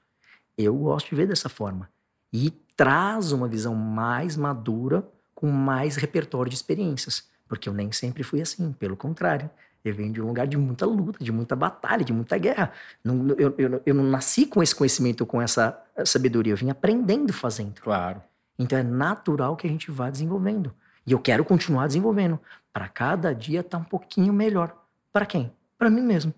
Eu 0.58 0.74
gosto 0.74 1.10
de 1.10 1.14
ver 1.14 1.28
dessa 1.28 1.48
forma. 1.48 1.88
E 2.32 2.50
traz 2.76 3.30
uma 3.30 3.46
visão 3.46 3.76
mais 3.76 4.36
madura, 4.36 5.08
com 5.34 5.48
mais 5.48 5.94
repertório 5.94 6.50
de 6.50 6.56
experiências. 6.56 7.28
Porque 7.46 7.68
eu 7.68 7.72
nem 7.72 7.92
sempre 7.92 8.24
fui 8.24 8.42
assim, 8.42 8.72
pelo 8.72 8.96
contrário. 8.96 9.48
Eu 9.84 9.94
venho 9.94 10.12
de 10.12 10.20
um 10.20 10.26
lugar 10.26 10.48
de 10.48 10.56
muita 10.56 10.84
luta, 10.84 11.22
de 11.22 11.30
muita 11.30 11.54
batalha, 11.54 12.04
de 12.04 12.12
muita 12.12 12.36
guerra. 12.36 12.72
Não, 13.04 13.28
eu, 13.38 13.54
eu, 13.56 13.82
eu 13.86 13.94
não 13.94 14.02
nasci 14.02 14.44
com 14.44 14.60
esse 14.60 14.74
conhecimento, 14.74 15.24
com 15.24 15.40
essa 15.40 15.80
sabedoria. 16.04 16.52
Eu 16.52 16.56
vim 16.56 16.70
aprendendo 16.70 17.32
fazendo. 17.32 17.80
Claro. 17.80 18.20
Então 18.58 18.76
é 18.76 18.82
natural 18.82 19.56
que 19.56 19.66
a 19.66 19.70
gente 19.70 19.90
vá 19.92 20.10
desenvolvendo. 20.10 20.74
E 21.06 21.12
eu 21.12 21.20
quero 21.20 21.44
continuar 21.44 21.86
desenvolvendo. 21.86 22.38
Para 22.72 22.88
cada 22.88 23.32
dia 23.32 23.60
estar 23.60 23.78
tá 23.78 23.82
um 23.82 23.86
pouquinho 23.86 24.32
melhor. 24.32 24.76
Para 25.12 25.24
quem? 25.24 25.52
Para 25.78 25.88
mim 25.88 26.02
mesmo. 26.02 26.34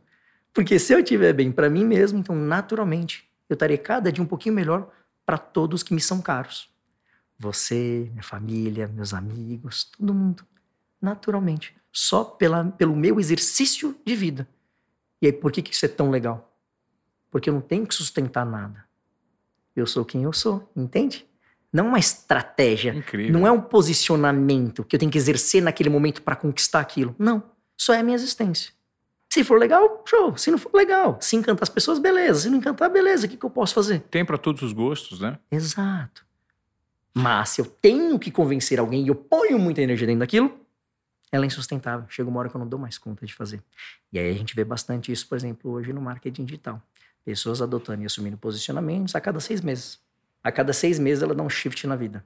Porque 0.52 0.78
se 0.78 0.92
eu 0.92 1.00
estiver 1.00 1.32
bem 1.32 1.50
para 1.50 1.70
mim 1.70 1.84
mesmo, 1.84 2.18
então 2.18 2.36
naturalmente 2.36 3.29
eu 3.50 3.54
estarei 3.54 3.76
cada 3.76 4.12
dia 4.12 4.22
um 4.22 4.26
pouquinho 4.26 4.54
melhor 4.54 4.90
para 5.26 5.36
todos 5.36 5.82
que 5.82 5.92
me 5.92 6.00
são 6.00 6.22
caros. 6.22 6.70
Você, 7.38 8.08
minha 8.12 8.22
família, 8.22 8.86
meus 8.86 9.12
amigos, 9.12 9.84
todo 9.84 10.14
mundo. 10.14 10.44
Naturalmente. 11.02 11.74
Só 11.92 12.22
pela, 12.22 12.64
pelo 12.64 12.94
meu 12.94 13.18
exercício 13.18 13.96
de 14.06 14.14
vida. 14.14 14.48
E 15.20 15.26
aí, 15.26 15.32
por 15.32 15.50
que, 15.50 15.62
que 15.62 15.74
isso 15.74 15.84
é 15.84 15.88
tão 15.88 16.10
legal? 16.10 16.56
Porque 17.30 17.50
eu 17.50 17.54
não 17.54 17.60
tenho 17.60 17.86
que 17.86 17.94
sustentar 17.94 18.46
nada. 18.46 18.84
Eu 19.74 19.86
sou 19.86 20.04
quem 20.04 20.22
eu 20.22 20.32
sou, 20.32 20.70
entende? 20.76 21.26
Não 21.72 21.88
uma 21.88 21.98
estratégia. 21.98 22.94
Incrível. 22.94 23.32
Não 23.32 23.46
é 23.46 23.50
um 23.50 23.60
posicionamento 23.60 24.84
que 24.84 24.94
eu 24.94 25.00
tenho 25.00 25.10
que 25.10 25.18
exercer 25.18 25.62
naquele 25.62 25.88
momento 25.88 26.22
para 26.22 26.36
conquistar 26.36 26.80
aquilo. 26.80 27.14
Não. 27.18 27.42
Só 27.76 27.94
é 27.94 28.00
a 28.00 28.02
minha 28.02 28.16
existência. 28.16 28.72
Se 29.32 29.44
for 29.44 29.58
legal, 29.58 30.02
show. 30.06 30.36
Se 30.36 30.50
não 30.50 30.58
for 30.58 30.74
legal, 30.74 31.16
se 31.20 31.36
encantar 31.36 31.62
as 31.62 31.68
pessoas, 31.68 32.00
beleza. 32.00 32.40
Se 32.40 32.50
não 32.50 32.58
encantar, 32.58 32.90
beleza. 32.90 33.26
O 33.26 33.30
que, 33.30 33.36
que 33.36 33.46
eu 33.46 33.50
posso 33.50 33.74
fazer? 33.74 34.00
Tem 34.10 34.24
para 34.24 34.36
todos 34.36 34.60
os 34.62 34.72
gostos, 34.72 35.20
né? 35.20 35.38
Exato. 35.50 36.26
Mas 37.14 37.50
se 37.50 37.60
eu 37.60 37.64
tenho 37.64 38.18
que 38.18 38.30
convencer 38.30 38.80
alguém 38.80 39.04
e 39.04 39.08
eu 39.08 39.14
ponho 39.14 39.58
muita 39.58 39.80
energia 39.80 40.06
dentro 40.06 40.20
daquilo, 40.20 40.60
ela 41.30 41.44
é 41.44 41.46
insustentável. 41.46 42.06
Chega 42.08 42.28
uma 42.28 42.40
hora 42.40 42.48
que 42.48 42.56
eu 42.56 42.58
não 42.58 42.68
dou 42.68 42.78
mais 42.78 42.98
conta 42.98 43.24
de 43.24 43.32
fazer. 43.32 43.62
E 44.12 44.18
aí 44.18 44.28
a 44.28 44.34
gente 44.34 44.54
vê 44.54 44.64
bastante 44.64 45.12
isso, 45.12 45.28
por 45.28 45.36
exemplo, 45.36 45.70
hoje 45.70 45.92
no 45.92 46.00
marketing 46.00 46.44
digital. 46.44 46.82
Pessoas 47.24 47.62
adotando 47.62 48.02
e 48.02 48.06
assumindo 48.06 48.36
posicionamentos 48.36 49.14
a 49.14 49.20
cada 49.20 49.38
seis 49.38 49.60
meses. 49.60 50.00
A 50.42 50.50
cada 50.50 50.72
seis 50.72 50.98
meses 50.98 51.22
ela 51.22 51.34
dá 51.34 51.42
um 51.42 51.50
shift 51.50 51.86
na 51.86 51.94
vida. 51.94 52.24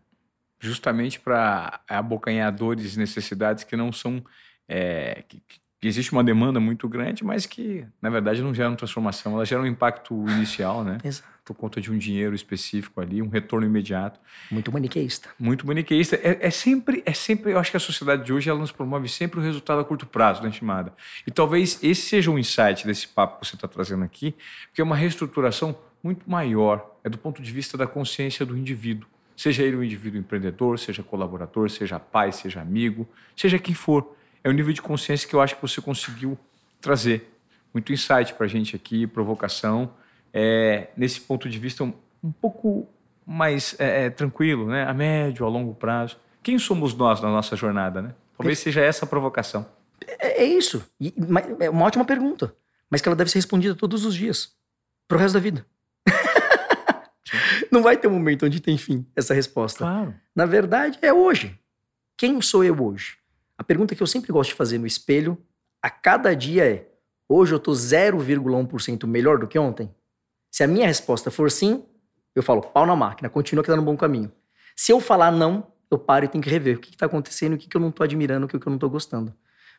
Justamente 0.59 1.21
para 1.21 1.81
abocanhar 1.87 2.51
dores 2.51 2.95
e 2.95 2.99
necessidades 2.99 3.65
que 3.65 3.77
não 3.77 3.93
são. 3.93 4.25
É, 4.67 5.23
que, 5.29 5.43
que 5.85 5.89
existe 5.89 6.13
uma 6.13 6.25
demanda 6.25 6.59
muito 6.59 6.89
grande, 6.89 7.23
mas 7.23 7.45
que, 7.45 7.85
na 8.01 8.09
verdade, 8.09 8.41
não 8.41 8.55
geram 8.55 8.75
transformação. 8.75 9.35
Ela 9.35 9.45
gera 9.45 9.61
um 9.61 9.67
impacto 9.67 10.15
inicial, 10.31 10.83
né? 10.83 10.97
Exato. 11.05 11.29
Por 11.45 11.53
conta 11.53 11.79
de 11.79 11.93
um 11.93 11.99
dinheiro 11.99 12.35
específico 12.35 13.03
ali, 13.03 13.21
um 13.21 13.29
retorno 13.29 13.67
imediato. 13.67 14.19
Muito 14.51 14.73
maniqueísta. 14.73 15.29
Muito 15.39 15.67
maniqueísta. 15.67 16.17
É, 16.17 16.39
é, 16.47 16.51
sempre, 16.51 17.03
é 17.05 17.13
sempre, 17.13 17.53
eu 17.53 17.59
acho 17.59 17.71
que 17.71 17.77
a 17.77 17.81
sociedade 17.81 18.25
de 18.25 18.33
hoje, 18.33 18.49
ela 18.49 18.59
nos 18.59 18.73
promove 18.73 19.11
sempre 19.11 19.39
o 19.39 19.43
resultado 19.43 19.79
a 19.79 19.85
curto 19.85 20.07
prazo, 20.07 20.43
né, 20.43 20.49
Estimada? 20.49 20.91
E 21.27 21.31
talvez 21.31 21.79
esse 21.83 22.01
seja 22.01 22.31
um 22.31 22.39
insight 22.39 22.87
desse 22.87 23.07
papo 23.07 23.41
que 23.41 23.47
você 23.47 23.55
está 23.55 23.69
trazendo 23.69 24.05
aqui, 24.05 24.35
porque 24.69 24.81
é 24.81 24.85
uma 24.85 24.97
reestruturação 24.97 25.77
muito 26.03 26.31
maior, 26.31 26.97
é 27.05 27.11
do 27.11 27.19
ponto 27.19 27.43
de 27.43 27.53
vista 27.53 27.77
da 27.77 27.87
consciência 27.87 28.47
do 28.47 28.57
indivíduo. 28.57 29.07
Seja 29.37 29.63
ele 29.63 29.77
um 29.77 29.85
indivíduo 29.85 30.19
empreendedor, 30.19 30.79
seja 30.79 31.03
colaborador, 31.03 31.69
seja 31.69 32.01
pai, 32.01 32.33
seja 32.33 32.63
amigo, 32.63 33.07
seja 33.37 33.59
quem 33.59 33.75
for 33.75 34.17
é 34.45 34.49
o 34.51 34.53
nível 34.53 34.73
de 34.73 34.83
consciência 34.83 35.27
que 35.27 35.35
eu 35.35 35.41
acho 35.41 35.57
que 35.57 35.63
você 35.63 35.81
conseguiu 35.81 36.39
trazer. 36.81 37.31
Muito 37.73 37.93
insight 37.93 38.35
para 38.35 38.45
a 38.45 38.49
gente 38.49 38.77
aqui, 38.77 39.07
provocação, 39.07 39.91
é, 40.33 40.89
nesse 40.97 41.23
ponto 41.23 41.49
de 41.49 41.59
vista 41.59 41.83
um, 41.83 41.93
um 42.23 42.31
pouco 42.31 42.87
mais 43.27 43.75
é, 43.81 44.05
é, 44.05 44.11
tranquilo, 44.11 44.69
né? 44.69 44.85
a 44.85 44.93
médio, 44.93 45.47
a 45.47 45.49
longo 45.49 45.75
prazo. 45.75 46.19
Quem 46.43 46.59
somos 46.59 46.95
nós 46.95 47.23
na 47.23 47.31
nossa 47.31 47.57
jornada? 47.57 48.03
Né? 48.03 48.15
Talvez 48.37 48.59
seja 48.59 48.83
essa 48.83 49.07
a 49.07 49.09
provocação. 49.09 49.67
É, 50.07 50.43
é 50.43 50.45
isso. 50.45 50.85
E, 51.01 51.15
é 51.59 51.71
uma 51.71 51.87
ótima 51.87 52.05
pergunta, 52.05 52.55
mas 52.91 53.01
que 53.01 53.09
ela 53.09 53.17
deve 53.17 53.31
ser 53.31 53.39
respondida 53.39 53.75
todos 53.75 54.05
os 54.05 54.15
dias, 54.15 54.53
para 55.09 55.17
o 55.17 55.21
resto 55.21 55.35
da 55.35 55.41
vida. 55.41 55.67
Não 57.73 57.83
vai 57.83 57.97
ter 57.97 58.07
um 58.09 58.13
momento 58.13 58.45
onde 58.45 58.61
tem 58.61 58.77
fim 58.77 59.07
essa 59.17 59.33
resposta. 59.33 59.79
Claro. 59.79 60.15
Na 60.37 60.45
verdade, 60.45 60.99
é 61.01 61.13
hoje. 61.13 61.59
Quem 62.17 62.41
sou 62.43 62.63
eu 62.63 62.79
hoje? 62.81 63.17
A 63.65 63.67
pergunta 63.67 63.95
que 63.95 64.03
eu 64.03 64.07
sempre 64.07 64.31
gosto 64.31 64.51
de 64.51 64.57
fazer 64.57 64.77
no 64.77 64.87
espelho, 64.87 65.43
a 65.81 65.89
cada 65.89 66.37
dia 66.37 66.67
é: 66.71 66.87
hoje 67.27 67.55
eu 67.55 67.59
tô 67.59 67.73
0,1% 67.73 69.07
melhor 69.07 69.39
do 69.39 69.49
que 69.49 69.59
ontem? 69.59 69.91
Se 70.51 70.63
a 70.63 70.67
minha 70.67 70.87
resposta 70.87 71.31
for 71.31 71.51
sim, 71.51 71.83
eu 72.35 72.43
falo 72.43 72.61
pau 72.61 72.85
na 72.85 72.95
máquina, 72.95 73.31
continua 73.31 73.65
que 73.65 73.71
tá 73.71 73.75
no 73.75 73.81
bom 73.81 73.97
caminho. 73.97 74.31
Se 74.77 74.93
eu 74.93 75.01
falar 75.01 75.33
não, 75.33 75.67
eu 75.91 75.99
paro 75.99 76.27
e 76.27 76.29
tenho 76.29 76.45
que 76.45 76.51
rever 76.51 76.77
o 76.77 76.79
que 76.79 76.91
está 76.91 77.07
acontecendo, 77.07 77.55
o 77.55 77.57
que, 77.57 77.67
que 77.67 77.75
eu 77.75 77.81
não 77.81 77.91
tô 77.91 78.03
admirando, 78.03 78.45
o 78.45 78.49
que, 78.51 78.59
que 78.59 78.67
eu 78.67 78.71
não 78.71 78.79
tô 78.79 78.91
gostando. 78.91 79.35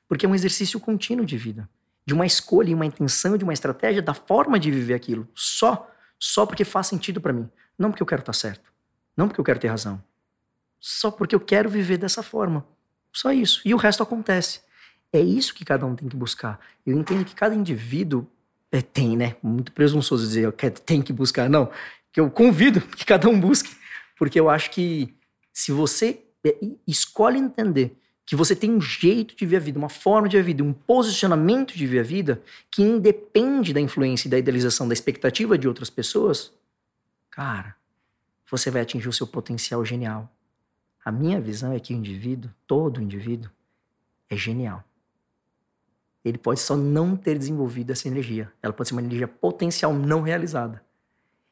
Porque 0.08 0.26
é 0.26 0.30
um 0.30 0.34
exercício 0.34 0.80
contínuo 0.80 1.24
de 1.24 1.38
vida, 1.38 1.70
de 2.08 2.16
uma 2.16 2.26
escolha, 2.26 2.76
uma 2.76 2.88
intenção, 2.88 3.38
de 3.38 3.44
uma 3.44 3.54
estratégia, 3.54 4.02
da 4.02 4.16
forma 4.16 4.58
de 4.58 4.72
viver 4.72 4.96
aquilo. 4.96 5.28
Só, 5.36 5.88
só 6.18 6.44
porque 6.48 6.66
faz 6.66 6.88
sentido 6.88 7.22
para 7.22 7.32
mim. 7.32 7.48
Não 7.78 7.92
porque 7.92 8.02
eu 8.02 8.08
quero 8.08 8.24
estar 8.24 8.34
tá 8.34 8.40
certo. 8.40 8.74
Não 9.16 9.28
porque 9.28 9.40
eu 9.40 9.46
quero 9.46 9.60
ter 9.60 9.68
razão. 9.68 10.04
Só 10.80 11.12
porque 11.12 11.36
eu 11.36 11.40
quero 11.40 11.70
viver 11.70 11.98
dessa 11.98 12.24
forma. 12.24 12.66
Só 13.16 13.32
isso. 13.32 13.62
E 13.64 13.74
o 13.74 13.78
resto 13.78 14.04
acontece. 14.04 14.60
É 15.12 15.22
isso 15.22 15.56
que 15.56 15.64
cada 15.64 15.86
um 15.86 15.96
tem 15.96 16.10
que 16.10 16.18
buscar. 16.18 16.60
Eu 16.86 17.00
entendo 17.00 17.24
que 17.24 17.34
cada 17.34 17.56
indivíduo 17.56 18.28
é, 18.70 18.82
tem, 18.82 19.16
né? 19.16 19.38
Muito 19.42 19.72
presunçoso 19.72 20.28
dizer 20.28 20.52
que 20.52 20.70
tem 20.70 21.02
que 21.02 21.14
buscar. 21.14 21.50
Não. 21.50 21.72
Que 22.12 22.20
eu 22.20 22.30
convido 22.30 22.82
que 22.92 23.06
cada 23.06 23.30
um 23.30 23.40
busque. 23.40 23.74
Porque 24.18 24.38
eu 24.38 24.50
acho 24.50 24.70
que 24.70 25.16
se 25.54 25.72
você 25.72 26.20
é, 26.46 26.58
escolhe 26.86 27.40
entender 27.40 27.98
que 28.26 28.36
você 28.36 28.54
tem 28.54 28.70
um 28.70 28.82
jeito 28.82 29.34
de 29.34 29.46
ver 29.46 29.58
a 29.58 29.60
vida, 29.60 29.80
uma 29.80 29.88
forma 29.88 30.28
de 30.28 30.36
ver 30.36 30.44
a 30.44 30.46
vida, 30.46 30.64
um 30.64 30.74
posicionamento 30.74 31.74
de 31.74 31.88
ver 31.88 32.00
a 32.00 32.04
vida 32.04 32.42
que 32.70 32.82
independe 32.82 33.72
da 33.72 33.80
influência 33.80 34.28
e 34.28 34.32
da 34.32 34.38
idealização, 34.38 34.90
da 34.90 34.94
expectativa 34.94 35.58
de 35.58 35.70
outras 35.70 35.90
pessoas, 35.90 36.52
cara, 37.32 37.76
você 38.52 38.70
vai 38.70 38.82
atingir 38.82 39.08
o 39.08 39.14
seu 39.14 39.26
potencial 39.28 39.86
genial. 39.86 40.30
A 41.06 41.12
minha 41.12 41.40
visão 41.40 41.72
é 41.72 41.80
que 41.80 41.94
o 41.94 41.96
indivíduo, 41.96 42.50
todo 42.66 43.00
indivíduo, 43.00 43.52
é 44.28 44.36
genial. 44.36 44.84
Ele 46.24 46.40
pode 46.40 46.60
só 46.60 46.76
não 46.76 47.16
ter 47.16 47.38
desenvolvido 47.38 47.92
essa 47.92 48.08
energia. 48.08 48.52
Ela 48.64 48.74
pode 48.74 48.90
ser 48.90 48.96
uma 48.96 49.04
energia 49.04 49.28
potencial 49.28 49.94
não 49.94 50.24
realizada. 50.24 50.84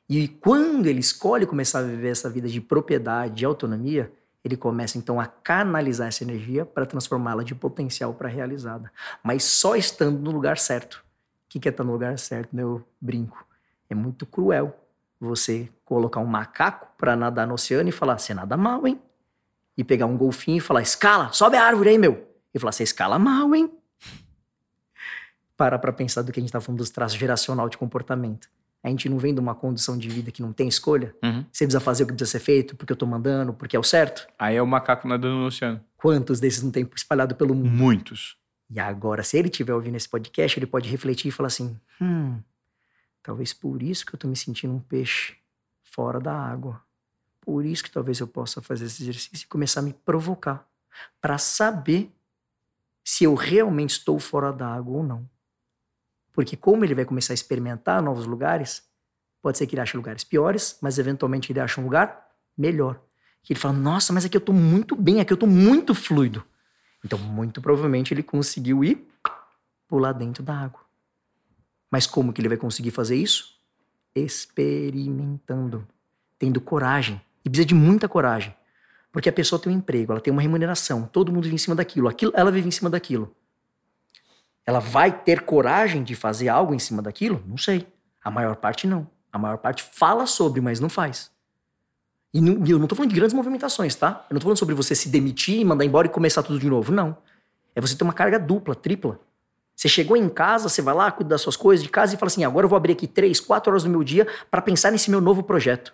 E 0.10 0.28
quando 0.28 0.88
ele 0.88 0.99
escolhe 0.99 1.45
começar 1.45 1.80
a 1.80 1.84
viver 1.84 2.10
essa 2.10 2.28
vida 2.32 2.47
de 2.47 2.60
propriedade, 2.60 3.36
de 3.36 3.45
autonomia, 3.45 4.12
ele 4.43 4.58
começa 4.58 4.97
então 4.97 5.22
a 5.22 5.28
canalizar 5.28 6.08
essa 6.08 6.24
energia 6.24 6.66
para 6.66 6.88
transformá-la 6.88 7.43
de 7.43 7.54
potencial 7.54 8.16
para 8.16 8.28
realizada. 8.28 8.91
Mas 9.24 9.43
só 9.43 9.76
estando 9.76 10.20
no 10.20 10.32
lugar 10.32 10.58
certo. 10.58 11.06
O 11.45 11.60
que 11.60 11.68
é 11.68 11.72
estar 11.72 11.84
no 11.84 11.91
lugar 11.91 12.18
certo, 12.18 12.56
meu 12.56 12.84
brinco? 12.99 13.45
É 13.88 13.93
muito 13.93 14.26
cruel 14.26 14.76
você 15.20 15.70
colocar 15.86 16.20
um 16.20 16.26
macaco 16.26 16.88
para 16.97 17.16
nadar 17.16 17.45
no 17.45 17.54
oceano 17.54 17.88
e 17.88 17.91
falar: 17.91 18.18
você 18.18 18.34
nada 18.34 18.58
mal, 18.58 18.86
hein? 18.88 18.99
E 19.78 19.84
pegar 19.84 20.05
um 20.05 20.17
golfinho 20.17 20.57
e 20.57 20.61
falar: 20.61 20.82
escala, 20.82 21.32
sobe 21.32 21.57
a 21.57 21.63
árvore 21.63 21.89
aí, 21.89 21.97
meu. 21.97 22.28
E 22.53 22.59
falar: 22.59 22.71
você 22.71 22.84
escala 22.84 23.17
mal, 23.17 23.53
hein? 23.55 23.71
Para 25.55 25.78
pra 25.78 25.93
pensar 25.93 26.21
do 26.21 26.32
que 26.32 26.39
a 26.39 26.43
gente 26.43 26.51
tá 26.51 26.59
falando 26.59 26.80
dos 26.80 26.89
traços 26.89 27.17
geracional 27.17 27.69
de 27.69 27.78
comportamento. 27.78 28.49
A 28.84 28.89
gente 28.89 29.07
não 29.07 29.17
vem 29.17 29.34
de 29.34 29.39
uma 29.39 29.55
condição 29.55 29.97
de 29.97 30.09
vida 30.09 30.30
que 30.30 30.41
não 30.41 30.51
tem 30.51 30.67
escolha. 30.67 31.15
Uhum. 31.24 31.45
Você 31.49 31.63
precisa 31.63 31.80
fazer 31.80 32.03
o 32.03 32.07
que 32.07 32.13
precisa 32.13 32.32
ser 32.32 32.43
feito, 32.43 32.76
porque 32.76 32.91
eu 32.91 32.97
tô 32.97 33.05
mandando, 33.05 33.53
porque 33.53 33.78
é 33.78 33.80
o 33.80 33.84
certo. 33.84 34.28
Aí 34.38 34.57
é 34.57 34.61
o 34.61 34.67
macaco 34.67 35.07
nadando 35.07 35.36
no 35.36 35.45
oceano. 35.45 35.80
Quantos 35.95 36.41
desses 36.41 36.61
não 36.61 36.69
tem 36.69 36.86
espalhado 36.93 37.34
pelo 37.36 37.55
mundo? 37.55 37.69
Muitos. 37.69 38.36
E 38.69 38.80
agora, 38.80 39.24
se 39.24 39.38
ele 39.38 39.47
estiver 39.47 39.74
ouvindo 39.74 39.95
esse 39.95 40.09
podcast, 40.09 40.59
ele 40.59 40.65
pode 40.65 40.89
refletir 40.89 41.30
e 41.30 41.32
falar 41.32 41.47
assim: 41.47 41.80
hum, 42.01 42.41
talvez 43.21 43.53
por 43.53 43.82
isso 43.82 44.05
que 44.05 44.15
eu 44.15 44.19
tô 44.19 44.28
me 44.28 44.36
sentindo 44.36 44.74
um 44.74 44.80
peixe 44.80 45.36
fora 45.82 46.19
da 46.19 46.34
água. 46.34 46.82
Por 47.44 47.66
isso 47.66 47.84
que 47.84 47.91
talvez 47.91 48.20
eu 48.20 48.28
possa 48.28 48.62
fazer 48.62 48.86
esse 48.86 49.04
exercício 49.04 49.46
e 49.46 49.48
começar 49.48 49.82
a 49.82 49.84
me 49.84 49.91
provocar 49.91 50.66
para 51.20 51.38
saber 51.38 52.10
se 53.04 53.26
eu 53.26 53.36
realmente 53.36 53.91
estou 53.91 54.18
fora 54.18 54.54
da 54.54 54.66
água 54.66 54.98
ou 54.98 55.04
não. 55.04 55.30
Porque 56.32 56.56
como 56.56 56.86
ele 56.86 56.96
vai 56.96 57.04
começar 57.04 57.34
a 57.34 57.36
experimentar 57.36 58.02
novos 58.02 58.26
lugares, 58.26 58.84
pode 59.41 59.58
ser 59.58 59.68
que 59.68 59.76
ele 59.76 59.82
ache 59.82 59.98
lugares 59.98 60.24
piores, 60.24 60.78
mas 60.82 60.98
eventualmente 60.98 61.52
ele 61.52 61.60
ache 61.60 61.82
um 61.82 61.84
lugar 61.84 62.30
melhor. 62.58 63.02
Que 63.44 63.52
ele 63.52 63.60
fala: 63.60 63.74
"Nossa, 63.74 64.14
mas 64.14 64.24
aqui 64.24 64.38
eu 64.38 64.39
estou 64.39 64.56
muito 64.56 64.96
bem, 64.96 65.20
aqui 65.20 65.34
eu 65.34 65.36
estou 65.36 65.50
muito 65.50 65.94
fluido". 65.94 66.46
Então, 67.04 67.20
muito 67.20 67.62
provavelmente 67.62 68.14
ele 68.14 68.24
conseguiu 68.24 68.86
ir 68.86 69.06
pular 69.86 70.14
dentro 70.14 70.41
da 70.41 70.58
água. 70.58 70.80
Mas 71.91 72.08
como 72.08 72.32
que 72.32 72.39
ele 72.39 72.48
vai 72.48 72.58
conseguir 72.58 72.91
fazer 72.91 73.18
isso? 73.18 73.60
Experimentando, 74.16 75.86
tendo 76.39 76.62
coragem 76.62 77.22
e 77.44 77.50
precisa 77.50 77.66
de 77.66 77.76
muita 77.76 78.08
coragem. 78.08 78.56
Porque 79.12 79.30
a 79.30 79.34
pessoa 79.34 79.62
tem 79.62 79.72
um 79.72 79.76
emprego, 79.78 80.12
ela 80.12 80.22
tem 80.22 80.32
uma 80.32 80.41
remuneração, 80.41 81.04
todo 81.04 81.32
mundo 81.32 81.44
vive 81.44 81.56
em 81.56 81.60
cima 81.60 81.76
daquilo, 81.76 82.08
aquilo 82.08 82.32
ela 82.36 82.52
vive 82.52 82.68
em 82.68 82.72
cima 82.72 82.89
daquilo. 82.89 83.36
Ela 84.66 84.80
vai 84.80 85.12
ter 85.12 85.41
coragem 85.41 86.04
de 86.04 86.16
fazer 86.16 86.50
algo 86.50 86.74
em 86.74 86.80
cima 86.80 87.02
daquilo? 87.02 87.44
Não 87.46 87.58
sei. 87.58 87.88
A 88.24 88.32
maior 88.32 88.56
parte 88.56 88.88
não. 88.88 89.08
A 89.32 89.38
maior 89.38 89.58
parte 89.58 89.84
fala 89.84 90.26
sobre, 90.26 90.62
mas 90.62 90.80
não 90.80 90.89
faz. 90.89 91.32
E 92.34 92.41
não, 92.41 92.66
eu 92.66 92.80
não 92.80 92.88
tô 92.88 92.96
falando 92.96 93.10
de 93.10 93.16
grandes 93.16 93.34
movimentações, 93.34 93.94
tá? 93.94 94.26
Eu 94.30 94.34
não 94.34 94.39
tô 94.39 94.46
falando 94.46 94.58
sobre 94.58 94.74
você 94.74 94.96
se 94.96 95.10
demitir, 95.10 95.64
mandar 95.66 95.86
embora 95.86 96.08
e 96.08 96.10
começar 96.10 96.41
tudo 96.41 96.60
de 96.60 96.68
novo. 96.68 96.91
Não. 96.91 97.18
É 97.76 97.82
você 97.82 97.96
ter 97.96 98.04
uma 98.04 98.14
carga 98.14 98.39
dupla, 98.39 98.74
tripla. 98.74 99.20
Você 99.76 99.89
chegou 99.89 100.16
em 100.16 100.30
casa, 100.30 100.70
você 100.70 100.82
vai 100.82 100.94
lá, 100.94 101.12
cuida 101.12 101.32
das 101.32 101.41
suas 101.41 101.58
coisas 101.58 101.84
de 101.84 101.89
casa 101.89 102.16
e 102.16 102.18
fala 102.18 102.28
assim: 102.28 102.44
agora 102.44 102.66
eu 102.66 102.70
vou 102.70 102.78
abrir 102.78 102.94
aqui 102.94 103.08
três, 103.08 103.39
quatro 103.39 103.72
horas 103.72 103.84
do 103.84 103.89
meu 103.89 104.04
dia 104.04 104.28
para 104.50 104.62
pensar 104.62 104.91
nesse 104.91 105.12
meu 105.12 105.20
novo 105.20 105.44
projeto. 105.44 105.94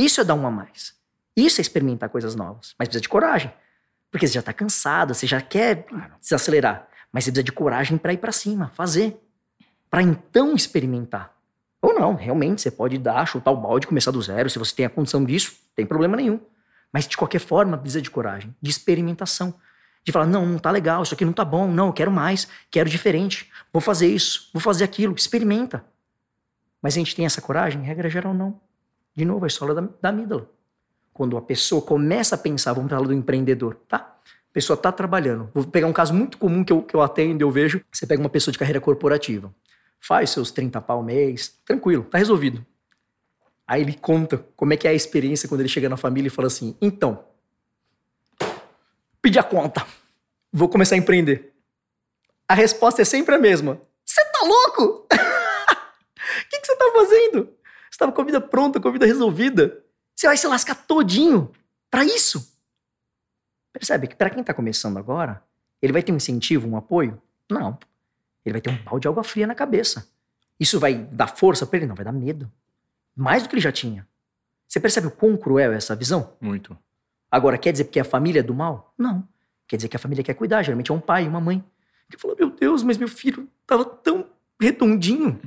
Isso 0.00 0.18
é 0.18 0.24
dar 0.24 0.34
um 0.34 0.46
a 0.46 0.50
mais. 0.50 0.94
Isso 1.36 1.60
é 1.60 1.62
experimentar 1.62 2.08
coisas 2.08 2.34
novas. 2.34 2.74
Mas 2.78 2.88
precisa 2.88 3.02
de 3.02 3.08
coragem. 3.08 3.52
Porque 4.10 4.26
você 4.26 4.32
já 4.32 4.40
está 4.40 4.52
cansado, 4.52 5.12
você 5.12 5.26
já 5.26 5.42
quer 5.42 5.84
se 6.18 6.34
acelerar. 6.34 6.88
Mas 7.12 7.24
você 7.24 7.30
precisa 7.30 7.44
de 7.44 7.52
coragem 7.52 7.98
para 7.98 8.14
ir 8.14 8.16
para 8.16 8.32
cima, 8.32 8.72
fazer. 8.74 9.20
para 9.90 10.02
então 10.02 10.54
experimentar. 10.54 11.36
Ou 11.82 11.92
não, 11.92 12.14
realmente, 12.14 12.62
você 12.62 12.70
pode 12.70 12.96
dar, 12.96 13.26
chutar 13.26 13.50
o 13.50 13.56
balde, 13.56 13.86
começar 13.86 14.10
do 14.10 14.22
zero, 14.22 14.48
se 14.48 14.58
você 14.58 14.74
tem 14.74 14.86
a 14.86 14.90
condição 14.90 15.22
disso, 15.22 15.52
tem 15.76 15.84
problema 15.84 16.16
nenhum. 16.16 16.40
Mas 16.90 17.06
de 17.06 17.16
qualquer 17.16 17.38
forma, 17.38 17.76
precisa 17.76 18.00
de 18.00 18.10
coragem, 18.10 18.54
de 18.60 18.70
experimentação. 18.70 19.54
De 20.02 20.12
falar, 20.12 20.26
não, 20.26 20.46
não 20.46 20.58
tá 20.58 20.70
legal, 20.70 21.02
isso 21.02 21.12
aqui 21.12 21.26
não 21.26 21.32
tá 21.32 21.44
bom, 21.44 21.68
não, 21.68 21.88
eu 21.88 21.92
quero 21.92 22.10
mais, 22.10 22.48
quero 22.70 22.88
diferente, 22.88 23.50
vou 23.70 23.82
fazer 23.82 24.06
isso, 24.06 24.48
vou 24.52 24.60
fazer 24.60 24.84
aquilo, 24.84 25.14
experimenta. 25.14 25.84
Mas 26.80 26.94
a 26.94 26.98
gente 26.98 27.14
tem 27.14 27.26
essa 27.26 27.42
coragem? 27.42 27.82
Regra 27.82 28.08
geral, 28.08 28.32
não. 28.32 28.58
De 29.14 29.24
novo, 29.24 29.44
a 29.44 29.48
história 29.48 29.74
da, 29.74 29.88
da 30.00 30.08
amígdala. 30.08 30.48
Quando 31.12 31.36
a 31.36 31.42
pessoa 31.42 31.82
começa 31.82 32.34
a 32.34 32.38
pensar, 32.38 32.72
vamos 32.72 32.90
falar 32.90 33.06
do 33.06 33.12
empreendedor, 33.12 33.76
tá? 33.88 33.96
A 33.98 34.52
pessoa 34.52 34.76
tá 34.76 34.90
trabalhando. 34.90 35.50
Vou 35.54 35.64
pegar 35.64 35.86
um 35.86 35.92
caso 35.92 36.14
muito 36.14 36.38
comum 36.38 36.64
que 36.64 36.72
eu, 36.72 36.82
que 36.82 36.94
eu 36.94 37.02
atendo, 37.02 37.42
eu 37.42 37.50
vejo. 37.50 37.84
Você 37.92 38.06
pega 38.06 38.20
uma 38.20 38.28
pessoa 38.28 38.52
de 38.52 38.58
carreira 38.58 38.80
corporativa, 38.80 39.54
faz 40.00 40.30
seus 40.30 40.50
30 40.50 40.80
pau 40.80 41.02
mês, 41.02 41.60
tranquilo, 41.64 42.04
tá 42.04 42.18
resolvido. 42.18 42.64
Aí 43.66 43.82
ele 43.82 43.94
conta 43.94 44.44
como 44.56 44.72
é 44.72 44.76
que 44.76 44.88
é 44.88 44.90
a 44.90 44.94
experiência 44.94 45.48
quando 45.48 45.60
ele 45.60 45.68
chega 45.68 45.88
na 45.88 45.96
família 45.96 46.26
e 46.26 46.30
fala 46.30 46.48
assim: 46.48 46.76
então, 46.80 47.24
pedi 49.22 49.38
a 49.38 49.44
conta, 49.44 49.86
vou 50.52 50.68
começar 50.68 50.96
a 50.96 50.98
empreender. 50.98 51.52
A 52.48 52.54
resposta 52.54 53.02
é 53.02 53.04
sempre 53.04 53.34
a 53.34 53.38
mesma: 53.38 53.80
você 54.04 54.24
tá 54.24 54.40
louco? 54.42 54.82
O 54.82 55.06
que, 56.50 56.58
que 56.58 56.66
você 56.66 56.76
tá 56.76 56.90
fazendo? 56.92 57.59
Você 58.00 58.04
tava 58.06 58.12
com 58.12 58.22
a 58.22 58.24
vida 58.24 58.40
pronta, 58.40 58.80
com 58.80 58.88
a 58.88 58.92
vida 58.92 59.04
resolvida. 59.04 59.84
Você 60.16 60.26
vai 60.26 60.34
se 60.34 60.46
lascar 60.46 60.74
todinho 60.74 61.52
para 61.90 62.02
isso. 62.02 62.58
Percebe 63.74 64.06
que 64.06 64.16
para 64.16 64.30
quem 64.30 64.42
tá 64.42 64.54
começando 64.54 64.96
agora, 64.96 65.44
ele 65.82 65.92
vai 65.92 66.02
ter 66.02 66.10
um 66.10 66.16
incentivo, 66.16 66.66
um 66.66 66.78
apoio? 66.78 67.20
Não. 67.50 67.78
Ele 68.42 68.54
vai 68.54 68.60
ter 68.62 68.70
um 68.70 68.82
pau 68.82 68.98
de 68.98 69.06
água 69.06 69.22
fria 69.22 69.46
na 69.46 69.54
cabeça. 69.54 70.08
Isso 70.58 70.80
vai 70.80 70.94
dar 70.94 71.26
força 71.26 71.66
para 71.66 71.76
ele? 71.76 71.86
Não, 71.86 71.94
vai 71.94 72.06
dar 72.06 72.12
medo. 72.12 72.50
Mais 73.14 73.42
do 73.42 73.50
que 73.50 73.56
ele 73.56 73.60
já 73.60 73.70
tinha. 73.70 74.08
Você 74.66 74.80
percebe 74.80 75.08
o 75.08 75.10
quão 75.10 75.36
cruel 75.36 75.74
é 75.74 75.76
essa 75.76 75.94
visão? 75.94 76.32
Muito. 76.40 76.74
Agora, 77.30 77.58
quer 77.58 77.70
dizer 77.70 77.84
que 77.84 78.00
a 78.00 78.04
família 78.04 78.40
é 78.40 78.42
do 78.42 78.54
mal? 78.54 78.94
Não. 78.96 79.28
Quer 79.68 79.76
dizer 79.76 79.88
que 79.88 79.96
a 79.96 80.00
família 80.00 80.24
quer 80.24 80.32
cuidar. 80.32 80.62
Geralmente 80.62 80.90
é 80.90 80.94
um 80.94 81.00
pai, 81.00 81.28
uma 81.28 81.40
mãe. 81.40 81.62
Que 82.10 82.16
fala: 82.16 82.34
Meu 82.34 82.48
Deus, 82.48 82.82
mas 82.82 82.96
meu 82.96 83.08
filho 83.08 83.46
tava 83.66 83.84
tão 83.84 84.26
redondinho. 84.58 85.38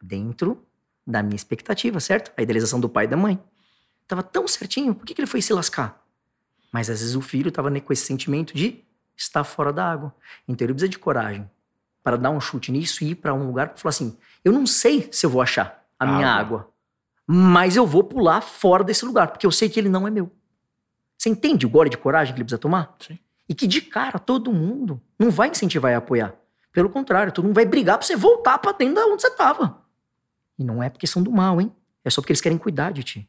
Dentro 0.00 0.64
da 1.08 1.22
minha 1.22 1.36
expectativa, 1.36 1.98
certo? 1.98 2.30
A 2.36 2.42
idealização 2.42 2.78
do 2.78 2.88
pai 2.88 3.06
e 3.06 3.08
da 3.08 3.16
mãe. 3.16 3.42
Tava 4.06 4.22
tão 4.22 4.46
certinho, 4.46 4.94
por 4.94 5.06
que, 5.06 5.14
que 5.14 5.20
ele 5.22 5.26
foi 5.26 5.40
se 5.40 5.54
lascar? 5.54 6.04
Mas 6.70 6.90
às 6.90 7.00
vezes 7.00 7.16
o 7.16 7.22
filho 7.22 7.50
tava 7.50 7.70
com 7.80 7.92
esse 7.92 8.04
sentimento 8.04 8.54
de 8.54 8.84
estar 9.16 9.42
fora 9.42 9.72
da 9.72 9.90
água. 9.90 10.14
Então 10.46 10.66
ele 10.66 10.74
precisa 10.74 10.90
de 10.90 10.98
coragem 10.98 11.50
para 12.02 12.16
dar 12.16 12.30
um 12.30 12.40
chute 12.40 12.70
nisso 12.70 13.02
e 13.02 13.10
ir 13.10 13.14
para 13.14 13.32
um 13.32 13.46
lugar 13.46 13.68
para 13.68 13.78
falar 13.78 13.90
assim: 13.90 14.18
eu 14.44 14.52
não 14.52 14.66
sei 14.66 15.08
se 15.10 15.24
eu 15.24 15.30
vou 15.30 15.40
achar 15.40 15.82
a 15.98 16.06
minha 16.06 16.28
água, 16.28 16.70
mas 17.26 17.74
eu 17.74 17.86
vou 17.86 18.04
pular 18.04 18.42
fora 18.42 18.84
desse 18.84 19.04
lugar, 19.04 19.28
porque 19.28 19.46
eu 19.46 19.50
sei 19.50 19.68
que 19.68 19.80
ele 19.80 19.88
não 19.88 20.06
é 20.06 20.10
meu. 20.10 20.30
Você 21.16 21.30
entende 21.30 21.66
o 21.66 21.70
gole 21.70 21.88
de 21.88 21.96
coragem 21.96 22.34
que 22.34 22.38
ele 22.38 22.44
precisa 22.44 22.60
tomar? 22.60 22.94
Sim. 23.00 23.18
E 23.48 23.54
que 23.54 23.66
de 23.66 23.80
cara 23.80 24.18
todo 24.18 24.52
mundo 24.52 25.00
não 25.18 25.30
vai 25.30 25.48
incentivar 25.48 25.90
e 25.90 25.94
apoiar. 25.94 26.34
Pelo 26.70 26.90
contrário, 26.90 27.32
todo 27.32 27.46
mundo 27.46 27.54
vai 27.54 27.64
brigar 27.64 27.96
para 27.96 28.06
você 28.06 28.14
voltar 28.14 28.58
para 28.58 28.72
dentro 28.72 29.02
de 29.02 29.10
onde 29.10 29.22
você 29.22 29.30
tava. 29.30 29.87
E 30.58 30.64
não 30.64 30.82
é 30.82 30.90
porque 30.90 31.06
são 31.06 31.22
do 31.22 31.30
mal, 31.30 31.60
hein? 31.60 31.72
É 32.04 32.10
só 32.10 32.20
porque 32.20 32.32
eles 32.32 32.40
querem 32.40 32.58
cuidar 32.58 32.92
de 32.92 33.02
ti. 33.02 33.28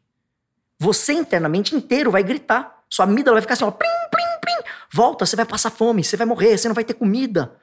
Você 0.79 1.13
internamente 1.13 1.75
inteiro 1.75 2.09
vai 2.09 2.23
gritar. 2.23 2.83
Sua 2.89 3.05
amígdala 3.05 3.35
vai 3.35 3.41
ficar 3.41 3.53
assim, 3.53 3.65
ó, 3.65 3.71
plim, 3.71 3.87
plim, 4.09 4.39
plim. 4.41 4.71
Volta, 4.91 5.25
você 5.25 5.35
vai 5.35 5.45
passar 5.45 5.69
fome, 5.69 6.03
você 6.03 6.17
vai 6.17 6.25
morrer, 6.25 6.57
você 6.57 6.67
não 6.67 6.75
vai 6.75 6.83
ter 6.83 6.93
comida. 6.93 7.55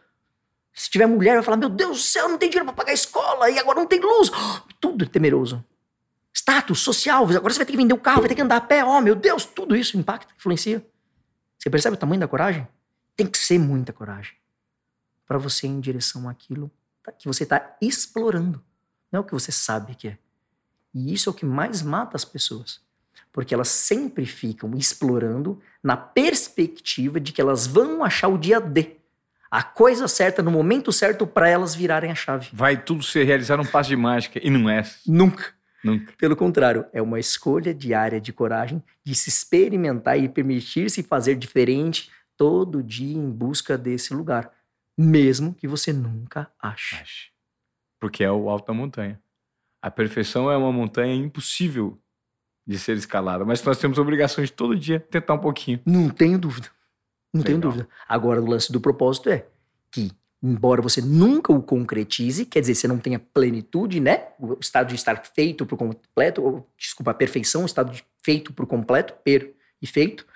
Se 0.72 0.90
tiver 0.90 1.06
mulher, 1.06 1.34
vai 1.34 1.42
falar: 1.42 1.56
Meu 1.56 1.70
Deus 1.70 1.96
do 1.96 2.02
céu, 2.02 2.28
não 2.28 2.36
tem 2.36 2.50
dinheiro 2.50 2.66
para 2.66 2.74
pagar 2.74 2.90
a 2.90 2.94
escola 2.94 3.50
e 3.50 3.58
agora 3.58 3.80
não 3.80 3.86
tem 3.86 3.98
luz. 3.98 4.30
Tudo 4.78 5.04
é 5.04 5.08
temeroso. 5.08 5.64
Status 6.34 6.80
social, 6.80 7.24
agora 7.24 7.52
você 7.52 7.58
vai 7.58 7.66
ter 7.66 7.72
que 7.72 7.78
vender 7.78 7.94
o 7.94 7.98
carro, 7.98 8.20
vai 8.20 8.28
ter 8.28 8.34
que 8.34 8.42
andar 8.42 8.56
a 8.56 8.60
pé. 8.60 8.84
Oh, 8.84 9.00
meu 9.00 9.14
Deus, 9.14 9.46
tudo 9.46 9.74
isso 9.74 9.96
impacta, 9.96 10.34
influencia. 10.36 10.86
Você 11.58 11.70
percebe 11.70 11.96
o 11.96 11.98
tamanho 11.98 12.20
da 12.20 12.28
coragem? 12.28 12.68
Tem 13.16 13.26
que 13.26 13.38
ser 13.38 13.58
muita 13.58 13.90
coragem 13.90 14.34
para 15.26 15.38
você 15.38 15.66
ir 15.66 15.70
em 15.70 15.80
direção 15.80 16.28
àquilo 16.28 16.70
que 17.18 17.26
você 17.26 17.44
está 17.44 17.76
explorando. 17.80 18.62
Não 19.10 19.18
é 19.18 19.20
o 19.20 19.24
que 19.24 19.32
você 19.32 19.52
sabe 19.52 19.94
que 19.94 20.08
é. 20.08 20.18
E 20.94 21.12
isso 21.12 21.28
é 21.28 21.32
o 21.32 21.34
que 21.34 21.46
mais 21.46 21.82
mata 21.82 22.16
as 22.16 22.24
pessoas. 22.24 22.80
Porque 23.32 23.54
elas 23.54 23.68
sempre 23.68 24.24
ficam 24.24 24.74
explorando 24.76 25.60
na 25.82 25.96
perspectiva 25.96 27.20
de 27.20 27.32
que 27.32 27.40
elas 27.40 27.66
vão 27.66 28.02
achar 28.02 28.28
o 28.28 28.38
dia 28.38 28.60
D 28.60 28.96
a 29.50 29.62
coisa 29.62 30.08
certa 30.08 30.42
no 30.42 30.50
momento 30.50 30.92
certo 30.92 31.26
para 31.26 31.48
elas 31.48 31.74
virarem 31.74 32.10
a 32.10 32.14
chave. 32.14 32.48
Vai 32.52 32.76
tudo 32.82 33.02
ser 33.02 33.24
realizar 33.24 33.60
um 33.60 33.64
passo 33.64 33.88
de 33.88 33.96
mágica 33.96 34.40
e 34.42 34.50
não 34.50 34.68
é. 34.68 34.82
Nunca. 35.06 35.54
Nunca. 35.82 36.12
Pelo 36.18 36.34
contrário, 36.34 36.84
é 36.92 37.00
uma 37.00 37.20
escolha 37.20 37.72
diária 37.72 38.20
de 38.20 38.32
coragem 38.32 38.82
de 39.04 39.14
se 39.14 39.28
experimentar 39.28 40.18
e 40.18 40.28
permitir-se 40.28 41.02
fazer 41.02 41.36
diferente 41.36 42.10
todo 42.36 42.82
dia 42.82 43.16
em 43.16 43.30
busca 43.30 43.78
desse 43.78 44.12
lugar, 44.12 44.50
mesmo 44.98 45.54
que 45.54 45.68
você 45.68 45.92
nunca 45.92 46.50
ache. 46.60 46.96
ache. 46.96 47.35
Porque 47.98 48.22
é 48.24 48.30
o 48.30 48.48
alto 48.48 48.66
da 48.66 48.72
montanha. 48.72 49.20
A 49.80 49.90
perfeição 49.90 50.50
é 50.50 50.56
uma 50.56 50.72
montanha 50.72 51.14
impossível 51.14 51.98
de 52.66 52.78
ser 52.78 52.96
escalada, 52.96 53.44
mas 53.44 53.62
nós 53.62 53.78
temos 53.78 53.98
a 53.98 54.02
obrigação 54.02 54.42
de 54.42 54.52
todo 54.52 54.76
dia 54.76 54.98
tentar 54.98 55.34
um 55.34 55.38
pouquinho. 55.38 55.80
Não 55.86 56.08
tenho 56.10 56.38
dúvida. 56.38 56.68
Não 57.32 57.42
tenho 57.42 57.58
dúvida. 57.58 57.88
Agora, 58.08 58.40
o 58.42 58.46
lance 58.46 58.72
do 58.72 58.80
propósito 58.80 59.30
é 59.30 59.46
que, 59.90 60.10
embora 60.42 60.82
você 60.82 61.00
nunca 61.00 61.52
o 61.52 61.62
concretize, 61.62 62.44
quer 62.44 62.60
dizer, 62.60 62.74
você 62.74 62.88
não 62.88 62.98
tenha 62.98 63.18
plenitude, 63.18 64.00
né? 64.00 64.28
O 64.40 64.56
estado 64.60 64.88
de 64.88 64.96
estar 64.96 65.22
feito 65.24 65.64
por 65.64 65.76
completo, 65.78 66.42
ou, 66.42 66.68
desculpa, 66.76 67.12
a 67.12 67.14
perfeição, 67.14 67.62
o 67.62 67.66
estado 67.66 67.92
de 67.92 68.04
feito 68.22 68.52
por 68.52 68.66
completo, 68.66 69.14
per 69.22 69.54
e 69.80 69.86
feito, 69.86 70.26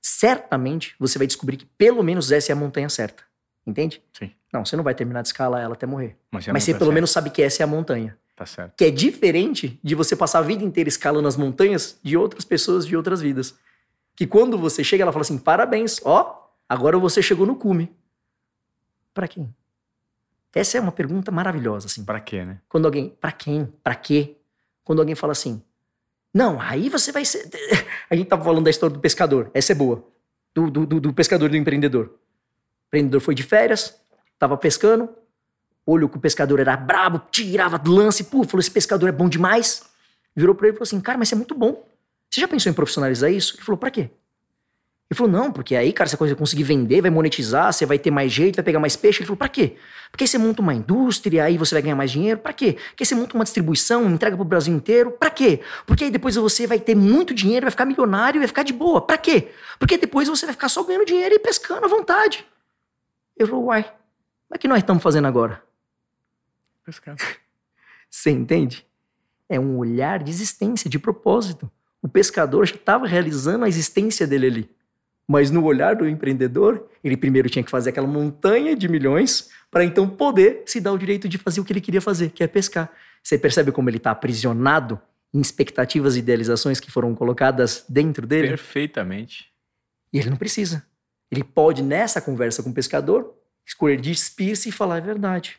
certamente 0.00 0.94
você 0.98 1.18
vai 1.18 1.26
descobrir 1.26 1.56
que 1.56 1.66
pelo 1.76 2.02
menos 2.02 2.30
essa 2.30 2.52
é 2.52 2.54
a 2.54 2.56
montanha 2.56 2.88
certa. 2.88 3.24
Entende? 3.68 4.02
Sim. 4.14 4.30
Não, 4.52 4.64
você 4.64 4.76
não 4.76 4.82
vai 4.82 4.94
terminar 4.94 5.20
de 5.20 5.28
escalar 5.28 5.62
ela 5.62 5.74
até 5.74 5.86
morrer. 5.86 6.16
Mas, 6.30 6.46
Mas 6.48 6.64
você 6.64 6.72
pelo 6.72 6.86
certo. 6.86 6.94
menos 6.94 7.10
sabe 7.10 7.28
que 7.28 7.42
essa 7.42 7.62
é 7.62 7.64
a 7.64 7.66
montanha. 7.66 8.16
Tá 8.34 8.46
certo. 8.46 8.74
Que 8.76 8.86
é 8.86 8.90
diferente 8.90 9.78
de 9.82 9.94
você 9.94 10.16
passar 10.16 10.38
a 10.38 10.42
vida 10.42 10.64
inteira 10.64 10.88
escalando 10.88 11.28
as 11.28 11.36
montanhas 11.36 11.98
de 12.02 12.16
outras 12.16 12.44
pessoas 12.44 12.86
de 12.86 12.96
outras 12.96 13.20
vidas 13.20 13.54
que 14.18 14.26
quando 14.26 14.58
você 14.58 14.82
chega, 14.82 15.04
ela 15.04 15.12
fala 15.12 15.22
assim: 15.22 15.38
parabéns, 15.38 16.00
ó, 16.04 16.50
agora 16.68 16.98
você 16.98 17.22
chegou 17.22 17.46
no 17.46 17.54
cume. 17.54 17.94
Para 19.14 19.28
quem? 19.28 19.54
Essa 20.52 20.78
é 20.78 20.80
uma 20.80 20.90
pergunta 20.90 21.30
maravilhosa, 21.30 21.86
assim. 21.86 22.04
Para 22.04 22.18
quê, 22.18 22.44
né? 22.44 22.60
Quando 22.68 22.86
alguém, 22.86 23.10
para 23.10 23.30
quem? 23.30 23.66
Para 23.80 23.94
quê? 23.94 24.36
Quando 24.82 24.98
alguém 24.98 25.14
fala 25.14 25.32
assim: 25.32 25.62
"Não, 26.34 26.60
aí 26.60 26.88
você 26.88 27.12
vai 27.12 27.24
ser 27.24 27.48
A 28.10 28.16
gente 28.16 28.26
tava 28.26 28.42
falando 28.42 28.64
da 28.64 28.70
história 28.70 28.94
do 28.94 29.00
pescador. 29.00 29.50
Essa 29.54 29.70
é 29.72 29.74
boa. 29.74 30.04
Do, 30.52 30.68
do, 30.68 31.00
do 31.00 31.12
pescador 31.12 31.46
e 31.46 31.50
do 31.50 31.56
empreendedor. 31.56 32.18
Empreendedor 32.88 33.20
foi 33.20 33.34
de 33.34 33.42
férias, 33.42 33.94
tava 34.38 34.56
pescando, 34.56 35.08
olhou 35.86 36.08
que 36.08 36.16
o 36.16 36.20
pescador 36.20 36.60
era 36.60 36.76
brabo, 36.76 37.22
tirava 37.30 37.80
lance, 37.86 38.24
pô, 38.24 38.44
falou: 38.44 38.60
esse 38.60 38.70
pescador 38.70 39.08
é 39.08 39.12
bom 39.12 39.28
demais. 39.28 39.84
Virou 40.34 40.54
para 40.54 40.68
ele 40.68 40.74
e 40.74 40.78
falou 40.78 40.86
assim: 40.86 41.00
cara, 41.00 41.18
mas 41.18 41.28
você 41.28 41.34
é 41.34 41.36
muito 41.36 41.54
bom. 41.54 41.86
Você 42.30 42.40
já 42.40 42.48
pensou 42.48 42.70
em 42.70 42.74
profissionalizar 42.74 43.30
isso? 43.32 43.56
Ele 43.56 43.64
falou, 43.64 43.78
pra 43.78 43.90
quê? 43.90 44.10
Ele 45.10 45.16
falou, 45.16 45.32
não, 45.32 45.50
porque 45.50 45.74
aí, 45.74 45.90
cara, 45.90 46.08
você 46.08 46.16
vai 46.16 46.34
conseguir 46.34 46.64
vender, 46.64 47.00
vai 47.00 47.10
monetizar, 47.10 47.72
você 47.72 47.86
vai 47.86 47.98
ter 47.98 48.10
mais 48.10 48.30
jeito, 48.30 48.56
vai 48.56 48.64
pegar 48.64 48.78
mais 48.78 48.94
peixe. 48.94 49.20
Ele 49.20 49.26
falou, 49.26 49.38
pra 49.38 49.48
quê? 49.48 49.76
Porque 50.10 50.24
aí 50.24 50.28
você 50.28 50.36
monta 50.36 50.60
uma 50.60 50.74
indústria, 50.74 51.44
aí 51.44 51.56
você 51.56 51.74
vai 51.74 51.80
ganhar 51.80 51.96
mais 51.96 52.10
dinheiro. 52.10 52.38
Pra 52.38 52.52
quê? 52.52 52.76
Porque 52.90 53.06
você 53.06 53.14
monta 53.14 53.34
uma 53.34 53.44
distribuição, 53.44 54.04
entrega 54.10 54.36
pro 54.36 54.44
Brasil 54.44 54.74
inteiro. 54.74 55.10
Pra 55.12 55.30
quê? 55.30 55.60
Porque 55.86 56.04
aí 56.04 56.10
depois 56.10 56.36
você 56.36 56.66
vai 56.66 56.78
ter 56.78 56.94
muito 56.94 57.32
dinheiro, 57.32 57.64
vai 57.64 57.70
ficar 57.70 57.86
milionário 57.86 58.38
vai 58.38 58.48
ficar 58.48 58.62
de 58.62 58.74
boa. 58.74 59.00
Pra 59.00 59.16
quê? 59.16 59.48
Porque 59.78 59.96
depois 59.96 60.28
você 60.28 60.44
vai 60.44 60.52
ficar 60.52 60.68
só 60.68 60.82
ganhando 60.82 61.06
dinheiro 61.06 61.34
e 61.34 61.38
pescando 61.38 61.86
à 61.86 61.88
vontade. 61.88 62.44
Ele 63.38 63.48
falou, 63.48 63.66
uai, 63.66 63.84
como 63.84 64.54
é 64.54 64.58
que 64.58 64.68
nós 64.68 64.78
estamos 64.78 65.02
fazendo 65.02 65.28
agora? 65.28 65.62
Pescando. 66.84 67.22
Você 68.10 68.30
entende? 68.30 68.86
É 69.48 69.60
um 69.60 69.78
olhar 69.78 70.22
de 70.22 70.30
existência, 70.30 70.90
de 70.90 70.98
propósito. 70.98 71.70
O 72.02 72.08
pescador 72.08 72.66
já 72.66 72.74
estava 72.74 73.06
realizando 73.06 73.64
a 73.64 73.68
existência 73.68 74.26
dele 74.26 74.46
ali. 74.46 74.70
Mas 75.26 75.50
no 75.50 75.62
olhar 75.64 75.94
do 75.94 76.08
empreendedor, 76.08 76.88
ele 77.04 77.16
primeiro 77.16 77.50
tinha 77.50 77.62
que 77.62 77.70
fazer 77.70 77.90
aquela 77.90 78.06
montanha 78.06 78.74
de 78.74 78.88
milhões 78.88 79.50
para 79.70 79.84
então 79.84 80.08
poder 80.08 80.62
se 80.64 80.80
dar 80.80 80.92
o 80.92 80.98
direito 80.98 81.28
de 81.28 81.36
fazer 81.36 81.60
o 81.60 81.64
que 81.64 81.72
ele 81.72 81.82
queria 81.82 82.00
fazer, 82.00 82.30
que 82.30 82.42
é 82.42 82.46
pescar. 82.46 82.90
Você 83.22 83.36
percebe 83.36 83.70
como 83.70 83.90
ele 83.90 83.98
está 83.98 84.10
aprisionado 84.10 84.98
em 85.32 85.40
expectativas 85.40 86.16
e 86.16 86.20
idealizações 86.20 86.80
que 86.80 86.90
foram 86.90 87.14
colocadas 87.14 87.84
dentro 87.86 88.26
dele? 88.26 88.48
Perfeitamente. 88.48 89.52
E 90.10 90.18
ele 90.18 90.30
não 90.30 90.38
precisa. 90.38 90.87
Ele 91.30 91.44
pode, 91.44 91.82
nessa 91.82 92.20
conversa 92.20 92.62
com 92.62 92.70
o 92.70 92.74
pescador, 92.74 93.34
escolher 93.66 94.00
despir-se 94.00 94.68
e 94.68 94.72
falar 94.72 94.96
a 94.96 95.00
verdade. 95.00 95.58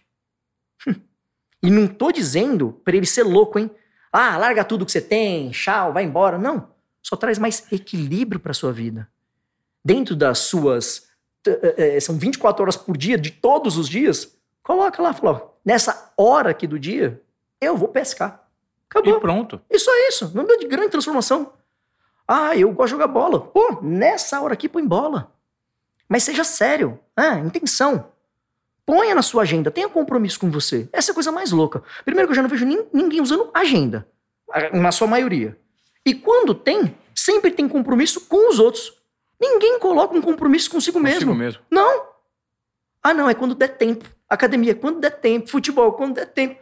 e 1.62 1.70
não 1.70 1.86
estou 1.86 2.12
dizendo 2.12 2.82
para 2.84 2.96
ele 2.96 3.06
ser 3.06 3.24
louco, 3.24 3.60
hein? 3.60 3.70
Ah, 4.12 4.38
larga 4.38 4.64
tudo 4.64 4.86
que 4.86 4.91
você 4.91 5.02
tem, 5.02 5.52
tchau, 5.52 5.94
vai 5.94 6.04
embora. 6.04 6.38
Não. 6.38 6.72
Só 7.04 7.16
traz 7.16 7.38
mais 7.38 7.72
equilíbrio 7.72 8.40
para 8.40 8.54
sua 8.54 8.72
vida. 8.72 9.08
Dentro 9.86 10.16
das 10.16 10.40
suas. 10.40 11.08
É, 11.46 12.00
são 12.00 12.18
24 12.18 12.64
horas 12.64 12.76
por 12.76 12.98
dia, 12.98 13.18
de 13.18 13.32
todos 13.32 13.78
os 13.78 13.88
dias. 13.88 14.36
Coloca 14.62 15.02
lá, 15.02 15.14
fala, 15.14 15.32
ó, 15.32 15.50
nessa 15.64 16.12
hora 16.18 16.50
aqui 16.50 16.68
do 16.68 16.78
dia, 16.78 17.22
eu 17.62 17.78
vou 17.78 17.88
pescar. 17.88 18.48
Acabou. 18.90 19.18
E 19.18 19.20
pronto. 19.20 19.62
Isso 19.70 19.90
é 19.90 20.08
isso. 20.08 20.32
Não 20.36 20.46
deu 20.46 20.60
de 20.60 20.68
grande 20.68 20.90
transformação. 20.90 21.54
Ah, 22.28 22.56
eu 22.56 22.72
gosto 22.72 22.88
de 22.88 22.91
jogar 22.91 23.08
bola. 23.08 23.40
Pô, 23.40 23.80
nessa 23.82 24.41
hora 24.41 24.54
aqui 24.54 24.68
põe 24.68 24.86
bola. 24.86 25.32
Mas 26.10 26.23
seja 26.23 26.44
sério. 26.44 26.99
Ah, 27.15 27.38
intenção. 27.38 28.11
Ponha 28.86 29.14
na 29.14 29.22
sua 29.22 29.44
agenda, 29.44 29.69
tenha 29.69 29.88
compromisso 29.88 30.40
com 30.40 30.49
você. 30.49 30.90
Essa 30.91 31.11
é 31.11 31.14
a 31.14 31.14
coisa 31.14 31.31
mais 31.31 31.52
louca. 31.52 31.84
Primeiro 32.03 32.27
que 32.27 32.31
eu 32.31 32.36
já 32.36 32.41
não 32.41 32.49
vejo 32.49 32.65
ninguém 32.91 33.22
usando 33.22 33.52
agenda, 33.53 34.07
na 34.73 34.91
sua 34.91 35.06
maioria. 35.06 35.56
E 36.03 36.15
quando 36.15 36.56
tem, 36.56 36.98
sempre 37.14 37.52
tem 37.52 37.68
compromisso 37.68 38.22
com 38.22 38.49
os 38.49 38.57
outros. 38.57 38.99
Ninguém 39.40 39.77
coloca 39.77 40.18
um 40.18 40.22
compromisso 40.22 40.72
consigo, 40.72 40.99
consigo 40.99 41.18
mesmo. 41.18 41.36
mesmo. 41.36 41.61
Não. 41.69 42.07
Ah, 43.03 43.14
não, 43.14 43.30
é 43.30 43.36
quando 43.36 43.53
der 43.53 43.77
tempo. 43.77 44.06
Academia, 44.27 44.73
quando 44.73 44.99
der 44.99 45.11
tempo. 45.11 45.48
Futebol, 45.49 45.94
quando 45.94 46.15
der 46.15 46.26
tempo. 46.26 46.60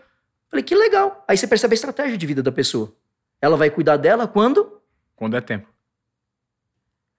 Falei, 0.49 0.63
que 0.63 0.75
legal. 0.75 1.23
Aí 1.27 1.37
você 1.37 1.47
percebe 1.47 1.73
a 1.73 1.75
estratégia 1.75 2.17
de 2.17 2.25
vida 2.25 2.43
da 2.43 2.51
pessoa. 2.51 2.93
Ela 3.41 3.55
vai 3.55 3.69
cuidar 3.69 3.95
dela 3.95 4.27
quando? 4.27 4.81
Quando 5.15 5.37
é 5.37 5.41
tempo. 5.41 5.67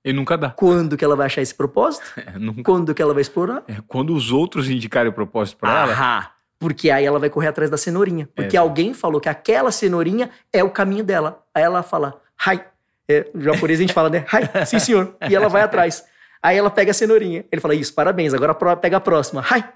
E 0.05 0.13
nunca 0.13 0.39
dá. 0.39 0.51
Quando 0.51 0.97
que 0.97 1.05
ela 1.05 1.17
vai 1.17 1.27
achar 1.27 1.43
esse 1.43 1.55
propósito? 1.55 2.05
É, 2.19 2.39
nunca. 2.39 2.63
Quando 2.63 2.95
que 2.95 3.03
ela 3.03 3.15
vai 3.15 3.23
explorar? 3.23 3.63
É, 3.69 3.77
quando 3.87 4.15
os 4.15 4.31
outros 4.33 4.69
indicarem 4.69 5.11
o 5.11 5.13
propósito 5.13 5.59
para 5.59 5.83
ela. 5.83 6.33
Porque 6.59 6.91
aí 6.91 7.05
ela 7.05 7.19
vai 7.19 7.31
correr 7.31 7.49
atrás 7.49 7.71
da 7.71 7.77
cenourinha. 7.77 8.29
Porque 8.35 8.57
é. 8.57 8.61
alguém 8.61 8.93
falou 8.93 9.21
que 9.21 9.29
aquela 9.29 9.71
cenourinha 9.71 10.31
é 10.53 10.63
o 10.63 10.71
caminho 10.71 11.05
dela. 11.05 11.43
Aí 11.55 11.63
ela 11.63 11.83
fala, 11.83 12.21
hai. 12.45 12.65
É, 13.09 13.31
o 13.33 13.41
japonês 13.41 13.79
a 13.79 13.83
gente 13.83 13.93
fala, 13.93 14.11
né? 14.11 14.27
Hai, 14.31 14.51
sim 14.67 14.79
senhor. 14.79 15.17
E 15.29 15.35
ela 15.35 15.49
vai 15.49 15.63
atrás. 15.63 16.05
Aí 16.43 16.57
ela 16.57 16.71
pega 16.71 16.91
a 16.91 16.95
cenourinha. 16.95 17.45
Ele 17.51 17.61
fala, 17.61 17.75
isso, 17.75 17.95
parabéns, 17.95 18.35
agora 18.35 18.55
pega 18.77 18.97
a 18.97 19.01
próxima. 19.01 19.45
Hai. 19.49 19.69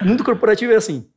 O 0.00 0.04
mundo 0.04 0.24
corporativo 0.24 0.72
é 0.72 0.76
assim. 0.76 1.08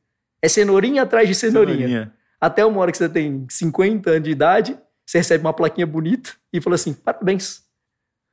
É 0.41 0.47
cenourinha 0.47 1.03
atrás 1.03 1.27
de 1.27 1.35
cenourinha. 1.35 1.87
cenourinha. 1.87 2.13
Até 2.39 2.65
uma 2.65 2.79
hora 2.79 2.91
que 2.91 2.97
você 2.97 3.09
tem 3.09 3.45
50 3.49 4.09
anos 4.09 4.23
de 4.23 4.31
idade, 4.31 4.77
você 5.05 5.17
recebe 5.17 5.43
uma 5.43 5.53
plaquinha 5.53 5.85
bonita 5.85 6.31
e 6.53 6.61
fala 6.61 6.75
assim, 6.75 6.93
parabéns 6.93 7.68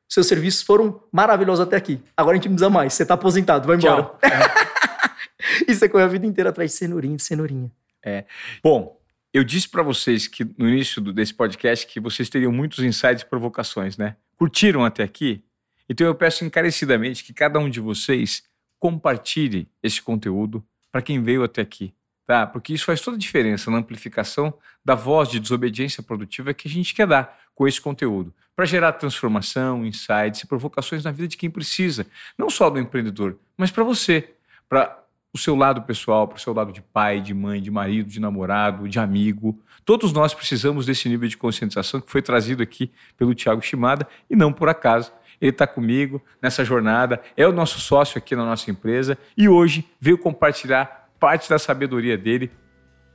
seus 0.08 0.26
serviços 0.26 0.62
foram 0.62 1.02
maravilhosos 1.12 1.66
até 1.66 1.76
aqui. 1.76 2.00
Agora 2.16 2.34
a 2.34 2.36
gente 2.36 2.48
não 2.48 2.56
precisa 2.56 2.70
mais. 2.70 2.94
Você 2.94 3.02
está 3.02 3.14
aposentado, 3.14 3.66
vai 3.66 3.76
embora. 3.76 4.10
e 5.66 5.74
você 5.74 5.88
correu 5.88 6.06
a 6.06 6.08
vida 6.08 6.26
inteira 6.26 6.50
atrás 6.50 6.70
de 6.70 6.76
cenourinha, 6.76 7.16
de 7.16 7.22
cenourinha. 7.22 7.70
É. 8.04 8.24
Bom, 8.62 9.00
eu 9.32 9.44
disse 9.44 9.68
para 9.68 9.82
vocês 9.82 10.26
que 10.26 10.44
no 10.56 10.68
início 10.68 11.00
desse 11.00 11.34
podcast 11.34 11.86
que 11.86 12.00
vocês 12.00 12.28
teriam 12.28 12.52
muitos 12.52 12.78
insights 12.84 13.22
e 13.22 13.26
provocações, 13.26 13.96
né? 13.96 14.16
Curtiram 14.36 14.84
até 14.84 15.02
aqui? 15.02 15.44
Então 15.88 16.06
eu 16.06 16.14
peço 16.14 16.44
encarecidamente 16.44 17.24
que 17.24 17.32
cada 17.32 17.58
um 17.58 17.68
de 17.68 17.80
vocês 17.80 18.44
compartilhe 18.78 19.68
esse 19.82 20.00
conteúdo 20.00 20.64
para 20.90 21.02
quem 21.02 21.22
veio 21.22 21.42
até 21.42 21.62
aqui, 21.62 21.92
tá? 22.26 22.46
Porque 22.46 22.72
isso 22.72 22.84
faz 22.84 23.00
toda 23.00 23.16
a 23.16 23.20
diferença 23.20 23.70
na 23.70 23.78
amplificação 23.78 24.54
da 24.84 24.94
voz 24.94 25.28
de 25.28 25.40
desobediência 25.40 26.02
produtiva 26.02 26.54
que 26.54 26.68
a 26.68 26.70
gente 26.70 26.94
quer 26.94 27.06
dar 27.06 27.38
com 27.56 27.66
esse 27.66 27.80
conteúdo, 27.80 28.32
para 28.54 28.64
gerar 28.64 28.92
transformação, 28.92 29.84
insights 29.84 30.42
e 30.42 30.46
provocações 30.46 31.02
na 31.02 31.10
vida 31.10 31.26
de 31.26 31.36
quem 31.36 31.50
precisa, 31.50 32.06
não 32.38 32.48
só 32.48 32.70
do 32.70 32.78
empreendedor, 32.78 33.36
mas 33.56 33.72
para 33.72 33.82
você, 33.82 34.30
para 34.68 35.02
o 35.32 35.38
seu 35.38 35.56
lado 35.56 35.82
pessoal, 35.82 36.28
para 36.28 36.36
o 36.36 36.40
seu 36.40 36.52
lado 36.52 36.72
de 36.72 36.80
pai, 36.80 37.20
de 37.20 37.34
mãe, 37.34 37.60
de 37.60 37.70
marido, 37.70 38.08
de 38.08 38.20
namorado, 38.20 38.88
de 38.88 38.98
amigo. 38.98 39.60
Todos 39.84 40.12
nós 40.12 40.32
precisamos 40.32 40.86
desse 40.86 41.08
nível 41.08 41.28
de 41.28 41.36
conscientização 41.36 42.00
que 42.00 42.10
foi 42.10 42.22
trazido 42.22 42.62
aqui 42.62 42.90
pelo 43.18 43.34
Tiago 43.34 43.60
Shimada 43.60 44.06
e 44.30 44.36
não 44.36 44.52
por 44.52 44.68
acaso. 44.68 45.12
Ele 45.38 45.50
está 45.50 45.66
comigo 45.66 46.22
nessa 46.40 46.64
jornada, 46.64 47.20
é 47.36 47.46
o 47.46 47.52
nosso 47.52 47.78
sócio 47.78 48.16
aqui 48.16 48.34
na 48.34 48.44
nossa 48.44 48.70
empresa 48.70 49.18
e 49.36 49.48
hoje 49.48 49.86
veio 50.00 50.16
compartilhar 50.16 51.10
parte 51.20 51.50
da 51.50 51.58
sabedoria 51.58 52.16
dele 52.16 52.50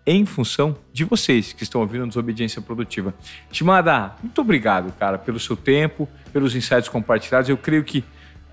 em 0.05 0.25
função 0.25 0.75
de 0.91 1.03
vocês 1.03 1.53
que 1.53 1.63
estão 1.63 1.81
ouvindo 1.81 2.03
a 2.03 2.07
Desobediência 2.07 2.61
Produtiva. 2.61 3.13
Shimada, 3.51 4.13
muito 4.21 4.41
obrigado, 4.41 4.91
cara, 4.97 5.17
pelo 5.17 5.39
seu 5.39 5.55
tempo, 5.55 6.09
pelos 6.33 6.55
insights 6.55 6.89
compartilhados. 6.89 7.49
Eu 7.49 7.57
creio 7.57 7.83
que 7.83 8.03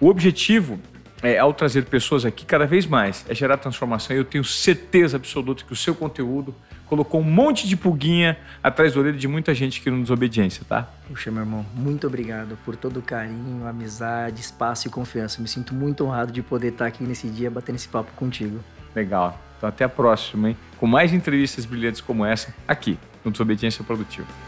o 0.01 0.09
objetivo, 0.09 0.79
é, 1.23 1.39
ao 1.39 1.53
trazer 1.53 1.87
pessoas 1.87 2.25
aqui 2.25 2.45
cada 2.45 2.67
vez 2.67 2.87
mais, 2.87 3.25
é 3.29 3.35
gerar 3.35 3.57
transformação. 3.57 4.15
Eu 4.15 4.25
tenho 4.25 4.45
certeza 4.45 5.17
absoluta 5.17 5.65
que 5.65 5.73
o 5.73 5.77
seu 5.77 5.95
conteúdo 5.95 6.55
colocou 6.87 7.21
um 7.21 7.25
monte 7.25 7.69
de 7.69 7.77
pulguinha 7.77 8.39
atrás 8.63 8.95
do 8.95 9.01
orelho 9.01 9.19
de 9.19 9.29
muita 9.29 9.55
gente 9.55 9.81
que 9.81 9.91
não 9.91 10.01
desobediência, 10.01 10.65
tá? 10.67 10.89
Puxa, 11.07 11.31
meu 11.31 11.43
irmão, 11.43 11.65
muito 11.75 12.07
obrigado 12.07 12.59
por 12.65 12.77
todo 12.77 12.99
o 12.99 13.03
carinho, 13.03 13.67
amizade, 13.67 14.41
espaço 14.41 14.89
e 14.89 14.91
confiança. 14.91 15.41
Me 15.43 15.49
sinto 15.49 15.75
muito 15.75 16.05
honrado 16.05 16.33
de 16.33 16.43
poder 16.43 16.69
estar 16.69 16.87
aqui 16.87 17.05
nesse 17.05 17.29
dia 17.29 17.51
batendo 17.51 17.77
esse 17.77 17.89
papo 17.89 18.11
contigo. 18.13 18.61
Legal. 18.95 19.48
Então 19.59 19.69
até 19.69 19.85
a 19.85 19.89
próxima, 19.89 20.51
hein? 20.51 20.57
Com 20.79 20.87
mais 20.87 21.13
entrevistas 21.13 21.67
brilhantes 21.67 22.01
como 22.01 22.25
essa, 22.25 22.55
aqui 22.67 22.97
no 23.25 23.31
Desobediência 23.31 23.85
Produtiva. 23.85 24.48